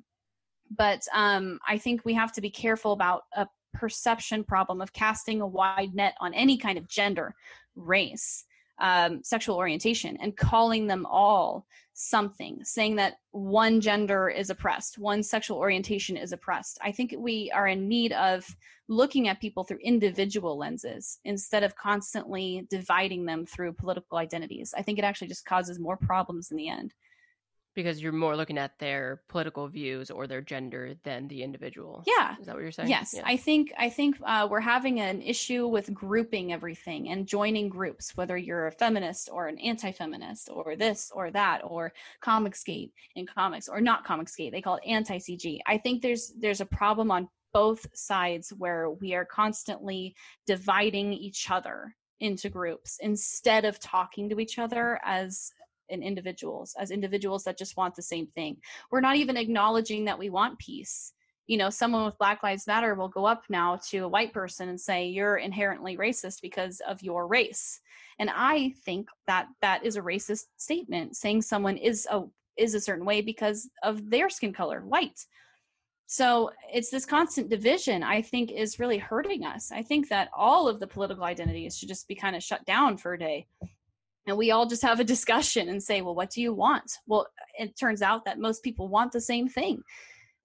But 0.77 1.03
um, 1.13 1.59
i 1.69 1.77
think 1.77 2.05
we 2.05 2.15
have 2.15 2.33
to 2.33 2.41
be 2.41 2.51
careful 2.51 2.93
about 2.93 3.25
a 3.37 3.47
perception 3.75 4.45
problem 4.45 4.81
of 4.81 4.93
casting 4.93 5.41
a 5.41 5.47
wide 5.47 5.95
net 5.95 6.15
on 6.21 6.33
any 6.33 6.57
kind 6.57 6.79
of 6.79 6.89
gender, 6.89 7.35
race, 7.77 8.45
um, 8.79 9.23
sexual 9.23 9.57
orientation, 9.57 10.17
and 10.21 10.37
calling 10.37 10.87
them 10.87 11.07
all 11.07 11.67
something, 11.95 12.59
saying 12.65 12.97
that 12.97 13.19
one 13.31 13.81
gender 13.81 14.29
is 14.29 14.51
oppressed, 14.51 14.99
one 14.99 15.23
sexual 15.23 15.59
orientation 15.59 16.17
is 16.17 16.33
oppressed. 16.33 16.79
I 16.83 16.91
think 16.91 17.15
we 17.17 17.51
are 17.55 17.69
in 17.69 17.89
need 17.89 18.13
of 18.13 18.45
looking 18.89 19.29
at 19.29 19.41
people 19.41 19.65
through 19.65 19.79
individual 19.79 20.59
lenses 20.59 21.19
instead 21.25 21.63
of 21.63 21.77
constantly 21.77 22.67
dividing 22.69 23.25
them 23.25 23.47
through 23.47 23.73
political 23.73 24.19
identities. 24.19 24.75
I 24.77 24.83
think 24.83 24.99
it 24.99 25.05
actually 25.05 25.29
just 25.29 25.47
causes 25.47 25.79
more 25.79 25.97
problems 25.97 26.51
in 26.51 26.57
the 26.57 26.69
end. 26.69 26.93
Because 27.75 28.03
you're 28.03 28.13
more 28.13 28.37
looking 28.37 28.59
at 28.59 28.79
their 28.79 29.23
political 29.29 29.69
views 29.69 30.11
or 30.11 30.27
their 30.27 30.41
gender 30.41 30.95
than 31.03 31.29
the 31.29 31.43
individual. 31.43 32.05
Yeah. 32.07 32.37
Is 32.41 32.47
that 32.47 32.55
what 32.55 32.63
you're 32.63 32.73
saying? 32.73 32.89
Yes, 32.89 33.15
Yeah. 33.17 33.23
I 33.25 33.37
think 33.37 33.73
I 33.79 33.89
think 33.89 34.17
uh, 34.25 34.47
we're 34.51 34.61
having 34.61 35.01
an 35.01 35.21
issue 35.23 35.67
with 35.67 35.93
grouping 35.93 36.53
everything 36.53 37.11
and 37.11 37.27
joining 37.27 37.69
groups, 37.69 38.17
whether 38.17 38.37
you're 38.37 38.69
a 38.69 38.73
feminist 38.73 39.29
or 39.33 39.49
an 39.49 39.59
anti-feminist 39.59 40.49
or 40.51 40.77
this 40.77 41.11
or 41.15 41.31
that 41.31 41.61
or 41.65 41.93
Comicsgate 42.23 42.93
in 43.17 43.27
comics 43.27 43.69
or 43.69 43.81
not 43.81 44.07
Comicsgate. 44.07 44.53
They 44.53 44.63
call 44.63 44.77
it 44.77 44.89
anti-CG. 44.89 45.59
I 45.67 45.79
think 45.79 46.03
there's 46.03 46.33
there's 46.39 46.61
a 46.61 46.67
problem 46.67 47.11
on 47.11 47.29
both 47.53 47.87
sides 47.95 48.53
where 48.59 48.91
we 48.91 49.15
are 49.15 49.25
constantly 49.25 50.15
dividing 50.47 51.13
each 51.13 51.51
other 51.51 51.95
into 52.21 52.49
groups 52.49 52.99
instead 53.01 53.65
of 53.65 53.79
talking 53.81 54.29
to 54.29 54.41
each 54.41 54.59
other 54.59 55.01
as 55.05 55.53
in 55.89 56.03
individuals 56.03 56.75
as 56.79 56.91
individuals 56.91 57.45
that 57.45 57.59
just 57.59 57.77
want 57.77 57.95
the 57.95 58.03
same 58.03 58.27
thing. 58.29 58.57
We're 58.91 59.01
not 59.01 59.17
even 59.17 59.37
acknowledging 59.37 60.05
that 60.05 60.19
we 60.19 60.31
want 60.31 60.59
peace. 60.59 61.13
You 61.47 61.59
know 61.59 61.69
someone 61.69 62.07
with 62.07 62.19
black 62.19 62.43
lives 62.43 62.67
matter 62.67 62.95
will 62.95 63.09
go 63.09 63.27
up 63.27 63.45
now 63.51 63.79
to 63.91 63.99
a 63.99 64.09
white 64.09 64.33
person 64.33 64.71
and 64.71 64.81
say 64.81 65.07
you're 65.07 65.37
inherently 65.37 65.97
racist 65.97 66.41
because 66.41 66.81
of 66.89 67.03
your 67.03 67.27
race. 67.27 67.81
And 68.19 68.31
i 68.35 68.73
think 68.85 69.09
that 69.27 69.49
that 69.61 69.85
is 69.85 69.97
a 69.97 70.03
racist 70.03 70.45
statement 70.57 71.17
saying 71.17 71.43
someone 71.43 71.77
is 71.77 72.09
a 72.11 72.23
is 72.57 72.75
a 72.75 72.81
certain 72.81 73.05
way 73.05 73.21
because 73.21 73.69
of 73.83 74.09
their 74.09 74.31
skin 74.31 74.53
color 74.53 74.81
white. 74.87 75.21
So 76.07 76.51
it's 76.73 76.91
this 76.91 77.07
constant 77.07 77.51
division 77.51 78.03
i 78.03 78.23
think 78.23 78.51
is 78.51 78.79
really 78.79 78.99
hurting 78.99 79.45
us. 79.45 79.71
I 79.71 79.83
think 79.83 80.09
that 80.09 80.31
all 80.35 80.67
of 80.67 80.81
the 80.81 80.87
political 80.87 81.25
identities 81.25 81.77
should 81.77 81.89
just 81.89 82.09
be 82.09 82.15
kind 82.15 82.37
of 82.37 82.43
shut 82.43 82.65
down 82.65 82.97
for 82.97 83.13
a 83.13 83.19
day 83.19 83.47
and 84.27 84.37
we 84.37 84.51
all 84.51 84.67
just 84.67 84.83
have 84.83 85.01
a 85.01 85.05
discussion 85.05 85.69
and 85.69 85.83
say 85.83 86.01
well 86.01 86.15
what 86.15 86.31
do 86.31 86.41
you 86.41 86.53
want? 86.53 86.99
Well 87.07 87.27
it 87.59 87.77
turns 87.77 88.03
out 88.03 88.25
that 88.25 88.39
most 88.39 88.63
people 88.63 88.89
want 88.89 89.13
the 89.13 89.21
same 89.21 89.49
thing. 89.49 89.83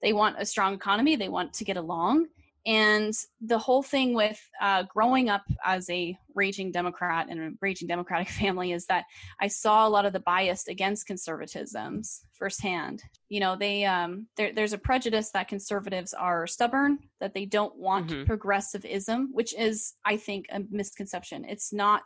They 0.02 0.14
want 0.14 0.38
a 0.40 0.46
strong 0.46 0.74
economy. 0.74 1.16
They 1.16 1.30
want 1.30 1.54
to 1.54 1.66
get 1.66 1.78
along 1.78 2.28
and 2.66 3.14
the 3.42 3.58
whole 3.58 3.82
thing 3.82 4.14
with 4.14 4.40
uh, 4.62 4.84
growing 4.84 5.30
up 5.30 5.44
as 5.66 5.90
a 5.90 6.18
raging 6.36 6.72
democrat 6.72 7.28
and 7.30 7.40
a 7.40 7.52
raging 7.62 7.88
democratic 7.88 8.30
family 8.42 8.72
is 8.74 8.86
that 8.86 9.06
i 9.40 9.48
saw 9.48 9.88
a 9.88 9.90
lot 9.90 10.06
of 10.06 10.14
the 10.14 10.20
bias 10.20 10.68
against 10.68 11.08
conservatisms 11.08 12.20
firsthand. 12.34 13.04
You 13.28 13.42
know 13.42 13.56
they 13.58 13.84
um, 13.86 14.28
there, 14.38 14.54
there's 14.54 14.72
a 14.74 14.78
prejudice 14.78 15.30
that 15.32 15.50
conservatives 15.50 16.14
are 16.14 16.48
stubborn 16.48 17.00
that 17.20 17.34
they 17.34 17.46
don't 17.46 17.76
want 17.76 18.10
Mhm. 18.10 18.26
progressivism 18.26 19.30
which 19.34 19.54
is 19.56 19.94
i 20.06 20.16
think 20.18 20.46
a 20.52 20.62
misconception. 20.72 21.46
It's 21.46 21.74
not 21.74 22.04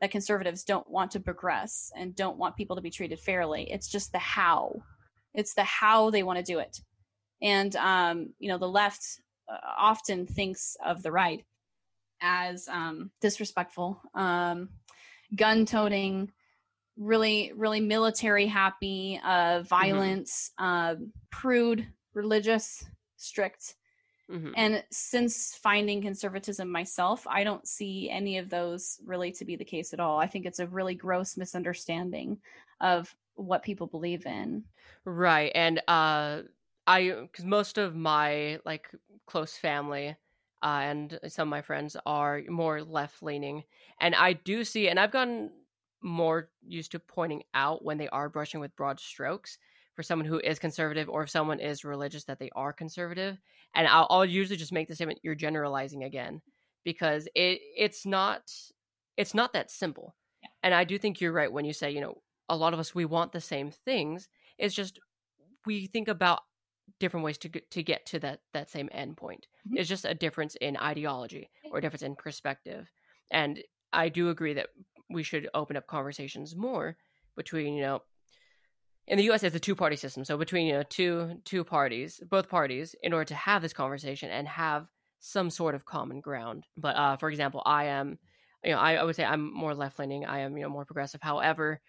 that 0.00 0.10
conservatives 0.10 0.64
don't 0.64 0.88
want 0.90 1.10
to 1.12 1.20
progress 1.20 1.90
and 1.96 2.16
don't 2.16 2.38
want 2.38 2.56
people 2.56 2.76
to 2.76 2.82
be 2.82 2.90
treated 2.90 3.20
fairly. 3.20 3.70
It's 3.70 3.88
just 3.88 4.10
the 4.12 4.18
how. 4.18 4.82
It's 5.34 5.54
the 5.54 5.64
how 5.64 6.10
they 6.10 6.22
want 6.22 6.38
to 6.38 6.52
do 6.52 6.58
it. 6.58 6.78
And 7.42 7.76
um, 7.76 8.32
you 8.38 8.48
know 8.48 8.58
the 8.58 8.68
left 8.68 9.02
often 9.48 10.26
thinks 10.26 10.76
of 10.84 11.02
the 11.02 11.12
right 11.12 11.44
as 12.20 12.68
um, 12.68 13.10
disrespectful 13.20 14.00
um, 14.14 14.70
gun 15.36 15.66
toting 15.66 16.32
really 16.96 17.52
really 17.54 17.80
military 17.80 18.46
happy 18.46 19.20
uh, 19.24 19.62
violence 19.62 20.52
uh, 20.58 20.96
prude 21.30 21.86
religious 22.14 22.84
strict 23.16 23.76
Mhm. 24.28 24.54
and 24.56 24.84
since 24.90 25.56
finding 25.56 26.00
conservatism 26.00 26.70
myself, 26.70 27.26
I 27.26 27.42
don't 27.42 27.66
see 27.66 28.08
any 28.08 28.38
of 28.38 28.50
those 28.50 29.00
really 29.04 29.32
to 29.32 29.44
be 29.44 29.56
the 29.56 29.64
case 29.64 29.92
at 29.92 29.98
all. 29.98 30.18
I 30.20 30.28
think 30.28 30.46
it's 30.46 30.60
a 30.60 30.66
really 30.68 30.94
gross 30.94 31.36
misunderstanding 31.36 32.40
of 32.80 33.16
what 33.34 33.64
people 33.64 33.88
believe 33.88 34.26
in. 34.26 34.64
Right. 35.04 35.52
And 35.54 35.82
uh 35.88 36.42
I 36.86 37.28
cuz 37.32 37.44
most 37.44 37.78
of 37.78 37.94
my 37.94 38.60
like 38.64 38.90
close 39.26 39.56
family 39.56 40.16
uh, 40.62 40.66
and 40.82 41.18
some 41.28 41.48
of 41.48 41.50
my 41.50 41.62
friends 41.62 41.96
are 42.06 42.42
more 42.48 42.82
left 42.82 43.22
leaning 43.22 43.64
and 44.00 44.14
I 44.14 44.32
do 44.34 44.64
see 44.64 44.88
and 44.88 44.98
I've 44.98 45.10
gotten 45.10 45.52
more 46.02 46.50
used 46.62 46.92
to 46.92 46.98
pointing 46.98 47.42
out 47.54 47.84
when 47.84 47.98
they 47.98 48.08
are 48.08 48.28
brushing 48.28 48.60
with 48.60 48.76
broad 48.76 49.00
strokes 49.00 49.58
for 49.94 50.02
someone 50.02 50.26
who 50.26 50.38
is 50.40 50.58
conservative 50.58 51.08
or 51.08 51.22
if 51.22 51.30
someone 51.30 51.60
is 51.60 51.84
religious 51.84 52.24
that 52.24 52.38
they 52.38 52.50
are 52.54 52.72
conservative 52.72 53.40
and 53.74 53.86
I'll, 53.86 54.06
I'll 54.10 54.24
usually 54.24 54.56
just 54.56 54.72
make 54.72 54.88
the 54.88 54.94
statement 54.94 55.20
you're 55.22 55.34
generalizing 55.34 56.04
again 56.04 56.42
because 56.84 57.26
it 57.34 57.60
it's 57.76 58.04
not 58.04 58.52
it's 59.16 59.34
not 59.34 59.52
that 59.52 59.70
simple 59.70 60.14
Yeah. 60.42 60.48
and 60.62 60.74
I 60.74 60.84
do 60.84 60.98
think 60.98 61.20
you're 61.20 61.32
right 61.32 61.52
when 61.52 61.64
you 61.64 61.72
say 61.72 61.90
you 61.90 62.00
know 62.00 62.22
a 62.48 62.56
lot 62.56 62.74
of 62.74 62.80
us 62.80 62.94
we 62.94 63.04
want 63.04 63.32
the 63.32 63.40
same 63.40 63.70
things 63.70 64.28
it's 64.58 64.74
just 64.74 64.98
we 65.66 65.86
think 65.86 66.08
about 66.08 66.42
different 67.00 67.24
ways 67.24 67.38
to 67.38 67.48
get, 67.48 67.70
to 67.70 67.82
get 67.82 68.06
to 68.06 68.18
that 68.20 68.40
that 68.52 68.70
same 68.70 68.88
end 68.92 69.16
point. 69.16 69.46
Mhm. 69.68 69.78
It's 69.78 69.88
just 69.88 70.04
a 70.04 70.14
difference 70.14 70.54
in 70.56 70.76
ideology 70.76 71.50
or 71.70 71.78
a 71.78 71.80
difference 71.80 72.02
in 72.02 72.16
perspective. 72.16 72.90
And 73.30 73.62
I 73.92 74.08
do 74.08 74.28
agree 74.30 74.54
that 74.54 74.68
we 75.10 75.22
should 75.22 75.48
open 75.54 75.76
up 75.76 75.86
conversations 75.86 76.54
more 76.56 76.96
between, 77.36 77.74
you 77.74 77.82
know, 77.82 78.02
in 79.06 79.18
the 79.18 79.24
US 79.24 79.42
it's 79.42 79.54
a 79.56 79.60
two-party 79.60 79.96
system. 79.96 80.24
So 80.24 80.36
between, 80.36 80.66
you 80.66 80.74
know, 80.74 80.82
two 80.82 81.40
two 81.44 81.64
parties, 81.64 82.20
both 82.30 82.48
parties 82.48 82.94
in 83.02 83.12
order 83.12 83.26
to 83.26 83.34
have 83.34 83.62
this 83.62 83.72
conversation 83.72 84.30
and 84.30 84.48
have 84.48 84.86
some 85.20 85.50
sort 85.50 85.74
of 85.74 85.84
common 85.84 86.20
ground. 86.20 86.66
But 86.76 86.96
uh 86.96 87.16
for 87.16 87.28
example, 87.30 87.62
I 87.66 87.84
am 87.86 88.18
you 88.64 88.72
know, 88.72 88.78
I, 88.78 88.94
I 88.94 89.04
would 89.04 89.14
say 89.14 89.24
I'm 89.24 89.52
more 89.52 89.74
left 89.74 89.98
leaning. 89.98 90.24
I 90.24 90.38
am, 90.40 90.56
you 90.56 90.62
know, 90.62 90.70
more 90.70 90.86
progressive. 90.86 91.20
However, 91.20 91.80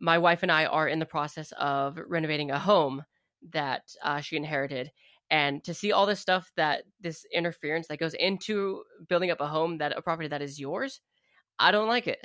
my 0.00 0.18
wife 0.18 0.42
and 0.42 0.52
I 0.52 0.66
are 0.66 0.86
in 0.86 1.00
the 1.00 1.06
process 1.06 1.52
of 1.58 1.98
renovating 2.06 2.50
a 2.52 2.58
home 2.60 3.04
that 3.52 3.82
uh, 4.02 4.20
she 4.20 4.36
inherited. 4.36 4.90
And 5.30 5.64
to 5.64 5.72
see 5.74 5.92
all 5.92 6.06
this 6.06 6.20
stuff 6.20 6.50
that 6.56 6.84
this 7.00 7.24
interference 7.32 7.88
that 7.88 7.98
goes 7.98 8.14
into 8.14 8.82
building 9.08 9.30
up 9.30 9.40
a 9.40 9.46
home 9.46 9.78
that 9.78 9.96
a 9.96 10.02
property 10.02 10.28
that 10.28 10.42
is 10.42 10.60
yours, 10.60 11.00
I 11.58 11.70
don't 11.70 11.88
like 11.88 12.06
it. 12.06 12.24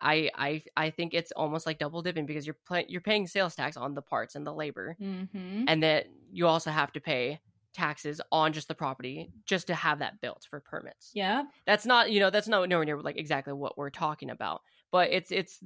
I 0.00 0.30
I 0.34 0.62
I 0.76 0.90
think 0.90 1.14
it's 1.14 1.32
almost 1.32 1.66
like 1.66 1.78
double 1.78 2.02
dipping 2.02 2.26
because 2.26 2.46
you're 2.46 2.56
pay- 2.68 2.86
you're 2.88 3.00
paying 3.00 3.26
sales 3.26 3.54
tax 3.54 3.76
on 3.76 3.94
the 3.94 4.02
parts 4.02 4.34
and 4.34 4.46
the 4.46 4.52
labor, 4.54 4.96
Mm-hmm. 5.00 5.64
and 5.68 5.82
that 5.82 6.06
you 6.30 6.46
also 6.46 6.70
have 6.70 6.92
to 6.92 7.00
pay 7.00 7.40
taxes 7.74 8.20
on 8.32 8.52
just 8.54 8.68
the 8.68 8.74
property 8.74 9.30
just 9.44 9.66
to 9.66 9.74
have 9.74 9.98
that 9.98 10.18
built 10.22 10.46
for 10.48 10.60
permits 10.60 11.10
Yeah. 11.14 11.42
that's 11.66 11.84
not 11.84 12.10
you 12.10 12.20
know 12.20 12.30
that's 12.30 12.48
not 12.48 12.66
nowhere 12.70 12.86
near 12.86 13.00
like 13.02 13.18
exactly 13.18 13.52
what 13.52 13.76
we're 13.76 13.90
talking 13.90 14.30
about 14.30 14.62
but 14.90 15.10
it's 15.10 15.30
it's 15.30 15.58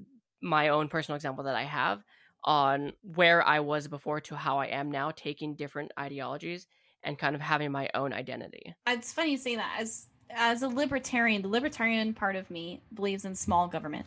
my 0.43 0.69
own 0.71 0.89
personal 0.89 1.15
example 1.15 1.45
that 1.45 1.55
i 1.55 1.63
have 1.63 2.03
on 2.45 2.93
where 3.03 3.47
i 3.47 3.61
was 3.61 3.87
before 3.89 4.21
to 4.21 4.35
how 4.37 4.59
i 4.59 4.67
am 4.67 4.91
now 4.91 5.11
taking 5.11 5.55
different 5.55 5.91
ideologies 5.99 6.67
and 7.03 7.19
kind 7.19 7.35
of 7.35 7.41
having 7.41 7.71
my 7.73 7.89
own 7.95 8.12
identity 8.12 8.75
It's 8.87 9.12
funny 9.12 9.33
you 9.33 9.37
say 9.39 9.57
that. 9.57 9.77
As 9.79 10.07
as 10.31 10.62
a 10.62 10.69
libertarian, 10.69 11.43
the 11.43 11.49
libertarian 11.49 12.15
part 12.15 12.37
of 12.37 12.51
me 12.51 12.81
believes 12.95 13.25
in 13.25 13.35
small 13.35 13.67
government 13.69 14.07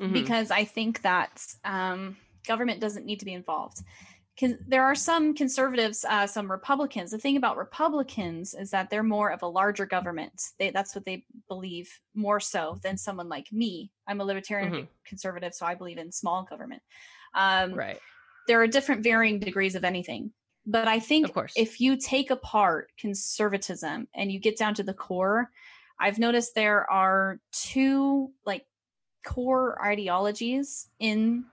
Mhm. 0.00 0.12
because 0.12 0.50
I 0.50 0.64
think 0.64 1.02
that 1.02 1.44
um, 1.64 2.16
government 2.46 2.80
doesn't 2.80 3.04
need 3.06 3.18
to 3.20 3.24
be 3.26 3.32
involved. 3.34 3.82
Con- 4.38 4.58
there 4.66 4.84
are 4.84 4.94
some 4.94 5.34
conservatives, 5.34 6.04
uh, 6.08 6.26
some 6.26 6.50
Republicans. 6.50 7.10
The 7.10 7.18
thing 7.18 7.36
about 7.38 7.56
Republicans 7.56 8.52
is 8.54 8.70
that 8.70 8.90
they're 8.90 9.02
more 9.02 9.30
of 9.30 9.42
a 9.42 9.46
larger 9.46 9.86
government. 9.86 10.42
They, 10.58 10.70
that's 10.70 10.94
what 10.94 11.06
they 11.06 11.24
believe 11.48 11.88
more 12.14 12.38
so 12.40 12.78
than 12.82 12.98
someone 12.98 13.28
like 13.30 13.50
me. 13.50 13.90
I'm 14.06 14.20
a 14.20 14.24
libertarian 14.24 14.72
Mhm. 14.72 14.88
conservative, 15.06 15.54
so 15.54 15.64
I 15.64 15.74
believe 15.74 15.96
in 15.98 16.12
small 16.12 16.44
government. 16.44 16.82
Um, 17.34 17.72
right 17.74 17.98
there 18.46 18.60
are 18.60 18.66
different 18.66 19.02
varying 19.02 19.38
degrees 19.38 19.74
of 19.74 19.84
anything. 19.84 20.32
But 20.66 20.88
I 20.88 20.98
think 20.98 21.26
Of 21.26 21.34
course. 21.34 21.52
if 21.56 21.80
you 21.80 21.96
take 21.96 22.30
apart 22.30 22.90
conservatism 22.98 24.08
and 24.14 24.32
you 24.32 24.40
get 24.40 24.56
down 24.58 24.74
to 24.74 24.82
the 24.82 24.94
core, 24.94 25.50
I've 26.00 26.18
noticed 26.18 26.54
there 26.54 26.90
are 26.90 27.40
two 27.52 28.32
like 28.44 28.66
core 29.24 29.82
ideologies 29.84 30.88
in 30.98 31.44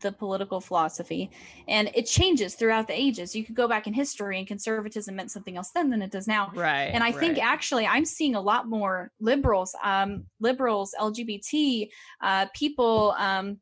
the 0.00 0.12
political 0.12 0.60
philosophy 0.60 1.30
and 1.68 1.90
it 1.94 2.06
changes 2.06 2.54
throughout 2.54 2.86
the 2.86 2.98
ages. 2.98 3.34
You 3.34 3.44
could 3.44 3.56
go 3.56 3.66
back 3.66 3.86
in 3.86 3.92
history 3.92 4.38
and 4.38 4.46
conservatism 4.46 5.16
meant 5.16 5.30
something 5.30 5.56
else 5.56 5.70
then 5.74 5.90
than 5.90 6.02
it 6.02 6.10
does 6.10 6.26
now. 6.26 6.52
Right 6.54 6.90
and 6.92 7.02
i 7.02 7.12
think 7.12 7.38
actually 7.38 7.86
i'm 7.86 8.04
seeing 8.04 8.34
a 8.34 8.40
lot 8.40 8.68
more 8.68 9.10
liberals 9.20 9.74
um 9.82 10.24
liberals 10.40 10.94
lgbt 11.00 11.88
uh 12.22 12.46
people 12.54 13.14
um 13.18 13.58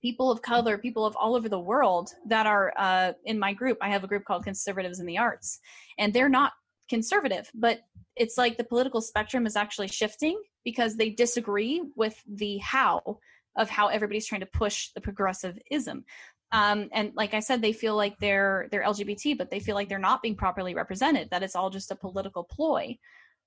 people 0.00 0.30
of 0.30 0.40
color 0.42 0.78
people 0.78 1.04
of 1.04 1.16
all 1.16 1.34
over 1.34 1.48
the 1.48 1.58
world 1.58 2.10
that 2.26 2.46
are 2.46 2.72
uh 2.76 3.12
in 3.24 3.38
my 3.38 3.52
group. 3.52 3.78
I 3.80 3.88
have 3.90 4.04
a 4.04 4.06
group 4.06 4.24
called 4.24 4.44
conservatives 4.44 5.00
in 5.00 5.06
the 5.06 5.18
arts 5.18 5.58
and 5.98 6.12
they're 6.12 6.28
not 6.28 6.52
conservative 6.88 7.50
but 7.54 7.80
it's 8.16 8.38
like 8.38 8.56
the 8.56 8.64
political 8.64 9.00
spectrum 9.00 9.46
is 9.46 9.56
actually 9.56 9.88
shifting 9.88 10.40
because 10.64 10.96
they 10.96 11.10
disagree 11.10 11.82
with 11.96 12.22
the 12.26 12.58
how 12.58 13.18
of 13.58 13.68
how 13.68 13.88
everybody's 13.88 14.26
trying 14.26 14.40
to 14.40 14.46
push 14.46 14.88
the 14.94 15.00
progressivism 15.00 16.04
um, 16.50 16.88
and 16.92 17.12
like 17.14 17.34
I 17.34 17.40
said, 17.40 17.60
they 17.60 17.72
feel 17.72 17.94
like 17.94 18.18
they're 18.18 18.68
they're 18.70 18.82
LGBT, 18.82 19.36
but 19.36 19.50
they 19.50 19.60
feel 19.60 19.74
like 19.74 19.88
they're 19.88 19.98
not 19.98 20.22
being 20.22 20.34
properly 20.34 20.74
represented. 20.74 21.28
That 21.30 21.42
it's 21.42 21.54
all 21.54 21.68
just 21.68 21.90
a 21.90 21.96
political 21.96 22.42
ploy. 22.42 22.96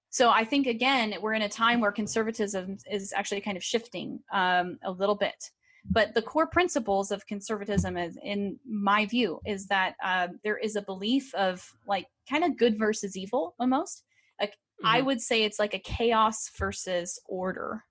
So 0.09 0.29
I 0.29 0.43
think 0.43 0.67
again, 0.67 1.15
we're 1.21 1.33
in 1.33 1.41
a 1.41 1.49
time 1.49 1.79
where 1.79 1.91
conservatism 1.91 2.77
is 2.89 3.13
actually 3.13 3.41
kind 3.41 3.57
of 3.57 3.63
shifting 3.63 4.19
um, 4.31 4.77
a 4.83 4.91
little 4.91 5.15
bit, 5.15 5.49
but 5.89 6.13
the 6.13 6.21
core 6.21 6.47
principles 6.47 7.11
of 7.11 7.25
conservatism 7.25 7.97
is 7.97 8.17
in 8.23 8.59
my 8.67 9.05
view 9.05 9.39
is 9.45 9.65
that 9.67 9.95
uh, 10.03 10.27
there 10.43 10.57
is 10.57 10.75
a 10.75 10.81
belief 10.81 11.33
of 11.33 11.67
like 11.87 12.05
kind 12.29 12.43
of 12.43 12.57
good 12.57 12.77
versus 12.77 13.17
evil 13.17 13.55
almost 13.59 14.03
like 14.39 14.51
mm-hmm. 14.51 14.87
i 14.87 15.01
would 15.01 15.19
say 15.19 15.43
it's 15.43 15.59
like 15.59 15.73
a 15.73 15.79
chaos 15.79 16.49
versus 16.57 17.19
order 17.27 17.83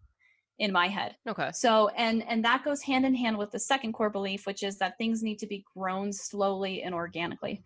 in 0.61 0.71
my 0.71 0.87
head 0.87 1.17
okay 1.29 1.51
so 1.53 1.89
and 1.97 2.23
and 2.29 2.45
that 2.45 2.65
goes 2.65 2.81
hand 2.81 3.05
in 3.05 3.15
hand 3.15 3.37
with 3.37 3.51
the 3.51 3.59
second 3.59 3.93
core 3.93 4.11
belief 4.11 4.47
which 4.47 4.63
is 4.63 4.79
that 4.79 4.97
things 4.97 5.23
need 5.23 5.39
to 5.39 5.47
be 5.47 5.65
grown 5.77 6.13
slowly 6.13 6.83
and 6.83 6.95
organically 6.95 7.63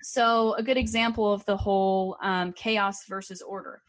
so 0.00 0.54
a 0.54 0.62
good 0.62 0.76
example 0.76 1.32
of 1.32 1.44
the 1.44 1.56
whole 1.56 2.16
um, 2.22 2.52
chaos 2.52 3.04
versus 3.06 3.42
order 3.42 3.82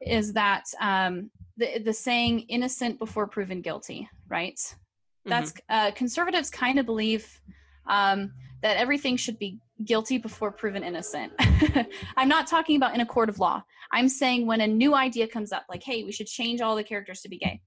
is 0.00 0.32
that 0.32 0.64
um, 0.80 1.30
the 1.56 1.78
the 1.78 1.92
saying 1.92 2.40
"innocent 2.48 2.98
before 2.98 3.26
proven 3.26 3.60
guilty," 3.60 4.08
right? 4.28 4.56
Mm-hmm. 4.56 5.30
That's 5.30 5.52
uh, 5.68 5.90
conservatives 5.92 6.50
kind 6.50 6.78
of 6.78 6.86
believe 6.86 7.40
um, 7.86 8.32
that 8.62 8.76
everything 8.76 9.16
should 9.16 9.38
be 9.38 9.58
guilty 9.84 10.18
before 10.18 10.52
proven 10.52 10.82
innocent. 10.82 11.32
I'm 12.16 12.28
not 12.28 12.46
talking 12.46 12.76
about 12.76 12.94
in 12.94 13.00
a 13.00 13.06
court 13.06 13.28
of 13.28 13.38
law. 13.38 13.62
I'm 13.92 14.08
saying 14.08 14.46
when 14.46 14.60
a 14.60 14.66
new 14.66 14.94
idea 14.94 15.26
comes 15.26 15.52
up, 15.52 15.64
like, 15.68 15.82
hey, 15.82 16.04
we 16.04 16.12
should 16.12 16.26
change 16.26 16.60
all 16.60 16.76
the 16.76 16.84
characters 16.84 17.20
to 17.22 17.28
be 17.28 17.38
gay. 17.38 17.60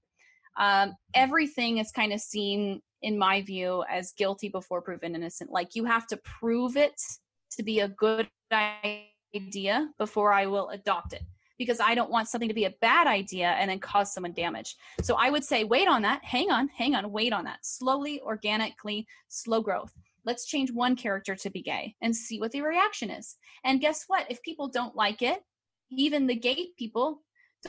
Um, 0.56 0.94
everything 1.14 1.78
is 1.78 1.90
kind 1.90 2.12
of 2.12 2.20
seen, 2.20 2.80
in 3.02 3.18
my 3.18 3.42
view, 3.42 3.84
as 3.90 4.12
guilty 4.16 4.48
before 4.48 4.82
proven 4.82 5.14
innocent. 5.14 5.50
Like 5.50 5.74
you 5.74 5.84
have 5.84 6.06
to 6.08 6.16
prove 6.18 6.76
it 6.76 6.94
to 7.56 7.62
be 7.62 7.80
a 7.80 7.88
good 7.88 8.28
idea 8.52 9.88
before 9.98 10.32
I 10.32 10.46
will 10.46 10.68
adopt 10.70 11.12
it 11.12 11.22
because 11.58 11.80
I 11.80 11.94
don't 11.94 12.10
want 12.10 12.28
something 12.28 12.48
to 12.48 12.54
be 12.54 12.64
a 12.64 12.74
bad 12.80 13.06
idea 13.06 13.48
and 13.50 13.70
then 13.70 13.78
cause 13.78 14.12
someone 14.12 14.32
damage. 14.32 14.76
So 15.02 15.14
I 15.14 15.30
would 15.30 15.44
say, 15.44 15.64
wait 15.64 15.88
on 15.88 16.02
that. 16.02 16.24
Hang 16.24 16.50
on, 16.50 16.68
hang 16.68 16.94
on, 16.94 17.10
wait 17.12 17.32
on 17.32 17.44
that. 17.44 17.58
Slowly, 17.62 18.20
organically, 18.20 19.06
slow 19.28 19.60
growth. 19.60 19.92
Let's 20.24 20.46
change 20.46 20.72
one 20.72 20.96
character 20.96 21.34
to 21.36 21.50
be 21.50 21.62
gay 21.62 21.94
and 22.02 22.14
see 22.14 22.40
what 22.40 22.52
the 22.52 22.62
reaction 22.62 23.10
is. 23.10 23.36
And 23.64 23.80
guess 23.80 24.04
what? 24.06 24.30
If 24.30 24.42
people 24.42 24.68
don't 24.68 24.96
like 24.96 25.22
it, 25.22 25.40
even 25.90 26.26
the 26.26 26.34
gay 26.34 26.68
people 26.78 27.22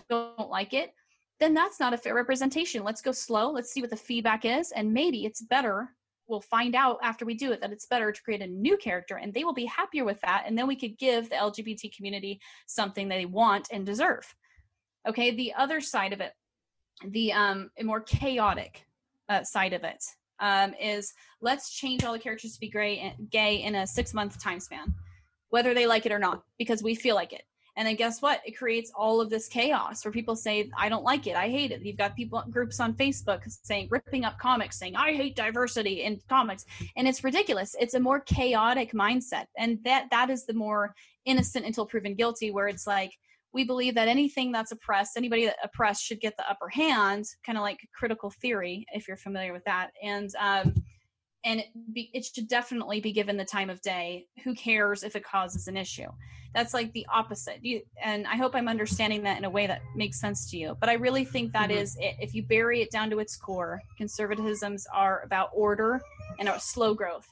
don't 0.10 0.49
like 0.49 0.73
it, 0.73 0.91
then 1.40 1.53
that's 1.53 1.80
not 1.80 1.94
a 1.94 1.98
fair 1.98 2.15
representation. 2.15 2.84
Let's 2.84 3.02
go 3.02 3.11
slow. 3.11 3.52
Let's 3.52 3.72
see 3.72 3.82
what 3.82 3.90
the 3.90 3.98
feedback 3.98 4.45
is. 4.45 4.72
And 4.72 4.94
maybe 4.94 5.26
it's 5.26 5.41
better 5.41 5.90
we'll 6.27 6.41
find 6.41 6.76
out 6.76 6.98
after 7.03 7.26
we 7.26 7.36
do 7.36 7.52
it 7.52 7.61
that 7.61 7.72
it's 7.72 7.86
better 7.86 8.11
to 8.11 8.22
create 8.23 8.41
a 8.41 8.48
new 8.48 8.77
character 8.77 9.18
and 9.18 9.34
they 9.34 9.44
will 9.44 9.53
be 9.53 9.65
happier 9.65 10.03
with 10.03 10.19
that 10.22 10.44
and 10.45 10.57
then 10.57 10.68
we 10.68 10.76
could 10.76 10.98
give 10.98 11.30
the 11.30 11.36
lgbt 11.36 11.95
community 11.95 12.40
something 12.68 13.07
they 13.07 13.26
want 13.26 13.68
and 13.72 13.86
deserve 13.86 14.34
okay 15.07 15.36
the 15.36 15.53
other 15.53 15.80
side 15.80 16.14
of 16.14 16.22
it 16.22 16.34
the 17.10 17.32
um 17.32 17.69
more 17.84 18.02
chaotic 18.02 18.86
uh, 19.30 19.44
side 19.44 19.73
of 19.73 19.84
it 19.84 20.03
um, 20.40 20.74
is 20.82 21.14
let's 21.41 21.72
change 21.72 22.03
all 22.03 22.14
the 22.14 22.20
characters 22.20 22.53
to 22.53 22.60
be 22.60 22.70
gray, 22.70 23.16
gay 23.30 23.64
in 23.64 23.76
a 23.76 23.88
six 23.88 24.14
month 24.14 24.41
time 24.41 24.60
span 24.60 24.94
whether 25.49 25.74
they 25.74 25.88
like 25.88 26.06
it 26.06 26.12
or 26.12 26.20
not 26.20 26.44
because 26.57 26.84
we 26.84 26.95
feel 26.95 27.16
like 27.16 27.32
it 27.32 27.44
and 27.78 27.88
then 27.88 27.95
guess 27.95 28.22
what? 28.22 28.41
It 28.45 28.57
creates 28.57 28.91
all 28.95 29.20
of 29.20 29.30
this 29.30 29.48
chaos 29.48 30.06
where 30.06 30.12
people 30.12 30.36
say, 30.36 30.70
I 30.78 30.88
don't 30.88 31.03
like 31.03 31.28
it. 31.28 31.36
I 31.36 31.49
hate 31.49 31.72
it. 31.72 31.82
You've 31.84 31.98
got 31.98 32.16
people 32.16 32.41
groups 32.49 32.80
on 32.80 32.94
Facebook 32.94 33.41
saying, 33.64 33.90
ripping 33.91 34.24
up 34.24 34.40
comics, 34.40 34.80
saying, 34.80 34.95
I 34.95 35.12
hate 35.12 35.36
diversity 35.36 36.03
in 36.03 36.22
comics. 36.30 36.66
And 36.95 37.06
it's 37.06 37.24
ridiculous. 37.24 37.76
It's 37.78 37.94
a 37.94 37.99
more 37.99 38.22
chaotic 38.22 38.94
mindset. 38.94 39.48
And 39.57 39.80
that 39.84 40.07
that 40.12 40.30
is 40.30 40.45
the 40.45 40.53
more 40.53 40.95
innocent 41.26 41.66
until 41.66 41.86
proven 41.86 42.16
guilty, 42.16 42.52
where 42.52 42.70
it's 42.70 42.88
like, 42.88 43.12
we 43.56 43.64
believe 43.64 43.95
that 43.95 44.10
anything 44.10 44.52
that's 44.52 44.73
oppressed, 44.73 45.15
anybody 45.15 45.45
that 45.45 45.56
oppressed 45.64 46.03
should 46.03 46.19
get 46.19 46.36
the 46.36 46.48
upper 46.48 46.68
hand, 46.68 47.23
kind 47.45 47.57
of 47.57 47.61
like 47.61 47.80
critical 47.95 48.30
theory, 48.30 48.86
if 48.91 49.07
you're 49.07 49.15
familiar 49.15 49.53
with 49.53 49.64
that. 49.64 49.91
And 50.03 50.30
um, 50.40 50.76
and 51.45 51.61
it, 51.61 51.68
be, 51.94 52.10
it 52.14 52.26
should 52.26 52.49
definitely 52.49 52.99
be 52.99 53.14
given 53.14 53.38
the 53.38 53.45
time 53.45 53.69
of 53.69 53.82
day. 53.82 54.26
Who 54.44 54.53
cares 54.56 55.03
if 55.03 55.15
it 55.15 55.23
causes 55.23 55.68
an 55.68 55.77
issue? 55.77 56.10
That's 56.53 56.73
like 56.73 56.91
the 56.91 57.06
opposite. 57.14 57.60
You, 57.64 57.82
and 58.03 58.27
I 58.27 58.36
hope 58.36 58.56
I'm 58.56 58.68
understanding 58.68 59.23
that 59.23 59.38
in 59.38 59.45
a 59.45 59.49
way 59.49 59.68
that 59.68 59.82
makes 59.95 60.19
sense 60.19 60.49
to 60.52 60.57
you. 60.57 60.76
But 60.80 60.90
I 60.90 60.94
really 60.94 61.23
think 61.23 61.53
that 61.53 61.69
mm-hmm. 61.69 61.80
is 61.80 61.95
it. 61.98 62.15
If 62.19 62.34
you 62.34 62.44
bury 62.44 62.82
it 62.82 62.91
down 62.91 63.10
to 63.11 63.19
its 63.19 63.38
core, 63.38 63.82
conservatisms 63.99 64.84
are 64.94 65.22
about 65.23 65.52
order 65.53 66.02
and 66.40 66.49
slow 66.60 66.94
growth. 66.94 67.27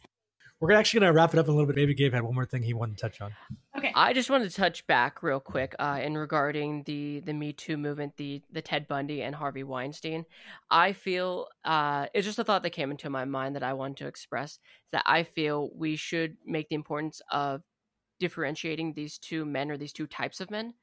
We're 0.61 0.71
actually 0.71 1.01
going 1.01 1.11
to 1.11 1.15
wrap 1.17 1.33
it 1.33 1.39
up 1.39 1.47
in 1.47 1.51
a 1.51 1.53
little 1.53 1.67
bit. 1.67 1.75
Maybe 1.75 1.93
Gabe 1.93 2.13
had 2.13 2.23
one 2.23 2.35
more 2.35 2.45
thing 2.45 2.63
he 2.63 2.73
wanted 2.73 2.97
to 2.97 3.01
touch 3.01 3.19
on. 3.19 3.31
Okay. 3.75 3.91
I 3.95 4.13
just 4.13 4.29
wanted 4.29 4.49
to 4.49 4.55
touch 4.55 4.85
back 4.85 5.23
real 5.23 5.39
quick 5.39 5.75
uh, 5.79 5.99
in 6.01 6.15
regarding 6.15 6.83
the 6.83 7.21
the 7.21 7.33
Me 7.33 7.53
Too 7.53 7.77
movement, 7.77 8.17
the 8.17 8.43
the 8.51 8.61
Ted 8.61 8.87
Bundy 8.87 9.23
and 9.23 9.33
Harvey 9.35 9.63
Weinstein. 9.63 10.25
I 10.69 10.93
feel 10.93 11.47
uh, 11.63 12.07
it's 12.13 12.25
just 12.25 12.37
a 12.39 12.43
thought 12.43 12.63
that 12.63 12.69
came 12.71 12.91
into 12.91 13.09
my 13.09 13.25
mind 13.25 13.55
that 13.55 13.63
I 13.63 13.73
wanted 13.73 13.97
to 13.97 14.07
express 14.07 14.59
that 14.91 15.03
I 15.07 15.23
feel 15.23 15.71
we 15.75 15.95
should 15.95 16.37
make 16.45 16.69
the 16.69 16.75
importance 16.75 17.21
of 17.31 17.63
differentiating 18.19 18.93
these 18.93 19.17
two 19.17 19.45
men 19.45 19.71
or 19.71 19.77
these 19.77 19.93
two 19.93 20.07
types 20.07 20.39
of 20.41 20.51
men 20.51 20.75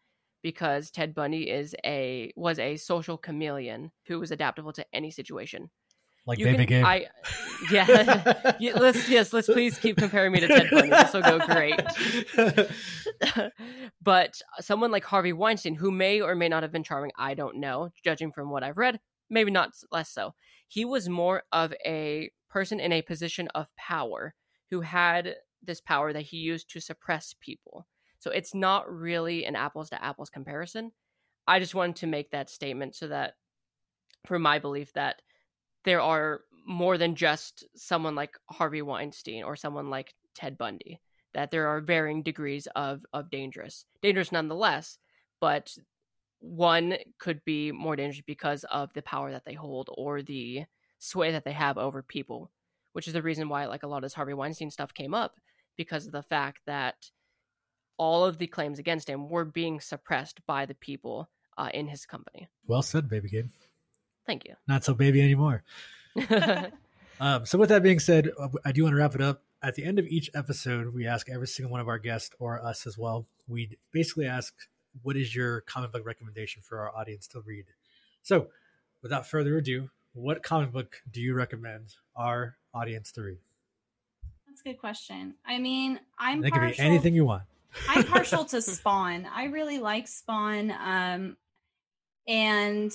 because 0.42 0.90
Ted 0.90 1.14
Bundy 1.14 1.50
is 1.50 1.76
a 1.84 2.32
was 2.36 2.58
a 2.58 2.76
social 2.76 3.18
chameleon 3.18 3.92
who 4.06 4.18
was 4.20 4.32
adaptable 4.32 4.72
to 4.74 4.86
any 4.94 5.10
situation 5.12 5.70
like 6.26 6.38
you 6.38 6.44
Baby 6.44 6.66
can, 6.66 6.84
I, 6.84 7.06
yeah, 7.70 8.54
yeah, 8.60 8.74
let's 8.74 9.08
yes, 9.08 9.32
let's 9.32 9.46
please 9.46 9.78
keep 9.78 9.96
comparing 9.96 10.32
me 10.32 10.40
to 10.40 10.48
Ted 10.48 10.70
Bundy. 10.70 10.90
This 10.90 11.12
will 11.12 11.22
go 11.22 11.38
great. 11.38 11.80
but 14.02 14.40
someone 14.60 14.90
like 14.90 15.04
Harvey 15.04 15.32
Weinstein, 15.32 15.74
who 15.74 15.90
may 15.90 16.20
or 16.20 16.34
may 16.34 16.48
not 16.48 16.62
have 16.62 16.72
been 16.72 16.84
charming, 16.84 17.12
I 17.16 17.34
don't 17.34 17.56
know, 17.56 17.90
judging 18.04 18.32
from 18.32 18.50
what 18.50 18.62
I've 18.62 18.78
read, 18.78 19.00
maybe 19.30 19.50
not 19.50 19.72
less 19.90 20.10
so. 20.10 20.34
He 20.68 20.84
was 20.84 21.08
more 21.08 21.42
of 21.52 21.72
a 21.84 22.30
person 22.50 22.80
in 22.80 22.92
a 22.92 23.02
position 23.02 23.48
of 23.54 23.74
power 23.76 24.34
who 24.70 24.82
had 24.82 25.36
this 25.62 25.80
power 25.80 26.12
that 26.12 26.22
he 26.22 26.36
used 26.36 26.70
to 26.70 26.80
suppress 26.80 27.34
people. 27.40 27.86
So 28.18 28.30
it's 28.30 28.54
not 28.54 28.92
really 28.92 29.44
an 29.46 29.56
apples 29.56 29.90
to 29.90 30.04
apples 30.04 30.30
comparison. 30.30 30.92
I 31.46 31.58
just 31.58 31.74
wanted 31.74 31.96
to 31.96 32.06
make 32.06 32.30
that 32.30 32.50
statement 32.50 32.94
so 32.94 33.08
that, 33.08 33.34
for 34.26 34.38
my 34.38 34.58
belief, 34.58 34.92
that 34.92 35.22
there 35.84 36.00
are 36.00 36.42
more 36.66 36.98
than 36.98 37.14
just 37.14 37.64
someone 37.74 38.14
like 38.14 38.36
Harvey 38.50 38.82
Weinstein 38.82 39.42
or 39.42 39.56
someone 39.56 39.90
like 39.90 40.14
Ted 40.34 40.58
Bundy. 40.58 41.00
That 41.32 41.50
there 41.50 41.68
are 41.68 41.80
varying 41.80 42.22
degrees 42.22 42.66
of 42.74 43.04
of 43.12 43.30
dangerous, 43.30 43.84
dangerous 44.02 44.32
nonetheless. 44.32 44.98
But 45.40 45.76
one 46.40 46.96
could 47.18 47.44
be 47.44 47.70
more 47.70 47.96
dangerous 47.96 48.24
because 48.26 48.64
of 48.64 48.92
the 48.94 49.02
power 49.02 49.30
that 49.30 49.44
they 49.44 49.54
hold 49.54 49.90
or 49.96 50.22
the 50.22 50.64
sway 50.98 51.32
that 51.32 51.44
they 51.44 51.52
have 51.52 51.78
over 51.78 52.02
people, 52.02 52.50
which 52.92 53.06
is 53.06 53.12
the 53.12 53.22
reason 53.22 53.48
why 53.48 53.66
like 53.66 53.82
a 53.82 53.86
lot 53.86 53.98
of 53.98 54.02
this 54.02 54.14
Harvey 54.14 54.34
Weinstein 54.34 54.70
stuff 54.70 54.92
came 54.92 55.14
up 55.14 55.34
because 55.76 56.06
of 56.06 56.12
the 56.12 56.22
fact 56.22 56.60
that 56.66 57.10
all 57.96 58.24
of 58.24 58.38
the 58.38 58.46
claims 58.46 58.78
against 58.78 59.08
him 59.08 59.28
were 59.28 59.44
being 59.44 59.78
suppressed 59.78 60.40
by 60.46 60.66
the 60.66 60.74
people 60.74 61.30
uh, 61.58 61.68
in 61.74 61.86
his 61.86 62.06
company. 62.06 62.48
Well 62.66 62.82
said, 62.82 63.08
baby 63.08 63.28
Gabe. 63.28 63.50
Thank 64.30 64.44
you. 64.44 64.54
Not 64.68 64.84
so 64.84 64.94
baby 64.94 65.20
anymore. 65.20 65.64
um, 67.20 67.44
so, 67.46 67.58
with 67.58 67.70
that 67.70 67.82
being 67.82 67.98
said, 67.98 68.30
uh, 68.38 68.46
I 68.64 68.70
do 68.70 68.84
want 68.84 68.92
to 68.92 68.96
wrap 68.96 69.16
it 69.16 69.20
up. 69.20 69.42
At 69.60 69.74
the 69.74 69.82
end 69.84 69.98
of 69.98 70.06
each 70.06 70.30
episode, 70.36 70.94
we 70.94 71.04
ask 71.04 71.28
every 71.28 71.48
single 71.48 71.72
one 71.72 71.80
of 71.80 71.88
our 71.88 71.98
guests 71.98 72.30
or 72.38 72.64
us 72.64 72.86
as 72.86 72.96
well. 72.96 73.26
We 73.48 73.76
basically 73.90 74.26
ask, 74.26 74.54
"What 75.02 75.16
is 75.16 75.34
your 75.34 75.62
comic 75.62 75.90
book 75.90 76.06
recommendation 76.06 76.62
for 76.62 76.78
our 76.78 76.96
audience 76.96 77.26
to 77.28 77.40
read?" 77.40 77.64
So, 78.22 78.50
without 79.02 79.26
further 79.26 79.56
ado, 79.56 79.90
what 80.12 80.44
comic 80.44 80.70
book 80.70 81.02
do 81.10 81.20
you 81.20 81.34
recommend 81.34 81.96
our 82.14 82.56
audience 82.72 83.10
to 83.12 83.22
read? 83.22 83.38
That's 84.46 84.60
a 84.60 84.64
good 84.64 84.78
question. 84.78 85.34
I 85.44 85.58
mean, 85.58 85.98
I'm. 86.20 86.44
It 86.44 86.52
could 86.52 86.70
be 86.70 86.78
anything 86.78 87.14
you 87.14 87.24
want. 87.24 87.42
I'm 87.88 88.04
partial 88.04 88.44
to 88.54 88.62
Spawn. 88.62 89.26
I 89.26 89.46
really 89.46 89.80
like 89.80 90.06
Spawn. 90.06 90.70
Um, 90.70 91.36
and 92.28 92.92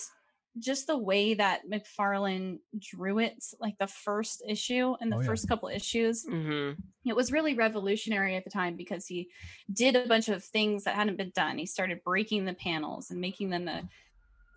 just 0.60 0.88
the 0.88 0.98
way 0.98 1.34
that 1.34 1.62
McFarlane 1.70 2.60
drew 2.80 3.20
it, 3.20 3.44
like 3.60 3.78
the 3.78 3.88
first 3.88 4.44
issue 4.48 4.96
and 5.02 5.12
the 5.12 5.18
oh, 5.18 5.22
yeah. 5.22 5.28
first 5.28 5.48
couple 5.48 5.70
issues, 5.70 6.26
mm-hmm. 6.26 6.80
it 7.06 7.16
was 7.16 7.32
really 7.32 7.56
revolutionary 7.56 8.36
at 8.36 8.44
the 8.44 8.50
time 8.50 8.76
because 8.76 9.06
he 9.06 9.30
did 9.74 9.96
a 9.96 10.08
bunch 10.08 10.30
of 10.30 10.44
things 10.44 10.84
that 10.84 10.96
hadn't 10.96 11.18
been 11.18 11.32
done. 11.36 11.58
He 11.58 11.66
started 11.66 12.04
breaking 12.04 12.46
the 12.46 12.54
panels 12.54 13.12
and 13.12 13.20
making 13.20 13.50
them 13.50 13.66
the 13.66 13.84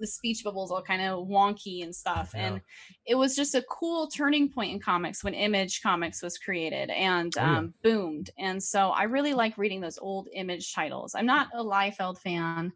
the 0.01 0.07
speech 0.07 0.45
bubbles 0.45 0.71
all 0.71 0.81
kind 0.81 1.03
of 1.03 1.27
wonky 1.27 1.83
and 1.83 1.95
stuff. 1.95 2.31
Yeah. 2.33 2.47
And 2.47 2.61
it 3.07 3.15
was 3.15 3.35
just 3.35 3.57
a 3.57 3.63
cool 3.63 4.07
turning 4.07 4.49
point 4.49 4.73
in 4.73 4.81
comics 4.81 5.25
when 5.25 5.35
Image 5.35 5.83
Comics 5.83 6.23
was 6.23 6.39
created 6.39 6.91
and 6.91 7.33
oh, 7.37 7.41
yeah. 7.41 7.59
um, 7.59 7.75
boomed. 7.83 8.31
And 8.39 8.63
so 8.63 8.91
I 8.91 9.05
really 9.05 9.35
like 9.35 9.59
reading 9.59 9.81
those 9.81 9.99
old 9.99 10.29
Image 10.33 10.73
titles. 10.73 11.15
I'm 11.17 11.27
not 11.27 11.49
a 11.55 11.65
Liefeld 11.65 12.19
fan. 12.19 12.73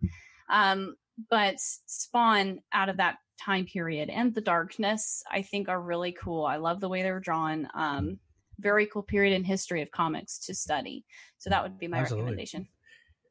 Um, 0.50 0.96
but 1.30 1.56
Spawn 1.58 2.60
out 2.72 2.88
of 2.88 2.96
that 2.98 3.18
time 3.38 3.66
period 3.66 4.08
and 4.08 4.34
the 4.34 4.40
darkness 4.40 5.22
I 5.30 5.42
think 5.42 5.68
are 5.68 5.80
really 5.80 6.12
cool. 6.12 6.44
I 6.44 6.56
love 6.56 6.80
the 6.80 6.88
way 6.88 7.02
they're 7.02 7.20
drawn. 7.20 7.68
Um, 7.74 8.18
very 8.58 8.86
cool 8.86 9.02
period 9.02 9.34
in 9.34 9.44
history 9.44 9.82
of 9.82 9.90
comics 9.90 10.38
to 10.46 10.54
study. 10.54 11.04
So 11.38 11.50
that 11.50 11.62
would 11.62 11.78
be 11.78 11.88
my 11.88 11.98
Absolutely. 11.98 12.24
recommendation. 12.24 12.68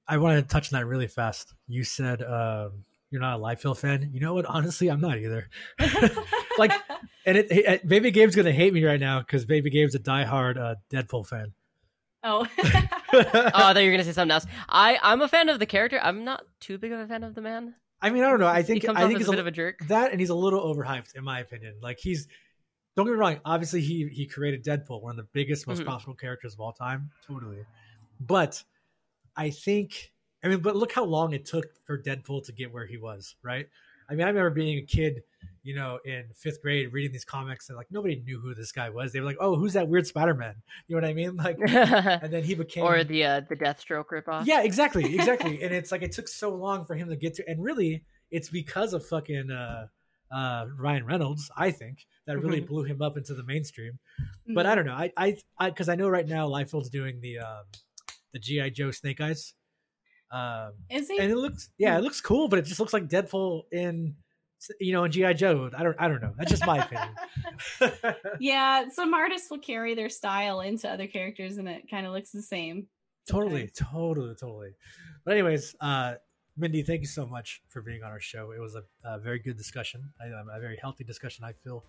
I 0.07 0.17
wanted 0.17 0.41
to 0.41 0.47
touch 0.47 0.73
on 0.73 0.79
that 0.79 0.85
really 0.85 1.07
fast. 1.07 1.53
You 1.67 1.83
said 1.83 2.21
um, 2.21 2.83
you're 3.11 3.21
not 3.21 3.39
a 3.39 3.41
Liefeld 3.41 3.77
fan. 3.77 4.09
You 4.13 4.19
know 4.19 4.33
what? 4.33 4.45
Honestly, 4.45 4.89
I'm 4.89 4.99
not 4.99 5.17
either. 5.17 5.49
like 6.57 6.73
and 7.25 7.37
it, 7.37 7.51
it, 7.51 7.87
Baby 7.87 8.11
Gabe's 8.11 8.35
gonna 8.35 8.51
hate 8.51 8.73
me 8.73 8.83
right 8.83 8.99
now 8.99 9.19
because 9.19 9.45
Baby 9.45 9.69
Gabe's 9.69 9.95
a 9.95 9.99
diehard 9.99 10.57
uh, 10.57 10.75
Deadpool 10.91 11.27
fan. 11.27 11.53
oh. 12.23 12.45
oh, 13.13 13.23
I 13.33 13.73
thought 13.73 13.77
you 13.77 13.85
were 13.87 13.91
gonna 13.91 14.03
say 14.03 14.11
something 14.13 14.31
else. 14.33 14.45
I 14.69 14.97
I'm 15.01 15.21
a 15.21 15.27
fan 15.27 15.49
of 15.49 15.59
the 15.59 15.65
character. 15.65 15.99
I'm 16.01 16.23
not 16.23 16.43
too 16.59 16.77
big 16.77 16.91
of 16.91 16.99
a 16.99 17.07
fan 17.07 17.23
of 17.23 17.35
the 17.35 17.41
man. 17.41 17.75
I 18.01 18.09
mean, 18.09 18.23
I 18.23 18.29
don't 18.29 18.39
know. 18.39 18.47
I 18.47 18.57
he 18.61 18.63
think 18.63 18.83
comes 18.85 18.97
I 18.97 19.05
think 19.07 19.19
he's 19.19 19.27
a 19.27 19.31
bit 19.31 19.39
of 19.39 19.47
a 19.47 19.51
jerk. 19.51 19.79
that, 19.87 20.11
and 20.11 20.19
he's 20.19 20.29
a 20.29 20.35
little 20.35 20.61
overhyped 20.73 21.15
in 21.15 21.23
my 21.23 21.39
opinion. 21.39 21.75
Like 21.81 21.99
he's 21.99 22.27
don't 22.97 23.05
get 23.05 23.11
me 23.13 23.17
wrong. 23.17 23.39
Obviously, 23.45 23.81
he 23.81 24.07
he 24.11 24.25
created 24.25 24.63
Deadpool, 24.65 25.01
one 25.01 25.11
of 25.11 25.17
the 25.17 25.29
biggest, 25.33 25.67
most 25.67 25.81
Mhm. 25.81 25.85
profitable 25.85 26.15
characters 26.15 26.53
of 26.53 26.59
all 26.59 26.73
time. 26.73 27.09
Totally, 27.27 27.63
but 28.19 28.63
I 29.35 29.49
think 29.51 30.11
I 30.43 30.47
mean, 30.47 30.59
but 30.59 30.75
look 30.75 30.91
how 30.91 31.03
long 31.05 31.33
it 31.33 31.45
took 31.45 31.65
for 31.85 32.01
Deadpool 32.01 32.43
to 32.45 32.51
get 32.51 32.73
where 32.73 32.85
he 32.85 32.97
was. 32.97 33.35
Right? 33.43 33.67
I 34.11 34.15
mean, 34.15 34.25
I 34.25 34.29
remember 34.29 34.49
being 34.49 34.77
a 34.77 34.81
kid, 34.81 35.23
you 35.63 35.73
know, 35.75 35.99
in 36.03 36.25
fifth 36.35 36.61
grade, 36.61 36.91
reading 36.91 37.11
these 37.13 37.23
comics, 37.23 37.69
and 37.69 37.77
like 37.77 37.87
nobody 37.91 38.21
knew 38.25 38.39
who 38.41 38.53
this 38.53 38.71
guy 38.71 38.89
was. 38.89 39.13
They 39.13 39.19
were 39.21 39.25
like, 39.25 39.37
"Oh, 39.39 39.55
who's 39.55 39.73
that 39.73 39.87
weird 39.87 40.05
Spider 40.05 40.33
Man?" 40.33 40.55
You 40.87 40.95
know 40.95 41.01
what 41.01 41.09
I 41.09 41.13
mean? 41.13 41.35
Like, 41.37 41.57
and 41.65 42.33
then 42.33 42.43
he 42.43 42.55
became 42.55 42.83
or 42.83 43.03
the 43.03 43.23
uh, 43.23 43.41
the 43.47 43.55
Deathstroke 43.55 44.07
ripoff. 44.11 44.45
yeah, 44.45 44.61
exactly, 44.63 45.15
exactly. 45.15 45.63
and 45.63 45.73
it's 45.73 45.91
like 45.91 46.01
it 46.01 46.11
took 46.11 46.27
so 46.27 46.53
long 46.53 46.85
for 46.85 46.95
him 46.95 47.07
to 47.09 47.15
get 47.15 47.35
to, 47.35 47.47
and 47.49 47.63
really, 47.63 48.03
it's 48.31 48.49
because 48.49 48.93
of 48.93 49.05
fucking 49.05 49.49
uh, 49.51 49.87
uh, 50.31 50.65
Ryan 50.77 51.05
Reynolds, 51.05 51.49
I 51.55 51.71
think, 51.71 52.05
that 52.25 52.37
really 52.39 52.61
Mhm. 52.61 52.67
blew 52.67 52.83
him 52.83 53.01
up 53.01 53.15
into 53.17 53.33
the 53.33 53.43
mainstream. 53.43 53.99
But 54.53 54.65
I 54.65 54.75
don't 54.75 54.85
know, 54.85 54.93
I, 54.93 55.11
I, 55.15 55.37
I, 55.57 55.69
because 55.69 55.87
I 55.89 55.95
know 55.95 56.09
right 56.09 56.27
now 56.27 56.47
Liefeld's 56.49 56.89
doing 56.89 57.21
the 57.21 57.39
um, 57.39 57.63
the 58.33 58.39
GI 58.39 58.71
Joe 58.71 58.91
Snake 58.91 59.21
Eyes, 59.21 59.53
um, 60.31 60.71
Is 60.89 61.09
he? 61.09 61.17
and 61.19 61.31
it 61.31 61.37
looks, 61.37 61.69
yeah, 61.77 61.97
it 61.97 62.01
looks 62.03 62.21
cool, 62.21 62.47
but 62.47 62.59
it 62.59 62.65
just 62.65 62.79
looks 62.79 62.93
like 62.93 63.07
Deadpool 63.07 63.63
in, 63.71 64.15
you 64.79 64.93
know, 64.93 65.03
in 65.03 65.11
GI 65.11 65.33
Joe. 65.33 65.69
I 65.75 65.83
don't, 65.83 65.95
I 65.99 66.07
don't 66.07 66.21
know. 66.21 66.33
That's 66.37 66.51
just 66.51 66.65
my 66.65 66.77
opinion. 66.77 68.15
yeah, 68.39 68.89
some 68.89 69.13
artists 69.13 69.49
will 69.49 69.59
carry 69.59 69.95
their 69.95 70.09
style 70.09 70.61
into 70.61 70.89
other 70.89 71.07
characters, 71.07 71.57
and 71.57 71.67
it 71.67 71.89
kind 71.89 72.05
of 72.05 72.13
looks 72.13 72.31
the 72.31 72.41
same. 72.41 72.87
totally 73.27 73.69
totally 73.75 74.33
totally 74.33 74.71
but 75.23 75.33
anyways 75.33 75.75
uh 75.79 76.15
mindy 76.57 76.81
thank 76.81 77.01
you 77.01 77.07
so 77.07 77.23
much 77.25 77.61
for 77.69 77.81
being 77.81 78.01
on 78.03 78.09
our 78.09 78.19
show 78.19 78.51
it 78.51 78.59
was 78.59 78.75
a, 78.75 78.83
a 79.03 79.19
very 79.19 79.37
good 79.37 79.55
discussion 79.55 80.01
I, 80.19 80.25
a 80.25 80.59
very 80.59 80.75
healthy 80.81 81.03
discussion 81.03 81.45
i 81.45 81.53
feel 81.63 81.83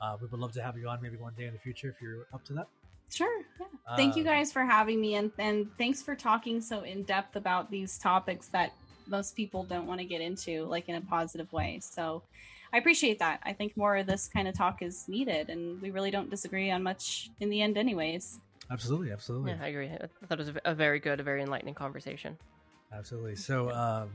uh, 0.00 0.16
we 0.20 0.28
would 0.28 0.38
love 0.38 0.52
to 0.52 0.62
have 0.62 0.76
you 0.78 0.88
on 0.88 1.02
maybe 1.02 1.16
one 1.16 1.32
day 1.36 1.46
in 1.46 1.52
the 1.52 1.58
future 1.58 1.88
if 1.88 2.00
you're 2.00 2.26
up 2.32 2.44
to 2.46 2.52
that 2.54 2.68
Sure. 3.10 3.42
Yeah. 3.60 3.66
Thank 3.96 4.16
you 4.16 4.22
Um, 4.22 4.26
guys 4.26 4.52
for 4.52 4.64
having 4.64 5.00
me, 5.00 5.14
and 5.14 5.30
and 5.38 5.66
thanks 5.78 6.02
for 6.02 6.14
talking 6.14 6.60
so 6.60 6.82
in 6.82 7.04
depth 7.04 7.36
about 7.36 7.70
these 7.70 7.98
topics 7.98 8.48
that 8.48 8.72
most 9.08 9.36
people 9.36 9.62
don't 9.64 9.86
want 9.86 10.00
to 10.00 10.06
get 10.06 10.20
into, 10.20 10.64
like 10.64 10.88
in 10.88 10.96
a 10.96 11.00
positive 11.02 11.52
way. 11.52 11.80
So. 11.82 12.22
I 12.72 12.78
appreciate 12.78 13.20
that. 13.20 13.40
I 13.44 13.52
think 13.52 13.76
more 13.76 13.96
of 13.96 14.06
this 14.08 14.28
kind 14.28 14.48
of 14.48 14.54
talk 14.54 14.82
is 14.82 15.04
needed, 15.08 15.50
and 15.50 15.80
we 15.80 15.90
really 15.92 16.10
don't 16.10 16.28
disagree 16.28 16.68
on 16.72 16.82
much 16.82 17.30
in 17.40 17.48
the 17.48 17.62
end, 17.62 17.78
anyways. 17.78 18.40
absolutely 18.72 19.12
absolutely 19.12 19.52
Yeah, 19.52 19.58
I 19.62 19.68
agree. 19.68 19.88
I 19.88 20.26
thought 20.26 20.38
it 20.40 20.46
was 20.46 20.48
a, 20.48 20.54
a 20.72 20.74
very 20.74 20.98
good, 20.98 21.20
a 21.20 21.22
very 21.22 21.42
enlightening 21.42 21.74
conversation. 21.74 22.36
absolutely 22.92 23.36
so 23.36 23.70
um 23.70 24.10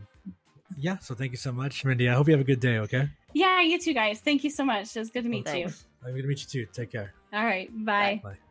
yeah 0.78 0.98
so 1.00 1.16
thank 1.16 1.32
you 1.32 1.38
so 1.38 1.52
much 1.52 1.84
mindy 1.86 2.08
i 2.10 2.14
hope 2.14 2.28
you 2.28 2.34
have 2.34 2.42
a 2.42 2.52
good 2.54 2.60
day 2.60 2.78
okay 2.80 3.08
Yeah, 3.34 3.62
you 3.62 3.80
too, 3.80 3.94
guys. 3.94 4.20
Thank 4.20 4.44
you 4.44 4.50
so 4.50 4.66
much. 4.66 4.96
It 4.96 5.00
was 5.00 5.10
good 5.10 5.24
to 5.24 5.30
meet 5.30 5.48
you. 5.56 5.68
i'm 6.06 6.12
gonna 6.14 6.28
meet 6.28 6.42
you 6.42 6.66
too 6.66 6.72
take 6.74 6.92
care 6.92 7.14
you. 7.32 7.38
All 7.40 7.46
right. 7.46 7.70
Bye. 7.86 8.20
bye 8.22 8.51